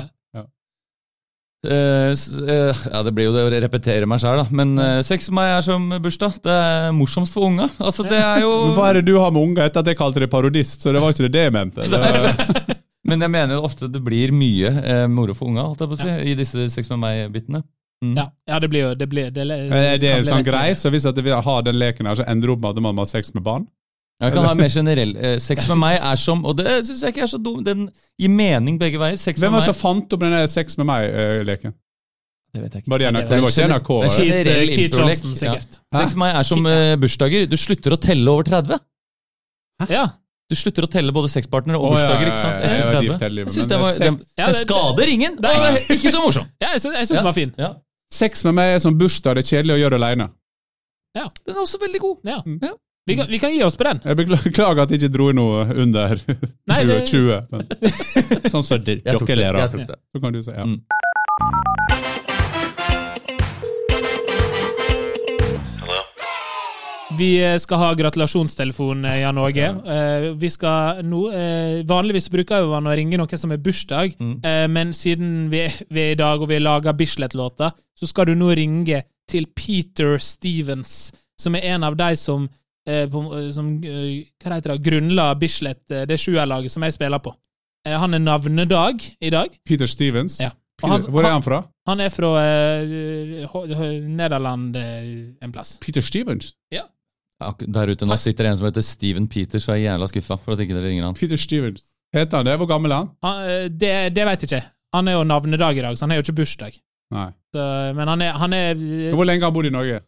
Eh, 1.62 2.12
s- 2.16 2.40
eh, 2.42 2.74
ja, 2.92 3.04
det 3.06 3.12
blir 3.14 3.28
jo 3.30 3.34
det 3.36 3.44
å 3.46 3.52
repetere 3.62 4.08
meg 4.10 4.22
sjøl, 4.24 4.40
da. 4.42 4.46
Men 4.50 4.72
uh, 4.82 5.02
sex 5.06 5.30
med 5.30 5.38
meg 5.42 5.52
er 5.60 5.66
som 5.68 5.84
bursdag. 6.02 6.40
Det 6.42 6.56
er 6.58 6.88
morsomst 6.98 7.36
for 7.38 7.46
unga. 7.52 7.68
Altså, 7.78 8.06
det 8.10 8.18
er 8.18 8.42
jo 8.42 8.50
Hva 8.78 8.88
er 8.90 9.00
det 9.00 9.06
du 9.12 9.18
har 9.22 9.30
med 9.36 9.52
unger 9.52 9.68
etter 9.68 9.84
at 9.84 9.92
jeg 9.92 10.00
kalte 10.00 10.24
det 10.24 10.32
parodist? 10.34 10.82
Så 10.82 10.94
det 10.96 11.04
var 11.04 11.14
ikke 11.14 11.30
det 11.30 11.44
jeg 11.48 11.54
mente. 11.54 11.86
Det 11.86 12.00
var, 12.02 12.32
Men 13.12 13.22
jeg 13.26 13.34
mener 13.34 13.58
jo 13.58 13.66
ofte 13.68 13.90
det 13.92 14.02
blir 14.06 14.34
mye 14.34 14.72
uh, 14.82 15.06
moro 15.12 15.34
for 15.38 15.50
unga, 15.52 15.68
holdt 15.70 15.84
jeg 15.86 15.92
på 15.92 15.98
å 16.00 16.02
si, 16.02 16.18
i 16.32 16.36
disse 16.40 16.66
sex 16.74 16.90
med 16.94 17.02
meg-bitene. 17.04 17.62
Mm. 18.02 18.16
Ja, 18.18 18.24
ja, 18.50 18.58
det 18.58 18.70
blir 18.74 18.82
jo 18.82 18.92
det 18.98 19.06
blir, 19.12 19.28
det, 19.30 19.44
er 19.46 20.00
det 20.02 20.10
kan 20.10 20.24
en 20.24 20.26
sånn 20.26 20.46
grei, 20.46 20.72
så 20.74 20.90
hvis 20.90 21.06
at 21.06 21.20
vi 21.22 21.30
har 21.30 21.66
den 21.68 21.78
leken 21.78 22.08
her, 22.10 22.18
så 22.18 22.26
ender 22.26 22.50
det 22.50 22.56
opp 22.56 22.64
med 22.64 22.72
at 22.74 22.82
man 22.88 22.98
må 22.98 23.06
ha 23.06 23.10
sex 23.10 23.30
med 23.38 23.46
barn? 23.46 23.68
Jeg 24.22 24.34
kan 24.36 24.46
ha 24.46 24.54
mer 24.54 24.70
generell. 24.70 25.16
Eh, 25.18 25.38
sex 25.42 25.68
med 25.72 25.78
meg 25.82 25.96
er 25.98 26.16
som 26.22 26.44
Og 26.46 26.56
det 26.60 26.68
syns 26.86 27.02
jeg 27.02 27.14
ikke 27.16 27.24
er 27.26 27.32
så 27.32 27.40
dum. 27.42 27.64
Den 27.66 27.88
gir 28.22 28.30
mening 28.30 28.78
begge 28.82 29.00
veier. 29.02 29.18
Sex 29.18 29.40
Hvem 29.42 29.50
med 29.50 29.58
var 29.58 29.64
det 29.66 29.68
meg 29.72 29.76
som 29.76 29.80
fant 29.82 30.14
opp 30.14 30.22
denne 30.22 30.42
sex 30.52 30.78
med 30.78 30.86
meg-leken? 30.92 31.74
Det 32.54 32.62
vet 32.62 32.74
jeg 32.76 32.84
ikke. 32.84 32.92
Var 32.92 33.00
det 33.00 33.08
NRK? 33.16 33.22
Det 33.22 33.30
Det 33.32 33.42
var 33.42 33.52
ikke 33.56 33.68
NRK? 33.72 33.90
det? 33.90 34.08
er 34.12 34.16
Generell 34.22 34.72
Keith 34.76 34.84
improlek, 34.92 35.22
Johnson, 35.22 35.30
ja. 35.32 35.40
sikkert. 35.42 35.78
Sex 35.96 36.16
med 36.16 36.22
meg 36.26 36.36
er 36.42 36.44
som 36.52 36.66
eh, 36.68 36.96
bursdager. 37.02 37.46
Du 37.48 37.58
slutter 37.58 37.96
å 37.96 38.00
telle 38.06 38.34
over 38.36 38.44
30. 38.44 38.82
Ja. 39.90 40.04
Du 40.52 40.56
slutter 40.60 40.84
å 40.84 40.90
telle 40.92 41.14
både 41.16 41.30
sexpartnere 41.32 41.80
og 41.80 41.94
bursdager. 41.96 42.28
ikke 42.28 42.42
sant? 42.44 42.60
ja, 42.60 42.68
ja, 42.68 42.74
jeg 42.76 42.82
Etter 42.82 42.92
var 42.92 43.00
30. 43.00 43.08
gift 43.08 43.24
hele 43.26 43.36
livet, 43.40 43.48
Jeg 43.48 43.56
synes 43.56 43.70
men 43.70 43.72
det 43.72 43.82
var 43.86 43.92
sex- 43.96 44.36
Ja, 44.38 44.46
den 44.46 44.54
det- 44.54 44.62
skader 44.68 45.08
ingen. 45.16 45.36
Det 45.42 45.50
er 45.56 45.80
ikke 45.96 46.12
så 46.12 46.22
morsom. 46.26 46.46
ja, 46.62 46.68
jeg 46.76 46.82
syns, 46.84 46.96
jeg 47.00 47.08
syns 47.08 47.18
den 47.18 47.30
var 47.32 47.38
fin. 47.40 47.54
Ja. 47.58 47.72
Sex 48.12 48.44
med 48.44 48.54
meg 48.60 48.76
er 48.76 48.80
som 48.84 48.98
bursdag, 49.00 49.36
det 49.40 49.46
er 49.46 49.50
kjedelig 49.56 49.78
å 49.78 49.82
gjøre 49.86 49.96
alene. 50.02 50.30
Den 51.16 51.56
er 51.56 51.62
også 51.64 51.80
veldig 51.80 52.00
god. 52.04 52.18
Ja. 52.28 52.42
Vi, 53.08 53.16
kan, 53.16 53.28
vi 53.30 53.40
kan 53.40 53.54
gi 53.54 53.64
oss 53.64 53.76
på 53.78 53.84
den. 53.84 54.00
Jeg 54.06 54.16
beklager 54.18 54.82
at 54.84 54.92
jeg 54.94 55.02
ikke 55.02 55.14
dro 55.16 55.32
noe 55.34 55.64
under 55.84 56.14
20. 56.22 56.52
Nei, 56.70 56.84
det- 56.86 57.00
20 57.10 57.40
men. 57.52 57.66
Sånn 58.54 58.64
som 58.64 58.78
tok 58.78 58.86
dere 58.86 59.18
det. 59.26 59.38
ler 59.42 59.62
av. 59.64 59.74
Så 59.74 60.22
kan 60.22 60.34
du 60.38 60.44
si 60.46 60.52
ja. 60.54 60.64
Mm. 60.68 60.78
Vi 67.18 67.60
skal 67.60 67.78
ha 67.78 67.90
gratulasjonstelefon, 67.94 69.06
eh, 69.06 69.20
Jan 69.22 69.38
Åge. 69.38 69.66
Eh, 69.86 70.32
Vi 70.40 70.50
skal 70.50 71.02
nå 71.04 71.26
eh, 71.36 71.82
Vanligvis 71.86 72.30
bruker 72.32 72.64
man 72.72 72.88
å 72.88 72.94
ringe 72.96 73.18
noen 73.20 73.38
som 73.38 73.52
har 73.52 73.58
bursdag, 73.60 74.16
Mm. 74.20 74.38
eh, 74.46 74.68
men 74.68 74.94
siden 74.94 75.50
vi, 75.52 75.66
vi 75.90 76.00
er 76.00 76.12
i 76.14 76.16
dag 76.16 76.42
og 76.42 76.48
vi 76.50 76.60
lager 76.60 76.94
Bislett-låter, 76.94 77.72
så 78.00 78.08
skal 78.08 78.26
du 78.26 78.36
nå 78.36 78.56
ringe 78.56 79.04
til 79.28 79.46
Peter 79.56 80.18
Stevens, 80.20 81.12
som 81.38 81.56
er 81.56 81.66
en 81.76 81.84
av 81.84 81.98
de 81.98 82.16
som, 82.16 82.46
eh, 82.46 82.50
på, 83.12 83.22
som 83.54 83.68
eh, 83.84 84.26
Hva 84.42 84.56
heter 84.58 84.74
det? 84.76 84.82
Grunnla 84.88 85.28
Bislett, 85.40 85.84
eh, 85.92 86.06
det 86.10 86.18
sjuerlaget 86.20 86.72
som 86.74 86.84
jeg 86.84 86.94
spiller 86.98 87.20
på. 87.22 87.34
Eh, 87.88 87.98
Han 88.00 88.14
er 88.14 88.20
navnedag 88.20 89.04
i 89.22 89.30
dag. 89.30 89.50
Peter 89.66 89.86
Stevens. 89.88 90.40
Ja. 90.42 90.50
Peter, 90.82 90.92
han- 90.96 91.02
hvor 91.14 91.24
er 91.26 91.32
han 91.36 91.44
fra? 91.46 91.60
Han 91.88 92.00
er 92.02 92.10
fra 92.10 92.30
eh, 92.42 93.46
Ho- 93.52 93.66
Nederland 94.08 94.76
uh, 94.78 95.44
en 95.46 95.52
plass. 95.54 95.76
Peter 95.82 96.02
Stevens? 96.02 96.56
Ja. 96.74 96.84
Der 97.42 97.90
ute 97.90 98.06
nå 98.06 98.18
sitter 98.22 98.46
en 98.46 98.58
som 98.58 98.68
heter 98.68 98.84
Steven 98.86 99.26
Peters 99.28 99.64
Så 99.66 99.72
er 99.74 99.80
jævla 99.82 100.06
skuffa 100.10 100.36
for 100.38 100.54
at 100.54 100.60
ikke 100.62 100.76
dere 100.78 100.92
ringer 100.92 101.08
han. 101.10 101.16
Peter 101.18 101.38
Stevens. 101.42 101.82
Heter 102.14 102.38
han 102.38 102.46
det? 102.46 102.58
Hvor 102.62 102.68
gammel 102.70 102.92
er 102.94 102.96
han? 103.04 103.10
Han, 103.26 103.42
eh, 103.50 103.68
det, 103.70 103.94
det 104.16 104.26
vet 104.30 104.42
jeg 104.46 104.50
ikke. 104.52 104.64
Han 104.94 105.08
er 105.08 105.16
jo 105.20 105.24
navnedag 105.24 105.78
i 105.78 105.82
dag, 105.86 105.98
så 105.98 106.06
han 106.06 106.12
er 106.12 106.20
jo 106.20 106.26
ikke 106.28 106.36
bursdag. 106.42 106.78
Nei. 107.16 107.30
Så, 107.56 107.64
men 107.98 108.08
han 108.08 108.22
er, 108.22 108.32
han 108.42 108.54
er 108.54 108.72
eh, 108.76 109.14
Hvor 109.16 109.26
lenge 109.26 109.42
har 109.46 109.50
han 109.52 109.56
bodd 109.58 109.70
i 109.70 109.74
Norge? 109.74 110.02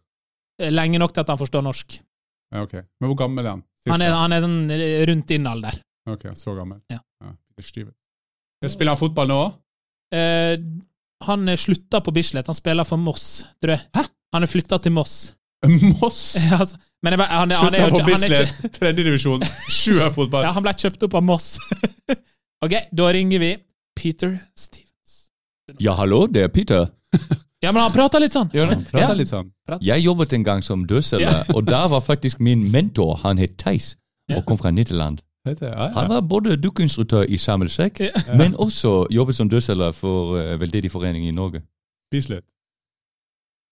lenge 0.61 0.99
nok 1.01 1.13
til 1.15 1.23
at 1.23 1.29
han 1.33 1.39
forstår 1.41 1.63
norsk. 1.65 1.95
Ja, 2.53 2.63
ok. 2.67 2.73
Men 3.01 3.09
hvor 3.11 3.17
gammel 3.17 3.45
er 3.45 3.55
han? 3.55 3.63
Han 3.89 4.03
er, 4.05 4.13
han 4.15 4.31
er 4.35 4.43
sånn 4.43 4.59
rundt 5.09 5.27
din 5.31 5.47
alder. 5.49 5.75
Ok, 6.09 6.27
så 6.39 6.53
gammel. 6.55 6.79
Ja. 6.91 6.99
Peter 7.55 7.67
Stevens. 7.67 7.97
Spiller 8.71 8.93
han 8.95 8.99
fotball 9.01 9.27
nå 9.27 9.37
òg? 9.43 9.55
Eh, 10.15 10.55
han 11.27 11.49
slutta 11.57 11.99
på 12.05 12.13
Bislett. 12.15 12.47
Han 12.47 12.55
spiller 12.57 12.87
for 12.87 13.01
Moss, 13.01 13.43
tror 13.63 13.75
jeg. 13.75 13.83
Hæ? 13.97 14.05
Han 14.35 14.45
er 14.45 14.51
flytta 14.51 14.79
til 14.83 14.93
Moss. 14.95 15.33
Moss! 15.99 16.21
Ja, 16.49 16.59
altså, 16.59 16.77
men 17.03 17.15
jeg, 17.15 17.27
han, 17.27 17.51
han 17.51 17.75
er 17.75 17.83
jo 17.83 17.89
på 17.91 17.99
ikke, 17.99 18.03
han 18.03 18.23
ikke 18.23 18.29
Bislett, 18.39 18.73
tredjedivisjon, 18.77 19.43
sjuerfotball. 19.67 20.45
ja, 20.47 20.53
Han 20.55 20.63
ble 20.63 20.73
kjøpt 20.79 21.03
opp 21.07 21.17
av 21.19 21.25
Moss. 21.27 21.49
ok, 22.65 22.75
da 22.95 23.09
ringer 23.15 23.43
vi 23.43 23.51
Peter 23.99 24.37
Stevens. 24.55 25.17
Ja, 25.83 25.95
hallo, 25.99 26.25
det 26.31 26.45
er 26.47 26.51
Peter. 26.53 26.87
Ja, 27.63 27.71
men 27.71 27.81
han 27.81 27.93
prater 27.95 28.19
litt 28.19 28.35
sånn. 28.35 28.49
Ja, 28.53 28.65
han 28.67 28.81
Ja. 28.83 28.91
Prater 28.91 29.15
litt 29.15 29.31
sånn. 29.31 29.51
Jeg 29.81 30.03
jobbet 30.03 30.33
en 30.33 30.43
gang 30.43 30.63
som 30.63 30.85
dørselger, 30.87 31.55
og 31.55 31.65
der 31.65 31.87
var 31.89 32.01
faktisk 32.01 32.39
min 32.39 32.71
mentor, 32.71 33.15
han 33.23 33.37
het 33.37 33.57
Theis, 33.57 33.95
og 34.35 34.45
kom 34.45 34.57
fra 34.57 34.71
Nederland. 34.71 35.23
Han 35.45 36.09
var 36.09 36.21
både 36.21 36.55
dukkinstruktør 36.57 37.25
i 37.29 37.37
Sammelsekk, 37.37 37.99
Ja. 37.99 38.11
men 38.37 38.55
også 38.55 39.07
jobbet 39.11 39.35
som 39.35 39.49
dørselger 39.49 39.91
for 39.91 40.35
uh, 40.35 40.59
Veldedig 40.59 40.91
forening 40.91 41.27
i 41.27 41.31
Norge. 41.31 41.61
Bislett. 42.11 42.45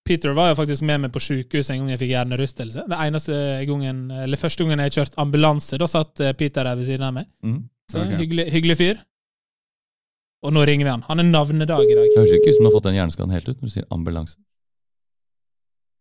Peter 0.06 0.34
var 0.34 0.50
jo 0.50 0.56
faktisk 0.56 0.82
med 0.82 0.98
meg 1.04 1.12
på 1.14 1.20
sykehus 1.22 1.70
en 1.70 1.78
gang 1.84 1.90
jeg 1.94 2.00
fikk 2.02 2.10
hjernerystelse. 2.16 2.84
Det 2.90 2.98
eneste 3.06 3.66
gangen, 3.70 4.12
eller 4.12 4.38
første 4.38 4.64
gangen 4.64 4.80
jeg 4.80 4.92
kjørte 4.92 5.20
ambulanse, 5.22 5.78
da 5.78 5.88
satt 5.88 6.20
eh, 6.20 6.34
Peter 6.34 6.64
der 6.64 6.76
ved 6.76 6.86
siden 6.90 7.06
av 7.06 7.14
meg. 7.14 7.28
Mm. 7.46 7.60
Så 7.92 8.02
okay. 8.02 8.18
hyggelig, 8.18 8.48
hyggelig 8.52 8.78
fyr. 8.78 8.96
Og 10.42 10.54
nå 10.56 10.64
ringer 10.66 10.88
vi 10.88 10.94
han. 10.94 11.04
Han 11.08 11.22
er 11.22 11.28
navnedag 11.30 11.84
i 11.86 11.98
dag. 11.98 12.08
Det 12.10 12.18
høres 12.18 12.32
ikke 12.38 12.50
ut 12.50 12.56
som 12.58 12.64
du 12.66 12.70
har 12.70 12.78
fått 12.78 12.88
den 12.90 12.98
hjerneskaden 12.98 13.36
helt 13.36 13.50
ut 13.50 13.60
når 13.60 13.68
du 13.68 13.74
sier 13.76 13.86
ambulanse. 13.94 14.40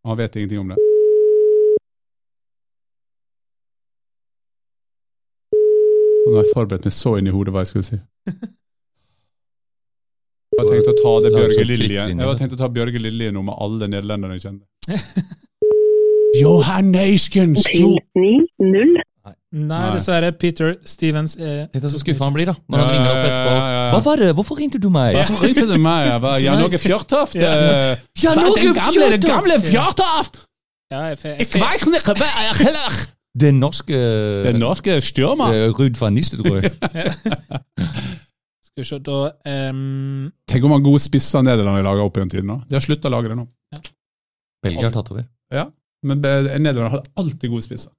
Han 0.09 0.17
vet 0.17 0.37
ingenting 0.37 0.63
om 0.63 0.73
det. 0.73 0.79
Nå 6.25 6.39
har 6.39 6.45
jeg 6.47 6.55
forberedt 6.55 6.89
meg 6.89 6.95
så 6.95 7.19
inn 7.19 7.29
i 7.29 7.35
hodet 7.35 7.53
hva 7.53 7.67
jeg 7.67 7.73
skulle 7.75 7.89
si. 7.91 8.01
Jeg 10.51 10.67
har 10.67 10.75
tenkt 10.75 10.89
å 10.91 10.97
ta 10.99 11.11
det 11.25 11.31
Bjørge 11.33 11.63
Lilje 11.65 12.03
Jeg 12.11 12.17
har 12.21 12.35
tenkt 12.37 12.53
å 12.53 12.59
ta 12.61 12.67
Bjørge 12.69 13.01
Lilje 13.01 13.31
nå 13.33 13.41
med 13.47 13.55
alle 13.65 13.87
nederlenderne 13.89 14.35
jeg 14.37 14.43
kjenner. 14.45 14.67
Johan 16.43 16.91
Neiskens! 16.93 17.63
Til 17.65 17.95
9-0. 18.19 18.99
Nei, 19.51 19.67
Nei. 19.67 19.95
dessverre. 19.97 20.31
Peter 20.39 20.77
Stevens 20.87 21.33
er 21.35 21.65
Tenk 21.73 21.83
så 21.91 21.99
skuffa 21.99 22.29
han 22.29 22.35
blir 22.37 22.47
da, 22.47 22.55
når 22.71 22.83
han 22.85 22.91
ringer 22.95 23.11
opp 23.11 23.25
etterpå. 23.27 23.55
Hva 23.91 24.01
var 24.05 24.21
det? 24.23 24.29
Hvorfor 24.39 24.61
ringte 24.61 24.79
du 24.79 24.87
meg? 24.95 25.17
Hvorfor 25.19 25.43
ringte 25.43 25.65
du 25.67 25.75
meg? 25.83 26.07
Jeg 26.07 26.23
var 26.23 26.45
Jan 26.45 26.63
Åge 26.67 26.79
Fjørtoft. 26.79 27.35
Ja. 27.35 27.51
eh, 27.59 28.05
Jan 28.23 28.39
Åge 28.45 28.61
Den 28.63 28.79
gamle, 28.79 29.09
den 29.11 29.25
Fjørtoft! 29.25 29.27
gamle 29.35 29.57
Fjørtoft! 29.67 30.39
ja, 30.95 31.01
jeg, 31.11 31.19
vet 31.25 31.43
ikke 31.43 32.15
hva 32.15 32.31
jeg 32.47 32.61
heller. 32.63 33.01
Den 33.41 33.61
norske 33.63 33.99
Den 34.47 34.59
norske 34.63 35.01
styrmer. 35.07 35.55
eh, 35.55 35.75
Ruud 35.75 35.99
van 35.99 36.15
Nistelrooy. 36.15 36.63
Skal 38.71 38.83
vi 38.83 38.87
se, 38.87 38.99
da 39.03 39.19
um... 39.71 40.31
Tenk 40.47 40.67
om 40.67 40.75
han 40.79 40.87
gode 40.87 41.03
spisser 41.03 41.43
Nederland 41.43 41.83
lager 41.87 42.07
opp 42.07 42.19
igjen 42.19 42.31
tiden 42.31 42.51
nå. 42.55 42.61
De 42.71 42.79
har 42.79 42.87
slutta 42.87 43.11
å 43.11 43.15
lage 43.19 43.33
det 43.33 43.39
nå. 43.39 43.49
Belgia 44.63 44.87
har 44.87 44.95
tatt 44.95 45.11
over. 45.11 45.27
Men 46.07 46.23
eh, 46.25 46.55
Nederland 46.63 46.95
hadde 46.95 47.11
alltid 47.19 47.51
gode 47.51 47.67
spisser. 47.67 47.91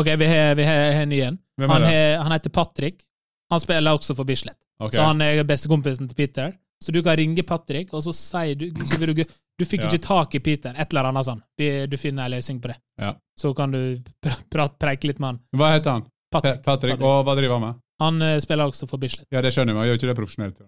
Ok, 0.00 0.08
vi 0.20 0.26
har, 0.30 0.54
vi 0.58 0.64
har 0.66 0.80
har 0.96 1.04
en 1.04 1.12
ny 1.12 1.20
en. 1.26 1.38
Han, 1.60 1.84
han 2.24 2.32
heter 2.32 2.52
Patrick. 2.54 3.02
Han 3.50 3.60
spiller 3.60 3.92
også 3.98 4.14
for 4.16 4.24
Bislett. 4.28 4.56
Okay. 4.80 4.96
Så 4.96 5.04
han 5.04 5.20
er 5.24 5.42
bestekompisen 5.44 6.08
til 6.08 6.16
Peter. 6.16 6.52
Så 6.80 6.92
du 6.96 7.02
kan 7.04 7.16
ringe 7.18 7.42
Patrick, 7.44 7.90
og 7.92 8.00
så 8.06 8.14
sier 8.16 8.56
du 8.56 8.70
så 8.88 8.96
vil 9.02 9.12
du, 9.18 9.24
du 9.60 9.64
fikk 9.68 9.82
Ja. 9.84 9.90
ikke 9.90 10.00
tak 10.06 10.34
i 10.38 10.40
Peter. 10.40 10.72
Et 10.80 10.94
eller 10.94 11.10
annet 11.10 11.26
sånn. 11.28 11.42
Du 11.60 11.96
finner 12.00 12.24
en 12.24 12.32
løsning 12.38 12.60
på 12.62 12.70
det. 12.72 12.78
Ja. 13.02 13.12
Så 13.36 13.52
kan 13.54 13.74
du 13.74 14.00
pr 14.24 14.38
prat, 14.48 14.78
preike 14.80 15.10
litt 15.10 15.20
med 15.20 15.34
han. 15.34 15.40
Hva 15.60 15.74
heter 15.74 15.98
han? 15.98 16.06
Patrick. 16.32 16.62
Patrick. 16.64 16.94
Patrick. 16.96 17.04
Og 17.04 17.24
hva 17.28 17.34
driver 17.36 17.58
han 17.58 17.66
med? 17.66 17.80
Han 18.00 18.22
eh, 18.24 18.38
spiller 18.40 18.70
også 18.72 18.88
for 18.88 19.02
Bislett. 19.02 19.26
Ja, 19.34 19.42
det 19.44 19.52
skjønner 19.52 19.74
jeg, 19.74 19.76
men 19.76 19.82
han 19.84 19.90
gjør 19.90 20.00
ikke 20.00 20.08
det 20.14 20.16
profesjonelt. 20.22 20.62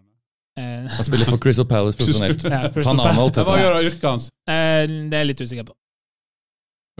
Eh, 0.60 0.84
Han 0.98 1.06
spiller 1.08 1.30
for 1.30 1.40
Crystal 1.40 1.64
Palace 1.70 1.96
profesjonelt. 1.96 2.44
ja, 2.52 2.66
Crystal 2.74 2.98
Palace. 3.00 3.46
Hva 3.48 3.56
gjør 3.62 3.78
yrket 3.86 4.04
hans? 4.10 4.26
Eh, 4.44 4.84
det 5.08 5.16
er 5.16 5.22
jeg 5.24 5.30
litt 5.32 5.40
usikker 5.46 5.70
på. 5.70 5.76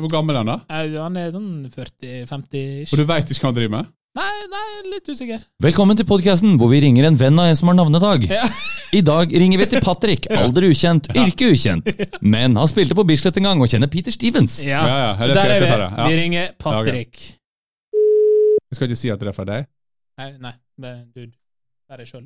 Hvor 0.01 0.09
gammel 0.09 0.37
er 0.39 0.41
han 0.41 0.49
da? 0.49 0.55
Eh, 0.73 0.95
han 0.97 1.17
er 1.21 1.33
sånn 1.35 1.67
40-50 1.69 2.93
Og 2.95 3.01
du 3.01 3.05
veit 3.09 3.29
ikke 3.29 3.45
hva 3.45 3.51
han 3.51 3.57
driver 3.59 3.73
med? 3.75 3.91
Nei, 4.17 4.45
nei, 4.53 4.69
litt 4.93 5.09
usikker. 5.09 5.43
Velkommen 5.65 5.97
til 5.97 6.05
podkasten 6.09 6.55
hvor 6.61 6.69
vi 6.73 6.83
ringer 6.85 7.07
en 7.09 7.17
venn 7.21 7.37
av 7.41 7.49
en 7.49 7.57
som 7.57 7.69
har 7.71 7.77
navnedag. 7.79 8.25
Ja. 8.29 8.45
I 8.93 9.01
dag 9.05 9.31
ringer 9.33 9.61
vi 9.61 9.67
til 9.73 9.81
Patrick. 9.85 10.27
Alder 10.41 10.67
ukjent, 10.69 11.09
yrke 11.17 11.49
ukjent. 11.53 11.89
Men 12.25 12.57
han 12.61 12.69
spilte 12.73 12.97
på 12.97 13.05
Bislett 13.09 13.37
en 13.41 13.49
gang 13.51 13.61
og 13.65 13.69
kjenner 13.73 13.89
Peter 13.93 14.13
Stevens. 14.13 14.59
Ja, 14.69 14.81
Ja, 14.89 14.97
ja, 14.97 15.29
det 15.29 15.37
skal 15.37 15.49
der 15.49 15.55
jeg 15.55 15.61
er 15.61 15.61
vi. 15.61 15.69
ikke 15.69 15.77
ta 15.77 15.85
det. 15.85 15.91
Ja. 16.01 16.09
Vi 16.09 16.19
ringer 16.23 16.51
Patrick. 16.65 17.23
Jeg 18.73 18.77
skal 18.79 18.89
ikke 18.89 19.01
si 19.03 19.13
at 19.13 19.21
det 19.25 19.29
er 19.33 19.37
fra 19.37 19.49
deg. 19.49 19.69
Nei, 20.21 20.29
nei, 20.45 20.55
bare 20.81 20.99
du 21.17 21.29
Vær 21.93 22.01
deg 22.01 22.09
sjøl. 22.09 22.25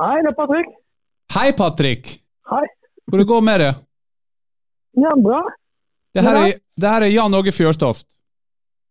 Hei, 0.00 0.14
det 0.26 0.30
er 0.32 0.36
Patrick. 0.38 0.70
Hei, 1.34 1.48
Patrick! 1.58 2.12
Hei. 2.50 2.64
Hvor 3.06 3.22
det 3.22 3.26
går 3.30 3.42
med 3.46 3.62
det? 3.62 3.72
Ja, 4.98 5.14
bra. 5.22 5.42
Det 6.14 6.22
her 6.26 6.36
er, 6.40 6.54
det 6.80 6.88
her 6.90 7.02
er 7.06 7.12
Jan 7.14 7.34
Åge 7.38 7.52
Fjørtoft. 7.54 8.06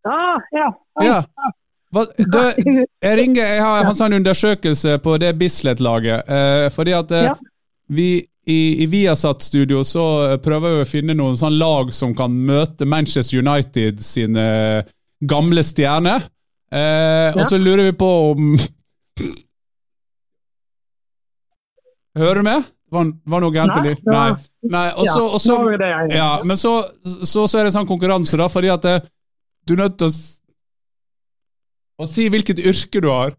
Ja, 0.08 0.38
ja. 0.56 0.68
Ja. 1.04 1.18
Hva, 1.92 2.06
jeg 3.04 3.16
ringer, 3.20 3.44
jeg 3.56 3.62
har 3.66 3.88
en 3.90 3.98
sånn 3.98 4.14
undersøkelse 4.20 4.98
på 5.04 5.18
det 5.20 5.34
Bislett-laget. 5.40 6.30
Eh, 6.30 6.68
fordi 6.76 6.94
at 6.96 7.12
eh, 7.18 7.28
Ja. 7.32 7.36
vi 7.90 8.10
i, 8.50 8.60
i 8.84 8.86
Viasat-studio 8.90 9.84
så 9.86 10.06
eh, 10.30 10.38
prøver 10.42 10.78
vi 10.78 10.86
å 10.86 10.90
finne 10.90 11.16
noen 11.18 11.36
sånn 11.38 11.58
lag 11.60 11.92
som 11.94 12.14
kan 12.18 12.32
møte 12.48 12.86
Manchester 12.88 13.42
United 13.44 14.00
sine 14.06 14.46
gamle 15.20 15.64
stjerner. 15.66 16.24
Eh, 16.72 17.34
Og 17.36 17.46
så 17.50 17.58
lurer 17.60 17.90
vi 17.90 17.96
på 17.98 18.10
om 18.32 18.54
Hører 22.20 22.40
du 22.42 22.44
med? 22.48 22.64
Var, 22.90 23.12
var 23.30 23.44
noe 23.44 23.54
gærent 23.54 23.76
Nei, 23.76 23.82
med 23.82 23.88
det 23.90 24.10
Nei. 24.10 24.30
Nei. 24.74 24.88
Og 24.98 25.06
Ja, 25.06 25.14
så, 25.14 25.26
og 25.30 25.42
så, 25.44 25.58
er 25.70 25.78
det 25.82 26.16
ja, 26.16 26.30
men 26.44 26.58
så, 26.58 26.74
så, 27.06 27.46
så 27.46 27.60
er 27.60 27.68
det 27.68 27.74
sånn 27.76 27.88
konkurranse, 27.90 28.38
da, 28.40 28.48
fordi 28.50 28.72
at 28.74 28.86
det, 28.88 28.96
du 29.70 29.76
er 29.76 29.84
nødt 29.84 30.00
til 30.02 30.10
å, 30.10 30.16
å 32.04 32.08
si 32.10 32.26
hvilket 32.34 32.62
yrke 32.66 33.04
du 33.04 33.10
har. 33.12 33.36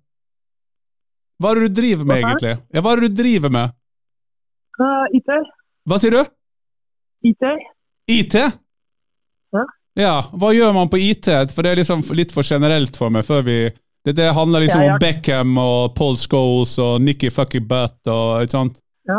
Hva 1.41 1.55
er 1.55 1.61
det 1.63 1.71
du 1.73 1.81
driver 1.81 2.07
med, 2.07 2.23
egentlig? 2.23 2.55
Ja, 2.71 2.83
hva 2.85 2.93
er 2.93 3.01
det 3.03 3.11
du 3.11 3.21
driver 3.23 3.53
med? 3.57 3.77
Eh, 4.81 5.19
IT. 5.19 5.31
Hva 5.89 5.99
sier 6.01 6.15
du? 6.15 6.23
IT. 7.31 7.47
IT? 8.13 8.37
Ja. 9.57 9.65
Ja, 9.99 10.15
hva 10.33 10.53
gjør 10.55 10.75
man 10.77 10.91
på 10.93 11.01
IT? 11.03 11.27
For 11.51 11.67
det 11.67 11.73
er 11.73 11.81
liksom 11.81 12.05
litt 12.17 12.33
for 12.33 12.47
generelt 12.47 12.97
for 13.01 13.13
meg 13.13 13.27
før 13.27 13.43
vi 13.49 13.61
Dette 14.07 14.31
handler 14.33 14.63
liksom 14.65 14.81
Ja, 14.81 14.87
ja. 14.87 14.93
om 14.95 15.03
Beckham 15.03 15.59
og 15.61 15.91
Paul 15.99 16.15
Scholes 16.17 16.79
og 16.81 17.03
Nikki 17.05 17.29
Fucky 17.35 17.61
Butt 17.61 18.09
og 18.09 18.47
ikke 18.47 18.55
sant? 18.55 18.79
Ja. 19.11 19.19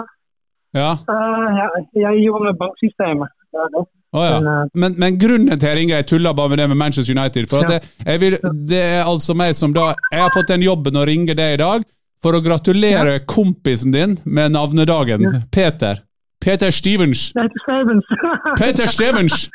Ja? 0.74 0.92
Eh, 1.10 1.58
ja, 1.60 1.68
jeg 2.06 2.22
jobber 2.26 2.46
med 2.52 2.60
banksystemet. 2.62 3.34
Det 3.52 3.60
er 3.66 3.72
det. 3.78 3.84
Å 4.12 4.22
ja. 4.28 4.40
Men, 4.40 4.48
eh, 4.52 4.70
Men, 4.84 4.96
men 5.00 5.18
grunnen 5.20 5.60
til 5.60 5.70
jeg 5.70 5.78
ringer, 5.78 5.96
jeg 6.02 6.08
tuller 6.12 6.34
bare 6.36 6.50
med 6.54 6.60
det 6.60 6.68
med 6.72 6.78
Manchester 6.80 7.16
United. 7.18 7.48
For 7.52 7.64
at 7.64 7.72
Ja. 7.72 7.80
jeg, 7.80 8.06
jeg 8.06 8.20
vil, 8.24 8.38
det 8.70 8.82
er 8.84 9.04
altså 9.08 9.36
meg 9.36 9.56
som 9.56 9.74
da 9.76 9.94
Jeg 10.12 10.22
har 10.22 10.32
fått 10.36 10.52
den 10.52 10.64
jobben 10.64 10.96
å 11.00 11.06
ringe 11.08 11.36
deg 11.36 11.58
i 11.58 11.62
dag 11.64 11.84
for 12.22 12.38
å 12.38 12.42
gratulere 12.44 13.20
kompisen 13.26 13.92
din 13.96 14.18
med 14.26 14.52
navnedagen. 14.52 15.22
Ja. 15.26 15.40
Peter. 15.52 16.04
Peter 16.42 16.72
Stevens. 16.72 17.32
det 17.34 17.50
Stevens. 17.64 18.06
Peter 18.60 18.88
Stevens! 18.88 19.50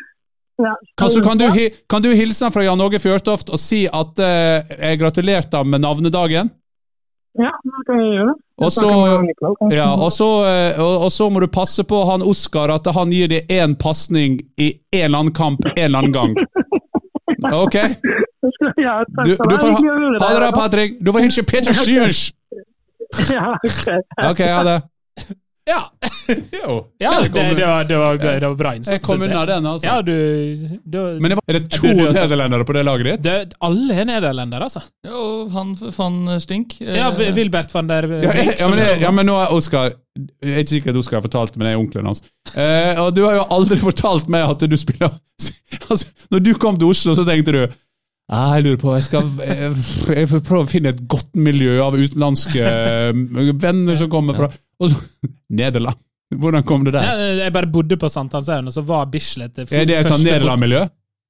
ja, 0.58 0.74
Kan, 0.96 1.38
du, 1.38 1.44
ja. 1.44 1.68
kan 1.88 2.02
du 2.02 2.12
hilse 2.14 2.50
fra 2.50 2.62
Jan 2.64 2.80
Åge 2.80 2.98
Fjørtoft 3.02 3.50
og 3.52 3.58
si 3.60 3.84
at 3.86 4.18
uh, 4.22 4.62
jeg 4.78 4.98
gratulerte 5.00 5.56
ham 5.60 5.68
med 5.68 5.82
navnedagen? 5.84 6.50
Ja, 7.36 7.52
det 7.64 7.82
kan 7.86 7.98
jeg 8.00 8.12
gjøre. 8.16 8.34
Og 8.56 8.72
så, 8.72 8.90
ja, 9.74 9.88
og, 9.92 10.12
eh, 10.48 10.80
og, 10.80 11.10
så 11.12 11.28
må 11.30 11.42
du 11.44 11.48
passe 11.52 11.84
på 11.84 11.98
han 12.08 12.24
Oskar, 12.24 12.72
at 12.72 12.88
han 12.96 13.12
gir 13.12 13.28
deg 13.28 13.50
én 13.52 13.76
pasning 13.76 14.38
i 14.56 14.70
en 14.96 15.04
eller 15.04 15.18
annen 15.18 15.36
kamp 15.36 15.60
en 15.74 15.82
eller 15.84 15.98
annen 16.04 16.16
gang. 16.16 16.36
Ok? 17.36 17.74
Du, 19.24 19.32
du 19.36 19.58
får 19.58 19.70
ha, 19.70 19.78
ha 20.20 20.28
det, 20.32 20.40
da, 20.40 20.50
Patrick. 20.54 20.96
Du 21.04 21.12
får 21.12 21.26
hilse 21.26 21.42
Peter 21.44 21.72
ok. 23.68 23.88
Ok, 24.30 24.40
ha 24.40 24.62
det. 24.64 24.80
Ja, 25.66 25.80
Jo. 26.62 26.74
ja 26.98 27.10
det, 27.22 27.28
det, 27.32 27.66
var, 27.66 27.84
det, 27.86 27.96
var, 27.98 28.16
det 28.18 28.46
var 28.48 28.54
bra 28.58 28.72
innsats. 28.76 28.92
Jeg 28.96 29.02
kom 29.02 29.22
unna 29.22 29.40
den, 29.46 29.66
altså. 29.66 29.86
Ja, 29.86 29.96
du, 30.02 30.12
du 30.84 30.98
Men 31.22 31.32
det 31.32 31.38
var, 31.38 31.44
er 31.50 31.58
det 31.58 31.70
to 31.74 31.90
nederlendere 31.90 32.66
på 32.66 32.74
det 32.76 32.82
laget 32.86 33.08
ditt? 33.08 33.22
det, 33.26 33.54
Alle 33.66 33.96
er 34.02 34.08
nederlendere, 34.08 34.66
altså. 34.68 34.82
Ja, 35.06 35.14
og 35.18 35.50
han 35.54 35.72
van 35.98 36.40
Stink. 36.42 36.76
eh, 36.82 36.96
Ja, 36.98 37.08
Wilbert 37.34 37.74
van 37.74 37.90
der 37.90 38.06
Ja, 38.24 38.34
ja, 38.58 38.68
men, 38.70 38.82
ja, 39.02 39.10
men 39.14 39.26
nå 39.30 39.38
er 39.42 39.54
Oskar 39.54 39.90
Jeg 39.90 40.52
er 40.54 40.62
ikke 40.62 40.74
sikker 40.76 40.94
at 40.94 41.00
Oskar 41.02 41.18
har 41.20 41.26
fortalt 41.26 41.54
det, 41.54 41.62
men 41.62 41.70
jeg 41.70 41.78
er 41.78 41.82
onkelen 41.82 42.10
hans. 42.10 42.22
Eh, 42.54 43.00
og 43.02 43.10
du 43.18 43.24
har 43.26 43.38
jo 43.40 43.48
aldri 43.58 43.78
fortalt 43.88 44.30
meg 44.32 44.46
at 44.50 44.66
du 44.70 44.76
spiller 44.78 45.10
altså, 45.90 46.06
Når 46.30 46.46
du 46.46 46.52
kom 46.62 46.78
til 46.78 46.90
Oslo, 46.94 47.14
så 47.18 47.26
tenkte 47.26 47.54
du 47.58 47.64
«Ah, 48.26 48.56
jeg 48.58 48.64
lurer 48.66 48.78
på, 48.82 48.90
jeg 48.96 49.04
skal 49.06 49.26
jeg, 49.38 49.74
jeg 50.10 50.26
prøve 50.42 50.64
å 50.64 50.66
finne 50.66 50.90
et 50.90 51.02
godt 51.06 51.28
miljø 51.38 51.76
av 51.84 51.94
utenlandske 51.94 52.58
eh, 52.58 53.12
venner 53.62 53.94
som 54.00 54.10
kommer 54.10 54.34
fra 54.34 54.48
og 54.82 54.90
så, 54.92 55.30
Nederland. 55.50 55.96
Hvordan 56.36 56.64
kom 56.66 56.84
det 56.84 56.92
der? 56.96 57.04
Ja, 57.06 57.26
jeg 57.44 57.52
bare 57.54 57.68
bodde 57.70 57.96
på 58.02 58.08
Sankthanshaugen, 58.10 58.66
og 58.66 58.74
så 58.74 58.82
var 58.82 59.06
Bislett 59.06 59.54
det 59.54 59.68
Er 59.72 59.84
det 59.86 60.00
et 60.00 60.08
sånt 60.10 60.24
Nederland-miljø? 60.26 60.80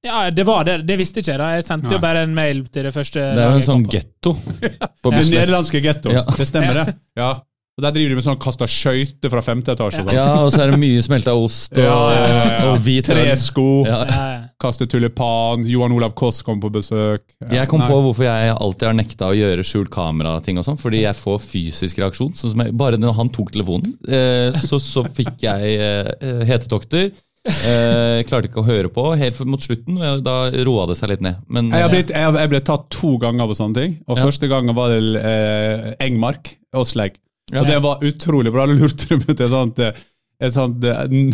Ja, 0.07 0.31
det 0.31 0.45
var 0.47 0.65
det. 0.65 0.79
Det 0.87 0.97
visste 1.01 1.21
ikke 1.21 1.33
jeg. 1.35 1.39
da. 1.41 1.49
Jeg 1.57 1.65
sendte 1.67 1.91
jo 1.93 1.99
bare 2.03 2.23
en 2.27 2.35
mail 2.37 2.63
til 2.73 2.87
det 2.87 2.93
første 2.95 3.21
Det 3.21 3.43
er 3.43 3.51
jo 3.51 3.61
en 3.61 3.67
sånn 3.67 3.85
getto 3.91 4.33
Bislett. 5.11 5.33
nederlandske 5.35 5.81
getto. 5.85 6.13
Ja. 6.15 6.23
Det 6.37 6.47
stemmer, 6.49 6.79
det. 6.79 6.95
Ja. 7.19 7.31
Og 7.77 7.85
Der 7.85 7.93
driver 7.93 8.09
de 8.09 8.17
med 8.17 8.25
sånn 8.25 8.39
kasta 8.41 8.65
skøyter 8.65 9.29
fra 9.29 9.43
femte 9.45 9.75
etasje. 9.75 10.01
sånn. 10.01 10.15
Ja, 10.17 10.39
og 10.47 10.49
så 10.55 10.63
er 10.65 10.71
det 10.73 10.79
mye 10.81 11.03
smelta 11.05 11.35
ost 11.37 11.75
og, 11.77 11.83
Ja, 11.85 11.97
ja, 12.15 12.21
ja, 12.25 12.45
ja. 12.55 12.61
og 12.71 12.79
hvit. 12.81 13.05
Tresko. 13.11 13.67
Ja. 13.85 13.99
Ja, 14.09 14.23
ja. 14.33 14.39
Kaste 14.65 14.87
tulipan. 14.89 15.67
Johan 15.69 15.93
Olav 15.93 16.15
Koss 16.17 16.41
kom 16.47 16.57
på 16.63 16.71
besøk. 16.73 17.21
Ja, 17.45 17.59
Jeg 17.61 17.69
kom 17.69 17.83
nei. 17.85 17.91
på 17.91 17.99
hvorfor 18.07 18.25
jeg 18.25 18.55
alltid 18.57 18.87
har 18.89 18.97
nekta 18.97 19.29
å 19.29 19.37
gjøre 19.37 19.61
skjult 19.69 19.91
kamera-ting. 19.93 20.57
og 20.57 20.65
sånn, 20.65 20.79
Fordi 20.81 21.03
jeg 21.03 21.15
får 21.21 21.37
fysisk 21.45 21.99
reaksjon. 22.01 22.33
Sånn 22.33 22.55
som 22.55 22.65
jeg, 22.65 22.73
bare 22.81 22.97
når 22.97 23.13
han 23.21 23.29
tok 23.29 23.53
telefonen, 23.53 23.93
eh, 24.09 24.57
så, 24.57 24.81
så 24.81 25.05
fikk 25.05 25.37
jeg 25.45 25.77
eh, 25.77 26.45
hetetokter. 26.49 27.13
Eh, 27.47 28.23
klarte 28.27 28.49
ikke 28.49 28.65
å 28.65 28.67
høre 28.67 28.89
på 28.89 29.05
helt 29.21 29.39
mot 29.45 29.61
slutten, 29.61 30.01
og 30.01 30.25
da 30.25 30.49
roa 30.67 30.89
det 30.89 30.97
seg 30.99 31.13
litt 31.13 31.21
ned. 31.21 31.45
Men 31.47 31.69
Jeg, 31.71 31.83
har 31.85 31.91
eh, 31.91 31.93
blitt, 31.93 32.11
jeg, 32.17 32.33
jeg 32.41 32.51
ble 32.57 32.61
tatt 32.73 32.89
to 32.91 33.13
ganger 33.23 33.47
på 33.53 33.55
sånne 33.61 33.75
ting. 33.83 33.95
Og 34.09 34.17
Ja. 34.17 34.25
Første 34.25 34.49
gangen 34.49 34.75
var 34.75 34.97
det 34.97 35.21
eh, 35.21 35.93
Engmark 36.09 36.57
og 36.73 36.89
Sleik. 36.89 37.21
Ja. 37.53 37.63
Og 37.63 37.67
det 37.71 37.79
var 37.85 38.05
utrolig 38.05 38.53
bra. 38.53 38.67
Da 38.67 38.75
lurte 38.75 39.09
de 39.11 39.19
meg 39.21 39.33
til 39.33 39.45
et 39.47 39.53
sånt 39.53 39.83
eh, 39.85 40.05
et 40.37 40.53
sånt 40.53 40.85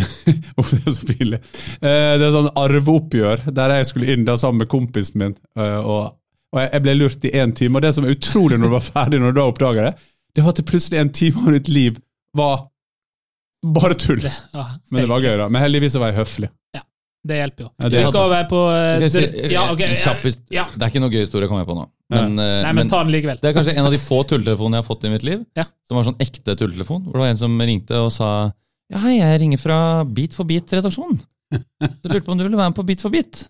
Uff, 0.60 0.70
det 0.70 0.82
er 0.86 0.94
så 0.94 1.06
pinlig. 1.08 1.38
Eh, 1.80 2.12
det 2.20 2.26
er 2.26 2.34
sånn 2.34 2.50
arveoppgjør 2.62 3.46
der 3.50 3.76
jeg 3.78 3.88
skulle 3.90 4.12
inn 4.14 4.26
da 4.28 4.36
sammen 4.38 4.62
med 4.62 4.70
kompisen 4.70 5.22
min. 5.24 5.36
eh, 5.58 5.78
og, 5.80 6.18
og 6.52 6.60
jeg, 6.60 6.70
jeg 6.76 6.84
ble 6.84 6.96
lurt 7.00 7.26
i 7.26 7.32
én 7.42 7.54
time. 7.56 7.78
Og 7.78 7.86
det 7.86 7.94
som 7.96 8.06
er 8.06 8.14
utrolig 8.14 8.60
når 8.60 8.70
du 8.70 8.76
var 8.76 8.86
ferdig, 8.86 9.22
når 9.22 9.34
du 9.34 9.40
da 9.40 9.48
oppdaga 9.50 9.88
det, 9.88 9.94
det 10.36 10.44
var 10.44 10.54
at 10.54 10.60
det 10.62 10.68
plutselig 10.68 11.00
en 11.00 11.12
time 11.12 11.46
av 11.46 11.56
ditt 11.58 11.72
liv 11.72 11.98
var 12.36 12.66
bare 13.62 13.94
tull. 13.94 14.22
Ja, 14.22 14.64
Men 14.90 15.04
det 15.04 15.08
var 15.10 15.22
gøy, 15.22 15.34
da. 15.38 15.48
Men 15.48 15.62
heldigvis 15.62 15.96
var 16.00 16.10
jeg 16.10 16.18
høflig. 16.22 16.48
Ja, 16.74 16.82
Det 17.28 17.36
hjelper 17.38 17.64
jo. 17.64 17.68
Ja, 17.76 17.88
det 17.88 17.98
Vi 18.00 18.06
skal 18.10 18.30
være 18.32 18.46
på 18.50 18.62
uh, 18.68 19.08
si, 19.12 19.24
Ja, 19.52 19.66
okay, 19.72 19.98
Ja. 20.50 20.64
Det 20.74 20.82
er 20.82 20.88
ikke 20.90 21.02
noe 21.04 21.12
gøy 21.12 21.22
historie 21.22 21.46
jeg 21.46 21.52
komme 21.52 21.66
på 21.68 21.76
nå. 21.78 21.84
Men, 22.12 22.36
ja. 22.38 22.62
Nei, 22.66 22.72
men 22.76 22.90
ta 22.92 23.02
den 23.04 23.14
likevel. 23.14 23.40
det 23.40 23.50
er 23.50 23.56
kanskje 23.56 23.74
en 23.76 23.88
av 23.88 23.94
de 23.94 24.00
få 24.02 24.22
tulletelefonene 24.28 24.78
jeg 24.78 24.84
har 24.84 24.88
fått 24.88 25.06
i 25.08 25.12
mitt 25.12 25.26
liv. 25.26 25.44
Ja. 25.58 25.66
Som 25.88 25.98
var 25.98 26.08
sånn 26.08 26.20
ekte 26.22 26.56
tulletelefon. 26.58 27.06
Hvor 27.06 27.16
det 27.16 27.24
var 27.24 27.32
en 27.32 27.40
som 27.40 27.64
ringte 27.72 28.02
og 28.04 28.12
sa 28.14 28.28
Ja, 28.92 29.00
hei, 29.06 29.16
jeg 29.18 29.40
ringer 29.40 29.60
fra 29.62 29.78
Beat 30.04 30.36
for 30.36 30.48
beat-redaksjonen. 30.48 31.20
Så 31.52 32.10
lurte 32.10 32.24
på 32.26 32.34
om 32.34 32.40
du 32.40 32.44
ville 32.46 32.58
være 32.58 32.72
med 32.72 32.78
på 32.78 32.84
Beat 32.88 33.04
for 33.04 33.12
beat. 33.12 33.46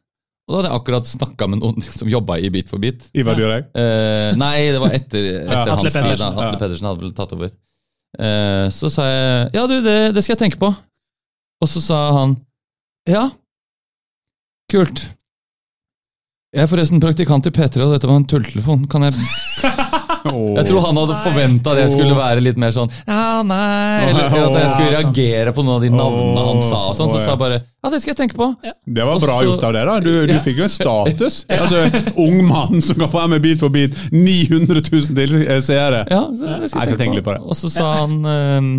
Og 0.49 0.55
da 0.55 0.59
hadde 0.59 0.71
jeg 0.71 0.81
akkurat 0.81 1.07
snakka 1.09 1.47
med 1.51 1.61
noen 1.63 1.85
som 1.87 2.11
jobba 2.11 2.39
i 2.43 2.51
Beat 2.53 2.71
for 2.71 2.83
beat. 2.83 3.05
Ivar 3.15 3.39
Dyrhaug. 3.39 3.69
Eh, 3.79 4.31
nei, 4.39 4.57
det 4.75 4.81
var 4.83 4.95
etter, 4.97 5.29
etter 5.45 5.71
ja, 5.71 5.77
hans 5.79 5.95
tid. 5.95 6.25
Atle 6.27 6.59
Pedersen 6.59 6.89
hadde 6.91 7.05
vel 7.05 7.15
tatt 7.17 7.35
over. 7.37 7.53
Eh, 8.19 8.67
så 8.75 8.91
sa 8.93 9.07
jeg 9.09 9.53
ja, 9.57 9.63
du, 9.71 9.79
det, 9.85 9.97
det 10.17 10.25
skal 10.25 10.35
jeg 10.35 10.43
tenke 10.45 10.61
på. 10.61 10.73
Og 11.63 11.71
så 11.71 11.81
sa 11.85 12.01
han 12.19 12.35
ja, 13.09 13.29
kult. 14.73 15.07
Jeg 16.53 16.67
er 16.67 16.69
forresten 16.69 17.01
praktikant 17.01 17.47
i 17.49 17.51
P3, 17.55 17.81
og 17.81 17.95
dette 17.95 18.09
var 18.11 18.19
en 18.21 18.27
tulltelefon. 18.29 18.83
Kan 18.93 19.07
jeg 19.07 19.15
Jeg 20.23 20.67
tror 20.69 20.85
han 20.85 20.99
hadde 21.01 21.15
forventa 21.25 21.73
jeg 21.81 21.91
skulle 21.91 22.15
være 22.15 22.43
litt 22.45 22.59
mer 22.61 22.71
sånn 22.71 22.87
Ja, 23.09 23.41
nei 23.43 24.05
Eller 24.07 24.29
at 24.31 24.55
jeg 24.61 24.69
skulle 24.71 24.93
reagere 24.93 25.55
på 25.57 25.65
noen 25.67 25.75
av 25.81 25.83
de 25.83 25.91
navnene 25.91 26.45
han 26.47 26.61
sa. 26.63 26.79
og 26.93 26.95
sånn, 26.99 27.11
Så 27.11 27.23
sa 27.25 27.33
jeg 27.33 27.41
bare 27.41 27.57
Ja, 27.65 27.91
det 27.91 28.03
skal 28.05 28.13
jeg 28.13 28.19
tenke 28.21 28.39
på. 28.39 28.47
Det 28.63 29.09
var 29.09 29.19
bra 29.25 29.41
gjort 29.43 29.65
av 29.67 29.75
deg, 29.75 29.89
da. 29.91 29.97
Du, 30.05 30.11
du 30.29 30.35
Ja. 30.37 30.39
fikk 30.45 30.61
jo 30.61 30.69
en 30.69 30.75
status. 30.77 31.41
Altså, 31.63 31.83
Ung 32.21 32.45
mann 32.47 32.85
som 32.85 33.01
kan 33.01 33.11
få 33.11 33.23
være 33.25 33.33
med 33.35 33.43
Beat 33.49 33.59
for 33.65 33.73
beat. 33.75 33.97
900 34.13 34.85
000 34.93 35.17
til 35.19 35.43
eh, 35.49 35.59
seere. 35.65 36.05
Ja, 36.13 36.23
så 36.37 36.55
det 36.61 36.71
skal 36.71 36.93
jeg 36.93 37.01
tenke 37.01 37.19
litt 37.19 37.27
på 37.27 37.35
det. 37.35 37.43
Og 37.49 37.57
så 37.59 37.73
sa 37.73 37.95
han 38.05 38.21
ehm, 38.23 38.71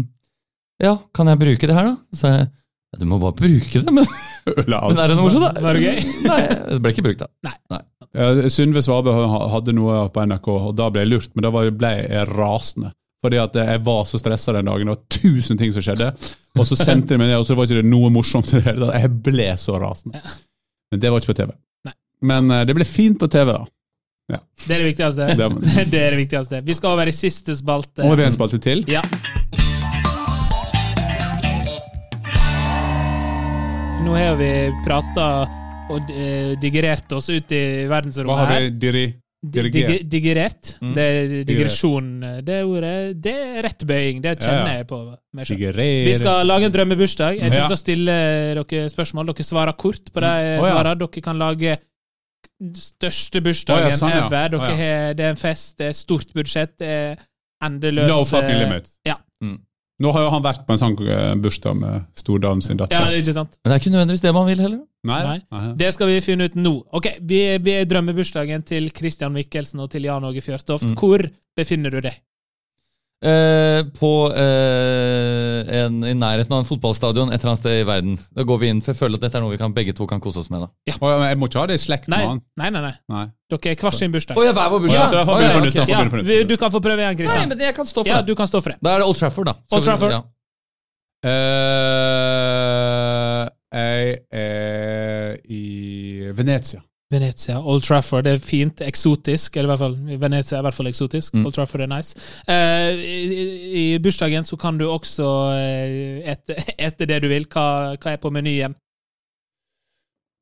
Ja, 0.85 0.95
kan 1.13 1.27
jeg 1.33 1.41
bruke 1.41 1.67
det 1.67 1.75
her, 1.75 1.89
da? 1.91 1.97
Så 2.13 2.21
sa 2.21 2.37
jeg 2.37 2.51
ja, 2.93 2.99
du 3.01 3.05
må 3.09 3.17
bare 3.21 3.35
bruke 3.37 3.81
det, 3.81 3.93
men, 3.93 4.05
men 4.45 4.99
er 5.01 5.09
det 5.09 5.17
noe 5.17 5.25
morsomt, 5.25 5.47
da? 5.49 5.63
Var 5.65 5.79
det 5.79 5.83
gøy? 5.87 6.03
Nei, 6.29 6.41
det 6.69 6.79
ble 6.83 6.93
ikke 6.93 7.05
brukt, 7.09 7.23
da. 7.25 7.79
Ja, 8.13 8.27
Synnøve 8.53 8.83
Svabø 8.85 9.13
hadde 9.49 9.73
noe 9.73 10.03
på 10.13 10.25
NRK, 10.29 10.49
og 10.69 10.75
da 10.77 10.91
ble 10.93 11.01
jeg 11.07 11.09
lurt, 11.15 11.31
men 11.33 11.47
da 11.47 11.51
ble 11.57 11.93
jeg 11.97 12.27
rasende. 12.29 12.93
Fordi 13.23 13.39
at 13.39 13.55
jeg 13.55 13.79
var 13.87 14.01
så 14.05 14.19
stressa 14.19 14.51
den 14.51 14.67
dagen. 14.67 14.89
Det 14.89 14.97
var 14.97 15.03
tusen 15.15 15.57
ting 15.57 15.71
som 15.71 15.81
skjedde. 15.85 16.09
Og 16.59 16.65
så 16.67 16.75
sendte 16.75 17.15
de 17.15 17.21
meg 17.21 17.29
det, 17.31 17.37
og 17.39 17.45
så 17.47 17.55
var 17.55 17.69
ikke 17.69 17.79
det 17.79 17.87
noe 17.87 18.09
morsomt 18.11 18.51
i 18.51 18.57
det 18.59 18.65
hele 18.67 18.89
tatt. 18.89 18.97
Jeg 18.99 19.13
ble 19.29 19.45
så 19.61 19.77
rasende. 19.79 20.19
Men 20.91 20.99
det 21.01 21.09
var 21.13 21.23
ikke 21.23 21.31
på 21.31 21.37
TV. 21.39 21.53
Nei. 21.87 21.93
Men 22.27 22.51
eh, 22.51 22.65
det 22.67 22.75
ble 22.75 22.85
fint 22.85 23.15
på 23.21 23.29
TV, 23.31 23.53
da. 23.55 23.63
Det 24.33 24.75
er 24.75 24.83
det 24.83 24.89
viktigste. 24.91 25.25
Det- 25.37 26.01
er 26.03 26.11
det 26.17 26.19
viktigste. 26.19 26.61
Vi 26.67 26.75
skal 26.75 26.97
over 26.97 27.07
i 27.07 27.15
siste 27.15 27.55
spalte. 27.55 28.03
Vi 28.03 28.11
har 28.11 28.25
en 28.27 28.35
spalte 28.35 28.59
til. 28.63 28.83
Ja. 28.91 29.01
Nå 34.03 34.13
har 34.17 34.35
vi 34.35 34.47
prata 34.83 35.25
og 35.93 36.09
eh, 36.11 36.53
digerert 36.59 37.11
oss 37.15 37.29
ut 37.31 37.51
i 37.55 37.61
Hva 37.85 37.97
verdensrommet 37.97 38.41
har 38.41 38.51
her. 38.51 38.65
vi? 38.65 38.71
Diri? 38.81 39.03
Di- 39.43 39.61
dirigert? 39.67 40.03
Digerert. 40.11 40.69
Mm. 40.79 40.91
Det 40.95 41.05
er 41.05 41.31
digresjon. 41.47 42.09
Det 42.47 42.59
ordet 42.63 42.93
Det 43.23 43.33
er 43.33 43.57
rett 43.65 43.85
bøying. 43.87 44.21
Det 44.23 44.37
kjenner 44.39 44.59
Ja, 44.59 44.67
ja. 44.71 44.77
jeg 44.77 44.87
på. 44.87 44.99
Vi 46.07 46.13
skal 46.15 46.47
lage 46.47 46.69
en 46.69 46.75
drømmebursdag. 46.75 47.39
Jeg 47.39 47.51
kommer 47.51 47.73
til 47.73 47.77
å 47.77 47.81
stille 47.81 48.15
dere 48.59 48.85
spørsmål. 48.91 49.31
Dere 49.33 49.47
svarer 49.47 49.75
kort 49.79 50.11
på 50.13 50.23
de 50.23 50.31
oh, 50.31 50.47
ja. 50.47 50.61
svarene. 50.63 50.95
Dere 51.03 51.25
kan 51.27 51.41
lage 51.41 51.75
største 52.79 53.41
bursdagen 53.43 53.89
oh, 53.89 53.91
ja, 53.91 53.99
sånn, 53.99 54.15
ja. 54.15 54.25
ever. 54.27 54.55
Å, 54.59 54.63
ja. 54.71 54.79
har, 54.79 55.13
det 55.19 55.27
er 55.27 55.35
en 55.35 55.39
fest, 55.39 55.75
det 55.79 55.91
er 55.91 55.95
stort 55.97 56.31
budsjett, 56.35 56.75
det 56.79 56.87
er 56.87 57.21
endeløs 57.63 58.11
No 58.11 58.23
fucking 58.27 58.55
eh, 58.55 58.63
limit. 58.65 58.89
ja. 59.07 59.17
Mm. 59.43 59.59
Nå 60.01 60.11
har 60.15 60.25
jo 60.25 60.31
han 60.33 60.41
vært 60.43 60.63
på 60.65 60.73
en 60.73 60.81
sånn 60.81 60.95
eh, 61.05 61.35
bursdag 61.39 61.77
med 61.77 62.07
Stordalen 62.17 62.63
sin 62.65 62.79
datter. 62.79 62.97
Ja, 62.97 63.13
ikke 63.13 63.35
sant? 63.35 63.59
Men 63.61 63.69
det 63.69 63.75
er 63.75 63.83
ikke 63.83 63.93
nødvendigvis 63.93 64.23
det 64.25 64.33
man 64.33 64.47
vil 64.49 64.63
heller. 64.63 64.81
Nei? 65.05 65.21
Nei. 65.53 65.61
Det 65.77 65.91
skal 65.93 66.09
vi 66.09 66.19
finne 66.25 66.47
ut 66.49 66.57
nå. 66.57 66.73
Ok, 66.97 67.11
Vi, 67.21 67.41
vi 67.61 67.75
drømmer 67.85 68.15
bursdagen 68.17 68.65
til 68.65 68.89
Christian 68.95 69.35
Mikkelsen 69.35 69.83
og 69.83 69.91
til 69.93 70.07
Jan 70.09 70.25
Åge 70.25 70.41
Fjørtoft. 70.41 70.89
Mm. 70.89 70.95
Hvor 70.97 71.27
befinner 71.57 71.93
du 71.93 72.01
deg? 72.01 72.17
Eh, 73.23 73.79
på 73.95 74.09
uh, 74.35 75.59
en, 75.79 76.01
i 76.03 76.11
nærheten 76.11 76.51
av 76.51 76.59
en 76.59 76.65
fotballstadion 76.67 77.29
et 77.31 77.37
eller 77.39 77.53
annet 77.53 77.61
sted 77.61 77.77
i 77.79 77.85
verden. 77.87 78.17
Da 78.35 78.43
går 78.43 78.57
vi 78.59 78.67
inn, 78.73 78.81
for 78.83 78.91
jeg 78.91 78.97
føler 78.99 79.15
at 79.15 79.23
dette 79.23 79.37
er 79.39 79.43
noe 79.45 79.53
vi 79.53 79.59
kan, 79.61 79.71
begge 79.75 79.93
to 79.95 80.03
kan 80.11 80.19
kose 80.23 80.41
oss 80.41 80.49
med. 80.51 80.59
da. 80.65 80.67
Ja, 80.91 80.97
men 80.99 81.23
jeg 81.29 81.37
må 81.39 81.47
ikke 81.47 81.61
ha 81.61 81.63
det 81.71 81.77
i 81.79 81.83
slekt 81.85 82.07
med 82.11 82.19
han. 82.19 82.41
nei, 82.59 82.67
nei. 82.75 82.81
nei. 82.83 82.91
Nei. 83.13 83.23
Dere 83.53 83.71
er 83.71 83.75
hver 83.79 83.95
sin 83.95 84.11
bursdag. 84.11 84.35
Oh, 84.35 84.43
ja, 84.43 84.51
hver 84.57 84.67
vår 84.73 84.75
ja, 84.75 84.83
vi 84.83 84.87
Å, 84.91 84.93
ja, 84.99 85.07
Ja, 85.87 86.03
vi 86.03 86.19
nytt. 86.19 86.27
vi, 86.27 86.35
du 86.51 86.55
kan 86.59 86.67
få 86.73 86.83
prøve 86.83 86.99
igjen, 86.99 87.15
Nei, 87.31 87.47
men 87.53 87.57
jeg 87.63 87.71
kan 87.79 87.87
stå 87.87 88.03
for 88.03 88.11
Ja, 88.11 88.19
det. 88.19 88.27
du 88.27 88.35
kan 88.35 88.43
stå 88.49 88.59
for 88.59 88.69
det. 88.75 88.79
Da 88.83 88.89
er 88.97 89.05
det 89.05 89.07
Old 89.07 89.15
Trafford, 89.21 89.47
da. 89.53 89.55
Skal 89.63 89.77
Old 89.77 89.85
vi- 89.85 89.91
Trafford. 89.91 90.11
Ja. 90.11 90.19
uh, 91.31 93.47
jeg 93.71 94.17
er 94.31 95.37
i 95.47 95.63
Venezia. 96.35 96.81
Venezia. 97.13 97.59
Old 97.61 97.85
Trafford 97.85 98.25
det 98.27 98.33
er 98.37 98.43
fint. 98.43 98.81
Eksotisk. 98.83 99.55
Eller 99.55 99.69
i 99.69 99.71
hvert 99.73 99.83
fall, 99.83 99.97
Venezia 100.21 100.57
er 100.57 100.63
i 100.63 100.67
hvert 100.67 100.77
fall 100.79 100.89
eksotisk. 100.91 101.33
Mm. 101.37 101.45
Old 101.47 101.55
Trafford 101.55 101.85
er 101.85 101.91
nice. 101.91 102.17
Uh, 102.49 102.91
i, 102.99 103.39
I 103.83 103.85
bursdagen 104.03 104.45
så 104.47 104.57
kan 104.59 104.77
du 104.81 104.87
også 104.89 105.29
eh, 105.57 106.33
ete, 106.33 106.57
ete 106.89 107.09
det 107.09 107.21
du 107.23 107.29
vil. 107.31 107.47
Hva, 107.53 107.65
hva 107.97 108.15
er 108.15 108.21
på 108.23 108.33
menyen? 108.33 108.75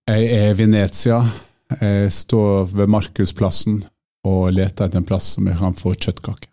Jeg 0.10 0.32
er 0.36 0.52
i 0.52 0.58
Venezia. 0.58 1.22
Jeg 1.80 2.12
står 2.12 2.66
ved 2.76 2.90
Markusplassen 2.92 3.84
og 4.28 4.50
leter 4.54 4.90
etter 4.90 5.00
en 5.00 5.06
plass 5.08 5.36
som 5.38 5.48
jeg 5.48 5.60
kan 5.60 5.78
få 5.78 5.94
kjøttkake. 5.96 6.50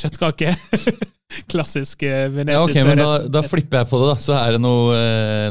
Kjøttkake. 0.00 0.54
Klassisk 1.50 2.02
eh, 2.06 2.28
Ja, 2.30 2.60
okay, 2.62 2.80
ok, 2.82 2.86
men 2.86 3.00
da, 3.00 3.10
da 3.32 3.42
flipper 3.46 3.82
jeg 3.82 3.90
på 3.90 3.98
det. 4.00 4.08
da 4.12 4.16
Så 4.22 4.34
er 4.38 4.54
det 4.54 4.60
noe, 4.62 4.96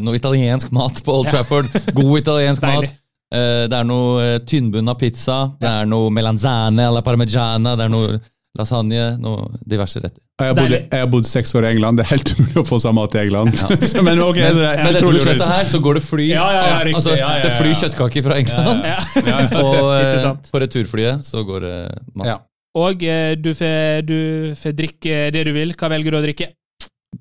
noe 0.04 0.18
italiensk 0.18 0.72
mat 0.76 1.02
på 1.04 1.16
Old 1.20 1.30
Ja. 1.30 1.40
Trafford. 1.40 1.70
God 1.96 2.18
italiensk 2.24 2.64
mat. 2.64 2.92
Eh, 3.34 3.64
Det 3.70 3.80
er 3.80 3.88
noe 3.90 4.22
eh, 4.22 4.40
tynnbunna 4.46 4.94
pizza, 5.00 5.40
det 5.62 5.70
er 5.70 5.90
noe 5.90 6.12
melanzane 6.14 6.86
alla 6.86 7.02
parmigiana, 7.06 7.76
det 7.80 7.88
er 7.88 7.94
noe 7.94 8.20
lasagne, 8.54 9.16
noe 9.18 9.48
diverse 9.66 9.98
retter. 10.04 10.20
Jeg 10.44 10.56
har, 10.92 11.08
bodd, 11.10 11.26
seks 11.30 11.54
år 11.58 11.66
i 11.68 11.70
England. 11.76 11.98
Det 12.00 12.04
er 12.06 12.12
helt 12.16 12.32
umulig 12.34 12.60
å 12.62 12.64
få 12.68 12.78
seg 12.82 12.94
mat 12.98 13.16
i 13.16 13.20
England. 13.22 13.54
Ja. 13.58 14.02
men 14.08 14.22
ok, 14.22 14.40
Men, 14.42 14.54
så 14.54 14.62
det 14.62 14.70
er 14.70 14.80
men 14.82 14.90
dette 14.90 15.02
utrolig 15.02 15.22
budsjettet 15.22 15.54
her, 15.54 15.70
så 15.72 15.82
går 15.86 16.00
det 16.00 16.04
fly. 16.06 16.26
Ja, 16.30 16.48
ja, 16.54 16.64
ja, 16.68 16.80
riktig. 16.88 16.96
altså, 17.00 17.14
Ja, 17.18 17.30
ja, 17.38 17.44
Det 17.46 17.52
flyr 17.58 17.78
kjøttkaker 17.82 18.26
fra 18.28 18.40
England, 18.42 18.90
Ja. 18.90 19.38
og 19.64 19.94
eh, 19.98 20.28
på 20.50 20.62
returflyet 20.66 21.26
så 21.30 21.46
går 21.48 21.66
det 21.68 21.78
mat. 22.14 22.28
Ja. 22.30 22.38
Og 22.84 23.06
du 23.46 23.52
får 23.54 24.06
du 24.10 24.20
får 24.58 24.78
drikke 24.78 25.18
det 25.34 25.46
du 25.46 25.54
vil. 25.54 25.74
Hva 25.78 25.90
velger 25.94 26.14
du 26.14 26.18
å 26.18 26.24
drikke? 26.26 26.50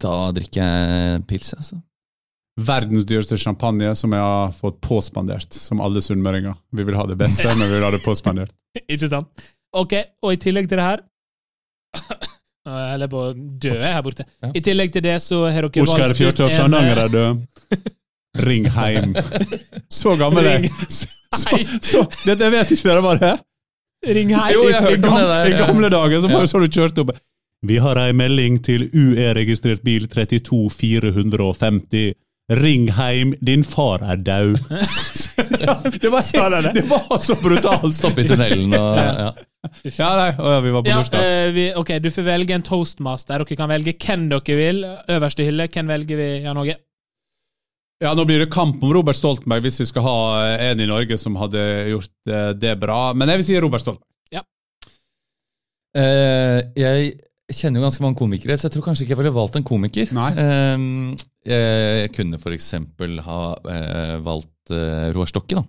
Da 0.01 0.33
drikker 0.33 0.65
jeg 0.65 1.25
pils, 1.29 1.53
altså. 1.57 1.81
Verdens 2.61 3.07
dyreste 3.09 3.39
champagne 3.41 3.95
som 3.97 4.13
jeg 4.13 4.21
har 4.21 4.51
fått 4.53 4.77
påspandert, 4.85 5.55
som 5.57 5.81
alle 5.81 6.03
sunnmøringer. 6.05 6.53
Vi 6.77 6.85
vil 6.85 6.97
ha 6.99 7.07
det 7.09 7.17
beste, 7.21 7.49
men 7.57 7.65
vi 7.71 7.75
vil 7.79 7.87
ha 7.87 7.91
det 7.95 8.03
påspandert. 8.05 8.53
Ikke 8.93 9.09
sant? 9.09 9.29
Ok, 9.73 9.95
og 10.21 10.35
i 10.35 10.37
tillegg 10.41 10.69
til 10.69 10.77
det 10.81 10.85
her 10.85 11.01
er 12.69 12.77
Jeg 12.77 12.91
holder 12.93 13.09
på 13.15 13.21
å 13.25 13.33
dø 13.65 13.73
her 13.81 14.03
borte. 14.05 14.25
I 14.53 14.61
tillegg 14.65 14.93
til 14.93 15.03
det 15.07 15.17
så 15.25 15.37
har 15.49 15.63
dere 15.65 15.73
Oskar 15.73 15.81
valgt 15.81 15.93
Oskar 15.97 16.13
Fjørtoft 16.19 16.53
en, 16.53 16.57
Sandanger 16.59 16.97
eh, 17.01 17.05
er 17.05 17.11
død. 17.17 17.35
Ring 18.43 18.67
heim. 18.73 19.11
Så 20.01 20.11
gammel 20.21 20.45
er 20.49 20.55
jeg. 20.61 20.71
Så, 20.93 21.07
så, 21.33 21.57
så, 21.81 22.05
dette 22.29 22.45
vet 22.53 22.69
ikke 22.75 22.87
hva 22.91 23.01
bare 23.03 23.19
det? 23.23 23.37
Ring 24.13 24.29
heim. 24.37 24.53
Jo, 24.53 24.61
jeg 24.69 24.83
hørte 24.85 24.99
I, 24.99 25.01
gamle, 25.01 25.23
det 25.23 25.29
der, 25.33 25.47
I 25.49 25.51
gamle 25.63 25.89
dager 25.95 26.21
så 26.21 26.29
Ja. 26.29 26.33
så 26.43 26.47
sånn 26.51 26.65
du 26.67 26.71
kjørte 26.77 27.01
opp. 27.07 27.13
Vi 27.65 27.77
har 27.81 27.97
ei 28.03 28.13
melding 28.13 28.59
til 28.67 28.85
UE-registrert 28.91 29.81
bil 29.87 30.05
32450. 30.13 32.13
Ring 32.59 32.89
heim, 32.97 33.33
din 33.41 33.65
far 33.65 34.03
er 34.05 34.21
død. 34.21 34.59
det, 34.69 35.67
var, 36.11 36.61
det? 36.63 36.73
det 36.75 36.85
var 36.91 37.19
så 37.23 37.37
brutalt. 37.41 37.95
Stopp 37.97 38.19
i 38.21 38.27
tunnelen 38.29 38.75
og 38.79 39.01
ja. 39.01 39.33
Ja, 39.95 40.09
nei, 40.19 40.31
å, 40.43 40.55
vi 40.65 40.73
var 40.75 40.83
på 40.83 40.91
Ja, 40.91 40.97
bursdag. 40.99 41.23
eh, 41.23 41.51
vi, 41.55 41.67
ok, 41.79 41.93
Du 42.03 42.09
får 42.11 42.25
velge 42.27 42.57
en 42.57 42.65
toastmaster. 42.67 43.45
Dere 43.45 43.59
kan 43.61 43.71
velge 43.71 43.95
hvem 43.95 44.25
dere 44.33 44.57
vil. 44.59 44.81
Øverste 45.17 45.47
hylle. 45.47 45.69
Hvem 45.71 45.93
velger 45.95 46.19
vi, 46.19 46.31
Jan 46.47 46.59
Åge? 46.59 46.79
Ja, 48.03 48.15
Nå 48.19 48.25
blir 48.27 48.43
det 48.43 48.51
kamp 48.51 48.83
om 48.83 48.91
Robert 48.91 49.15
Stoltenberg 49.15 49.63
hvis 49.63 49.79
vi 49.85 49.87
skal 49.87 50.03
ha 50.03 50.17
en 50.71 50.81
i 50.83 50.89
Norge 50.91 51.15
som 51.23 51.37
hadde 51.39 51.63
gjort 51.93 52.33
eh, 52.35 52.49
det 52.59 52.75
bra. 52.83 53.13
Men 53.15 53.31
jeg 53.31 53.43
vil 53.43 53.49
si 53.53 53.61
Robert 53.63 53.85
Stoltenberg. 53.85 54.09
Eh, 55.93 56.59
jeg 56.79 57.11
kjenner 57.53 57.81
jo 57.81 57.85
ganske 57.85 58.01
mange 58.05 58.17
komikere, 58.17 58.57
så 58.57 58.69
jeg 58.69 58.77
tror 58.77 58.87
kanskje 58.87 59.05
ikke 59.05 59.13
jeg 59.13 59.21
ville 59.21 59.35
valgt 59.37 59.59
en 59.59 59.67
komiker. 59.67 60.09
Nei. 60.17 60.31
Eh, 60.41 60.87
jeg 61.49 62.11
kunne 62.15 62.39
for 62.43 62.55
eksempel 62.55 63.19
ha 63.27 63.43
eh, 63.73 64.17
valgt 64.23 64.75
eh, 64.75 65.11
Roar 65.15 65.31
Stokke, 65.31 65.59
da. 65.59 65.65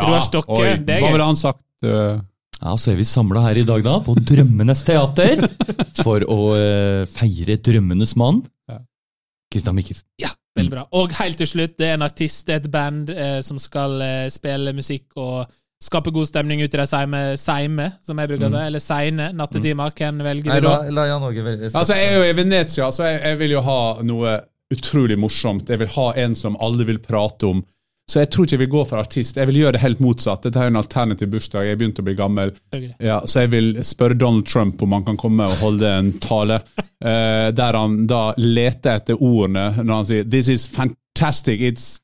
Roar 0.00 0.24
Stokke, 0.26 0.58
oi, 0.58 0.76
det 0.82 0.96
er 0.96 1.04
Hva 1.04 1.12
ville 1.14 1.28
han 1.32 1.38
sagt? 1.38 1.64
Uh... 1.86 2.22
Ja, 2.60 2.76
så 2.80 2.92
er 2.92 2.96
vi 2.96 3.04
samla 3.04 3.42
her 3.44 3.58
i 3.60 3.66
dag 3.66 3.82
da, 3.84 3.98
på 4.00 4.14
Drømmenes 4.16 4.84
teater, 4.86 5.42
for 6.04 6.24
å 6.30 6.38
eh, 6.56 7.02
feire 7.10 7.58
drømmenes 7.60 8.14
mann. 8.20 8.40
Ja. 8.70 8.80
Mikkelsen. 9.54 10.06
Ja, 10.22 10.30
Veldig 10.54 10.70
bra. 10.70 10.84
Og 10.94 11.12
helt 11.18 11.38
til 11.40 11.50
slutt, 11.50 11.74
det 11.80 11.90
er 11.90 11.98
en 11.98 12.06
artist, 12.06 12.46
det 12.46 12.54
er 12.54 12.62
et 12.62 12.70
band 12.70 13.10
eh, 13.10 13.38
som 13.42 13.58
skal 13.58 13.98
eh, 14.06 14.30
spille 14.32 14.74
musikk 14.76 15.18
og 15.18 15.50
skape 15.82 16.12
god 16.14 16.28
stemning 16.30 16.62
ut 16.62 16.70
i 16.70 16.78
de 16.78 16.86
seime, 16.88 17.22
seime 17.36 17.88
som 18.06 18.18
jeg 18.22 18.30
bruker 18.30 18.46
å 18.46 18.52
si, 18.54 18.60
eller 18.70 18.82
seine 18.82 19.28
nattetimer. 19.36 19.92
Hvem 19.98 20.22
velger 20.24 20.62
du 20.62 20.68
da? 20.68 20.76
la 20.94 21.08
jeg 21.10 21.26
Åge 21.28 21.44
velge. 21.44 21.70
Altså, 21.74 21.98
Jeg 21.98 22.12
er 22.12 22.16
jo 22.16 22.28
i 22.30 22.36
Venezia, 22.38 22.88
så 22.94 23.08
jeg, 23.10 23.18
jeg 23.26 23.40
vil 23.42 23.56
jo 23.56 23.64
ha 23.66 23.80
noe 24.06 24.36
utrolig 24.72 25.18
morsomt. 25.20 25.68
Jeg 25.68 25.82
vil 25.82 25.94
ha 25.96 26.08
en 26.24 26.34
som 26.38 26.56
alle 26.62 26.86
vil 26.88 27.02
prate 27.02 27.46
om. 27.46 27.62
Så 28.10 28.20
jeg 28.20 28.28
tror 28.32 28.44
ikke 28.44 28.56
jeg 28.58 28.60
vil 28.66 28.72
gå 28.74 28.82
for 28.84 29.00
artist. 29.00 29.38
Jeg 29.40 29.48
vil 29.48 29.62
gjøre 29.62 29.76
det 29.78 29.80
helt 29.80 30.00
motsatt. 30.04 30.42
Dette 30.44 30.60
er 30.60 30.68
jo 30.68 30.74
en 30.74 30.80
alternativ 30.82 31.30
bursdag. 31.32 31.64
Jeg 31.64 31.76
er 31.76 31.78
begynt 31.80 32.00
å 32.02 32.04
bli 32.04 32.16
gammel. 32.18 32.52
Ja, 33.00 33.22
så 33.24 33.46
jeg 33.46 33.52
vil 33.54 33.70
spørre 33.86 34.18
Donald 34.20 34.44
Trump 34.50 34.82
om 34.84 34.92
han 34.92 35.06
kan 35.06 35.16
komme 35.20 35.46
og 35.48 35.62
holde 35.62 35.88
en 35.88 36.10
tale 36.20 36.60
eh, 36.76 37.48
der 37.56 37.78
han 37.80 38.02
da 38.10 38.26
leter 38.36 38.98
etter 38.98 39.16
ordene 39.16 39.70
når 39.80 39.94
han 39.94 40.08
sier 40.10 40.28
'This 40.28 40.52
is 40.52 40.68
fantastic'. 40.68 41.64
It's, 41.64 41.86
it, 41.96 42.03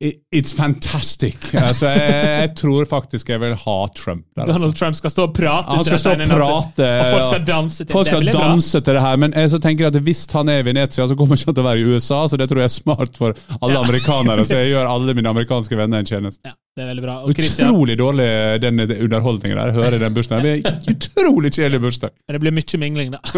it's 0.00 0.52
fantastic. 0.56 1.36
Altså, 1.54 1.90
jeg, 1.92 2.12
jeg 2.40 2.50
tror 2.56 2.86
faktisk 2.88 3.28
jeg 3.28 3.40
vil 3.42 3.52
ha 3.64 3.74
Trump 3.98 4.22
der. 4.36 4.42
Altså. 4.46 4.54
Donald 4.56 4.74
Trump 4.78 4.96
skal 4.96 5.12
stå 5.12 5.26
og 5.28 5.34
prate. 5.36 5.74
Han 5.76 5.84
skal 5.84 5.98
stå 6.00 6.14
og 6.14 6.22
prate. 6.30 6.86
Og 7.00 7.10
folk 7.12 7.26
skal 7.26 7.44
danse 7.50 7.84
til 7.84 7.92
Folk 7.92 8.06
det. 8.06 8.12
skal 8.14 8.26
det, 8.30 8.34
danse 8.38 8.80
til 8.80 8.96
det 8.96 9.02
her, 9.04 9.16
men 9.20 9.34
jeg 9.36 9.50
så 9.52 9.60
tenker 9.60 9.90
at 9.90 9.98
hvis 10.06 10.22
han 10.32 10.48
er 10.48 10.62
i 10.62 10.66
Venezia, 10.70 11.04
så 11.10 11.16
kommer 11.18 11.36
han 11.36 11.42
ikke 11.42 11.52
til 11.58 11.64
å 11.64 11.68
være 11.68 11.82
i 11.82 11.90
USA, 11.92 12.22
så 12.32 12.38
det 12.40 12.48
tror 12.48 12.62
jeg 12.62 12.70
er 12.70 12.74
smart 12.78 13.20
for 13.20 13.36
alle 13.60 13.76
Ja. 13.76 13.82
amerikanere. 13.84 14.46
Så 14.48 14.56
jeg 14.62 14.70
gjør 14.74 14.88
alle 14.94 15.14
mine 15.20 15.28
amerikanske 15.34 15.76
venner 15.76 16.00
en 16.00 16.08
tjeneste. 16.08 16.48
Ja, 16.48 16.56
det 16.76 16.86
er 16.86 16.90
veldig 16.94 17.04
bra. 17.04 17.18
Og 17.26 17.36
Utrolig 17.36 17.98
dårlig 18.00 18.30
den 18.64 18.80
underholdningen 18.80 19.58
der. 19.60 19.74
Hører 19.76 19.98
i 19.98 20.02
den 20.06 20.16
bursdagen. 20.16 20.48
Det 20.48 20.64
blir 20.64 20.96
utrolig 20.96 21.52
kjedelig 21.58 21.80
bursdag. 21.84 22.10
men 22.24 22.38
det 22.38 22.40
blir 22.46 22.56
mye 22.56 22.80
mingling, 22.86 23.12
da. 23.12 23.20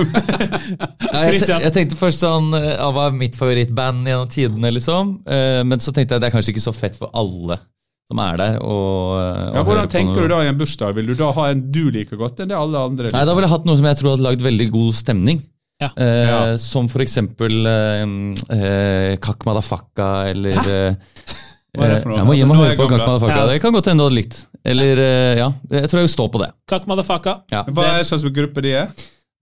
Nei, 1.12 1.24
jeg, 1.26 1.28
Christian. 1.34 1.60
jeg 1.66 1.74
tenkte 1.74 1.98
først 1.98 2.22
sånn 2.22 2.52
eh, 2.56 2.78
Hva 2.94 3.08
er 3.10 3.16
mitt 3.18 3.36
favorittband 3.38 4.06
gjennom 4.08 4.30
tidene, 4.32 4.70
liksom? 4.78 5.16
Eh, 5.26 5.60
men 5.66 5.82
så 5.82 5.92
tenkte 5.94 6.14
jeg 6.16 6.22
det 6.22 6.30
er 6.30 6.34
kanskje 6.36 6.51
ikke 6.52 6.64
så 6.64 6.74
fett 6.76 6.98
for 6.98 7.10
alle 7.16 7.58
som 8.10 8.20
er 8.22 8.36
der. 8.40 8.58
Og, 8.60 9.14
og 9.16 9.56
Ja, 9.56 9.62
hvordan 9.66 9.88
tenker 9.92 10.26
du 10.26 10.28
da? 10.32 10.42
i 10.44 10.50
en 10.50 10.58
bursdag? 10.60 10.94
Vil 10.98 11.08
du 11.12 11.14
da 11.18 11.30
ha 11.36 11.48
en 11.52 11.64
du 11.72 11.84
liker 11.94 12.20
godt 12.20 12.42
enn 12.42 12.50
det 12.52 12.58
alle 12.58 12.82
andre 12.90 13.12
Nei, 13.14 13.24
Da 13.28 13.34
ville 13.36 13.48
jeg 13.48 13.54
hatt 13.54 13.68
noe 13.68 13.78
som 13.78 13.88
jeg 13.88 14.00
tror 14.00 14.16
hadde 14.16 14.26
lagd 14.26 14.44
veldig 14.44 14.68
god 14.74 14.98
stemning. 14.98 15.40
Ja. 15.82 15.88
Eh, 15.96 16.26
Ja. 16.28 16.40
Som 16.60 16.88
for 16.92 17.02
eksempel 17.04 17.66
eh, 17.66 18.04
eh, 18.58 19.16
Kakk 19.22 19.46
Madafakka 19.48 20.10
eller 20.30 20.60
Hæ? 20.60 20.76
Hva 21.72 21.86
er 21.86 21.94
det 21.94 22.02
for 22.02 22.12
noe? 22.12 22.18
Jeg 22.20 22.28
må 22.28 22.34
gi 22.36 22.42
hjem 22.42 22.50
og 22.52 22.58
høre 22.60 22.76
på 22.76 22.84
Kak 22.84 22.90
gammel. 22.92 23.06
Madafakka. 23.08 23.36
Ja. 23.38 23.46
Det 23.48 23.60
kan 23.64 23.72
godt 23.72 23.86
hende 23.88 24.02
du 24.02 24.08
hadde 24.10 24.18
likt. 24.18 24.40
Eller, 24.62 25.00
eh, 25.00 25.38
ja, 25.40 25.48
jeg 25.72 25.88
tror 25.88 26.02
jeg 26.02 26.06
vil 26.10 26.12
stå 26.12 26.26
på 26.34 26.42
det. 26.42 26.50
Kak. 26.68 26.84
Ja. 27.50 27.62
Hva 27.72 27.86
er 27.96 28.04
slags 28.04 28.26
gruppe 28.28 28.60
de 28.66 28.74
er? 28.82 28.92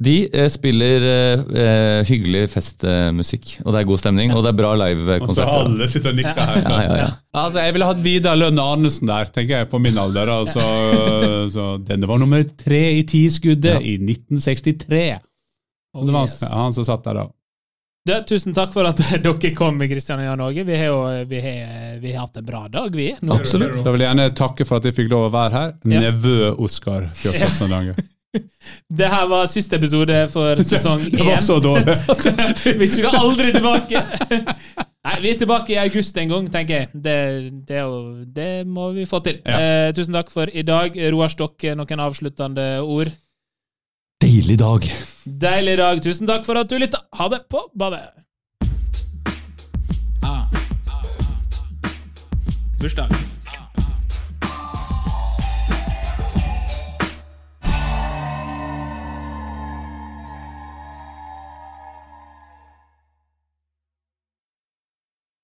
De 0.01 0.15
eh, 0.33 0.47
spiller 0.49 1.03
eh, 1.05 1.41
eh, 1.61 1.99
hyggelig 2.09 2.47
festmusikk, 2.55 3.59
og 3.67 3.75
det 3.75 3.83
er 3.83 3.89
god 3.91 4.01
stemning, 4.01 4.31
og 4.33 4.47
det 4.47 4.55
er 4.55 4.57
bra 4.57 4.71
Og 4.73 4.79
så 4.79 4.87
livekonserter. 4.95 5.51
alle 5.59 5.89
sitter 5.93 6.13
og 6.15 6.21
nikker 6.21 6.39
her. 6.41 6.61
Ja, 6.63 6.79
ja, 6.87 6.95
ja. 7.03 7.09
Altså, 7.37 7.65
Jeg 7.67 7.75
ville 7.77 7.89
hatt 7.91 8.01
Vidar 8.05 8.39
Lønne 8.39 8.65
Arnesen 8.65 9.11
der, 9.11 9.29
tenker 9.29 9.59
jeg, 9.59 9.69
på 9.69 9.81
min 9.83 9.99
alder. 10.01 10.31
Altså, 10.33 10.63
så 11.55 11.67
Denne 11.85 12.09
var 12.09 12.23
nummer 12.23 12.47
tre 12.65 12.81
i 12.97 13.03
tiskuddet 13.05 13.85
i 13.85 13.99
1963. 14.01 15.03
Oh, 15.93 16.07
det 16.07 16.15
var 16.15 16.25
yes. 16.25 16.49
han, 16.49 16.73
som 16.73 16.87
satt 16.87 17.05
der 17.05 17.21
da. 17.21 17.27
Du, 18.09 18.15
tusen 18.25 18.57
takk 18.57 18.73
for 18.73 18.89
at 18.89 19.03
dere 19.21 19.51
kom, 19.53 19.83
Kristian 19.91 20.23
og 20.23 20.31
Jan 20.31 20.45
Åge. 20.47 20.65
Vi 20.65 20.79
har 20.81 20.89
jo 20.89 21.03
vi 21.29 21.43
har, 21.45 21.99
vi 22.01 22.15
har 22.15 22.25
hatt 22.25 22.41
en 22.41 22.47
bra 22.49 22.63
dag, 22.73 22.89
vi. 22.97 23.11
Absolutt. 23.19 23.37
Absolutt. 23.43 23.77
vil 23.77 23.85
jeg 23.85 23.99
vil 23.99 24.07
gjerne 24.07 24.31
takke 24.41 24.65
for 24.65 24.81
at 24.81 24.89
jeg 24.89 24.97
fikk 24.97 25.13
lov 25.13 25.29
å 25.29 25.35
være 25.37 25.53
her. 25.59 25.77
Ja. 25.85 26.07
Nevø 26.07 26.55
Oskar 26.57 27.11
Fjørtoft 27.21 27.61
Sandanger. 27.61 28.01
Det 28.99 29.09
her 29.11 29.27
var 29.31 29.47
siste 29.51 29.77
episode 29.77 30.17
for 30.33 30.61
sesong 30.71 31.07
Det 31.11 31.27
var 31.27 31.41
så 31.45 31.59
dårlig. 31.63 31.97
vi 32.83 32.89
skal 32.91 33.17
aldri 33.19 33.53
tilbake! 33.57 34.05
Nei, 35.01 35.17
Vi 35.23 35.31
er 35.33 35.39
tilbake 35.41 35.73
i 35.73 35.79
august 35.81 36.19
en 36.21 36.29
gang, 36.29 36.51
tenker 36.53 36.83
jeg. 36.83 36.89
Det, 36.93 37.17
det, 37.69 37.81
det 38.37 38.51
må 38.69 38.91
vi 38.93 39.07
få 39.09 39.23
til. 39.25 39.41
Ja. 39.47 39.89
Eh, 39.89 39.95
tusen 39.97 40.15
takk 40.15 40.31
for 40.33 40.53
i 40.53 40.63
dag. 40.67 40.97
Roar 41.15 41.33
Stokke, 41.33 41.73
noen 41.79 42.05
avsluttende 42.05 42.67
ord? 42.85 43.09
Deilig 44.21 44.59
dag. 44.61 44.85
Deilig 45.25 45.79
dag. 45.81 46.03
Tusen 46.05 46.29
takk 46.29 46.45
for 46.45 46.61
at 46.61 46.69
du 46.69 46.77
lytta. 46.77 47.01
Ha 47.17 47.31
det 47.33 47.47
på 47.49 47.65
badet. 47.73 48.11
Bursdag. 52.81 53.09